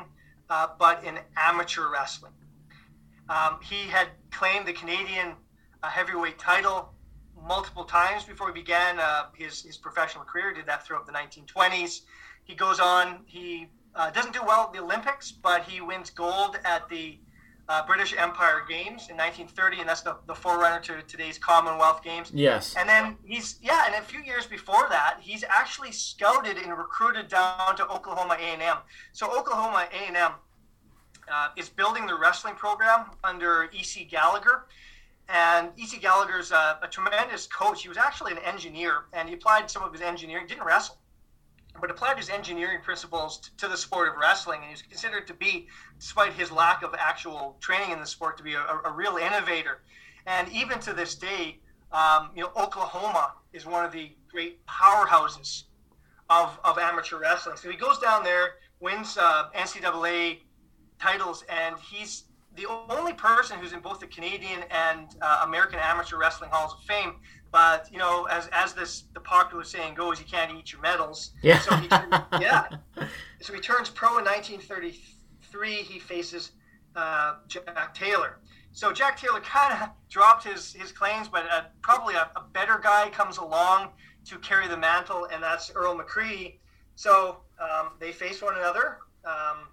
uh, 0.49 0.67
but 0.79 1.03
in 1.03 1.19
amateur 1.35 1.91
wrestling. 1.91 2.31
Um, 3.27 3.59
he 3.61 3.89
had 3.89 4.07
claimed 4.31 4.65
the 4.65 4.73
Canadian 4.73 5.33
uh, 5.81 5.89
heavyweight 5.89 6.39
title 6.39 6.93
multiple 7.45 7.83
times 7.83 8.23
before 8.23 8.47
he 8.47 8.53
began 8.53 8.99
uh, 8.99 9.25
his, 9.35 9.61
his 9.61 9.75
professional 9.75 10.23
career. 10.23 10.53
Did 10.53 10.67
that 10.67 10.85
throughout 10.85 11.05
the 11.05 11.11
1920s. 11.11 12.01
He 12.43 12.55
goes 12.55 12.79
on. 12.79 13.19
He 13.25 13.67
uh, 13.95 14.11
doesn't 14.11 14.33
do 14.33 14.41
well 14.45 14.65
at 14.67 14.73
the 14.73 14.79
Olympics, 14.79 15.31
but 15.31 15.63
he 15.63 15.81
wins 15.81 16.09
gold 16.09 16.57
at 16.65 16.89
the 16.89 17.17
uh, 17.69 17.85
British 17.85 18.13
Empire 18.17 18.63
Games 18.67 19.09
in 19.09 19.15
1930, 19.15 19.79
and 19.79 19.89
that's 19.89 20.01
the, 20.01 20.17
the 20.27 20.35
forerunner 20.35 20.81
to 20.81 21.01
today's 21.03 21.37
Commonwealth 21.37 22.03
Games. 22.03 22.29
Yes. 22.33 22.75
And 22.77 22.89
then 22.89 23.17
he's 23.23 23.57
yeah, 23.61 23.85
and 23.85 23.95
a 23.95 24.01
few 24.01 24.21
years 24.21 24.45
before 24.45 24.87
that, 24.89 25.17
he's 25.21 25.43
actually 25.47 25.91
scouted 25.91 26.57
and 26.57 26.77
recruited 26.77 27.29
down 27.29 27.75
to 27.77 27.87
Oklahoma 27.87 28.37
A&M. 28.39 28.77
So 29.13 29.27
Oklahoma 29.37 29.87
A&M 29.93 30.31
uh, 31.31 31.47
is 31.55 31.69
building 31.69 32.05
the 32.05 32.15
wrestling 32.15 32.55
program 32.55 33.05
under 33.23 33.69
E.C. 33.71 34.05
Gallagher. 34.05 34.65
And 35.29 35.69
E.C. 35.77 35.99
Gallagher's 35.99 36.51
a, 36.51 36.79
a, 36.81 36.87
tremendous 36.89 37.47
coach. 37.47 37.81
He 37.81 37.87
was 37.87 37.97
actually 37.97 38.33
an 38.33 38.39
engineer, 38.39 39.05
and 39.13 39.29
he 39.29 39.35
applied 39.35 39.71
some 39.71 39.81
of 39.81 39.93
his 39.93 40.01
engineering. 40.01 40.47
Didn't 40.47 40.65
wrestle, 40.65 40.97
but 41.79 41.89
applied 41.89 42.17
his 42.17 42.29
engineering 42.29 42.79
principles 42.81 43.37
t- 43.39 43.49
to 43.57 43.67
the 43.67 43.77
sport 43.77 44.07
of 44.07 44.15
wrestling, 44.15 44.61
and 44.61 44.69
he's 44.69 44.81
considered 44.81 45.27
to 45.27 45.33
be, 45.33 45.67
despite 45.99 46.33
his 46.33 46.51
lack 46.51 46.83
of 46.83 46.93
actual 46.97 47.57
training 47.59 47.91
in 47.91 47.99
the 47.99 48.05
sport, 48.05 48.37
to 48.37 48.43
be 48.43 48.53
a, 48.53 48.81
a 48.85 48.91
real 48.91 49.17
innovator. 49.17 49.81
And 50.25 50.49
even 50.51 50.79
to 50.79 50.93
this 50.93 51.15
day, 51.15 51.59
um, 51.91 52.29
you 52.35 52.43
know, 52.43 52.51
Oklahoma 52.57 53.33
is 53.53 53.65
one 53.65 53.85
of 53.85 53.91
the 53.91 54.11
great 54.31 54.65
powerhouses 54.65 55.63
of, 56.29 56.59
of 56.63 56.77
amateur 56.77 57.19
wrestling. 57.19 57.57
So 57.57 57.69
he 57.69 57.77
goes 57.77 57.99
down 57.99 58.23
there, 58.23 58.55
wins 58.79 59.17
uh, 59.17 59.49
NCAA 59.55 60.39
titles, 60.99 61.43
and 61.49 61.75
he's 61.77 62.23
the 62.55 62.67
only 62.89 63.13
person 63.13 63.59
who's 63.59 63.73
in 63.73 63.79
both 63.79 63.99
the 63.99 64.07
Canadian 64.07 64.63
and 64.69 65.07
uh, 65.21 65.43
American 65.45 65.79
Amateur 65.79 66.17
Wrestling 66.17 66.49
Halls 66.51 66.73
of 66.73 66.79
Fame. 66.85 67.15
But 67.53 67.87
you 67.91 67.99
know, 67.99 68.25
as 68.25 68.49
as 68.51 68.73
this 68.73 69.03
the 69.13 69.19
popular 69.19 69.63
saying 69.63 69.93
goes, 69.93 70.19
you 70.19 70.25
can't 70.25 70.51
eat 70.57 70.73
your 70.73 70.81
medals. 70.81 71.33
Yeah. 71.43 71.59
So 71.59 71.75
he, 71.75 71.87
yeah. 72.41 72.67
So 73.41 73.53
he 73.53 73.59
turns 73.59 73.91
pro 73.91 74.17
in 74.17 74.25
1933. 74.25 75.75
He 75.75 75.99
faces 75.99 76.53
uh, 76.95 77.35
Jack 77.47 77.93
Taylor. 77.93 78.39
So 78.71 78.91
Jack 78.91 79.19
Taylor 79.19 79.39
kind 79.41 79.71
of 79.71 79.89
dropped 80.09 80.43
his 80.43 80.73
his 80.73 80.91
claims, 80.91 81.27
but 81.27 81.45
uh, 81.51 81.65
probably 81.83 82.15
a, 82.15 82.27
a, 82.35 82.41
better 82.53 82.81
guy 82.83 83.09
comes 83.11 83.37
along 83.37 83.89
to 84.25 84.39
carry 84.39 84.67
the 84.67 84.77
mantle, 84.77 85.27
and 85.31 85.43
that's 85.43 85.71
Earl 85.75 85.93
McCready. 85.93 86.59
So 86.95 87.41
um, 87.61 87.91
they 87.99 88.11
face 88.11 88.41
one 88.41 88.55
another, 88.55 88.97
um, 89.25 89.67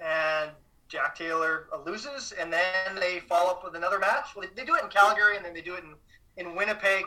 and 0.00 0.50
Jack 0.88 1.16
Taylor 1.16 1.68
loses, 1.86 2.32
and 2.32 2.52
then 2.52 2.96
they 2.96 3.20
follow 3.20 3.50
up 3.50 3.64
with 3.64 3.76
another 3.76 4.00
match. 4.00 4.34
Well, 4.34 4.46
they, 4.56 4.64
do 4.64 4.74
it 4.74 4.82
in 4.82 4.90
Calgary, 4.90 5.36
and 5.36 5.44
then 5.44 5.54
they 5.54 5.62
do 5.62 5.74
it 5.74 5.84
in, 5.84 5.94
in 6.36 6.54
Winnipeg, 6.54 7.04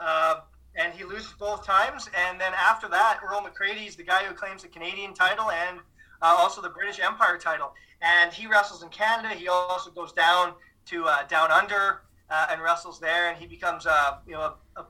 uh, 0.00 0.40
and 0.74 0.92
he 0.94 1.04
loses 1.04 1.32
both 1.38 1.66
times. 1.66 2.08
And 2.16 2.40
then 2.40 2.52
after 2.54 2.88
that, 2.88 3.20
Earl 3.26 3.42
McCready 3.42 3.82
is 3.82 3.96
the 3.96 4.04
guy 4.04 4.24
who 4.24 4.34
claims 4.34 4.62
the 4.62 4.68
Canadian 4.68 5.14
title 5.14 5.50
and 5.50 5.78
uh, 6.22 6.36
also 6.38 6.62
the 6.62 6.70
British 6.70 7.00
Empire 7.00 7.36
title. 7.38 7.74
And 8.00 8.32
he 8.32 8.46
wrestles 8.46 8.82
in 8.82 8.88
Canada. 8.88 9.34
He 9.34 9.48
also 9.48 9.90
goes 9.90 10.12
down 10.12 10.54
to 10.86 11.04
uh, 11.04 11.26
Down 11.28 11.50
Under 11.50 12.02
uh, 12.30 12.46
and 12.50 12.62
wrestles 12.62 12.98
there, 12.98 13.28
and 13.28 13.38
he 13.38 13.46
becomes, 13.46 13.86
uh, 13.86 14.18
you 14.26 14.32
know, 14.32 14.54
a, 14.76 14.80
a 14.80 14.86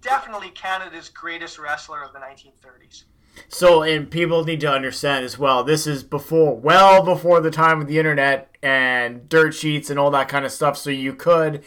definitely 0.00 0.50
Canada's 0.50 1.08
greatest 1.08 1.58
wrestler 1.58 2.02
of 2.02 2.12
the 2.12 2.18
1930s. 2.18 3.04
So, 3.48 3.82
and 3.82 4.10
people 4.10 4.44
need 4.44 4.60
to 4.60 4.70
understand 4.70 5.24
as 5.24 5.38
well, 5.38 5.64
this 5.64 5.86
is 5.86 6.02
before, 6.02 6.56
well 6.56 7.02
before 7.02 7.40
the 7.40 7.50
time 7.50 7.80
of 7.80 7.88
the 7.88 7.98
internet 7.98 8.54
and 8.62 9.28
dirt 9.28 9.54
sheets 9.54 9.88
and 9.88 9.98
all 9.98 10.10
that 10.10 10.28
kind 10.28 10.44
of 10.44 10.52
stuff. 10.52 10.76
So, 10.76 10.90
you 10.90 11.14
could, 11.14 11.64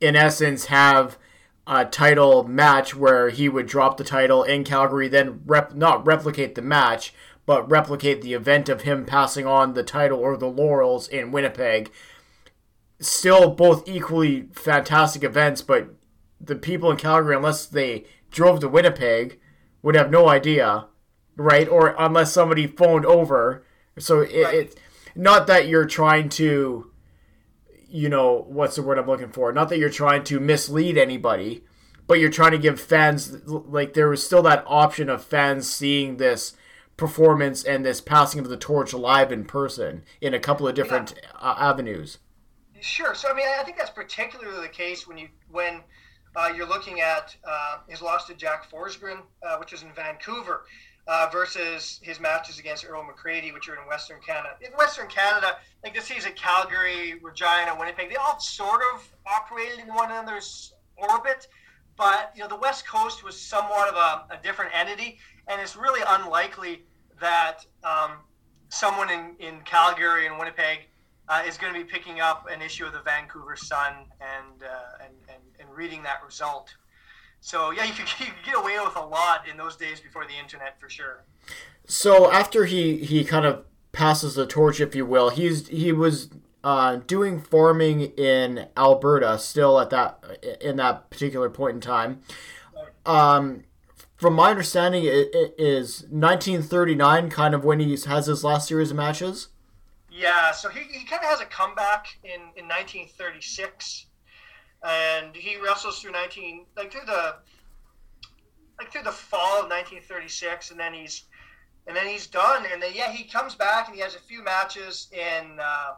in 0.00 0.16
essence, 0.16 0.66
have 0.66 1.18
a 1.66 1.84
title 1.84 2.44
match 2.44 2.94
where 2.94 3.28
he 3.30 3.48
would 3.48 3.66
drop 3.66 3.96
the 3.96 4.04
title 4.04 4.42
in 4.42 4.64
Calgary, 4.64 5.08
then 5.08 5.42
rep, 5.44 5.74
not 5.74 6.06
replicate 6.06 6.54
the 6.54 6.62
match, 6.62 7.12
but 7.44 7.70
replicate 7.70 8.22
the 8.22 8.34
event 8.34 8.68
of 8.68 8.82
him 8.82 9.04
passing 9.04 9.46
on 9.46 9.74
the 9.74 9.82
title 9.82 10.18
or 10.18 10.36
the 10.36 10.48
laurels 10.48 11.08
in 11.08 11.32
Winnipeg. 11.32 11.90
Still, 13.00 13.50
both 13.50 13.88
equally 13.88 14.48
fantastic 14.52 15.22
events, 15.22 15.62
but 15.62 15.94
the 16.40 16.56
people 16.56 16.90
in 16.90 16.96
Calgary, 16.96 17.36
unless 17.36 17.66
they 17.66 18.04
drove 18.30 18.60
to 18.60 18.68
Winnipeg, 18.68 19.38
would 19.82 19.94
have 19.94 20.10
no 20.10 20.28
idea, 20.28 20.86
right? 21.36 21.68
Or 21.68 21.94
unless 21.98 22.32
somebody 22.32 22.66
phoned 22.66 23.06
over. 23.06 23.64
So 23.98 24.20
it, 24.20 24.44
right. 24.44 24.54
it 24.54 24.80
not 25.14 25.46
that 25.46 25.68
you're 25.68 25.86
trying 25.86 26.28
to, 26.30 26.87
you 27.88 28.08
know, 28.08 28.44
what's 28.48 28.76
the 28.76 28.82
word 28.82 28.98
I'm 28.98 29.06
looking 29.06 29.30
for? 29.30 29.52
Not 29.52 29.68
that 29.70 29.78
you're 29.78 29.90
trying 29.90 30.24
to 30.24 30.40
mislead 30.40 30.98
anybody, 30.98 31.64
but 32.06 32.18
you're 32.18 32.30
trying 32.30 32.52
to 32.52 32.58
give 32.58 32.80
fans 32.80 33.46
like 33.46 33.94
there 33.94 34.08
was 34.08 34.24
still 34.24 34.42
that 34.42 34.64
option 34.66 35.08
of 35.08 35.24
fans 35.24 35.72
seeing 35.72 36.16
this 36.16 36.54
performance 36.96 37.64
and 37.64 37.84
this 37.84 38.00
passing 38.00 38.40
of 38.40 38.48
the 38.48 38.56
torch 38.56 38.92
live 38.92 39.30
in 39.32 39.44
person 39.44 40.02
in 40.20 40.34
a 40.34 40.40
couple 40.40 40.66
of 40.66 40.74
different 40.74 41.14
yeah. 41.16 41.30
uh, 41.40 41.54
avenues. 41.58 42.18
Sure. 42.80 43.14
So 43.14 43.30
I 43.30 43.34
mean, 43.34 43.46
I 43.58 43.62
think 43.62 43.76
that's 43.76 43.90
particularly 43.90 44.60
the 44.60 44.72
case 44.72 45.06
when 45.06 45.18
you 45.18 45.28
when 45.50 45.82
uh, 46.36 46.52
you're 46.54 46.68
looking 46.68 47.00
at 47.00 47.34
uh, 47.44 47.78
his 47.88 48.02
loss 48.02 48.26
to 48.26 48.34
Jack 48.34 48.70
Forsgren, 48.70 49.20
uh, 49.42 49.56
which 49.56 49.72
was 49.72 49.82
in 49.82 49.92
Vancouver, 49.92 50.64
uh, 51.08 51.28
versus 51.32 51.98
his 52.02 52.20
matches 52.20 52.58
against 52.58 52.84
Earl 52.86 53.02
McCready, 53.02 53.50
which 53.50 53.68
are 53.68 53.74
in 53.74 53.80
Western 53.88 54.20
Canada. 54.20 54.54
In 54.60 54.72
Western 54.72 55.08
Canada, 55.08 55.56
like 55.82 55.94
this 55.94 56.04
season, 56.04 56.32
Calgary, 56.36 57.18
Regina, 57.22 57.74
Winnipeg, 57.78 58.10
they 58.10 58.16
all 58.16 58.38
sort 58.38 58.82
of 58.94 59.10
operated 59.26 59.78
in 59.78 59.88
one 59.94 60.10
another's 60.10 60.74
orbit, 60.96 61.48
but 61.96 62.32
you 62.36 62.42
know 62.42 62.48
the 62.48 62.56
West 62.56 62.86
Coast 62.86 63.24
was 63.24 63.40
somewhat 63.40 63.88
of 63.88 63.96
a, 63.96 64.34
a 64.34 64.42
different 64.42 64.70
entity, 64.74 65.18
and 65.48 65.60
it's 65.60 65.76
really 65.76 66.02
unlikely 66.06 66.84
that 67.20 67.64
um, 67.82 68.18
someone 68.68 69.10
in, 69.10 69.34
in 69.38 69.60
Calgary 69.62 70.26
and 70.26 70.38
Winnipeg 70.38 70.80
uh, 71.28 71.42
is 71.46 71.56
going 71.56 71.72
to 71.72 71.78
be 71.78 71.84
picking 71.84 72.20
up 72.20 72.46
an 72.50 72.62
issue 72.62 72.84
of 72.84 72.92
the 72.92 73.00
Vancouver 73.00 73.56
Sun 73.56 73.94
and, 74.20 74.62
uh, 74.62 75.04
and, 75.04 75.14
and, 75.28 75.42
and 75.58 75.76
reading 75.76 76.02
that 76.02 76.22
result. 76.24 76.74
So 77.40 77.70
yeah, 77.70 77.84
you 77.86 77.92
could, 77.92 78.08
you 78.20 78.26
could, 78.26 78.44
get 78.44 78.56
away 78.56 78.78
with 78.84 78.96
a 78.96 79.04
lot 79.04 79.48
in 79.48 79.56
those 79.56 79.76
days 79.76 80.00
before 80.00 80.24
the 80.24 80.38
internet 80.38 80.80
for 80.80 80.88
sure. 80.88 81.24
So 81.86 82.30
after 82.30 82.66
he, 82.66 82.98
he 82.98 83.24
kind 83.24 83.46
of 83.46 83.64
passes 83.92 84.34
the 84.34 84.46
torch, 84.46 84.80
if 84.80 84.94
you 84.94 85.06
will, 85.06 85.30
he's 85.30 85.68
he 85.68 85.92
was 85.92 86.28
uh, 86.64 86.96
doing 87.06 87.40
farming 87.40 88.00
in 88.16 88.66
Alberta 88.76 89.38
still 89.38 89.80
at 89.80 89.90
that 89.90 90.22
in 90.60 90.76
that 90.76 91.10
particular 91.10 91.48
point 91.48 91.76
in 91.76 91.80
time. 91.80 92.20
Um, 93.06 93.64
from 94.16 94.34
my 94.34 94.50
understanding, 94.50 95.04
it, 95.04 95.30
it 95.32 95.54
is 95.56 96.02
1939 96.10 97.30
kind 97.30 97.54
of 97.54 97.64
when 97.64 97.78
he 97.80 97.96
has 97.96 98.26
his 98.26 98.42
last 98.42 98.68
series 98.68 98.90
of 98.90 98.96
matches. 98.96 99.48
Yeah, 100.10 100.50
so 100.50 100.68
he, 100.68 100.80
he 100.80 101.04
kind 101.06 101.22
of 101.22 101.30
has 101.30 101.40
a 101.40 101.46
comeback 101.46 102.18
in, 102.24 102.40
in 102.56 102.66
1936, 102.66 104.06
and 104.84 105.34
he 105.34 105.56
wrestles 105.56 106.00
through 106.00 106.12
19 106.12 106.66
like 106.76 106.92
through 106.92 107.06
the 107.06 107.36
like 108.78 108.92
through 108.92 109.02
the 109.02 109.12
fall 109.12 109.62
of 109.62 109.70
1936, 109.70 110.70
and 110.70 110.78
then 110.78 110.94
he's 110.94 111.24
and 111.86 111.96
then 111.96 112.06
he's 112.06 112.26
done, 112.26 112.64
and 112.72 112.82
then 112.82 112.92
yeah, 112.94 113.10
he 113.10 113.24
comes 113.24 113.54
back 113.54 113.88
and 113.88 113.96
he 113.96 114.02
has 114.02 114.14
a 114.14 114.20
few 114.20 114.42
matches 114.44 115.08
in 115.12 115.58
uh, 115.60 115.94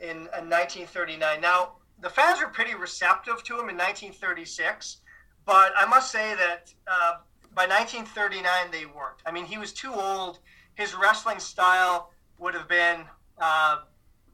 in, 0.00 0.10
in 0.10 0.50
1939. 0.50 1.40
Now 1.40 1.76
the 2.00 2.10
fans 2.10 2.40
were 2.40 2.48
pretty 2.48 2.74
receptive 2.74 3.42
to 3.44 3.54
him 3.54 3.68
in 3.68 3.76
1936, 3.76 4.98
but 5.44 5.72
I 5.76 5.86
must 5.86 6.10
say 6.10 6.34
that 6.34 6.72
uh, 6.86 7.18
by 7.54 7.66
1939 7.66 8.70
they 8.72 8.86
weren't. 8.86 9.22
I 9.24 9.30
mean, 9.30 9.44
he 9.44 9.58
was 9.58 9.72
too 9.72 9.92
old. 9.92 10.40
His 10.74 10.94
wrestling 10.94 11.38
style 11.38 12.10
would 12.38 12.54
have 12.54 12.68
been 12.68 13.04
uh, 13.38 13.78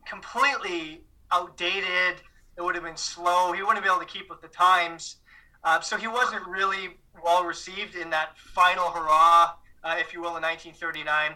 completely 0.07 1.03
outdated. 1.31 2.23
It 2.61 2.63
would 2.65 2.75
have 2.75 2.85
been 2.85 2.97
slow. 2.97 3.53
He 3.53 3.63
wouldn't 3.63 3.83
be 3.83 3.89
able 3.89 4.01
to 4.01 4.07
keep 4.07 4.29
with 4.29 4.43
the 4.43 4.49
times. 4.49 5.17
Uh, 5.65 5.81
so 5.81 5.97
he 5.97 6.07
wasn't 6.07 6.47
really 6.47 6.99
well 7.25 7.43
received 7.43 7.95
in 7.95 8.11
that 8.11 8.37
final 8.37 8.91
hurrah, 8.91 9.55
uh, 9.83 9.97
if 9.99 10.13
you 10.13 10.21
will, 10.21 10.37
in 10.37 10.43
1939. 10.43 11.33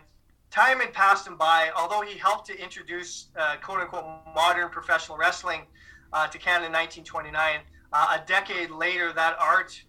Time 0.51 0.81
had 0.81 0.93
passed 0.93 1.27
him 1.27 1.39
by, 1.39 1.71
although 1.75 2.03
he 2.03 2.19
helped 2.19 2.47
to 2.49 2.63
introduce 2.63 3.29
uh, 3.39 3.57
quote 3.63 3.81
unquote 3.81 4.05
modern 4.35 4.69
professional 4.69 5.17
wrestling 5.17 5.63
uh, 6.13 6.27
to 6.27 6.37
Canada 6.37 6.67
in 6.67 6.73
1929. 6.73 7.61
Uh, 7.91 8.19
a 8.21 8.27
decade 8.27 8.71
later, 8.71 9.11
that 9.15 9.35
art 9.41 9.83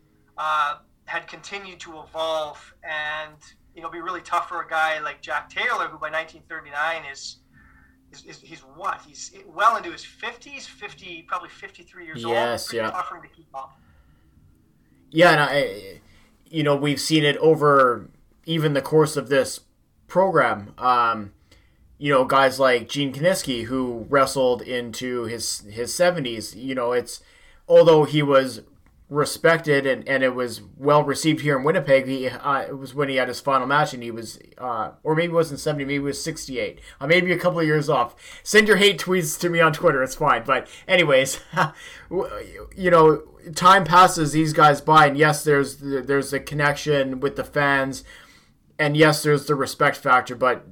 had 1.03 1.28
continued 1.28 1.82
to 1.82 1.99
evolve 1.99 2.74
and 2.82 3.36
you 3.76 3.82
know 3.82 3.90
be 3.90 3.99
really 3.99 4.22
tough 4.22 4.48
for 4.48 4.62
a 4.62 4.68
guy 4.70 4.99
like 4.99 5.22
Jack 5.22 5.49
Taylor, 5.49 5.90
who 5.90 5.98
by 5.98 6.10
1939 6.10 7.03
is 7.12 7.40
he's, 8.21 8.41
he's 8.41 8.59
what? 8.61 9.01
He's 9.07 9.31
well 9.47 9.77
into 9.77 9.91
his 9.91 10.05
50s, 10.05 10.65
50, 10.65 11.23
probably 11.27 11.49
53 11.49 12.05
years 12.05 12.17
yes, 12.17 12.25
old. 12.25 12.33
Yes, 12.33 12.73
yeah. 12.73 12.89
To 12.89 13.27
keep 13.35 13.47
up. 13.53 13.79
Yeah, 15.11 15.31
and 15.31 15.39
I, 15.39 16.01
you 16.45 16.63
know, 16.63 16.75
we've 16.75 16.99
seen 16.99 17.23
it 17.23 17.37
over 17.37 18.09
even 18.45 18.73
the 18.73 18.81
course 18.81 19.15
of 19.17 19.29
this 19.29 19.61
program. 20.07 20.73
Um, 20.77 21.33
you 21.97 22.11
know, 22.11 22.25
guys 22.25 22.59
like 22.59 22.89
Gene 22.89 23.13
Kiniski 23.13 23.65
who 23.65 24.05
wrestled 24.09 24.61
into 24.61 25.23
his 25.23 25.59
his 25.69 25.91
70s. 25.93 26.55
You 26.55 26.75
know, 26.75 26.91
it's 26.91 27.21
although 27.67 28.03
he 28.03 28.21
was 28.21 28.61
respected 29.07 29.86
and, 29.86 30.07
and 30.07 30.23
it 30.23 30.34
was 30.34 30.61
well 30.77 31.03
received 31.03 31.41
here 31.41 31.57
in 31.57 31.64
Winnipeg. 31.64 32.07
He 32.07 32.27
uh, 32.27 32.61
it 32.61 32.77
was 32.77 32.95
when 32.95 33.07
he 33.07 33.18
had 33.18 33.27
his 33.27 33.40
final 33.40 33.68
match 33.68 33.94
and 33.94 34.02
he 34.02 34.10
was 34.10 34.40
uh, 34.57 34.91
or 35.03 35.15
maybe 35.15 35.32
it 35.32 35.36
wasn't 35.36 35.60
70, 35.60 35.86
maybe 35.86 35.95
it 35.95 35.99
was 35.99 36.23
68. 36.23 36.80
Uh, 36.99 37.07
maybe 37.07 37.32
a 37.32 37.38
couple 37.38 37.60
of 37.60 37.65
years 37.65 37.90
off. 37.90 38.15
Send 38.44 38.68
your 38.68 38.77
hate 38.77 38.99
tweets 38.99 39.40
to 39.40 39.49
me 39.49 39.60
on 39.60 39.73
Twitter, 39.73 40.02
it's 40.02 40.15
fine. 40.15 40.44
But 40.44 40.68
anyways, 40.88 41.40
you 42.10 42.90
know, 42.91 43.23
time 43.53 43.84
passes 43.84 44.32
these 44.32 44.53
guys 44.53 44.82
by 44.82 45.07
and 45.07 45.18
yes, 45.18 45.44
there's 45.44 45.77
there's 45.77 46.34
a 46.34 46.40
connection 46.40 47.19
with 47.19 47.36
the 47.36 47.44
fans 47.44 48.03
and 48.80 48.98
yes, 48.98 49.23
there's 49.23 49.45
the 49.45 49.56
respect 49.56 49.98
factor, 49.98 50.36
but 50.36 50.65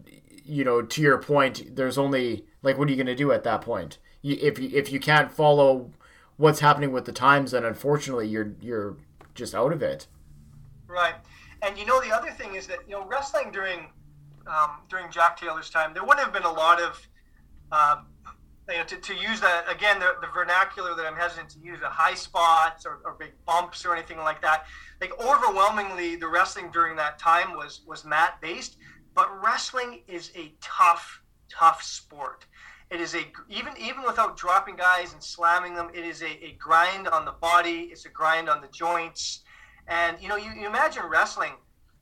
you 0.45 0.63
know, 0.63 0.81
to 0.81 1.01
your 1.01 1.19
point, 1.19 1.75
there's 1.75 1.97
only 1.97 2.45
like 2.63 2.77
what 2.77 2.87
are 2.87 2.91
you 2.91 2.97
going 2.97 3.07
to 3.07 3.15
do 3.15 3.31
at 3.31 3.43
that 3.43 3.61
point? 3.61 3.99
You, 4.23 4.37
if 4.41 4.57
you, 4.57 4.69
if 4.73 4.91
you 4.91 4.99
can't 4.99 5.31
follow 5.31 5.91
what's 6.37 6.59
happening 6.59 6.91
with 6.91 7.05
the 7.05 7.11
times, 7.11 7.53
and 7.53 7.65
unfortunately, 7.65 8.27
you're 8.27 8.53
you're 8.61 8.97
just 9.35 9.55
out 9.55 9.73
of 9.73 9.81
it. 9.81 10.07
Right, 10.87 11.15
And 11.63 11.77
you 11.77 11.85
know, 11.85 11.99
the 12.01 12.11
other 12.11 12.29
thing 12.31 12.55
is 12.55 12.67
that 12.67 12.79
you 12.87 12.93
know, 12.93 13.05
wrestling 13.05 13.51
during 13.51 13.87
um, 14.47 14.81
during 14.89 15.09
Jack 15.11 15.37
Taylor's 15.37 15.69
time, 15.69 15.93
there 15.93 16.03
wouldn't 16.03 16.23
have 16.23 16.33
been 16.33 16.43
a 16.43 16.51
lot 16.51 16.81
of 16.81 17.07
uh, 17.71 18.01
you 18.69 18.77
know, 18.77 18.83
to, 18.85 18.95
to 18.95 19.13
use 19.13 19.41
that 19.41 19.65
again, 19.69 19.99
the, 19.99 20.15
the 20.21 20.27
vernacular 20.27 20.95
that 20.95 21.05
I'm 21.05 21.15
hesitant 21.15 21.49
to 21.49 21.59
use, 21.59 21.81
a 21.81 21.89
high 21.89 22.13
spots 22.13 22.85
or, 22.85 22.99
or, 23.03 23.15
big 23.19 23.33
bumps 23.45 23.85
or 23.85 23.93
anything 23.93 24.19
like 24.19 24.41
that. 24.41 24.65
Like 25.01 25.11
overwhelmingly, 25.19 26.15
the 26.15 26.27
wrestling 26.27 26.69
during 26.71 26.95
that 26.97 27.19
time 27.19 27.53
was 27.57 27.81
was 27.85 28.05
mat 28.05 28.39
based, 28.41 28.77
but 29.15 29.29
wrestling 29.43 30.01
is 30.07 30.31
a 30.35 30.53
tough, 30.61 31.21
tough 31.49 31.83
sport. 31.83 32.45
It 32.93 33.01
is 33.01 33.15
a 33.15 33.25
even 33.49 33.73
even 33.79 34.03
without 34.03 34.37
dropping 34.37 34.75
guys 34.75 35.13
and 35.13 35.23
slamming 35.23 35.73
them, 35.73 35.89
it 35.95 36.05
is 36.05 36.21
a, 36.21 36.45
a 36.45 36.55
grind 36.59 37.07
on 37.07 37.25
the 37.25 37.31
body. 37.31 37.89
It's 37.91 38.05
a 38.05 38.09
grind 38.09 38.47
on 38.49 38.61
the 38.61 38.67
joints, 38.67 39.41
and 39.87 40.15
you 40.21 40.27
know 40.29 40.35
you, 40.35 40.51
you 40.51 40.67
imagine 40.67 41.03
wrestling. 41.09 41.53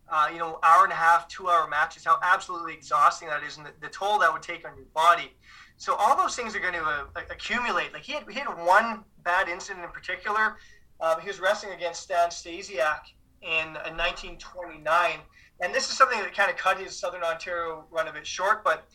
Uh, 0.10 0.28
you 0.30 0.40
know, 0.40 0.60
hour 0.62 0.84
and 0.84 0.92
a 0.92 0.96
half, 0.96 1.30
two 1.30 1.50
hour 1.50 1.70
matches, 1.70 2.04
how 2.04 2.20
absolutely 2.22 2.74
exhausting 2.74 3.30
that 3.30 3.42
is, 3.44 3.56
and 3.56 3.66
the, 3.66 3.72
the 3.80 3.88
toll 3.88 4.20
that 4.20 4.34
would 4.34 4.42
take 4.42 4.68
on 4.68 4.76
your 4.76 4.86
body. 4.94 5.32
So 5.78 5.96
all 5.96 6.18
those 6.18 6.36
things 6.36 6.54
are 6.54 6.60
going 6.60 6.74
to 6.74 6.84
uh, 6.84 7.06
accumulate. 7.30 7.94
Like 7.94 8.02
he 8.02 8.12
had, 8.12 8.30
he 8.30 8.38
had 8.38 8.50
one 8.50 9.06
bad 9.24 9.48
incident 9.48 9.86
in 9.86 9.92
particular. 9.92 10.58
Uh, 11.00 11.18
he 11.20 11.28
was 11.28 11.40
wrestling 11.40 11.72
against 11.72 12.02
Stan 12.02 12.28
Stasiak 12.28 13.04
in, 13.42 13.68
in 13.88 13.96
1929, 13.96 15.20
and 15.62 15.74
this 15.74 15.90
is 15.90 15.98
something 15.98 16.20
that 16.20 16.36
kind 16.36 16.52
of 16.52 16.58
cut 16.58 16.78
his 16.78 17.00
Southern 17.00 17.24
Ontario 17.24 17.86
run 17.90 18.10
a 18.10 18.12
bit 18.12 18.28
short. 18.28 18.66
But 18.66 18.86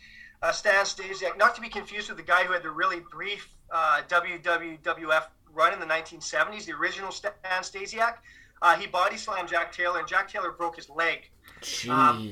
uh, 0.47 0.53
Stan 0.53 0.85
Stasiak, 0.85 1.37
not 1.37 1.55
to 1.57 1.61
be 1.61 1.69
confused 1.69 2.09
with 2.09 2.19
the 2.19 2.25
guy 2.25 2.45
who 2.45 2.53
had 2.53 2.63
the 2.63 2.71
really 2.71 3.01
brief 3.11 3.49
uh, 3.71 4.03
WWF 4.09 5.25
run 5.53 5.73
in 5.73 5.81
the 5.81 5.87
1970s, 5.87 6.67
the 6.67 6.73
original 6.73 7.11
Stan 7.11 7.33
Stasiak. 7.61 8.15
Uh, 8.63 8.77
he 8.77 8.87
body 8.87 9.17
slammed 9.17 9.49
Jack 9.49 9.73
Taylor, 9.73 9.99
and 9.99 10.09
Jack 10.09 10.31
Taylor 10.31 10.53
broke 10.53 10.77
his 10.77 10.89
leg. 10.89 11.29
Jeez. 11.63 11.91
Um, 11.91 12.31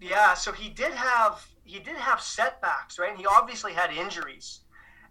yeah, 0.00 0.34
so 0.34 0.52
he 0.52 0.68
did 0.68 0.92
have 0.92 1.46
he 1.64 1.78
did 1.78 1.96
have 1.96 2.20
setbacks, 2.20 2.98
right? 2.98 3.10
And 3.10 3.18
he 3.18 3.24
obviously 3.26 3.72
had 3.72 3.90
injuries. 3.90 4.60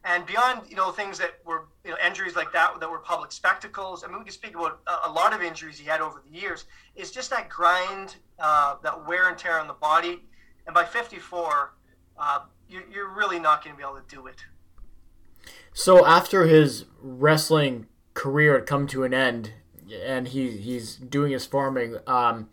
And 0.06 0.26
beyond, 0.26 0.70
you 0.70 0.76
know, 0.76 0.92
things 0.92 1.18
that 1.18 1.40
were, 1.46 1.66
you 1.84 1.92
know, 1.92 1.98
injuries 2.06 2.36
like 2.36 2.52
that 2.54 2.80
that 2.80 2.90
were 2.90 3.00
public 3.00 3.32
spectacles. 3.32 4.04
I 4.04 4.08
mean, 4.08 4.20
we 4.20 4.26
can 4.26 4.34
speak 4.34 4.54
about 4.54 4.82
a, 4.86 5.10
a 5.10 5.12
lot 5.12 5.34
of 5.34 5.42
injuries 5.42 5.80
he 5.80 5.88
had 5.88 6.02
over 6.02 6.22
the 6.30 6.38
years. 6.38 6.66
It's 6.96 7.10
just 7.10 7.30
that 7.32 7.50
grind, 7.50 8.18
uh, 8.38 8.76
that 8.84 9.08
wear 9.08 9.30
and 9.30 9.38
tear 9.38 9.60
on 9.60 9.68
the 9.68 9.74
body. 9.74 10.22
And 10.68 10.76
by 10.76 10.84
54, 10.86 11.72
uh, 12.18 12.40
you're, 12.68 12.84
you're 12.92 13.10
really 13.10 13.40
not 13.40 13.64
going 13.64 13.76
to 13.76 13.78
be 13.78 13.84
able 13.84 14.00
to 14.00 14.16
do 14.16 14.28
it. 14.28 14.46
So 15.74 16.06
after 16.06 16.46
his 16.46 16.86
wrestling 17.02 17.88
career 18.14 18.54
had 18.54 18.66
come 18.66 18.88
to 18.88 19.04
an 19.04 19.14
end, 19.14 19.54
and 20.04 20.30
he 20.30 20.52
he's 20.52 20.96
doing 20.96 21.32
his 21.32 21.46
farming, 21.46 21.98
um, 22.08 22.50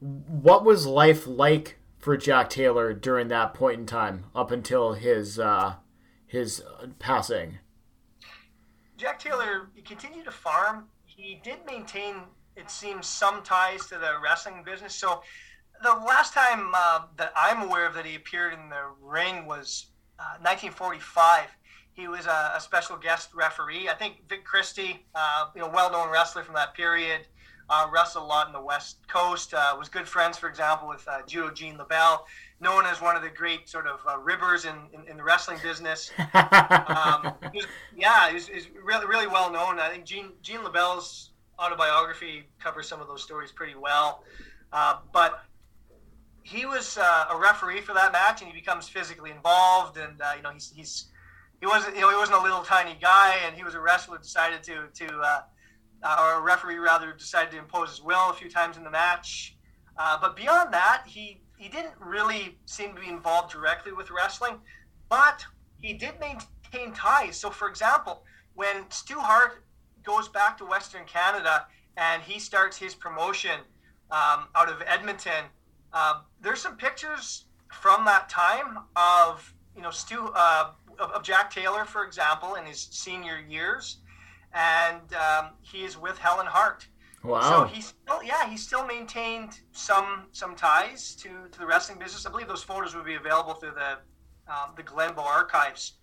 what 0.00 0.64
was 0.64 0.86
life 0.86 1.26
like 1.26 1.78
for 1.98 2.16
Jack 2.16 2.50
Taylor 2.50 2.92
during 2.92 3.28
that 3.28 3.54
point 3.54 3.80
in 3.80 3.86
time, 3.86 4.26
up 4.34 4.50
until 4.50 4.92
his 4.92 5.38
uh, 5.38 5.74
his 6.26 6.62
passing. 6.98 7.58
Jack 8.96 9.18
Taylor 9.18 9.68
he 9.74 9.82
continued 9.82 10.24
to 10.26 10.30
farm. 10.30 10.84
He 11.04 11.40
did 11.42 11.58
maintain, 11.66 12.14
it 12.56 12.70
seems, 12.70 13.06
some 13.06 13.42
ties 13.42 13.86
to 13.86 13.98
the 13.98 14.12
wrestling 14.22 14.62
business. 14.64 14.94
So 14.94 15.22
the 15.82 15.94
last 16.06 16.34
time 16.34 16.72
uh, 16.74 17.02
that 17.16 17.32
I'm 17.36 17.62
aware 17.62 17.86
of 17.86 17.94
that 17.94 18.06
he 18.06 18.14
appeared 18.14 18.52
in 18.54 18.68
the 18.68 18.82
ring 19.00 19.46
was 19.46 19.86
uh, 20.18 20.38
1945. 20.40 21.46
He 21.92 22.06
was 22.08 22.26
a, 22.26 22.52
a, 22.54 22.60
special 22.60 22.96
guest 22.96 23.30
referee. 23.34 23.88
I 23.88 23.94
think 23.94 24.28
Vic 24.28 24.44
Christie, 24.44 25.04
uh, 25.14 25.46
you 25.54 25.60
know, 25.60 25.68
well-known 25.68 26.10
wrestler 26.10 26.44
from 26.44 26.54
that 26.54 26.74
period, 26.74 27.22
uh, 27.70 27.88
wrestled 27.92 28.24
a 28.24 28.26
lot 28.26 28.46
in 28.46 28.52
the 28.52 28.60
West 28.60 28.98
Coast. 29.08 29.52
Uh, 29.52 29.74
was 29.78 29.88
good 29.88 30.06
friends, 30.06 30.38
for 30.38 30.48
example, 30.48 30.88
with 30.88 31.06
uh, 31.08 31.22
Judo 31.26 31.50
Gene 31.50 31.76
LeBell, 31.76 32.20
known 32.60 32.86
as 32.86 33.00
one 33.00 33.16
of 33.16 33.22
the 33.22 33.28
great 33.28 33.68
sort 33.68 33.86
of 33.86 34.00
uh, 34.08 34.16
ribbers 34.18 34.64
in, 34.64 34.74
in, 34.92 35.08
in, 35.08 35.16
the 35.16 35.24
wrestling 35.24 35.58
business. 35.62 36.10
um, 36.34 37.34
he 37.52 37.58
was, 37.58 37.66
yeah, 37.96 38.30
he's, 38.30 38.48
really 38.82 39.06
really 39.06 39.26
well 39.26 39.52
known. 39.52 39.78
I 39.78 39.88
think 39.90 40.04
Gene 40.04 40.30
Gene 40.40 40.60
LeBell's 40.60 41.30
autobiography 41.58 42.44
covers 42.60 42.88
some 42.88 43.00
of 43.00 43.08
those 43.08 43.22
stories 43.22 43.50
pretty 43.50 43.74
well. 43.74 44.22
Uh, 44.72 44.98
but 45.12 45.42
he 46.48 46.64
was 46.64 46.96
uh, 46.96 47.26
a 47.30 47.36
referee 47.36 47.82
for 47.82 47.92
that 47.92 48.12
match, 48.12 48.40
and 48.40 48.50
he 48.50 48.58
becomes 48.58 48.88
physically 48.88 49.30
involved. 49.30 49.98
And 49.98 50.20
uh, 50.20 50.32
you 50.36 50.42
know, 50.42 50.50
he's, 50.50 50.72
he's 50.74 51.04
he 51.60 51.66
wasn't 51.66 51.94
you 51.94 52.00
know 52.00 52.10
he 52.10 52.16
wasn't 52.16 52.38
a 52.38 52.42
little 52.42 52.62
tiny 52.62 52.96
guy, 53.00 53.36
and 53.46 53.54
he 53.54 53.62
was 53.62 53.74
a 53.74 53.80
wrestler. 53.80 54.18
Decided 54.18 54.62
to 54.64 54.86
to 54.94 55.20
uh, 55.20 55.40
or 56.20 56.34
a 56.34 56.40
referee 56.40 56.78
rather 56.78 57.12
decided 57.12 57.50
to 57.52 57.58
impose 57.58 57.90
his 57.90 58.02
will 58.02 58.30
a 58.30 58.32
few 58.32 58.50
times 58.50 58.76
in 58.76 58.84
the 58.84 58.90
match. 58.90 59.56
Uh, 59.98 60.16
but 60.20 60.36
beyond 60.36 60.72
that, 60.72 61.02
he 61.06 61.42
he 61.58 61.68
didn't 61.68 61.94
really 62.00 62.56
seem 62.64 62.94
to 62.94 63.00
be 63.00 63.08
involved 63.08 63.52
directly 63.52 63.92
with 63.92 64.10
wrestling, 64.10 64.58
but 65.08 65.44
he 65.80 65.92
did 65.92 66.14
maintain 66.18 66.94
ties. 66.94 67.36
So, 67.36 67.50
for 67.50 67.68
example, 67.68 68.22
when 68.54 68.90
Stu 68.90 69.18
Hart 69.18 69.64
goes 70.02 70.28
back 70.28 70.56
to 70.58 70.64
Western 70.64 71.04
Canada 71.04 71.66
and 71.96 72.22
he 72.22 72.38
starts 72.38 72.78
his 72.78 72.94
promotion 72.94 73.60
um, 74.10 74.46
out 74.54 74.70
of 74.70 74.82
Edmonton, 74.86 75.44
uh, 75.92 76.20
there's 76.40 76.60
some 76.60 76.76
pictures 76.76 77.44
from 77.72 78.04
that 78.04 78.28
time 78.28 78.78
of 78.96 79.54
you 79.76 79.82
know 79.82 79.90
Stu 79.90 80.30
uh, 80.34 80.70
of, 80.98 81.10
of 81.12 81.22
Jack 81.22 81.50
Taylor, 81.50 81.84
for 81.84 82.04
example, 82.04 82.54
in 82.54 82.64
his 82.66 82.88
senior 82.90 83.38
years 83.48 83.98
and 84.52 85.14
um, 85.14 85.50
he 85.60 85.84
is 85.84 85.98
with 85.98 86.18
Helen 86.18 86.46
Hart. 86.46 86.86
Wow. 87.24 87.40
So 87.40 87.64
he 87.64 87.80
still, 87.80 88.22
yeah, 88.22 88.48
he 88.48 88.56
still 88.56 88.86
maintained 88.86 89.60
some 89.72 90.26
some 90.32 90.54
ties 90.54 91.14
to, 91.16 91.28
to 91.50 91.58
the 91.58 91.66
wrestling 91.66 91.98
business. 91.98 92.26
I 92.26 92.30
believe 92.30 92.48
those 92.48 92.62
photos 92.62 92.94
would 92.94 93.04
be 93.04 93.14
available 93.14 93.54
through 93.54 93.72
the 93.72 93.98
um, 94.52 94.70
the 94.76 94.82
Glenbow 94.82 95.24
archives. 95.24 95.94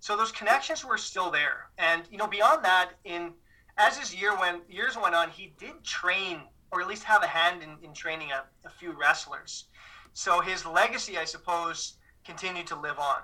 So 0.00 0.16
those 0.16 0.30
connections 0.30 0.84
were 0.84 0.98
still 0.98 1.30
there, 1.30 1.70
and 1.78 2.02
you 2.10 2.18
know 2.18 2.26
beyond 2.26 2.64
that, 2.64 2.90
in 3.04 3.32
as 3.78 3.96
his 3.96 4.14
year 4.14 4.36
when 4.36 4.60
years 4.68 4.96
went 4.96 5.14
on, 5.14 5.30
he 5.30 5.54
did 5.58 5.82
train 5.82 6.42
or 6.72 6.80
at 6.80 6.88
least 6.88 7.04
have 7.04 7.22
a 7.22 7.26
hand 7.26 7.62
in, 7.62 7.76
in 7.82 7.92
training 7.94 8.30
a, 8.32 8.44
a 8.66 8.70
few 8.70 8.92
wrestlers. 8.92 9.64
So 10.12 10.40
his 10.40 10.66
legacy, 10.66 11.16
I 11.16 11.24
suppose, 11.24 11.94
continued 12.24 12.66
to 12.68 12.76
live 12.76 12.98
on. 12.98 13.22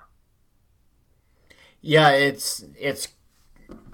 Yeah, 1.81 2.09
it's 2.09 2.63
it's 2.79 3.09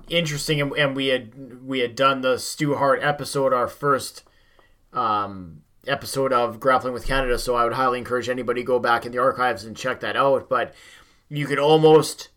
interesting, 0.07 0.61
and, 0.61 0.71
and 0.73 0.95
we 0.95 1.07
had 1.07 1.63
we 1.63 1.79
had 1.79 1.95
done 1.95 2.21
the 2.21 2.37
Stu 2.37 2.75
Hart 2.75 3.01
episode, 3.01 3.53
our 3.53 3.67
first 3.67 4.23
um, 4.93 5.63
episode 5.87 6.31
of 6.31 6.59
Grappling 6.59 6.93
with 6.93 7.05
Canada. 7.05 7.37
So 7.37 7.55
I 7.55 7.63
would 7.63 7.73
highly 7.73 7.97
encourage 7.97 8.29
anybody 8.29 8.63
go 8.63 8.79
back 8.79 9.05
in 9.05 9.11
the 9.11 9.17
archives 9.17 9.65
and 9.65 9.75
check 9.75 9.99
that 10.01 10.15
out. 10.15 10.47
But 10.47 10.73
you 11.27 11.47
could 11.47 11.59
almost 11.59 12.29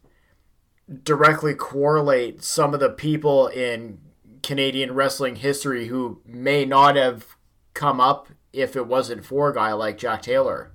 directly 1.02 1.54
correlate 1.54 2.42
some 2.42 2.74
of 2.74 2.80
the 2.80 2.90
people 2.90 3.46
in 3.48 3.98
Canadian 4.44 4.94
wrestling 4.94 5.36
history 5.36 5.88
who 5.88 6.20
may 6.24 6.64
not 6.64 6.96
have 6.96 7.36
come 7.72 8.00
up 8.00 8.28
if 8.52 8.76
it 8.76 8.86
wasn't 8.86 9.24
for 9.24 9.50
a 9.50 9.54
guy 9.54 9.72
like 9.72 9.98
Jack 9.98 10.22
Taylor. 10.22 10.72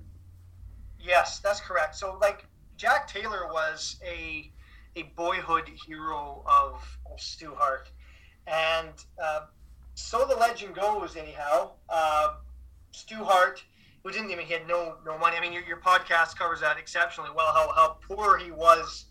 Yes, 1.00 1.40
that's 1.40 1.62
correct. 1.62 1.96
So, 1.96 2.18
like, 2.20 2.46
Jack 2.76 3.08
Taylor 3.08 3.48
was 3.48 3.98
a 4.06 4.52
a 4.96 5.04
boyhood 5.16 5.70
hero 5.86 6.44
of, 6.46 6.98
of 7.10 7.22
Stu 7.22 7.54
Hart. 7.56 7.90
And 8.48 8.90
uh, 9.24 9.42
so 9.94 10.26
the 10.26 10.36
legend 10.36 10.76
goes, 10.76 11.16
anyhow. 11.16 11.72
Uh, 11.88 12.34
Stu 12.92 13.24
Hart, 13.24 13.64
who 14.04 14.12
didn't 14.12 14.32
even, 14.32 14.46
he 14.46 14.54
had 14.54 14.68
no 14.68 14.96
no 15.06 15.18
money. 15.18 15.38
I 15.38 15.42
mean, 15.42 15.54
your, 15.54 15.64
your 15.64 15.80
podcast 15.80 16.38
covers 16.38 16.60
that 16.62 16.78
exceptionally 16.78 17.30
well, 17.36 17.54
how, 17.54 17.72
how 17.76 17.98
poor 18.02 18.38
he 18.38 18.52
was 18.52 19.06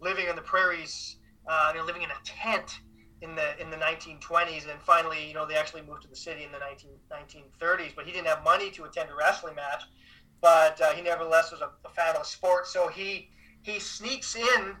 living 0.00 0.28
in 0.28 0.36
the 0.36 0.42
prairies, 0.42 1.16
uh, 1.48 1.72
you 1.72 1.80
know, 1.80 1.86
living 1.86 2.02
in 2.02 2.10
a 2.10 2.20
tent 2.24 2.80
in 3.22 3.34
the 3.34 3.60
in 3.60 3.70
the 3.70 3.76
1920s, 3.76 4.70
and 4.70 4.80
finally, 4.80 5.26
you 5.26 5.34
know, 5.34 5.46
they 5.46 5.56
actually 5.56 5.82
moved 5.82 6.02
to 6.02 6.08
the 6.08 6.16
city 6.16 6.44
in 6.44 6.52
the 6.52 6.58
19, 6.58 6.90
1930s. 7.10 7.94
But 7.94 8.06
he 8.06 8.12
didn't 8.12 8.26
have 8.26 8.44
money 8.44 8.70
to 8.70 8.84
attend 8.84 9.10
a 9.10 9.14
wrestling 9.14 9.54
match. 9.54 9.82
But 10.40 10.80
uh, 10.80 10.92
he 10.92 11.02
nevertheless 11.02 11.50
was 11.50 11.60
a, 11.60 11.70
a 11.84 11.90
fan 11.90 12.14
of 12.16 12.26
sports, 12.26 12.72
so 12.72 12.88
he 12.88 13.30
he 13.62 13.80
sneaks 13.80 14.36
in 14.36 14.76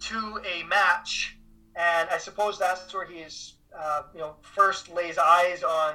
to 0.00 0.40
a 0.46 0.64
match, 0.64 1.38
and 1.76 2.08
I 2.10 2.18
suppose 2.18 2.58
that's 2.58 2.92
where 2.92 3.06
he's 3.06 3.54
uh, 3.76 4.02
you 4.12 4.20
know 4.20 4.36
first 4.42 4.92
lays 4.92 5.16
eyes 5.16 5.62
on 5.62 5.94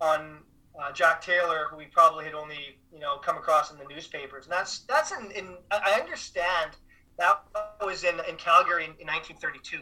on 0.00 0.38
uh, 0.80 0.92
Jack 0.92 1.20
Taylor, 1.20 1.66
who 1.70 1.78
he 1.80 1.86
probably 1.86 2.24
had 2.24 2.34
only 2.34 2.78
you 2.92 3.00
know 3.00 3.18
come 3.18 3.36
across 3.36 3.72
in 3.72 3.78
the 3.78 3.84
newspapers, 3.84 4.44
and 4.44 4.52
that's 4.52 4.80
that's 4.80 5.10
in, 5.10 5.32
in 5.32 5.56
I 5.72 5.98
understand 6.00 6.76
that 7.18 7.42
was 7.84 8.04
in, 8.04 8.14
in 8.28 8.36
Calgary 8.36 8.84
in, 8.84 8.90
in 9.00 9.06
1932. 9.06 9.80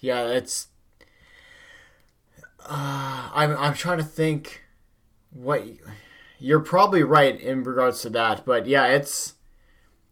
Yeah, 0.00 0.26
it's. 0.28 0.68
Uh, 2.60 3.30
I'm 3.32 3.56
I'm 3.56 3.74
trying 3.74 3.98
to 3.98 4.04
think. 4.04 4.62
What 5.30 5.64
you're 6.38 6.60
probably 6.60 7.02
right 7.02 7.40
in 7.40 7.64
regards 7.64 8.02
to 8.02 8.10
that, 8.10 8.44
but 8.44 8.66
yeah, 8.66 8.86
it's 8.86 9.34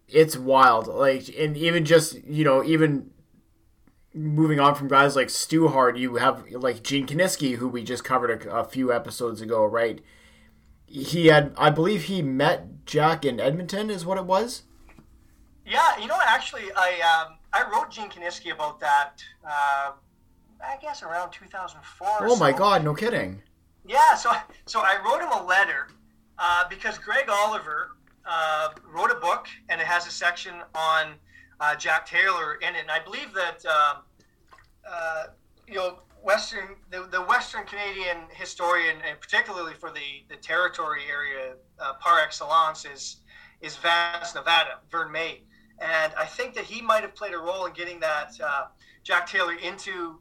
it's 0.08 0.36
wild. 0.36 0.86
Like, 0.88 1.28
and 1.38 1.56
even 1.56 1.84
just 1.84 2.22
you 2.24 2.44
know, 2.44 2.64
even 2.64 3.10
moving 4.14 4.60
on 4.60 4.74
from 4.74 4.88
guys 4.88 5.16
like 5.16 5.30
Stu 5.30 5.68
Hart, 5.68 5.96
you 5.96 6.16
have 6.16 6.50
like 6.50 6.82
Gene 6.82 7.06
Kiniski, 7.06 7.56
who 7.56 7.68
we 7.68 7.82
just 7.82 8.04
covered 8.04 8.46
a, 8.46 8.50
a, 8.50 8.64
few 8.64 8.92
episodes 8.92 9.40
ago, 9.40 9.64
right? 9.64 10.00
He 10.86 11.28
had, 11.28 11.54
I 11.56 11.70
believe, 11.70 12.04
he 12.04 12.20
met 12.20 12.84
Jack 12.84 13.24
in 13.24 13.40
Edmonton, 13.40 13.88
is 13.88 14.04
what 14.04 14.18
it 14.18 14.26
was. 14.26 14.62
Yeah, 15.64 15.98
you 15.98 16.06
know, 16.06 16.18
actually, 16.26 16.64
I 16.76 17.24
um, 17.26 17.38
I 17.52 17.64
wrote 17.70 17.90
Gene 17.90 18.08
Kiniski 18.08 18.52
about 18.52 18.80
that. 18.80 19.22
Uh, 19.44 19.92
I 20.64 20.76
guess 20.80 21.02
around 21.02 21.32
2004. 21.32 22.08
Oh 22.20 22.36
my 22.36 22.52
so. 22.52 22.58
God! 22.58 22.84
No 22.84 22.94
kidding. 22.94 23.42
Yeah, 23.86 24.14
so 24.14 24.32
so 24.66 24.80
I 24.80 24.98
wrote 25.04 25.20
him 25.20 25.32
a 25.32 25.44
letter 25.44 25.88
uh, 26.38 26.64
because 26.68 26.98
Greg 26.98 27.28
Oliver 27.28 27.96
uh, 28.24 28.68
wrote 28.90 29.10
a 29.10 29.16
book 29.16 29.48
and 29.68 29.80
it 29.80 29.86
has 29.86 30.06
a 30.06 30.10
section 30.10 30.54
on 30.74 31.14
uh, 31.60 31.74
Jack 31.76 32.06
Taylor 32.06 32.54
in 32.54 32.74
it, 32.74 32.80
and 32.80 32.90
I 32.90 33.00
believe 33.00 33.32
that 33.34 33.64
um, 33.66 34.02
uh, 34.88 35.24
you 35.66 35.74
know 35.74 35.98
Western 36.22 36.76
the, 36.90 37.08
the 37.10 37.22
Western 37.22 37.64
Canadian 37.64 38.18
historian, 38.32 38.96
and 39.06 39.20
particularly 39.20 39.74
for 39.74 39.90
the 39.90 40.24
the 40.28 40.36
territory 40.36 41.02
area 41.10 41.54
uh, 41.80 41.94
par 41.94 42.20
excellence, 42.20 42.84
is 42.84 43.16
is 43.60 43.76
Vance 43.76 44.34
Nevada, 44.34 44.78
Vern 44.90 45.10
May, 45.10 45.42
and 45.78 46.12
I 46.18 46.24
think 46.24 46.54
that 46.54 46.64
he 46.64 46.80
might 46.80 47.02
have 47.02 47.14
played 47.14 47.34
a 47.34 47.38
role 47.38 47.66
in 47.66 47.72
getting 47.72 48.00
that 48.00 48.32
uh, 48.42 48.66
Jack 49.02 49.28
Taylor 49.28 49.54
into 49.54 50.18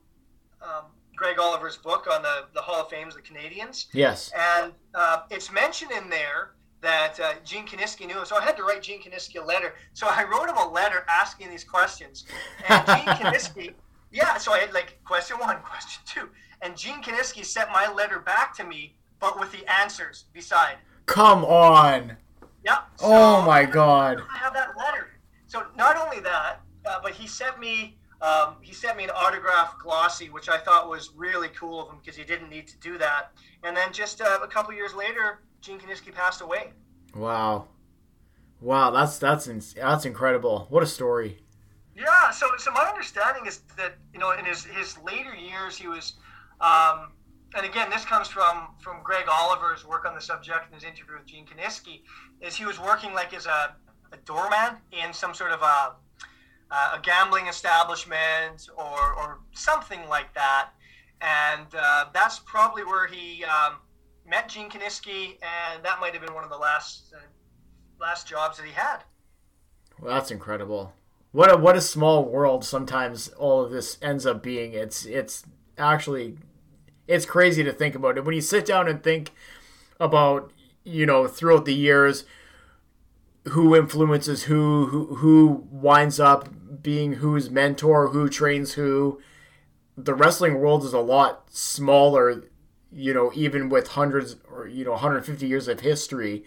um, 0.61 0.85
Greg 1.15 1.39
Oliver's 1.39 1.77
book 1.77 2.07
on 2.11 2.21
the 2.21 2.45
the 2.53 2.61
Hall 2.61 2.81
of 2.81 2.89
Fames, 2.89 3.15
the 3.15 3.21
Canadians. 3.21 3.87
Yes, 3.93 4.31
and 4.35 4.73
uh, 4.95 5.23
it's 5.29 5.51
mentioned 5.51 5.91
in 5.91 6.09
there 6.09 6.51
that 6.81 7.19
uh, 7.19 7.33
Gene 7.45 7.65
Kiniski 7.65 8.07
knew 8.07 8.17
him. 8.17 8.25
So 8.25 8.35
I 8.35 8.41
had 8.41 8.57
to 8.57 8.63
write 8.63 8.81
Gene 8.81 9.01
Kiniski 9.01 9.41
a 9.41 9.45
letter. 9.45 9.75
So 9.93 10.07
I 10.07 10.23
wrote 10.23 10.49
him 10.49 10.57
a 10.57 10.67
letter 10.67 11.05
asking 11.07 11.49
these 11.49 11.63
questions. 11.63 12.25
And 12.67 12.85
Gene 12.85 12.95
Kiniski, 13.05 13.73
yeah, 14.11 14.37
so 14.37 14.51
I 14.51 14.59
had 14.59 14.73
like 14.73 14.99
question 15.05 15.37
one, 15.37 15.57
question 15.63 16.01
two. 16.05 16.29
And 16.61 16.75
Gene 16.75 17.01
Kiniski 17.01 17.45
sent 17.45 17.69
my 17.69 17.91
letter 17.91 18.19
back 18.19 18.55
to 18.57 18.63
me, 18.63 18.95
but 19.19 19.39
with 19.39 19.51
the 19.51 19.63
answers 19.79 20.25
beside. 20.33 20.77
Come 21.05 21.45
on. 21.45 22.17
Yeah. 22.63 22.79
So 22.97 23.05
oh 23.07 23.41
my 23.43 23.63
God. 23.63 24.21
I 24.33 24.37
have 24.37 24.53
that 24.53 24.77
letter. 24.77 25.10
So 25.51 25.65
not 25.75 25.97
only 25.97 26.21
that, 26.21 26.61
uh, 26.85 26.99
but 27.03 27.11
he 27.11 27.27
sent 27.27 27.59
me 27.59 27.97
um, 28.21 28.55
he 28.61 28.73
sent 28.73 28.95
me 28.95 29.03
an 29.03 29.09
autograph 29.09 29.77
glossy, 29.79 30.29
which 30.29 30.47
I 30.47 30.57
thought 30.57 30.87
was 30.87 31.09
really 31.13 31.49
cool 31.49 31.81
of 31.81 31.89
him 31.89 31.97
because 31.99 32.15
he 32.15 32.23
didn't 32.23 32.49
need 32.49 32.67
to 32.67 32.77
do 32.77 32.97
that. 32.99 33.31
And 33.63 33.75
then 33.75 33.91
just 33.91 34.21
uh, 34.21 34.39
a 34.41 34.47
couple 34.47 34.73
years 34.73 34.93
later, 34.93 35.41
Gene 35.59 35.77
Kiniski 35.77 36.13
passed 36.13 36.39
away. 36.39 36.71
Wow, 37.13 37.67
wow, 38.61 38.91
that's 38.91 39.17
that's 39.17 39.73
that's 39.73 40.05
incredible. 40.05 40.67
What 40.69 40.83
a 40.83 40.87
story. 40.87 41.39
Yeah. 41.97 42.31
So, 42.31 42.47
so 42.57 42.71
my 42.71 42.85
understanding 42.85 43.45
is 43.45 43.59
that 43.75 43.95
you 44.13 44.19
know 44.19 44.31
in 44.31 44.45
his 44.45 44.63
his 44.63 44.97
later 44.99 45.35
years 45.35 45.75
he 45.75 45.89
was, 45.89 46.13
um, 46.61 47.11
and 47.55 47.65
again 47.65 47.89
this 47.89 48.05
comes 48.05 48.29
from 48.29 48.69
from 48.79 49.03
Greg 49.03 49.25
Oliver's 49.29 49.85
work 49.85 50.05
on 50.05 50.15
the 50.15 50.21
subject 50.21 50.67
in 50.69 50.75
his 50.75 50.85
interview 50.85 51.15
with 51.17 51.25
Gene 51.25 51.45
Kiniski, 51.45 52.03
is 52.39 52.55
he 52.55 52.63
was 52.63 52.79
working 52.79 53.13
like 53.13 53.33
as 53.33 53.47
a, 53.47 53.75
a 54.11 54.17
doorman 54.25 54.77
in 54.91 55.13
some 55.13 55.33
sort 55.33 55.51
of 55.51 55.61
a 55.61 55.95
a 56.73 56.99
gambling 57.03 57.47
establishment 57.47 58.69
or 58.77 59.13
or 59.13 59.39
something 59.51 60.07
like 60.07 60.33
that, 60.33 60.69
and 61.19 61.67
uh, 61.77 62.05
that's 62.13 62.39
probably 62.39 62.83
where 62.83 63.07
he. 63.07 63.43
Um, 63.43 63.77
met 64.31 64.47
Gene 64.49 64.69
Kiniski, 64.69 65.37
and 65.41 65.83
that 65.83 65.99
might 65.99 66.13
have 66.13 66.25
been 66.25 66.33
one 66.33 66.43
of 66.43 66.49
the 66.49 66.57
last 66.57 67.13
uh, 67.13 67.19
last 67.99 68.27
jobs 68.27 68.57
that 68.57 68.65
he 68.65 68.71
had. 68.71 68.99
Well, 69.99 70.13
that's 70.15 70.31
incredible. 70.31 70.93
What 71.31 71.51
a 71.51 71.57
what 71.57 71.75
a 71.75 71.81
small 71.81 72.25
world. 72.25 72.65
Sometimes 72.65 73.27
all 73.29 73.63
of 73.63 73.71
this 73.71 73.97
ends 74.01 74.25
up 74.25 74.41
being. 74.41 74.73
It's 74.73 75.05
it's 75.05 75.43
actually 75.77 76.37
it's 77.07 77.25
crazy 77.25 77.63
to 77.63 77.73
think 77.73 77.93
about 77.93 78.17
it 78.17 78.25
when 78.25 78.33
you 78.33 78.41
sit 78.41 78.65
down 78.65 78.87
and 78.87 79.03
think 79.03 79.31
about 79.99 80.51
you 80.83 81.05
know 81.05 81.27
throughout 81.27 81.65
the 81.65 81.75
years 81.75 82.25
who 83.49 83.75
influences 83.75 84.43
who 84.43 84.87
who 84.87 85.15
who 85.15 85.67
winds 85.71 86.19
up 86.19 86.49
being 86.81 87.13
whose 87.13 87.49
mentor 87.49 88.09
who 88.09 88.29
trains 88.29 88.73
who 88.73 89.19
the 89.97 90.13
wrestling 90.13 90.59
world 90.59 90.83
is 90.83 90.93
a 90.93 90.99
lot 90.99 91.51
smaller 91.51 92.43
you 92.91 93.13
know, 93.13 93.31
even 93.33 93.69
with 93.69 93.89
hundreds 93.89 94.35
or, 94.51 94.67
you 94.67 94.83
know, 94.83 94.91
150 94.91 95.47
years 95.47 95.67
of 95.67 95.79
history 95.79 96.43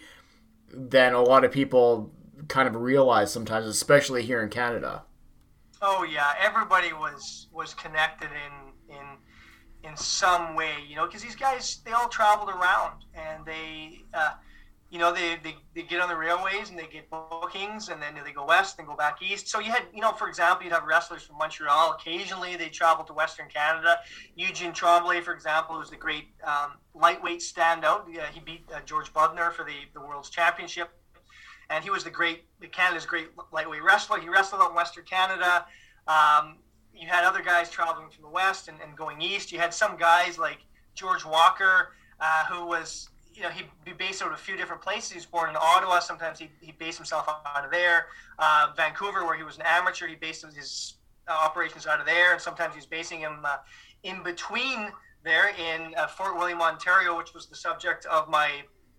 than 0.71 1.13
a 1.13 1.21
lot 1.21 1.43
of 1.43 1.51
people 1.51 2.11
kind 2.47 2.67
of 2.67 2.75
realize 2.75 3.33
sometimes, 3.33 3.65
especially 3.65 4.23
here 4.23 4.43
in 4.43 4.49
Canada. 4.49 5.03
Oh 5.81 6.03
yeah, 6.03 6.33
everybody 6.39 6.93
was 6.93 7.47
was 7.51 7.73
connected 7.73 8.29
in 8.31 8.95
in 8.95 9.89
in 9.89 9.97
some 9.97 10.55
way, 10.55 10.73
you 10.87 10.95
know, 10.95 11.05
because 11.05 11.21
these 11.21 11.35
guys 11.35 11.81
they 11.85 11.91
all 11.91 12.09
traveled 12.09 12.49
around 12.49 13.03
and 13.13 13.45
they 13.45 14.01
uh, 14.13 14.33
you 14.95 15.01
know, 15.01 15.11
they, 15.11 15.35
they, 15.43 15.55
they 15.75 15.81
get 15.81 15.99
on 15.99 16.07
the 16.07 16.15
railways 16.15 16.69
and 16.69 16.79
they 16.79 16.87
get 16.87 17.09
bookings 17.09 17.89
and 17.89 18.01
then 18.01 18.13
they 18.23 18.31
go 18.31 18.45
west 18.45 18.79
and 18.79 18.87
go 18.87 18.95
back 18.95 19.21
east. 19.21 19.49
So 19.49 19.59
you 19.59 19.69
had, 19.69 19.83
you 19.93 19.99
know, 19.99 20.13
for 20.13 20.29
example, 20.29 20.63
you'd 20.63 20.71
have 20.71 20.85
wrestlers 20.85 21.21
from 21.21 21.37
Montreal. 21.37 21.97
Occasionally 21.99 22.55
they 22.55 22.69
travel 22.69 23.03
to 23.03 23.11
Western 23.11 23.49
Canada. 23.49 23.97
Eugene 24.37 24.71
Tremblay, 24.71 25.19
for 25.19 25.33
example, 25.33 25.77
was 25.77 25.89
the 25.89 25.97
great 25.97 26.27
um, 26.45 26.77
lightweight 26.93 27.41
standout. 27.41 28.07
He 28.31 28.39
beat 28.39 28.63
uh, 28.73 28.79
George 28.85 29.11
Bothner 29.11 29.51
for 29.51 29.65
the, 29.65 29.73
the 29.93 29.99
World's 29.99 30.29
Championship. 30.29 30.91
And 31.69 31.83
he 31.83 31.89
was 31.89 32.05
the 32.05 32.09
great, 32.09 32.45
Canada's 32.71 33.05
great 33.05 33.27
lightweight 33.51 33.83
wrestler. 33.83 34.21
He 34.21 34.29
wrestled 34.29 34.61
out 34.61 34.69
in 34.69 34.75
Western 34.77 35.03
Canada. 35.03 35.65
Um, 36.07 36.59
you 36.93 37.09
had 37.09 37.25
other 37.25 37.41
guys 37.41 37.69
traveling 37.69 38.09
from 38.11 38.21
the 38.21 38.29
west 38.29 38.69
and, 38.69 38.77
and 38.81 38.95
going 38.95 39.21
east. 39.21 39.51
You 39.51 39.59
had 39.59 39.73
some 39.73 39.97
guys 39.97 40.39
like 40.39 40.59
George 40.93 41.25
Walker, 41.25 41.91
uh, 42.21 42.45
who 42.45 42.65
was 42.65 43.09
you 43.35 43.43
know, 43.43 43.49
he'd 43.49 43.67
be 43.83 43.91
based 43.91 44.21
out 44.21 44.29
of 44.29 44.33
a 44.33 44.37
few 44.37 44.55
different 44.55 44.81
places. 44.81 45.11
He 45.11 45.17
was 45.17 45.25
born 45.25 45.49
in 45.49 45.57
Ottawa. 45.57 45.99
Sometimes 45.99 46.39
he, 46.39 46.49
he 46.61 46.71
based 46.71 46.97
himself 46.97 47.27
out 47.27 47.65
of 47.65 47.71
there. 47.71 48.07
Uh, 48.39 48.67
Vancouver, 48.75 49.25
where 49.25 49.35
he 49.35 49.43
was 49.43 49.57
an 49.57 49.63
amateur, 49.65 50.07
he 50.07 50.15
based 50.15 50.45
his 50.55 50.95
uh, 51.27 51.31
operations 51.31 51.85
out 51.85 51.99
of 51.99 52.05
there. 52.05 52.31
And 52.31 52.41
sometimes 52.41 52.75
he's 52.75 52.85
basing 52.85 53.19
him 53.19 53.39
uh, 53.43 53.57
in 54.03 54.23
between 54.23 54.89
there 55.23 55.49
in 55.49 55.93
uh, 55.95 56.07
Fort 56.07 56.37
William, 56.37 56.61
Ontario, 56.61 57.17
which 57.17 57.33
was 57.33 57.47
the 57.47 57.55
subject 57.55 58.05
of 58.05 58.29
my 58.29 58.49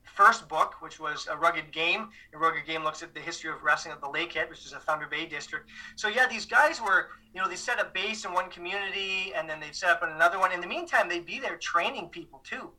first 0.04 0.48
book, 0.48 0.74
which 0.80 1.00
was 1.00 1.28
A 1.30 1.36
Rugged 1.36 1.72
Game. 1.72 2.08
A 2.34 2.38
Rugged 2.38 2.66
Game 2.66 2.84
looks 2.84 3.02
at 3.02 3.14
the 3.14 3.20
history 3.20 3.50
of 3.50 3.62
wrestling 3.62 3.92
at 3.92 4.00
the 4.00 4.06
Lakehead, 4.06 4.50
which 4.50 4.64
is 4.66 4.72
a 4.72 4.78
Thunder 4.78 5.06
Bay 5.06 5.26
district. 5.26 5.70
So, 5.94 6.08
yeah, 6.08 6.26
these 6.26 6.46
guys 6.46 6.80
were, 6.80 7.08
you 7.34 7.40
know, 7.40 7.48
they 7.48 7.56
set 7.56 7.78
up 7.78 7.94
base 7.94 8.24
in 8.24 8.32
one 8.32 8.50
community 8.50 9.32
and 9.34 9.48
then 9.48 9.60
they'd 9.60 9.74
set 9.74 9.90
up 9.90 10.02
in 10.02 10.10
another 10.10 10.38
one. 10.38 10.52
In 10.52 10.60
the 10.60 10.66
meantime, 10.66 11.08
they'd 11.08 11.26
be 11.26 11.38
there 11.38 11.56
training 11.56 12.08
people 12.08 12.42
too 12.44 12.70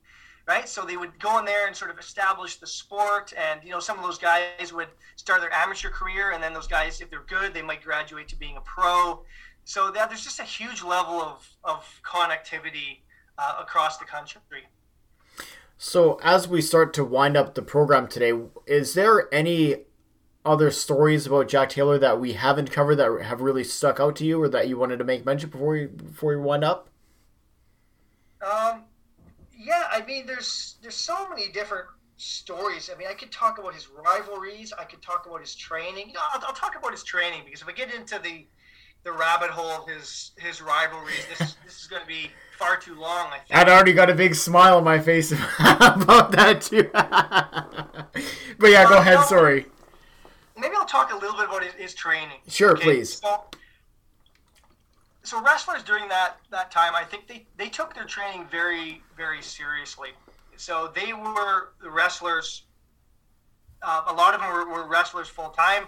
right? 0.47 0.67
So 0.67 0.85
they 0.85 0.97
would 0.97 1.19
go 1.19 1.37
in 1.39 1.45
there 1.45 1.67
and 1.67 1.75
sort 1.75 1.91
of 1.91 1.99
establish 1.99 2.55
the 2.55 2.67
sport, 2.67 3.33
and 3.37 3.61
you 3.63 3.71
know 3.71 3.79
some 3.79 3.97
of 3.97 4.03
those 4.03 4.17
guys 4.17 4.73
would 4.73 4.87
start 5.15 5.41
their 5.41 5.53
amateur 5.53 5.89
career, 5.89 6.31
and 6.31 6.41
then 6.41 6.53
those 6.53 6.67
guys, 6.67 7.01
if 7.01 7.09
they're 7.09 7.23
good, 7.27 7.53
they 7.53 7.61
might 7.61 7.83
graduate 7.83 8.27
to 8.29 8.35
being 8.35 8.57
a 8.57 8.61
pro. 8.61 9.23
So 9.65 9.91
that 9.91 10.09
there's 10.09 10.23
just 10.23 10.39
a 10.39 10.43
huge 10.43 10.83
level 10.83 11.21
of 11.21 11.47
of 11.63 12.01
connectivity 12.03 12.99
uh, 13.37 13.57
across 13.59 13.97
the 13.97 14.05
country. 14.05 14.41
So 15.77 16.19
as 16.23 16.47
we 16.47 16.61
start 16.61 16.93
to 16.95 17.03
wind 17.03 17.37
up 17.37 17.53
the 17.53 17.61
program 17.61 18.07
today, 18.07 18.33
is 18.65 18.95
there 18.95 19.31
any 19.33 19.83
other 20.43 20.71
stories 20.71 21.27
about 21.27 21.49
Jack 21.49 21.69
Taylor 21.69 21.99
that 21.99 22.19
we 22.19 22.33
haven't 22.33 22.71
covered 22.71 22.95
that 22.95 23.21
have 23.23 23.41
really 23.41 23.65
stuck 23.65 23.99
out 23.99 24.15
to 24.15 24.25
you, 24.25 24.41
or 24.41 24.47
that 24.47 24.69
you 24.69 24.77
wanted 24.77 24.97
to 24.97 25.03
make 25.03 25.25
mention 25.25 25.49
before 25.49 25.67
we 25.67 25.85
before 25.87 26.29
we 26.31 26.41
wind 26.41 26.63
up? 26.63 26.89
Um, 28.41 28.83
yeah, 29.67 29.83
I 29.91 30.01
mean, 30.05 30.25
there's 30.25 30.77
there's 30.81 30.95
so 30.95 31.27
many 31.27 31.49
different 31.49 31.87
stories. 32.15 32.89
I 32.93 32.97
mean, 32.97 33.09
I 33.09 33.13
could 33.13 33.33
talk 33.33 33.59
about 33.59 33.73
his 33.73 33.89
rivalries. 33.89 34.71
I 34.71 34.85
could 34.85 35.01
talk 35.01 35.25
about 35.25 35.41
his 35.41 35.55
training. 35.55 36.07
You 36.07 36.13
know, 36.13 36.21
I'll, 36.33 36.41
I'll 36.47 36.53
talk 36.53 36.77
about 36.77 36.91
his 36.91 37.03
training 37.03 37.41
because 37.43 37.61
if 37.61 37.67
I 37.67 37.73
get 37.73 37.93
into 37.93 38.17
the 38.19 38.45
the 39.03 39.11
rabbit 39.11 39.49
hole 39.49 39.83
of 39.83 39.89
his 39.89 40.31
his 40.37 40.61
rivalries, 40.61 41.25
this 41.27 41.57
this 41.65 41.81
is 41.81 41.87
going 41.87 42.01
to 42.01 42.07
be 42.07 42.31
far 42.57 42.77
too 42.77 42.95
long. 42.95 43.27
I 43.27 43.39
think. 43.39 43.59
I'd 43.59 43.67
already 43.67 43.91
got 43.91 44.09
a 44.09 44.15
big 44.15 44.35
smile 44.35 44.77
on 44.77 44.85
my 44.85 44.99
face 44.99 45.33
about 45.59 46.31
that 46.31 46.61
too. 46.61 46.89
but 46.93 48.69
yeah, 48.71 48.87
go 48.87 48.99
ahead. 48.99 49.19
sorry. 49.25 49.65
Maybe 50.57 50.75
I'll 50.77 50.85
talk 50.85 51.11
a 51.11 51.15
little 51.15 51.35
bit 51.35 51.45
about 51.45 51.63
his, 51.63 51.73
his 51.73 51.93
training. 51.93 52.39
Sure, 52.47 52.71
okay? 52.71 52.83
please. 52.83 53.19
So, 53.19 53.43
so 55.27 55.41
wrestlers 55.41 55.83
during 55.83 56.07
that 56.07 56.37
that 56.51 56.71
time, 56.71 56.93
I 56.95 57.03
think 57.03 57.27
they 57.27 57.45
they 57.57 57.67
took 57.67 57.93
their 57.93 58.05
training 58.05 58.47
very 58.49 59.01
very 59.15 59.41
seriously. 59.41 60.09
So 60.55 60.91
they 60.95 61.13
were 61.13 61.73
the 61.81 61.89
wrestlers. 61.89 62.63
Uh, 63.83 64.05
a 64.07 64.13
lot 64.13 64.33
of 64.33 64.41
them 64.41 64.51
were, 64.51 64.67
were 64.67 64.87
wrestlers 64.87 65.27
full 65.27 65.49
time, 65.49 65.83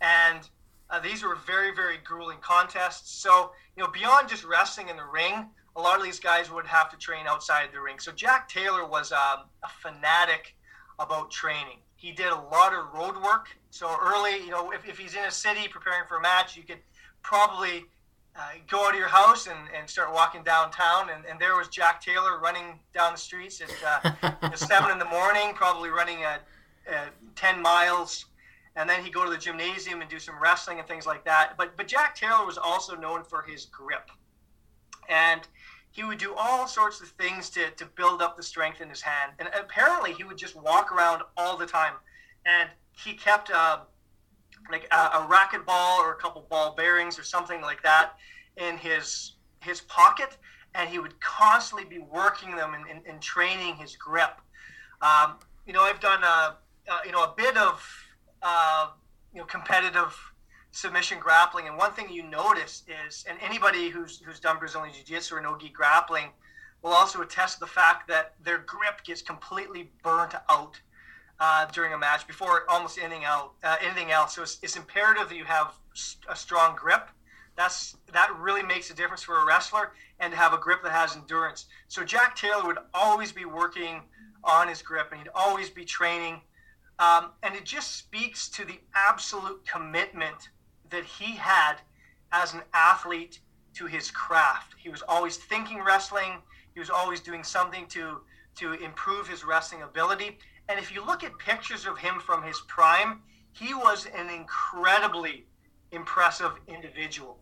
and 0.00 0.48
uh, 0.90 1.00
these 1.00 1.22
were 1.22 1.36
very 1.46 1.74
very 1.74 1.96
grueling 2.04 2.38
contests. 2.40 3.10
So 3.10 3.52
you 3.76 3.82
know 3.82 3.90
beyond 3.90 4.28
just 4.28 4.44
wrestling 4.44 4.90
in 4.90 4.96
the 4.96 5.04
ring, 5.04 5.46
a 5.74 5.80
lot 5.80 5.98
of 5.98 6.04
these 6.04 6.20
guys 6.20 6.50
would 6.50 6.66
have 6.66 6.90
to 6.90 6.98
train 6.98 7.26
outside 7.26 7.70
the 7.72 7.80
ring. 7.80 7.98
So 7.98 8.12
Jack 8.12 8.48
Taylor 8.48 8.86
was 8.86 9.10
um, 9.10 9.44
a 9.62 9.68
fanatic 9.80 10.54
about 10.98 11.30
training. 11.30 11.78
He 11.96 12.12
did 12.12 12.26
a 12.26 12.40
lot 12.52 12.74
of 12.74 12.92
road 12.92 13.16
work. 13.22 13.48
So 13.70 13.88
early, 14.02 14.44
you 14.44 14.50
know, 14.50 14.70
if, 14.72 14.86
if 14.86 14.98
he's 14.98 15.14
in 15.14 15.24
a 15.24 15.30
city 15.30 15.66
preparing 15.68 16.06
for 16.06 16.18
a 16.18 16.20
match, 16.20 16.56
you 16.56 16.62
could 16.62 16.80
probably 17.22 17.84
uh, 18.34 18.52
go 18.68 18.86
out 18.86 18.94
of 18.94 18.98
your 18.98 19.08
house 19.08 19.46
and, 19.46 19.58
and 19.76 19.88
start 19.88 20.12
walking 20.12 20.42
downtown, 20.42 21.10
and, 21.10 21.24
and 21.26 21.38
there 21.38 21.56
was 21.56 21.68
Jack 21.68 22.00
Taylor 22.00 22.38
running 22.38 22.78
down 22.94 23.12
the 23.12 23.18
streets 23.18 23.60
at 23.60 24.14
uh, 24.22 24.50
seven 24.54 24.90
in 24.90 24.98
the 24.98 25.04
morning, 25.04 25.52
probably 25.54 25.90
running 25.90 26.22
at, 26.22 26.42
at 26.86 27.12
ten 27.36 27.60
miles, 27.60 28.26
and 28.76 28.88
then 28.88 29.04
he'd 29.04 29.12
go 29.12 29.24
to 29.24 29.30
the 29.30 29.36
gymnasium 29.36 30.00
and 30.00 30.08
do 30.08 30.18
some 30.18 30.34
wrestling 30.40 30.78
and 30.78 30.88
things 30.88 31.04
like 31.04 31.24
that. 31.24 31.54
But 31.58 31.76
but 31.76 31.86
Jack 31.86 32.14
Taylor 32.14 32.46
was 32.46 32.56
also 32.56 32.96
known 32.96 33.22
for 33.22 33.42
his 33.42 33.66
grip, 33.66 34.08
and 35.10 35.42
he 35.90 36.02
would 36.02 36.18
do 36.18 36.34
all 36.34 36.66
sorts 36.66 37.02
of 37.02 37.08
things 37.08 37.50
to, 37.50 37.70
to 37.72 37.84
build 37.84 38.22
up 38.22 38.38
the 38.38 38.42
strength 38.42 38.80
in 38.80 38.88
his 38.88 39.02
hand. 39.02 39.32
And 39.38 39.50
apparently, 39.54 40.14
he 40.14 40.24
would 40.24 40.38
just 40.38 40.56
walk 40.56 40.90
around 40.90 41.22
all 41.36 41.58
the 41.58 41.66
time, 41.66 41.94
and 42.46 42.70
he 42.92 43.12
kept. 43.12 43.50
Uh, 43.50 43.80
like 44.70 44.86
a, 44.92 44.96
a 44.96 45.26
racket 45.28 45.66
ball 45.66 46.00
or 46.00 46.12
a 46.12 46.16
couple 46.16 46.46
ball 46.48 46.74
bearings 46.74 47.18
or 47.18 47.22
something 47.22 47.60
like 47.60 47.82
that 47.82 48.12
in 48.56 48.76
his 48.76 49.34
his 49.60 49.80
pocket, 49.82 50.36
and 50.74 50.88
he 50.88 50.98
would 50.98 51.18
constantly 51.20 51.84
be 51.84 51.98
working 51.98 52.56
them 52.56 52.74
and, 52.74 52.84
and, 52.88 53.06
and 53.06 53.20
training 53.22 53.76
his 53.76 53.96
grip. 53.96 54.40
Um, 55.00 55.36
you 55.66 55.72
know, 55.72 55.82
I've 55.82 56.00
done 56.00 56.22
a, 56.22 56.56
a, 56.88 57.06
you 57.06 57.12
know 57.12 57.24
a 57.24 57.34
bit 57.36 57.56
of 57.56 57.84
uh, 58.42 58.88
you 59.32 59.40
know 59.40 59.46
competitive 59.46 60.16
submission 60.72 61.18
grappling, 61.20 61.68
and 61.68 61.76
one 61.76 61.92
thing 61.92 62.10
you 62.10 62.22
notice 62.22 62.82
is, 63.06 63.24
and 63.28 63.38
anybody 63.42 63.88
who's 63.88 64.20
who's 64.20 64.40
done 64.40 64.58
Brazilian 64.58 64.94
Jiu-Jitsu 64.94 65.34
or 65.36 65.40
no-gi 65.40 65.68
grappling 65.68 66.30
will 66.82 66.92
also 66.92 67.22
attest 67.22 67.54
to 67.54 67.60
the 67.60 67.66
fact 67.66 68.08
that 68.08 68.34
their 68.42 68.58
grip 68.58 69.04
gets 69.04 69.22
completely 69.22 69.90
burnt 70.02 70.34
out 70.50 70.80
uh, 71.42 71.66
during 71.72 71.92
a 71.92 71.98
match 71.98 72.24
before 72.28 72.62
almost 72.68 72.98
anything 72.98 73.24
out 73.24 73.54
uh, 73.64 73.74
anything 73.82 74.12
else. 74.12 74.36
So 74.36 74.42
it's, 74.42 74.58
it's, 74.62 74.76
imperative 74.76 75.28
that 75.28 75.34
you 75.34 75.44
have 75.44 75.74
a 76.28 76.36
strong 76.36 76.76
grip. 76.76 77.08
That's 77.56 77.96
that 78.12 78.30
really 78.38 78.62
makes 78.62 78.90
a 78.90 78.94
difference 78.94 79.24
for 79.24 79.40
a 79.40 79.44
wrestler, 79.44 79.90
and 80.20 80.32
to 80.32 80.38
have 80.38 80.52
a 80.52 80.56
grip 80.56 80.84
that 80.84 80.92
has 80.92 81.16
endurance. 81.16 81.66
So 81.88 82.04
Jack 82.04 82.36
Taylor 82.36 82.64
would 82.64 82.78
always 82.94 83.32
be 83.32 83.44
working 83.44 84.02
on 84.44 84.68
his 84.68 84.82
grip, 84.82 85.08
and 85.10 85.20
he'd 85.20 85.30
always 85.34 85.68
be 85.68 85.84
training. 85.84 86.40
Um, 87.00 87.30
and 87.42 87.56
it 87.56 87.64
just 87.64 87.96
speaks 87.96 88.48
to 88.50 88.64
the 88.64 88.78
absolute 88.94 89.66
commitment 89.66 90.50
that 90.90 91.04
he 91.04 91.34
had 91.34 91.78
as 92.30 92.54
an 92.54 92.62
athlete 92.72 93.40
to 93.74 93.86
his 93.86 94.12
craft. 94.12 94.74
He 94.78 94.90
was 94.90 95.02
always 95.08 95.38
thinking 95.38 95.82
wrestling. 95.82 96.40
He 96.72 96.78
was 96.78 96.90
always 96.90 97.18
doing 97.18 97.42
something 97.42 97.86
to 97.88 98.20
to 98.54 98.74
improve 98.74 99.26
his 99.26 99.44
wrestling 99.44 99.82
ability. 99.82 100.38
And 100.68 100.78
if 100.78 100.94
you 100.94 101.04
look 101.04 101.24
at 101.24 101.36
pictures 101.38 101.86
of 101.86 101.98
him 101.98 102.20
from 102.20 102.42
his 102.42 102.60
prime, 102.68 103.22
he 103.52 103.74
was 103.74 104.06
an 104.06 104.30
incredibly 104.30 105.46
impressive 105.90 106.52
individual. 106.66 107.38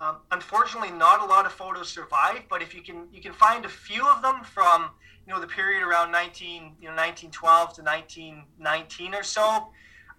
Um, 0.00 0.16
unfortunately, 0.30 0.90
not 0.90 1.22
a 1.22 1.24
lot 1.24 1.46
of 1.46 1.52
photos 1.52 1.88
survive, 1.88 2.42
but 2.50 2.60
if 2.60 2.74
you 2.74 2.82
can, 2.82 3.08
you 3.12 3.22
can 3.22 3.32
find 3.32 3.64
a 3.64 3.68
few 3.68 4.06
of 4.06 4.20
them 4.20 4.42
from 4.44 4.90
you 5.26 5.32
know 5.32 5.40
the 5.40 5.46
period 5.46 5.82
around 5.82 6.12
19, 6.12 6.76
you 6.80 6.88
know, 6.88 6.94
1912 6.94 7.74
to 7.74 7.82
1919 7.82 9.14
or 9.14 9.22
so. 9.22 9.68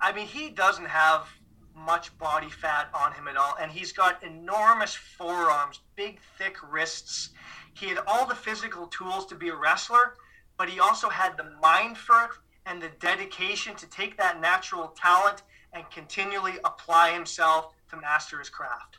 I 0.01 0.11
mean, 0.13 0.25
he 0.27 0.49
doesn't 0.49 0.87
have 0.87 1.27
much 1.75 2.17
body 2.17 2.49
fat 2.49 2.89
on 2.93 3.13
him 3.13 3.27
at 3.27 3.37
all, 3.37 3.55
and 3.59 3.71
he's 3.71 3.91
got 3.91 4.23
enormous 4.23 4.95
forearms, 4.95 5.81
big, 5.95 6.19
thick 6.37 6.57
wrists. 6.71 7.29
He 7.73 7.87
had 7.87 7.99
all 8.07 8.25
the 8.25 8.35
physical 8.35 8.87
tools 8.87 9.27
to 9.27 9.35
be 9.35 9.49
a 9.49 9.55
wrestler, 9.55 10.15
but 10.57 10.69
he 10.69 10.79
also 10.79 11.09
had 11.09 11.37
the 11.37 11.51
mind 11.61 11.97
for 11.97 12.23
it 12.23 12.31
and 12.65 12.81
the 12.81 12.89
dedication 12.99 13.75
to 13.75 13.87
take 13.87 14.17
that 14.17 14.41
natural 14.41 14.89
talent 14.89 15.43
and 15.73 15.89
continually 15.91 16.53
apply 16.65 17.13
himself 17.13 17.73
to 17.89 17.97
master 17.97 18.39
his 18.39 18.49
craft. 18.49 18.97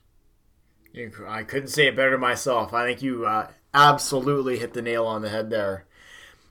I 1.27 1.43
couldn't 1.43 1.69
say 1.69 1.87
it 1.87 1.97
better 1.97 2.19
myself. 2.19 2.73
I 2.73 2.87
think 2.87 3.03
you 3.03 3.27
uh, 3.27 3.49
absolutely 3.75 4.59
hit 4.59 4.73
the 4.73 4.83
nail 4.83 5.07
on 5.07 5.23
the 5.23 5.29
head 5.29 5.51
there. 5.51 5.85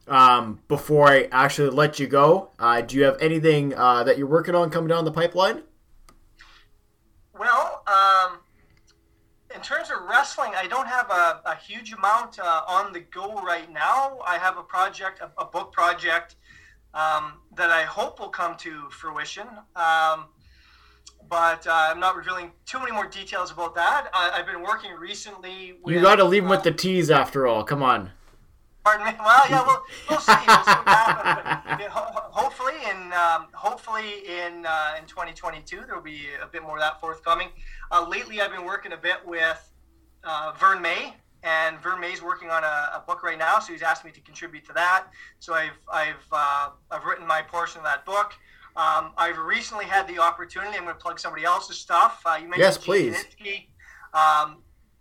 Um, 0.07 0.59
before 0.67 1.07
I 1.07 1.27
actually 1.31 1.69
let 1.71 1.99
you 1.99 2.07
go, 2.07 2.51
uh, 2.59 2.81
do 2.81 2.95
you 2.95 3.03
have 3.03 3.17
anything 3.19 3.73
uh, 3.73 4.03
that 4.03 4.17
you're 4.17 4.27
working 4.27 4.55
on 4.55 4.69
coming 4.69 4.87
down 4.87 5.03
the 5.03 5.11
pipeline? 5.11 5.63
Well, 7.37 7.83
um, 7.87 8.39
in 9.57 9.63
terms 9.63 9.89
of 9.89 10.07
wrestling, 10.07 10.51
I 10.55 10.67
don't 10.67 10.87
have 10.87 11.09
a, 11.09 11.41
a 11.45 11.55
huge 11.55 11.91
amount 11.91 12.37
uh, 12.37 12.61
on 12.67 12.93
the 12.93 12.99
go 12.99 13.41
right 13.41 13.71
now. 13.71 14.19
I 14.25 14.37
have 14.37 14.57
a 14.57 14.61
project, 14.61 15.19
a, 15.19 15.31
a 15.41 15.45
book 15.45 15.71
project 15.71 16.35
um, 16.93 17.33
that 17.55 17.71
I 17.71 17.81
hope 17.81 18.19
will 18.19 18.29
come 18.29 18.55
to 18.57 18.87
fruition. 18.91 19.47
Um, 19.75 20.25
but 21.27 21.65
uh, 21.65 21.89
I'm 21.89 21.99
not 21.99 22.15
revealing 22.15 22.51
too 22.65 22.77
many 22.79 22.91
more 22.91 23.07
details 23.07 23.51
about 23.51 23.73
that. 23.75 24.09
I, 24.13 24.37
have 24.37 24.45
been 24.45 24.61
working 24.61 24.91
recently. 24.93 25.73
With, 25.83 25.95
you 25.95 26.01
got 26.01 26.17
to 26.17 26.23
leave 26.23 26.45
uh, 26.45 26.49
with 26.49 26.63
the 26.63 26.71
tease 26.71 27.09
after 27.09 27.47
all. 27.47 27.63
Come 27.63 27.81
on. 27.81 28.11
Pardon 28.87 29.05
me. 29.05 29.13
Well, 29.19 29.43
yeah, 29.49 29.65
we'll, 29.67 29.83
we'll 30.09 30.19
see. 30.21 30.31
We'll 30.47 30.63
see 30.63 30.71
what 30.71 30.87
happens. 30.87 31.77
But, 31.77 31.89
hopefully, 31.91 32.75
in 32.89 33.11
um, 33.11 33.47
hopefully 33.53 34.23
in 34.25 34.65
uh, 34.65 34.95
in 34.97 35.05
2022, 35.05 35.83
there 35.85 35.95
will 35.95 36.01
be 36.01 36.27
a 36.41 36.47
bit 36.47 36.63
more 36.63 36.77
of 36.77 36.81
that 36.81 37.01
forthcoming. 37.01 37.49
Uh, 37.91 38.07
lately, 38.07 38.39
I've 38.39 38.51
been 38.51 38.63
working 38.63 38.93
a 38.93 38.97
bit 38.97 39.17
with 39.25 39.73
uh, 40.23 40.53
Vern 40.57 40.81
May, 40.81 41.13
and 41.43 41.77
Vern 41.81 41.99
May's 41.99 42.21
working 42.21 42.49
on 42.49 42.63
a, 42.63 42.91
a, 42.95 43.03
book 43.05 43.23
right 43.23 43.37
now, 43.37 43.59
so 43.59 43.73
he's 43.73 43.81
asked 43.81 44.05
me 44.05 44.11
to 44.11 44.21
contribute 44.21 44.65
to 44.67 44.73
that. 44.73 45.07
So 45.39 45.53
I've 45.53 45.77
I've 45.91 46.25
uh, 46.31 46.69
I've 46.89 47.03
written 47.03 47.27
my 47.27 47.41
portion 47.41 47.79
of 47.79 47.83
that 47.83 48.05
book. 48.05 48.35
Um, 48.77 49.11
I've 49.17 49.37
recently 49.37 49.83
had 49.83 50.07
the 50.07 50.19
opportunity. 50.19 50.77
I'm 50.77 50.85
going 50.85 50.95
to 50.95 51.01
plug 51.01 51.19
somebody 51.19 51.43
else's 51.43 51.77
stuff. 51.77 52.21
Uh, 52.25 52.37
you 52.41 52.47
mentioned 52.47 52.61
yes, 52.61 52.77
please. 52.77 53.25
Um, 54.13 54.59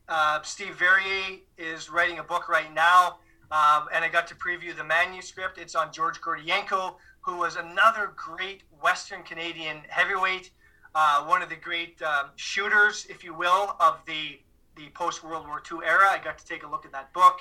uh, 0.08 0.42
Steve 0.42 0.74
Verrier 0.74 1.38
is 1.56 1.88
writing 1.88 2.18
a 2.18 2.24
book 2.24 2.48
right 2.48 2.74
now. 2.74 3.18
Um, 3.50 3.88
and 3.92 4.04
I 4.04 4.08
got 4.08 4.26
to 4.28 4.34
preview 4.34 4.76
the 4.76 4.84
manuscript. 4.84 5.58
It's 5.58 5.74
on 5.74 5.92
George 5.92 6.20
Gordienko, 6.20 6.96
who 7.20 7.38
was 7.38 7.56
another 7.56 8.12
great 8.16 8.62
Western 8.80 9.22
Canadian 9.22 9.78
heavyweight, 9.88 10.50
uh, 10.94 11.24
one 11.24 11.42
of 11.42 11.48
the 11.48 11.56
great 11.56 12.00
um, 12.02 12.30
shooters, 12.36 13.06
if 13.08 13.22
you 13.22 13.34
will, 13.34 13.76
of 13.78 13.98
the 14.06 14.38
the 14.76 14.88
post 14.90 15.24
World 15.24 15.46
War 15.46 15.62
II 15.70 15.78
era. 15.86 16.06
I 16.10 16.18
got 16.22 16.38
to 16.38 16.44
take 16.44 16.62
a 16.62 16.68
look 16.68 16.84
at 16.84 16.92
that 16.92 17.10
book 17.14 17.40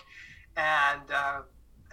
and, 0.56 1.02
uh, 1.14 1.42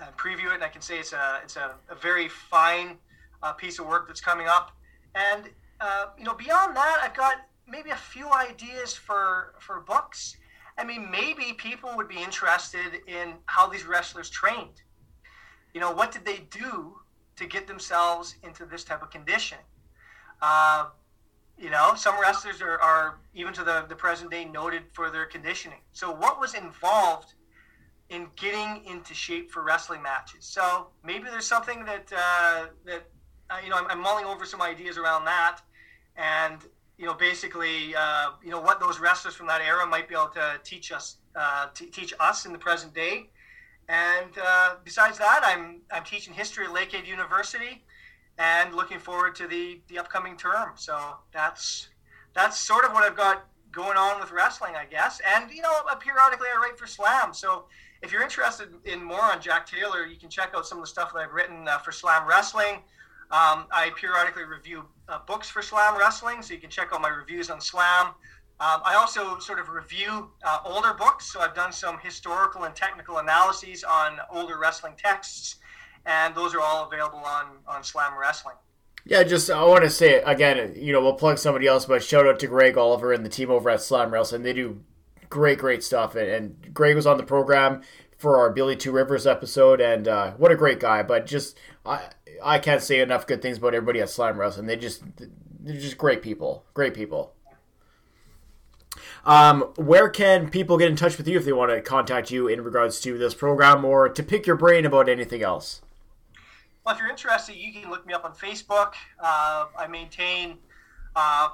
and 0.01 0.16
preview 0.16 0.51
it, 0.51 0.55
and 0.55 0.62
I 0.62 0.68
can 0.68 0.82
say 0.82 0.98
it's 0.98 1.12
a 1.12 1.40
it's 1.43 1.56
a, 1.56 1.74
a 1.89 1.94
very 1.94 2.28
fine 2.28 2.97
uh, 3.43 3.52
piece 3.52 3.78
of 3.78 3.86
work 3.86 4.06
that's 4.06 4.20
coming 4.20 4.47
up. 4.47 4.72
And 5.14 5.51
uh, 5.80 6.06
you 6.18 6.24
know, 6.24 6.34
beyond 6.34 6.76
that, 6.76 7.01
I've 7.02 7.16
got 7.16 7.36
maybe 7.66 7.90
a 7.90 7.97
few 7.97 8.30
ideas 8.32 8.94
for 8.94 9.55
for 9.59 9.80
books 9.80 10.36
I 10.78 10.84
mean, 10.84 11.10
maybe 11.10 11.52
people 11.56 11.90
would 11.96 12.08
be 12.08 12.22
interested 12.22 13.00
in 13.06 13.34
how 13.46 13.68
these 13.68 13.84
wrestlers 13.84 14.30
trained. 14.30 14.82
You 15.74 15.80
know, 15.80 15.92
what 15.92 16.12
did 16.12 16.24
they 16.24 16.38
do 16.50 16.98
to 17.36 17.46
get 17.46 17.66
themselves 17.66 18.36
into 18.42 18.64
this 18.64 18.84
type 18.84 19.02
of 19.02 19.10
conditioning? 19.10 19.64
Uh, 20.40 20.86
you 21.58 21.70
know, 21.70 21.94
some 21.94 22.20
wrestlers 22.20 22.60
are, 22.60 22.80
are 22.80 23.18
even 23.34 23.52
to 23.54 23.64
the, 23.64 23.86
the 23.88 23.94
present 23.94 24.30
day 24.30 24.44
noted 24.44 24.82
for 24.92 25.10
their 25.10 25.26
conditioning. 25.26 25.78
So, 25.92 26.10
what 26.10 26.40
was 26.40 26.54
involved 26.54 27.34
in 28.08 28.26
getting 28.36 28.84
into 28.84 29.14
shape 29.14 29.50
for 29.50 29.62
wrestling 29.62 30.02
matches? 30.02 30.44
So, 30.44 30.88
maybe 31.04 31.24
there's 31.24 31.46
something 31.46 31.84
that 31.84 32.12
uh, 32.14 32.66
that 32.84 33.02
uh, 33.50 33.58
you 33.62 33.70
know 33.70 33.76
I'm, 33.76 33.86
I'm 33.88 34.00
mulling 34.00 34.24
over 34.24 34.44
some 34.44 34.60
ideas 34.60 34.98
around 34.98 35.24
that, 35.26 35.60
and 36.16 36.58
you 36.98 37.06
know, 37.06 37.14
basically, 37.14 37.94
uh, 37.97 38.31
you 38.44 38.51
know, 38.51 38.60
what 38.60 38.81
those 38.81 39.01
wrestlers 39.01 39.35
from 39.35 39.47
that 39.47 39.60
era 39.60 39.86
might 39.86 40.09
be 40.09 40.14
able 40.14 40.28
to 40.28 40.60
teach 40.62 40.93
us, 40.93 41.16
uh, 41.35 41.69
t- 41.74 41.86
teach 41.86 42.14
us 42.20 42.47
in 42.47 42.52
the 42.52 42.59
present 42.59 42.94
day. 42.94 43.31
And 43.89 44.31
uh, 44.43 44.77
besides 44.85 45.19
that, 45.19 45.40
I'm 45.44 45.81
I'm 45.90 46.05
teaching 46.05 46.32
history 46.32 46.66
at 46.66 46.70
Lakehead 46.70 47.06
University, 47.06 47.85
and 48.39 48.74
looking 48.74 48.98
forward 48.98 49.35
to 49.36 49.48
the 49.48 49.81
the 49.89 49.98
upcoming 49.98 50.36
term. 50.36 50.73
So 50.77 51.16
that's 51.32 51.89
that's 52.35 52.59
sort 52.59 52.85
of 52.85 52.93
what 52.93 53.02
I've 53.02 53.16
got 53.16 53.47
going 53.73 53.97
on 53.97 54.20
with 54.20 54.31
wrestling, 54.31 54.74
I 54.77 54.85
guess. 54.85 55.20
And 55.36 55.51
you 55.51 55.62
know, 55.62 55.73
periodically 55.98 56.48
I 56.55 56.60
write 56.60 56.78
for 56.78 56.86
Slam. 56.86 57.35
So 57.35 57.64
if 58.02 58.12
you're 58.12 58.23
interested 58.23 58.69
in 58.85 59.02
more 59.02 59.23
on 59.23 59.40
Jack 59.40 59.66
Taylor, 59.66 60.06
you 60.06 60.16
can 60.16 60.28
check 60.28 60.52
out 60.55 60.66
some 60.66 60.78
of 60.78 60.85
the 60.85 60.89
stuff 60.89 61.12
that 61.12 61.20
I've 61.20 61.32
written 61.32 61.66
uh, 61.66 61.78
for 61.78 61.93
Slam 61.93 62.27
Wrestling. 62.27 62.82
Um, 63.30 63.66
I 63.72 63.90
periodically 63.98 64.44
review 64.44 64.84
uh, 65.08 65.20
books 65.26 65.48
for 65.48 65.62
Slam 65.62 65.98
Wrestling, 65.98 66.42
so 66.42 66.54
you 66.54 66.60
can 66.60 66.70
check 66.70 66.90
out 66.92 67.00
my 67.00 67.08
reviews 67.08 67.50
on 67.50 67.60
Slam. 67.60 68.08
Um, 68.60 68.80
I 68.84 68.94
also 68.94 69.38
sort 69.38 69.58
of 69.58 69.68
review 69.68 70.30
uh, 70.44 70.58
older 70.64 70.94
books, 70.94 71.32
so 71.32 71.40
I've 71.40 71.54
done 71.54 71.72
some 71.72 71.98
historical 71.98 72.64
and 72.64 72.76
technical 72.76 73.18
analyses 73.18 73.82
on 73.82 74.18
older 74.30 74.58
wrestling 74.58 74.94
texts, 74.96 75.56
and 76.06 76.34
those 76.34 76.54
are 76.54 76.60
all 76.60 76.86
available 76.86 77.18
on, 77.18 77.46
on 77.66 77.82
Slam 77.82 78.16
Wrestling. 78.16 78.54
Yeah, 79.04 79.24
just 79.24 79.50
I 79.50 79.64
want 79.64 79.82
to 79.82 79.90
say 79.90 80.22
again, 80.22 80.74
you 80.76 80.92
know, 80.92 81.00
we'll 81.00 81.14
plug 81.14 81.38
somebody 81.38 81.66
else, 81.66 81.86
but 81.86 82.04
shout 82.04 82.26
out 82.26 82.38
to 82.38 82.46
Greg 82.46 82.78
Oliver 82.78 83.12
and 83.12 83.26
the 83.26 83.30
team 83.30 83.50
over 83.50 83.68
at 83.68 83.82
Slam 83.82 84.12
Wrestling. 84.12 84.42
They 84.42 84.52
do 84.52 84.80
great, 85.28 85.58
great 85.58 85.82
stuff, 85.82 86.14
and, 86.14 86.28
and 86.28 86.74
Greg 86.74 86.94
was 86.94 87.06
on 87.06 87.16
the 87.16 87.24
program 87.24 87.82
for 88.16 88.38
our 88.38 88.50
Billy 88.52 88.76
Two 88.76 88.92
Rivers 88.92 89.26
episode, 89.26 89.80
and 89.80 90.06
uh, 90.06 90.32
what 90.34 90.52
a 90.52 90.56
great 90.56 90.78
guy. 90.78 91.02
But 91.02 91.26
just 91.26 91.58
I 91.84 92.10
I 92.44 92.59
can't 92.59 92.82
say 92.82 93.01
enough 93.01 93.27
good 93.27 93.43
things 93.43 93.59
about 93.59 93.74
everybody 93.74 94.01
at 94.01 94.10
Slam 94.10 94.39
Wrestling. 94.39 94.66
They 94.66 94.77
just 94.77 95.02
they're 95.60 95.81
just 95.81 95.98
great 95.98 96.23
people, 96.23 96.64
great 96.74 96.94
people. 96.94 97.32
Um, 99.24 99.62
where 99.77 100.09
can 100.09 100.51
people 100.51 100.77
get 100.77 100.90
in 100.90 100.97
touch 100.97 101.16
with 101.16 101.28
you 101.28 101.39
if 101.39 101.44
they 101.44 101.52
want 101.52 101.70
to 101.70 101.81
contact 101.81 102.31
you 102.31 102.48
in 102.48 102.62
regards 102.62 103.01
to 103.02 103.16
this 103.16 103.35
program 103.35 103.85
or 103.85 104.09
to 104.09 104.23
pick 104.23 104.47
your 104.47 104.56
brain 104.56 104.85
about 104.85 105.09
anything 105.09 105.43
else? 105.43 105.82
Well, 106.85 106.94
if 106.94 107.01
you're 107.01 107.10
interested, 107.10 107.55
you 107.55 107.73
can 107.73 107.90
look 107.90 108.05
me 108.06 108.12
up 108.12 108.24
on 108.24 108.32
Facebook. 108.32 108.94
Uh, 109.20 109.66
I 109.78 109.86
maintain. 109.89 110.59
Uh, 111.14 111.51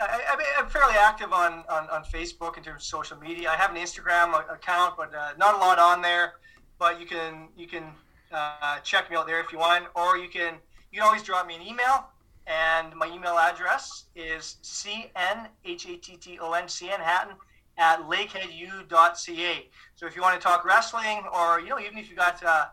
I, 0.00 0.36
am 0.58 0.68
fairly 0.70 0.94
active 0.94 1.32
on, 1.32 1.64
on, 1.68 1.90
on, 1.90 2.04
Facebook 2.04 2.56
in 2.56 2.62
terms 2.62 2.82
of 2.82 2.86
social 2.86 3.18
media. 3.18 3.50
I 3.50 3.56
have 3.56 3.70
an 3.70 3.76
Instagram 3.76 4.32
account, 4.50 4.96
but 4.96 5.14
uh, 5.14 5.32
not 5.36 5.56
a 5.56 5.58
lot 5.58 5.78
on 5.78 6.00
there. 6.00 6.34
But 6.78 6.98
you 6.98 7.06
can 7.06 7.48
you 7.58 7.66
can 7.66 7.92
uh, 8.32 8.78
check 8.80 9.10
me 9.10 9.16
out 9.16 9.26
there 9.26 9.40
if 9.40 9.52
you 9.52 9.58
want, 9.58 9.86
or 9.94 10.16
you 10.18 10.28
can 10.28 10.54
you 10.92 11.00
can 11.00 11.06
always 11.06 11.22
drop 11.22 11.46
me 11.46 11.56
an 11.56 11.62
email. 11.62 12.06
And 12.46 12.94
my 12.96 13.06
email 13.06 13.38
address 13.38 14.06
is 14.16 14.56
cnhatton, 14.62 15.48
cn 15.64 16.98
Hatton 17.00 17.36
at 17.78 18.00
lakeheadu.ca. 18.00 19.68
So 19.94 20.06
if 20.06 20.16
you 20.16 20.22
want 20.22 20.40
to 20.40 20.44
talk 20.44 20.64
wrestling, 20.64 21.22
or 21.32 21.60
you 21.60 21.68
know, 21.68 21.78
even 21.78 21.98
if 21.98 22.10
you 22.10 22.16
got 22.16 22.42
uh, 22.42 22.66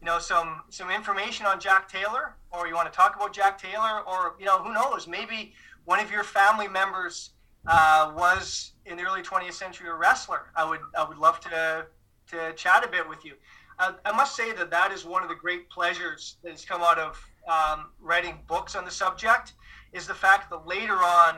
you 0.00 0.06
know 0.06 0.18
some 0.18 0.62
some 0.70 0.90
information 0.90 1.46
on 1.46 1.60
Jack 1.60 1.88
Taylor, 1.88 2.34
or 2.50 2.66
you 2.66 2.74
want 2.74 2.90
to 2.90 2.96
talk 2.96 3.16
about 3.16 3.32
Jack 3.32 3.60
Taylor, 3.60 4.00
or 4.06 4.34
you 4.38 4.46
know, 4.46 4.58
who 4.58 4.72
knows, 4.72 5.06
maybe 5.06 5.52
one 5.84 6.00
of 6.00 6.10
your 6.10 6.24
family 6.24 6.68
members 6.68 7.30
uh, 7.66 8.12
was 8.16 8.72
in 8.86 8.96
the 8.96 9.02
early 9.02 9.22
20th 9.22 9.52
century 9.52 9.88
a 9.88 9.94
wrestler. 9.94 10.50
I 10.56 10.68
would 10.68 10.80
I 10.96 11.06
would 11.06 11.18
love 11.18 11.40
to 11.40 11.86
to 12.30 12.52
chat 12.54 12.84
a 12.84 12.88
bit 12.88 13.08
with 13.08 13.24
you. 13.24 13.34
Uh, 13.78 13.92
I 14.04 14.12
must 14.12 14.34
say 14.34 14.52
that 14.52 14.70
that 14.70 14.92
is 14.92 15.04
one 15.04 15.22
of 15.22 15.28
the 15.28 15.34
great 15.34 15.70
pleasures 15.70 16.36
that 16.42 16.50
has 16.50 16.64
come 16.64 16.82
out 16.82 16.98
of 16.98 17.24
um, 17.48 17.86
writing 18.00 18.38
books 18.48 18.74
on 18.74 18.84
the 18.84 18.90
subject 18.90 19.52
is 19.92 20.06
the 20.06 20.14
fact 20.14 20.50
that 20.50 20.66
later 20.66 20.94
on 20.94 21.36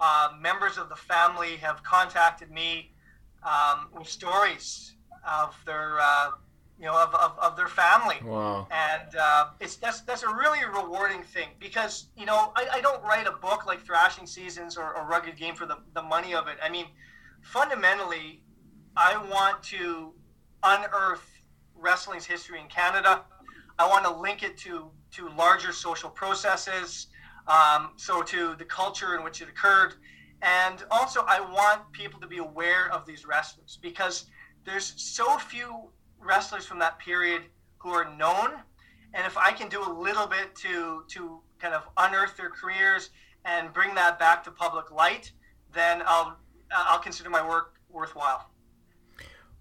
uh, 0.00 0.28
members 0.40 0.78
of 0.78 0.88
the 0.88 0.96
family 0.96 1.56
have 1.56 1.82
contacted 1.82 2.50
me 2.50 2.92
um, 3.42 3.88
with 3.96 4.08
stories 4.08 4.94
of 5.28 5.54
their 5.66 5.98
uh, 6.00 6.30
you 6.78 6.86
know 6.86 6.96
of, 6.96 7.14
of, 7.14 7.38
of, 7.38 7.56
their 7.56 7.68
family 7.68 8.16
wow. 8.24 8.66
and 8.70 9.14
uh, 9.16 9.48
it's 9.60 9.76
that's 9.76 10.00
that's 10.02 10.22
a 10.22 10.28
really 10.28 10.60
rewarding 10.64 11.22
thing 11.22 11.48
because 11.58 12.06
you 12.16 12.24
know 12.24 12.52
I, 12.56 12.68
I 12.74 12.80
don't 12.80 13.02
write 13.02 13.26
a 13.26 13.32
book 13.32 13.66
like 13.66 13.84
thrashing 13.84 14.26
seasons 14.26 14.78
or, 14.78 14.96
or 14.96 15.06
rugged 15.06 15.36
game 15.36 15.54
for 15.54 15.66
the, 15.66 15.76
the 15.94 16.02
money 16.02 16.34
of 16.34 16.48
it 16.48 16.56
i 16.62 16.70
mean 16.70 16.86
fundamentally 17.42 18.42
i 18.96 19.22
want 19.30 19.62
to 19.64 20.14
unearth 20.62 21.29
wrestling's 21.80 22.26
history 22.26 22.60
in 22.60 22.66
Canada. 22.68 23.22
I 23.78 23.88
want 23.88 24.04
to 24.04 24.10
link 24.10 24.42
it 24.42 24.56
to 24.58 24.90
to 25.12 25.28
larger 25.30 25.72
social 25.72 26.10
processes, 26.10 27.08
um, 27.48 27.90
so 27.96 28.22
to 28.22 28.54
the 28.56 28.64
culture 28.64 29.16
in 29.16 29.24
which 29.24 29.40
it 29.40 29.48
occurred, 29.48 29.94
and 30.42 30.84
also 30.90 31.24
I 31.26 31.40
want 31.40 31.90
people 31.92 32.20
to 32.20 32.26
be 32.26 32.38
aware 32.38 32.90
of 32.92 33.06
these 33.06 33.26
wrestlers 33.26 33.78
because 33.80 34.26
there's 34.64 34.92
so 34.96 35.38
few 35.38 35.90
wrestlers 36.20 36.66
from 36.66 36.78
that 36.80 36.98
period 36.98 37.42
who 37.78 37.90
are 37.90 38.14
known, 38.16 38.50
and 39.14 39.26
if 39.26 39.36
I 39.36 39.50
can 39.52 39.68
do 39.68 39.82
a 39.82 39.92
little 39.92 40.26
bit 40.26 40.54
to 40.56 41.04
to 41.08 41.40
kind 41.58 41.74
of 41.74 41.88
unearth 41.96 42.36
their 42.36 42.50
careers 42.50 43.10
and 43.44 43.72
bring 43.72 43.94
that 43.94 44.18
back 44.18 44.44
to 44.44 44.50
public 44.50 44.90
light, 44.90 45.32
then 45.72 46.02
I'll 46.06 46.36
I'll 46.70 46.98
consider 46.98 47.30
my 47.30 47.46
work 47.46 47.80
worthwhile. 47.88 48.49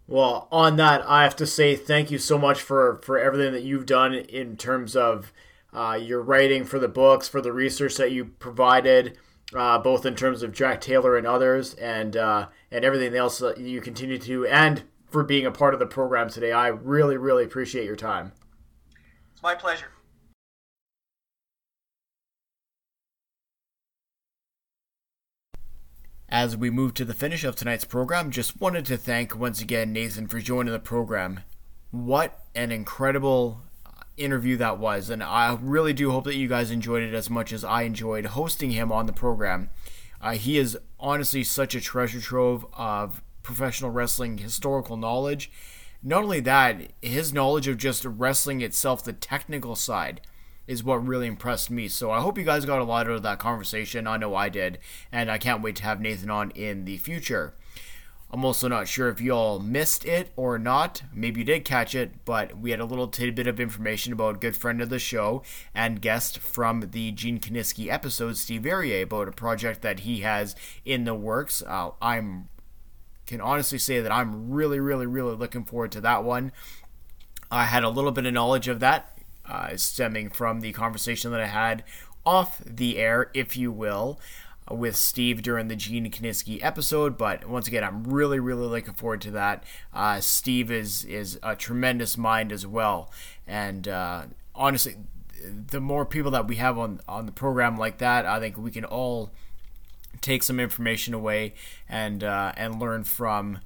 Well, 0.09 0.47
on 0.51 0.77
that, 0.77 1.07
I 1.07 1.21
have 1.21 1.35
to 1.35 1.45
say 1.45 1.75
thank 1.75 2.09
you 2.09 2.17
so 2.17 2.39
much 2.39 2.61
for 2.61 2.99
for 3.03 3.19
everything 3.19 3.53
that 3.53 3.61
you've 3.61 3.85
done 3.85 4.15
in 4.15 4.57
terms 4.57 4.95
of 4.95 5.31
uh, 5.71 5.99
your 6.01 6.19
writing 6.19 6.65
for 6.65 6.79
the 6.79 6.87
books, 6.87 7.27
for 7.27 7.41
the 7.41 7.53
research 7.53 7.95
that 7.97 8.11
you 8.11 8.25
provided, 8.25 9.19
uh, 9.53 9.77
both 9.77 10.07
in 10.07 10.15
terms 10.15 10.41
of 10.41 10.51
Jack 10.51 10.81
Taylor 10.81 11.15
and 11.15 11.27
others, 11.27 11.75
and 11.75 12.17
uh, 12.17 12.47
and 12.71 12.83
everything 12.83 13.15
else 13.15 13.37
that 13.37 13.59
you 13.59 13.81
continue 13.81 14.17
to, 14.17 14.47
and 14.47 14.81
for 15.11 15.23
being 15.23 15.45
a 15.45 15.51
part 15.51 15.75
of 15.75 15.79
the 15.79 15.85
program 15.85 16.27
today. 16.27 16.51
I 16.51 16.69
really, 16.69 17.17
really 17.17 17.43
appreciate 17.43 17.85
your 17.85 17.95
time. 17.95 18.31
It's 19.31 19.43
my 19.43 19.53
pleasure. 19.53 19.91
As 26.31 26.55
we 26.55 26.69
move 26.69 26.93
to 26.93 27.05
the 27.05 27.15
finish 27.15 27.43
of 27.43 27.55
tonight's 27.55 27.85
program, 27.85 28.29
just 28.29 28.61
wanted 28.61 28.85
to 28.85 28.97
thank 28.97 29.35
once 29.35 29.61
again 29.61 29.91
Nathan 29.91 30.27
for 30.27 30.39
joining 30.39 30.71
the 30.71 30.77
program. 30.77 31.39
What 31.89 32.43
an 32.53 32.71
incredible 32.71 33.61
interview 34.15 34.55
that 34.57 34.77
was, 34.77 35.09
and 35.09 35.23
I 35.23 35.57
really 35.59 35.91
do 35.91 36.11
hope 36.11 36.25
that 36.25 36.35
you 36.35 36.47
guys 36.47 36.69
enjoyed 36.69 37.01
it 37.01 37.15
as 37.15 37.31
much 37.31 37.51
as 37.51 37.63
I 37.63 37.81
enjoyed 37.81 38.27
hosting 38.27 38.69
him 38.69 38.91
on 38.91 39.07
the 39.07 39.11
program. 39.11 39.71
Uh, 40.21 40.33
he 40.33 40.59
is 40.59 40.77
honestly 40.99 41.43
such 41.43 41.73
a 41.73 41.81
treasure 41.81 42.21
trove 42.21 42.63
of 42.73 43.23
professional 43.41 43.89
wrestling 43.89 44.37
historical 44.37 44.97
knowledge. 44.97 45.51
Not 46.03 46.25
only 46.25 46.41
that, 46.41 46.91
his 47.01 47.33
knowledge 47.33 47.67
of 47.67 47.77
just 47.77 48.05
wrestling 48.05 48.61
itself, 48.61 49.03
the 49.03 49.13
technical 49.13 49.75
side 49.75 50.21
is 50.69 50.83
what 50.83 51.05
really 51.05 51.25
impressed 51.25 51.71
me. 51.71 51.87
So 51.87 52.11
I 52.11 52.21
hope 52.21 52.37
you 52.37 52.43
guys 52.43 52.63
got 52.63 52.79
a 52.79 52.83
lot 52.83 53.07
out 53.07 53.13
of 53.13 53.23
that 53.23 53.39
conversation. 53.39 54.05
I 54.05 54.17
know 54.17 54.35
I 54.35 54.49
did, 54.49 54.77
and 55.11 55.31
I 55.31 55.39
can't 55.39 55.63
wait 55.63 55.75
to 55.77 55.83
have 55.83 55.99
Nathan 55.99 56.29
on 56.29 56.51
in 56.51 56.85
the 56.85 56.97
future. 56.97 57.55
I'm 58.31 58.45
also 58.45 58.67
not 58.67 58.87
sure 58.87 59.09
if 59.09 59.19
y'all 59.19 59.59
missed 59.59 60.05
it 60.05 60.31
or 60.35 60.59
not. 60.59 61.01
Maybe 61.11 61.39
you 61.39 61.45
did 61.45 61.65
catch 61.65 61.95
it, 61.95 62.23
but 62.23 62.55
we 62.55 62.69
had 62.69 62.79
a 62.79 62.85
little 62.85 63.07
tidbit 63.07 63.47
of 63.47 63.59
information 63.59 64.13
about 64.13 64.35
a 64.35 64.37
good 64.37 64.55
friend 64.55 64.79
of 64.79 64.89
the 64.89 64.99
show 64.99 65.41
and 65.73 66.03
guest 66.03 66.37
from 66.37 66.91
the 66.91 67.11
Gene 67.13 67.39
Kiniski 67.39 67.91
episode, 67.91 68.37
Steve 68.37 68.61
Verrier, 68.61 69.01
about 69.01 69.27
a 69.27 69.31
project 69.31 69.81
that 69.81 70.01
he 70.01 70.19
has 70.19 70.55
in 70.85 71.05
the 71.05 71.15
works. 71.15 71.63
Uh, 71.65 71.89
I'm 71.99 72.47
can 73.25 73.41
honestly 73.41 73.79
say 73.79 74.01
that 74.01 74.11
I'm 74.11 74.51
really, 74.51 74.79
really, 74.79 75.07
really 75.07 75.35
looking 75.35 75.63
forward 75.63 75.91
to 75.93 76.01
that 76.01 76.23
one. 76.23 76.51
I 77.49 77.65
had 77.65 77.83
a 77.83 77.89
little 77.89 78.11
bit 78.11 78.27
of 78.27 78.33
knowledge 78.33 78.67
of 78.67 78.79
that 78.79 79.18
uh, 79.49 79.75
stemming 79.75 80.29
from 80.29 80.61
the 80.61 80.71
conversation 80.71 81.31
that 81.31 81.41
I 81.41 81.47
had 81.47 81.83
off 82.25 82.61
the 82.65 82.97
air, 82.97 83.31
if 83.33 83.57
you 83.57 83.71
will, 83.71 84.19
with 84.69 84.95
Steve 84.95 85.41
during 85.41 85.67
the 85.67 85.75
Gene 85.75 86.09
Kiniski 86.11 86.63
episode. 86.63 87.17
But 87.17 87.49
once 87.49 87.67
again, 87.67 87.83
I'm 87.83 88.03
really, 88.03 88.39
really 88.39 88.67
looking 88.67 88.93
forward 88.93 89.21
to 89.21 89.31
that. 89.31 89.63
Uh, 89.93 90.19
Steve 90.19 90.71
is 90.71 91.03
is 91.05 91.39
a 91.41 91.55
tremendous 91.55 92.17
mind 92.17 92.51
as 92.51 92.67
well, 92.67 93.11
and 93.47 93.87
uh, 93.87 94.25
honestly, 94.53 94.95
the 95.43 95.79
more 95.79 96.05
people 96.05 96.31
that 96.31 96.47
we 96.47 96.57
have 96.57 96.77
on 96.77 97.01
on 97.07 97.25
the 97.25 97.31
program 97.31 97.77
like 97.77 97.97
that, 97.97 98.25
I 98.25 98.39
think 98.39 98.57
we 98.57 98.71
can 98.71 98.85
all 98.85 99.31
take 100.21 100.43
some 100.43 100.59
information 100.59 101.13
away 101.13 101.53
and 101.87 102.23
uh, 102.23 102.51
and 102.55 102.79
learn 102.79 103.03
from 103.03 103.59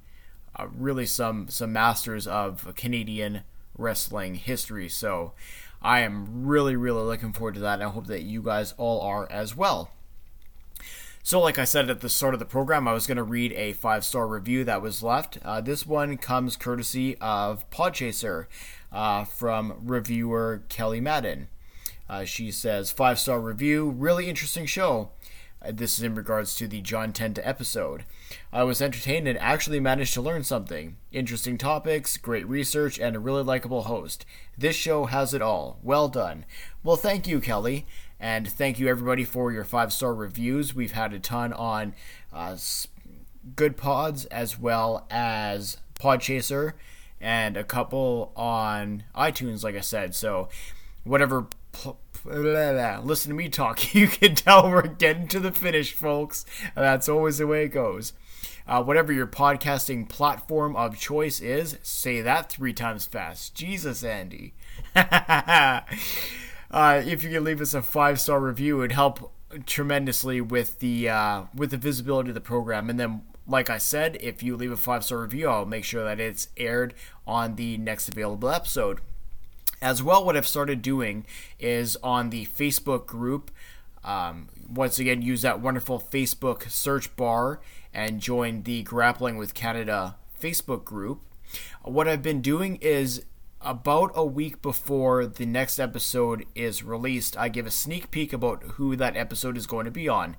uh, 0.56 0.68
really 0.74 1.06
some 1.06 1.48
some 1.48 1.72
masters 1.72 2.26
of 2.26 2.72
Canadian 2.76 3.42
wrestling 3.76 4.36
history. 4.36 4.88
So 4.88 5.32
I 5.84 6.00
am 6.00 6.46
really, 6.46 6.76
really 6.76 7.02
looking 7.02 7.34
forward 7.34 7.54
to 7.54 7.60
that, 7.60 7.74
and 7.74 7.82
I 7.82 7.90
hope 7.90 8.06
that 8.06 8.22
you 8.22 8.42
guys 8.42 8.72
all 8.78 9.02
are 9.02 9.30
as 9.30 9.54
well. 9.54 9.90
So, 11.22 11.38
like 11.40 11.58
I 11.58 11.64
said 11.64 11.90
at 11.90 12.00
the 12.00 12.08
start 12.08 12.32
of 12.32 12.40
the 12.40 12.46
program, 12.46 12.88
I 12.88 12.94
was 12.94 13.06
going 13.06 13.18
to 13.18 13.22
read 13.22 13.52
a 13.52 13.74
five 13.74 14.02
star 14.02 14.26
review 14.26 14.64
that 14.64 14.80
was 14.80 15.02
left. 15.02 15.38
Uh, 15.44 15.60
this 15.60 15.86
one 15.86 16.16
comes 16.16 16.56
courtesy 16.56 17.18
of 17.18 17.68
Podchaser 17.68 18.46
uh, 18.92 19.24
from 19.24 19.74
reviewer 19.82 20.62
Kelly 20.70 21.00
Madden. 21.00 21.48
Uh, 22.08 22.24
she 22.24 22.50
says, 22.50 22.90
five 22.90 23.18
star 23.18 23.38
review, 23.38 23.90
really 23.90 24.28
interesting 24.28 24.64
show. 24.64 25.10
Uh, 25.64 25.72
this 25.72 25.98
is 25.98 26.04
in 26.04 26.14
regards 26.14 26.54
to 26.56 26.66
the 26.66 26.80
John 26.80 27.12
Tenta 27.12 27.40
episode. 27.42 28.04
I 28.52 28.64
was 28.64 28.82
entertained 28.82 29.26
and 29.26 29.38
actually 29.38 29.80
managed 29.80 30.14
to 30.14 30.22
learn 30.22 30.44
something. 30.44 30.96
Interesting 31.12 31.58
topics, 31.58 32.16
great 32.16 32.46
research, 32.48 32.98
and 32.98 33.16
a 33.16 33.20
really 33.20 33.42
likable 33.42 33.84
host. 33.84 34.26
This 34.58 34.76
show 34.76 35.06
has 35.06 35.32
it 35.32 35.42
all. 35.42 35.78
Well 35.82 36.08
done. 36.08 36.44
Well, 36.82 36.96
thank 36.96 37.26
you, 37.26 37.40
Kelly. 37.40 37.86
And 38.20 38.48
thank 38.48 38.78
you, 38.78 38.88
everybody, 38.88 39.24
for 39.24 39.52
your 39.52 39.64
five 39.64 39.92
star 39.92 40.14
reviews. 40.14 40.74
We've 40.74 40.92
had 40.92 41.12
a 41.12 41.18
ton 41.18 41.52
on 41.52 41.94
uh, 42.32 42.56
Good 43.56 43.76
Pods 43.76 44.24
as 44.26 44.58
well 44.58 45.06
as 45.10 45.78
Podchaser 45.98 46.74
and 47.20 47.56
a 47.56 47.64
couple 47.64 48.32
on 48.36 49.04
iTunes, 49.14 49.64
like 49.64 49.76
I 49.76 49.80
said. 49.80 50.14
So, 50.14 50.48
whatever 51.04 51.48
pl- 51.72 51.98
listen 53.04 53.30
to 53.30 53.34
me 53.34 53.48
talk. 53.48 53.94
You 53.94 54.08
can 54.08 54.34
tell 54.34 54.70
we're 54.70 54.82
getting 54.82 55.28
to 55.28 55.40
the 55.40 55.52
finish, 55.52 55.92
folks. 55.92 56.44
That's 56.74 57.08
always 57.08 57.38
the 57.38 57.46
way 57.46 57.64
it 57.64 57.68
goes. 57.68 58.12
Uh, 58.66 58.82
whatever 58.82 59.12
your 59.12 59.26
podcasting 59.26 60.08
platform 60.08 60.74
of 60.74 60.98
choice 60.98 61.40
is, 61.40 61.76
say 61.82 62.22
that 62.22 62.50
three 62.50 62.72
times 62.72 63.04
fast. 63.04 63.54
Jesus, 63.54 64.02
Andy. 64.02 64.54
uh, 64.96 65.82
if 66.72 67.22
you 67.22 67.30
can 67.30 67.44
leave 67.44 67.60
us 67.60 67.74
a 67.74 67.82
five 67.82 68.18
star 68.20 68.40
review, 68.40 68.80
it'd 68.80 68.92
help 68.92 69.32
tremendously 69.66 70.40
with 70.40 70.78
the 70.78 71.10
uh, 71.10 71.42
with 71.54 71.70
the 71.70 71.76
visibility 71.76 72.30
of 72.30 72.34
the 72.34 72.40
program. 72.40 72.88
And 72.88 72.98
then, 72.98 73.22
like 73.46 73.68
I 73.68 73.78
said, 73.78 74.16
if 74.20 74.42
you 74.42 74.56
leave 74.56 74.72
a 74.72 74.78
five 74.78 75.04
star 75.04 75.20
review, 75.20 75.48
I'll 75.48 75.66
make 75.66 75.84
sure 75.84 76.04
that 76.04 76.18
it's 76.18 76.48
aired 76.56 76.94
on 77.26 77.56
the 77.56 77.76
next 77.76 78.08
available 78.08 78.48
episode. 78.48 79.00
As 79.84 80.02
well, 80.02 80.24
what 80.24 80.34
I've 80.34 80.46
started 80.48 80.80
doing 80.80 81.26
is 81.60 81.96
on 82.02 82.30
the 82.30 82.46
Facebook 82.46 83.04
group 83.04 83.50
Um, 84.02 84.48
once 84.68 84.98
again, 84.98 85.22
use 85.22 85.42
that 85.42 85.60
wonderful 85.60 85.98
Facebook 85.98 86.70
search 86.70 87.14
bar 87.16 87.60
and 87.92 88.20
join 88.20 88.62
the 88.62 88.82
Grappling 88.82 89.36
with 89.38 89.54
Canada 89.54 90.16
Facebook 90.40 90.84
group. 90.84 91.20
What 91.82 92.08
I've 92.08 92.22
been 92.22 92.42
doing 92.42 92.76
is 92.82 93.24
about 93.62 94.12
a 94.14 94.24
week 94.24 94.60
before 94.60 95.24
the 95.26 95.46
next 95.46 95.78
episode 95.78 96.44
is 96.54 96.82
released, 96.82 97.36
I 97.38 97.48
give 97.48 97.66
a 97.66 97.70
sneak 97.70 98.10
peek 98.10 98.34
about 98.34 98.62
who 98.74 98.94
that 98.96 99.16
episode 99.16 99.56
is 99.56 99.66
going 99.66 99.86
to 99.86 99.90
be 99.90 100.06
on, 100.06 100.36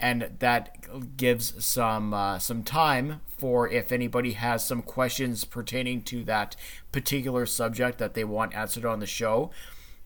and 0.00 0.30
that 0.38 1.16
gives 1.18 1.62
some 1.64 2.14
uh, 2.14 2.38
some 2.38 2.64
time 2.64 3.20
for 3.36 3.68
if 3.68 3.92
anybody 3.92 4.32
has 4.32 4.66
some 4.66 4.82
questions 4.82 5.44
pertaining 5.44 6.02
to 6.02 6.24
that 6.24 6.56
particular 6.90 7.44
subject 7.44 7.98
that 7.98 8.14
they 8.14 8.24
want 8.24 8.54
answered 8.54 8.86
on 8.86 8.98
the 8.98 9.06
show. 9.06 9.50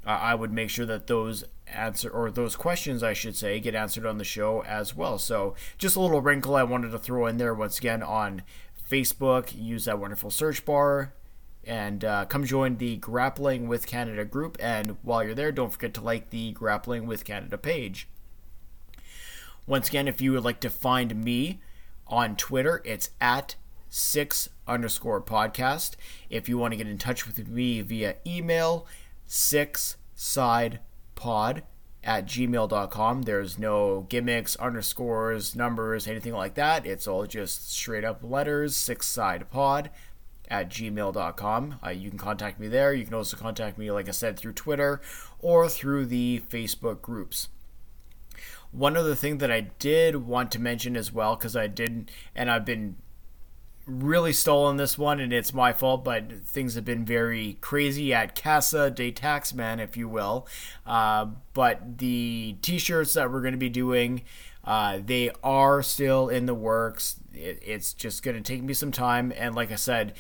Uh, 0.05 0.11
I 0.11 0.35
would 0.35 0.53
make 0.53 0.69
sure 0.69 0.85
that 0.85 1.07
those 1.07 1.45
answer 1.67 2.11
or 2.11 2.31
those 2.31 2.57
questions 2.57 3.03
I 3.03 3.15
should 3.15 3.37
say 3.37 3.59
get 3.61 3.75
answered 3.75 4.05
on 4.05 4.19
the 4.19 4.25
show 4.25 4.63
as 4.65 4.95
well. 4.95 5.17
So 5.19 5.55
just 5.79 5.97
a 5.97 6.01
little 6.01 6.21
wrinkle 6.21 6.57
I 6.57 6.65
wanted 6.65 6.91
to 6.91 6.99
throw 6.99 7.27
in 7.27 7.39
there 7.39 7.55
once 7.55 7.79
again 7.79 8.03
on 8.03 8.43
Facebook. 8.91 9.55
Use 9.57 9.85
that 9.85 10.01
wonderful 10.01 10.31
search 10.31 10.65
bar 10.65 11.15
and 11.67 12.05
uh, 12.05 12.27
come 12.27 12.45
join 12.45 12.77
the 12.77 12.97
Grappling 12.97 13.69
with 13.69 13.87
Canada 13.87 14.25
group. 14.25 14.57
And 14.61 14.97
while 15.03 15.25
you're 15.25 15.35
there, 15.35 15.53
don't 15.53 15.73
forget 15.73 15.95
to 15.95 16.01
like 16.01 16.31
the 16.31 16.53
Grappling 16.53 17.07
with 17.07 17.25
Canada 17.25 17.57
page. 17.57 18.09
Once 19.67 19.89
again, 19.89 20.07
if 20.09 20.21
you 20.21 20.33
would 20.33 20.45
like 20.45 20.61
to 20.61 20.71
find 20.71 21.25
me 21.25 21.61
on 22.07 22.37
Twitter, 22.37 22.83
it's 22.85 23.11
at 23.21 23.55
six 23.89 24.49
underscore 24.67 25.23
podcast. 25.23 25.95
If 26.29 26.49
you 26.49 26.59
want 26.59 26.73
to 26.73 26.77
get 26.77 26.89
in 26.89 26.99
touch 26.99 27.27
with 27.27 27.49
me 27.49 27.81
via 27.81 28.17
email, 28.27 28.87
six 29.27 29.97
side 30.15 30.81
pod 31.15 31.63
at 32.03 32.27
gmail.com. 32.27 33.23
There's 33.23 33.59
no 33.59 34.07
gimmicks, 34.09 34.57
underscores, 34.57 35.57
numbers, 35.57 36.07
anything 36.07 36.35
like 36.35 36.55
that. 36.55 36.87
It's 36.87 37.07
all 37.07 37.27
just 37.27 37.73
straight 37.73 38.05
up 38.05 38.21
letters, 38.23 38.77
six 38.77 39.07
side 39.07 39.51
pod 39.51 39.91
at 40.49 40.69
gmail.com. 40.69 41.81
Uh, 41.85 41.91
you 41.91 42.11
can 42.11 42.19
contact 42.19 42.61
me 42.61 42.69
there. 42.69 42.93
You 42.93 43.05
can 43.05 43.15
also 43.15 43.37
contact 43.37 43.79
me, 43.79 43.91
like 43.91 44.09
I 44.09 44.13
said, 44.13 44.39
through 44.39 44.53
Twitter 44.53 45.01
or 45.41 45.69
through 45.69 46.07
the 46.07 46.43
Facebook 46.51 47.01
groups. 47.01 47.49
One 48.75 48.97
other 48.97 49.15
thing 49.15 49.39
that 49.39 49.53
I 49.53 49.61
did 49.79 50.17
want 50.17 50.51
to 50.53 50.61
mention 50.61 50.97
as 50.97 51.13
well, 51.13 51.37
because 51.37 51.55
I 51.55 51.69
didn't, 51.69 52.11
and 52.35 52.51
I've 52.51 52.65
been 52.65 52.97
really 53.87 54.33
stolen 54.33 54.77
this 54.77 54.97
one, 54.99 55.21
and 55.21 55.33
it's 55.33 55.55
my 55.55 55.73
fault, 55.73 56.05
but 56.05 56.33
things 56.45 56.75
have 56.75 56.85
been 56.85 57.05
very 57.05 57.59
crazy 57.61 58.13
at 58.13 58.41
Casa 58.41 58.91
de 58.91 59.13
Taxman, 59.13 59.79
if 59.79 59.97
you 59.97 60.09
will. 60.09 60.47
Uh, 60.87 61.27
but 61.53 61.99
the 61.99 62.57
t 62.63 62.79
shirts 62.79 63.15
that 63.15 63.31
we're 63.31 63.43
going 63.43 63.53
to 63.53 63.59
be 63.59 63.69
doing, 63.69 64.23
uh, 64.65 64.99
they 65.05 65.31
are 65.43 65.83
still 65.83 66.29
in 66.29 66.47
the 66.47 66.55
works. 66.55 67.17
It, 67.33 67.63
it's 67.65 67.93
just 67.93 68.23
going 68.23 68.37
to 68.37 68.43
take 68.43 68.63
me 68.63 68.75
some 68.75 68.93
time. 68.93 69.33
And 69.37 69.55
like 69.55 69.71
I 69.71 69.77
said, 69.77 70.15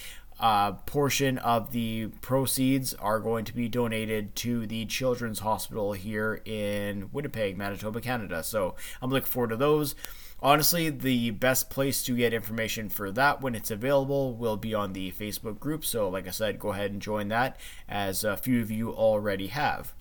a 0.44 0.74
portion 0.84 1.38
of 1.38 1.72
the 1.72 2.08
proceeds 2.20 2.92
are 2.92 3.18
going 3.18 3.46
to 3.46 3.54
be 3.54 3.66
donated 3.66 4.36
to 4.36 4.66
the 4.66 4.84
Children's 4.84 5.38
Hospital 5.38 5.94
here 5.94 6.42
in 6.44 7.08
Winnipeg, 7.12 7.56
Manitoba, 7.56 8.02
Canada. 8.02 8.42
So 8.42 8.74
I'm 9.00 9.08
looking 9.08 9.24
forward 9.30 9.50
to 9.50 9.56
those. 9.56 9.94
Honestly, 10.42 10.90
the 10.90 11.30
best 11.30 11.70
place 11.70 12.02
to 12.02 12.14
get 12.14 12.34
information 12.34 12.90
for 12.90 13.10
that 13.12 13.40
when 13.40 13.54
it's 13.54 13.70
available 13.70 14.34
will 14.34 14.58
be 14.58 14.74
on 14.74 14.92
the 14.92 15.12
Facebook 15.12 15.58
group. 15.58 15.82
So, 15.82 16.10
like 16.10 16.28
I 16.28 16.30
said, 16.30 16.58
go 16.58 16.72
ahead 16.72 16.90
and 16.90 17.00
join 17.00 17.28
that, 17.28 17.58
as 17.88 18.22
a 18.22 18.36
few 18.36 18.60
of 18.60 18.70
you 18.70 18.92
already 18.92 19.46
have. 19.46 19.94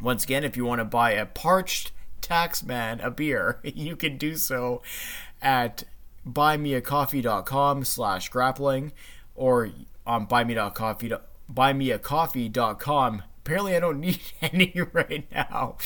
Once 0.00 0.24
again, 0.24 0.42
if 0.42 0.56
you 0.56 0.64
want 0.64 0.78
to 0.78 0.86
buy 0.86 1.10
a 1.10 1.26
parched 1.26 1.92
Taxman 2.22 3.04
a 3.04 3.10
beer, 3.10 3.60
you 3.62 3.94
can 3.94 4.16
do 4.16 4.36
so 4.36 4.80
at 5.42 5.84
buymeacoffee.com 6.26 7.84
slash 7.84 8.30
grappling 8.30 8.92
or 9.34 9.70
on 10.06 10.26
buyme.coffee 10.26 11.12
buymeacoffee.com 11.52 13.22
apparently 13.50 13.74
I 13.74 13.80
don't 13.80 14.00
need 14.00 14.20
any 14.42 14.72
right 14.92 15.26
now. 15.32 15.76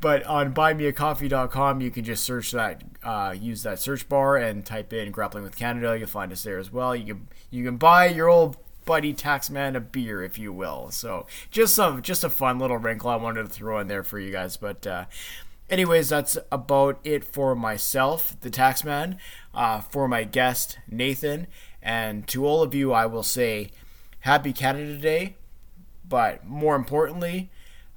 But 0.00 0.24
on 0.24 0.54
buymeacoffee.com, 0.54 1.80
you 1.80 1.90
can 1.90 2.04
just 2.04 2.24
search 2.24 2.52
that, 2.52 2.82
uh, 3.02 3.34
use 3.38 3.62
that 3.62 3.78
search 3.78 4.08
bar 4.08 4.36
and 4.36 4.64
type 4.64 4.92
in 4.92 5.10
"grappling 5.10 5.44
with 5.44 5.56
Canada." 5.56 5.98
You'll 5.98 6.08
find 6.08 6.32
us 6.32 6.42
there 6.42 6.58
as 6.58 6.72
well. 6.72 6.94
You 6.96 7.14
can 7.14 7.28
you 7.50 7.64
can 7.64 7.76
buy 7.76 8.06
your 8.06 8.28
old 8.28 8.56
buddy 8.86 9.12
taxman 9.12 9.76
a 9.76 9.80
beer, 9.80 10.22
if 10.22 10.38
you 10.38 10.52
will. 10.52 10.90
So 10.90 11.26
just 11.50 11.74
some 11.74 12.02
just 12.02 12.24
a 12.24 12.30
fun 12.30 12.58
little 12.58 12.78
wrinkle 12.78 13.10
I 13.10 13.16
wanted 13.16 13.42
to 13.44 13.48
throw 13.48 13.78
in 13.78 13.88
there 13.88 14.02
for 14.04 14.18
you 14.18 14.32
guys, 14.32 14.56
but. 14.56 14.86
Uh, 14.86 15.04
anyways, 15.68 16.08
that's 16.08 16.36
about 16.50 16.98
it 17.04 17.22
for 17.22 17.54
myself, 17.54 18.36
the 18.40 18.50
taxman, 18.50 19.16
uh, 19.54 19.80
for 19.80 20.08
my 20.08 20.24
guest, 20.24 20.80
Nathan. 20.88 21.46
And 21.82 22.26
to 22.28 22.46
all 22.46 22.62
of 22.62 22.74
you, 22.74 22.92
I 22.92 23.06
will 23.06 23.22
say 23.22 23.70
happy 24.20 24.52
Canada 24.52 24.96
Day. 24.96 25.36
But 26.08 26.44
more 26.44 26.74
importantly, 26.74 27.50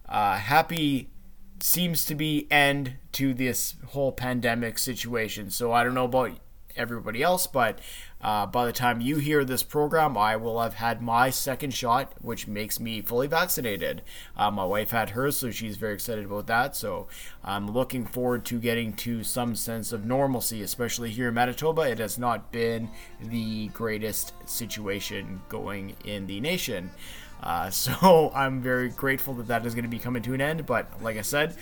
uh, 0.07 0.37
happy 0.37 1.09
seems 1.59 2.05
to 2.05 2.15
be 2.15 2.47
end 2.51 2.95
to 3.13 3.33
this 3.33 3.75
whole 3.87 4.11
pandemic 4.11 4.77
situation. 4.77 5.49
So 5.49 5.71
I 5.71 5.83
don't 5.83 5.93
know 5.93 6.05
about 6.05 6.31
everybody 6.75 7.23
else, 7.23 7.47
but 7.47 7.79
uh, 8.23 8.45
by 8.45 8.65
the 8.65 8.71
time 8.71 9.01
you 9.01 9.17
hear 9.17 9.43
this 9.43 9.63
program, 9.63 10.17
I 10.17 10.37
will 10.37 10.61
have 10.61 10.75
had 10.75 11.01
my 11.01 11.29
second 11.29 11.73
shot, 11.73 12.13
which 12.21 12.47
makes 12.47 12.79
me 12.79 13.01
fully 13.01 13.27
vaccinated. 13.27 14.01
Uh, 14.37 14.49
my 14.49 14.63
wife 14.63 14.91
had 14.91 15.09
hers, 15.09 15.37
so 15.37 15.51
she's 15.51 15.75
very 15.75 15.93
excited 15.93 16.25
about 16.25 16.47
that. 16.47 16.73
So 16.75 17.07
I'm 17.43 17.69
looking 17.69 18.05
forward 18.05 18.45
to 18.45 18.59
getting 18.59 18.93
to 18.93 19.23
some 19.23 19.55
sense 19.55 19.91
of 19.91 20.05
normalcy, 20.05 20.61
especially 20.61 21.09
here 21.09 21.27
in 21.27 21.33
Manitoba. 21.33 21.81
It 21.81 21.99
has 21.99 22.17
not 22.17 22.49
been 22.51 22.89
the 23.21 23.67
greatest 23.69 24.33
situation 24.49 25.41
going 25.49 25.95
in 26.05 26.25
the 26.25 26.39
nation. 26.39 26.91
Uh, 27.41 27.69
so 27.71 28.31
I'm 28.33 28.61
very 28.61 28.87
grateful 28.87 29.33
that 29.33 29.47
that 29.47 29.65
is 29.65 29.75
going 29.75 29.83
to 29.83 29.89
be 29.89 29.99
coming 29.99 30.23
to 30.23 30.33
an 30.33 30.39
end. 30.39 30.65
But 30.65 31.03
like 31.03 31.17
I 31.17 31.21
said, 31.23 31.55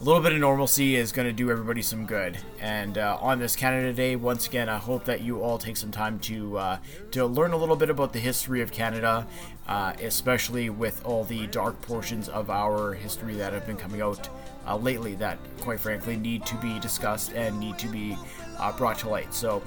a 0.00 0.04
little 0.04 0.22
bit 0.22 0.32
of 0.32 0.38
normalcy 0.38 0.96
is 0.96 1.12
going 1.12 1.28
to 1.28 1.32
do 1.32 1.50
everybody 1.50 1.82
some 1.82 2.06
good. 2.06 2.38
And 2.58 2.96
uh, 2.96 3.18
on 3.20 3.38
this 3.38 3.54
Canada 3.54 3.92
Day, 3.92 4.16
once 4.16 4.46
again, 4.46 4.70
I 4.70 4.78
hope 4.78 5.04
that 5.04 5.20
you 5.20 5.42
all 5.42 5.58
take 5.58 5.76
some 5.76 5.90
time 5.90 6.18
to 6.20 6.56
uh, 6.56 6.78
to 7.10 7.26
learn 7.26 7.52
a 7.52 7.56
little 7.58 7.76
bit 7.76 7.90
about 7.90 8.14
the 8.14 8.18
history 8.18 8.62
of 8.62 8.72
Canada, 8.72 9.26
uh, 9.68 9.92
especially 10.00 10.70
with 10.70 11.04
all 11.04 11.24
the 11.24 11.46
dark 11.48 11.80
portions 11.82 12.30
of 12.30 12.48
our 12.48 12.94
history 12.94 13.34
that 13.34 13.52
have 13.52 13.66
been 13.66 13.76
coming 13.76 14.00
out 14.00 14.26
uh, 14.66 14.74
lately. 14.74 15.16
That, 15.16 15.38
quite 15.60 15.80
frankly, 15.80 16.16
need 16.16 16.46
to 16.46 16.56
be 16.56 16.78
discussed 16.80 17.34
and 17.34 17.60
need 17.60 17.78
to 17.78 17.88
be 17.88 18.16
uh, 18.58 18.74
brought 18.78 18.98
to 19.00 19.10
light. 19.10 19.34
So 19.34 19.62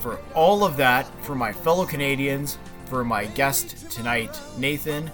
for 0.00 0.18
all 0.34 0.64
of 0.64 0.76
that, 0.78 1.06
for 1.22 1.36
my 1.36 1.52
fellow 1.52 1.86
Canadians, 1.86 2.58
for 2.86 3.04
my 3.04 3.26
guest 3.26 3.92
tonight, 3.92 4.40
Nathan, 4.58 5.12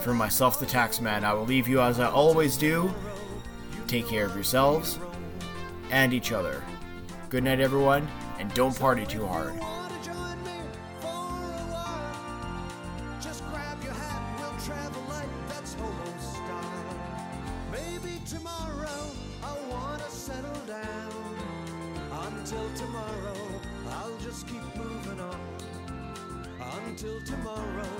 for 0.00 0.14
myself, 0.14 0.58
the 0.58 0.66
Taxman, 0.66 1.24
I 1.24 1.34
will 1.34 1.44
leave 1.44 1.68
you 1.68 1.80
as 1.80 2.00
I 2.00 2.10
always 2.10 2.56
do. 2.56 2.92
Take 3.86 4.08
care 4.08 4.26
of 4.26 4.34
yourselves 4.34 4.98
and 5.90 6.12
each 6.14 6.32
other. 6.32 6.62
Good 7.28 7.44
night, 7.44 7.60
everyone, 7.60 8.08
and 8.38 8.52
don't 8.54 8.78
party 8.78 9.04
too 9.06 9.26
hard. 9.26 9.54
Tomorrow. 27.26 27.99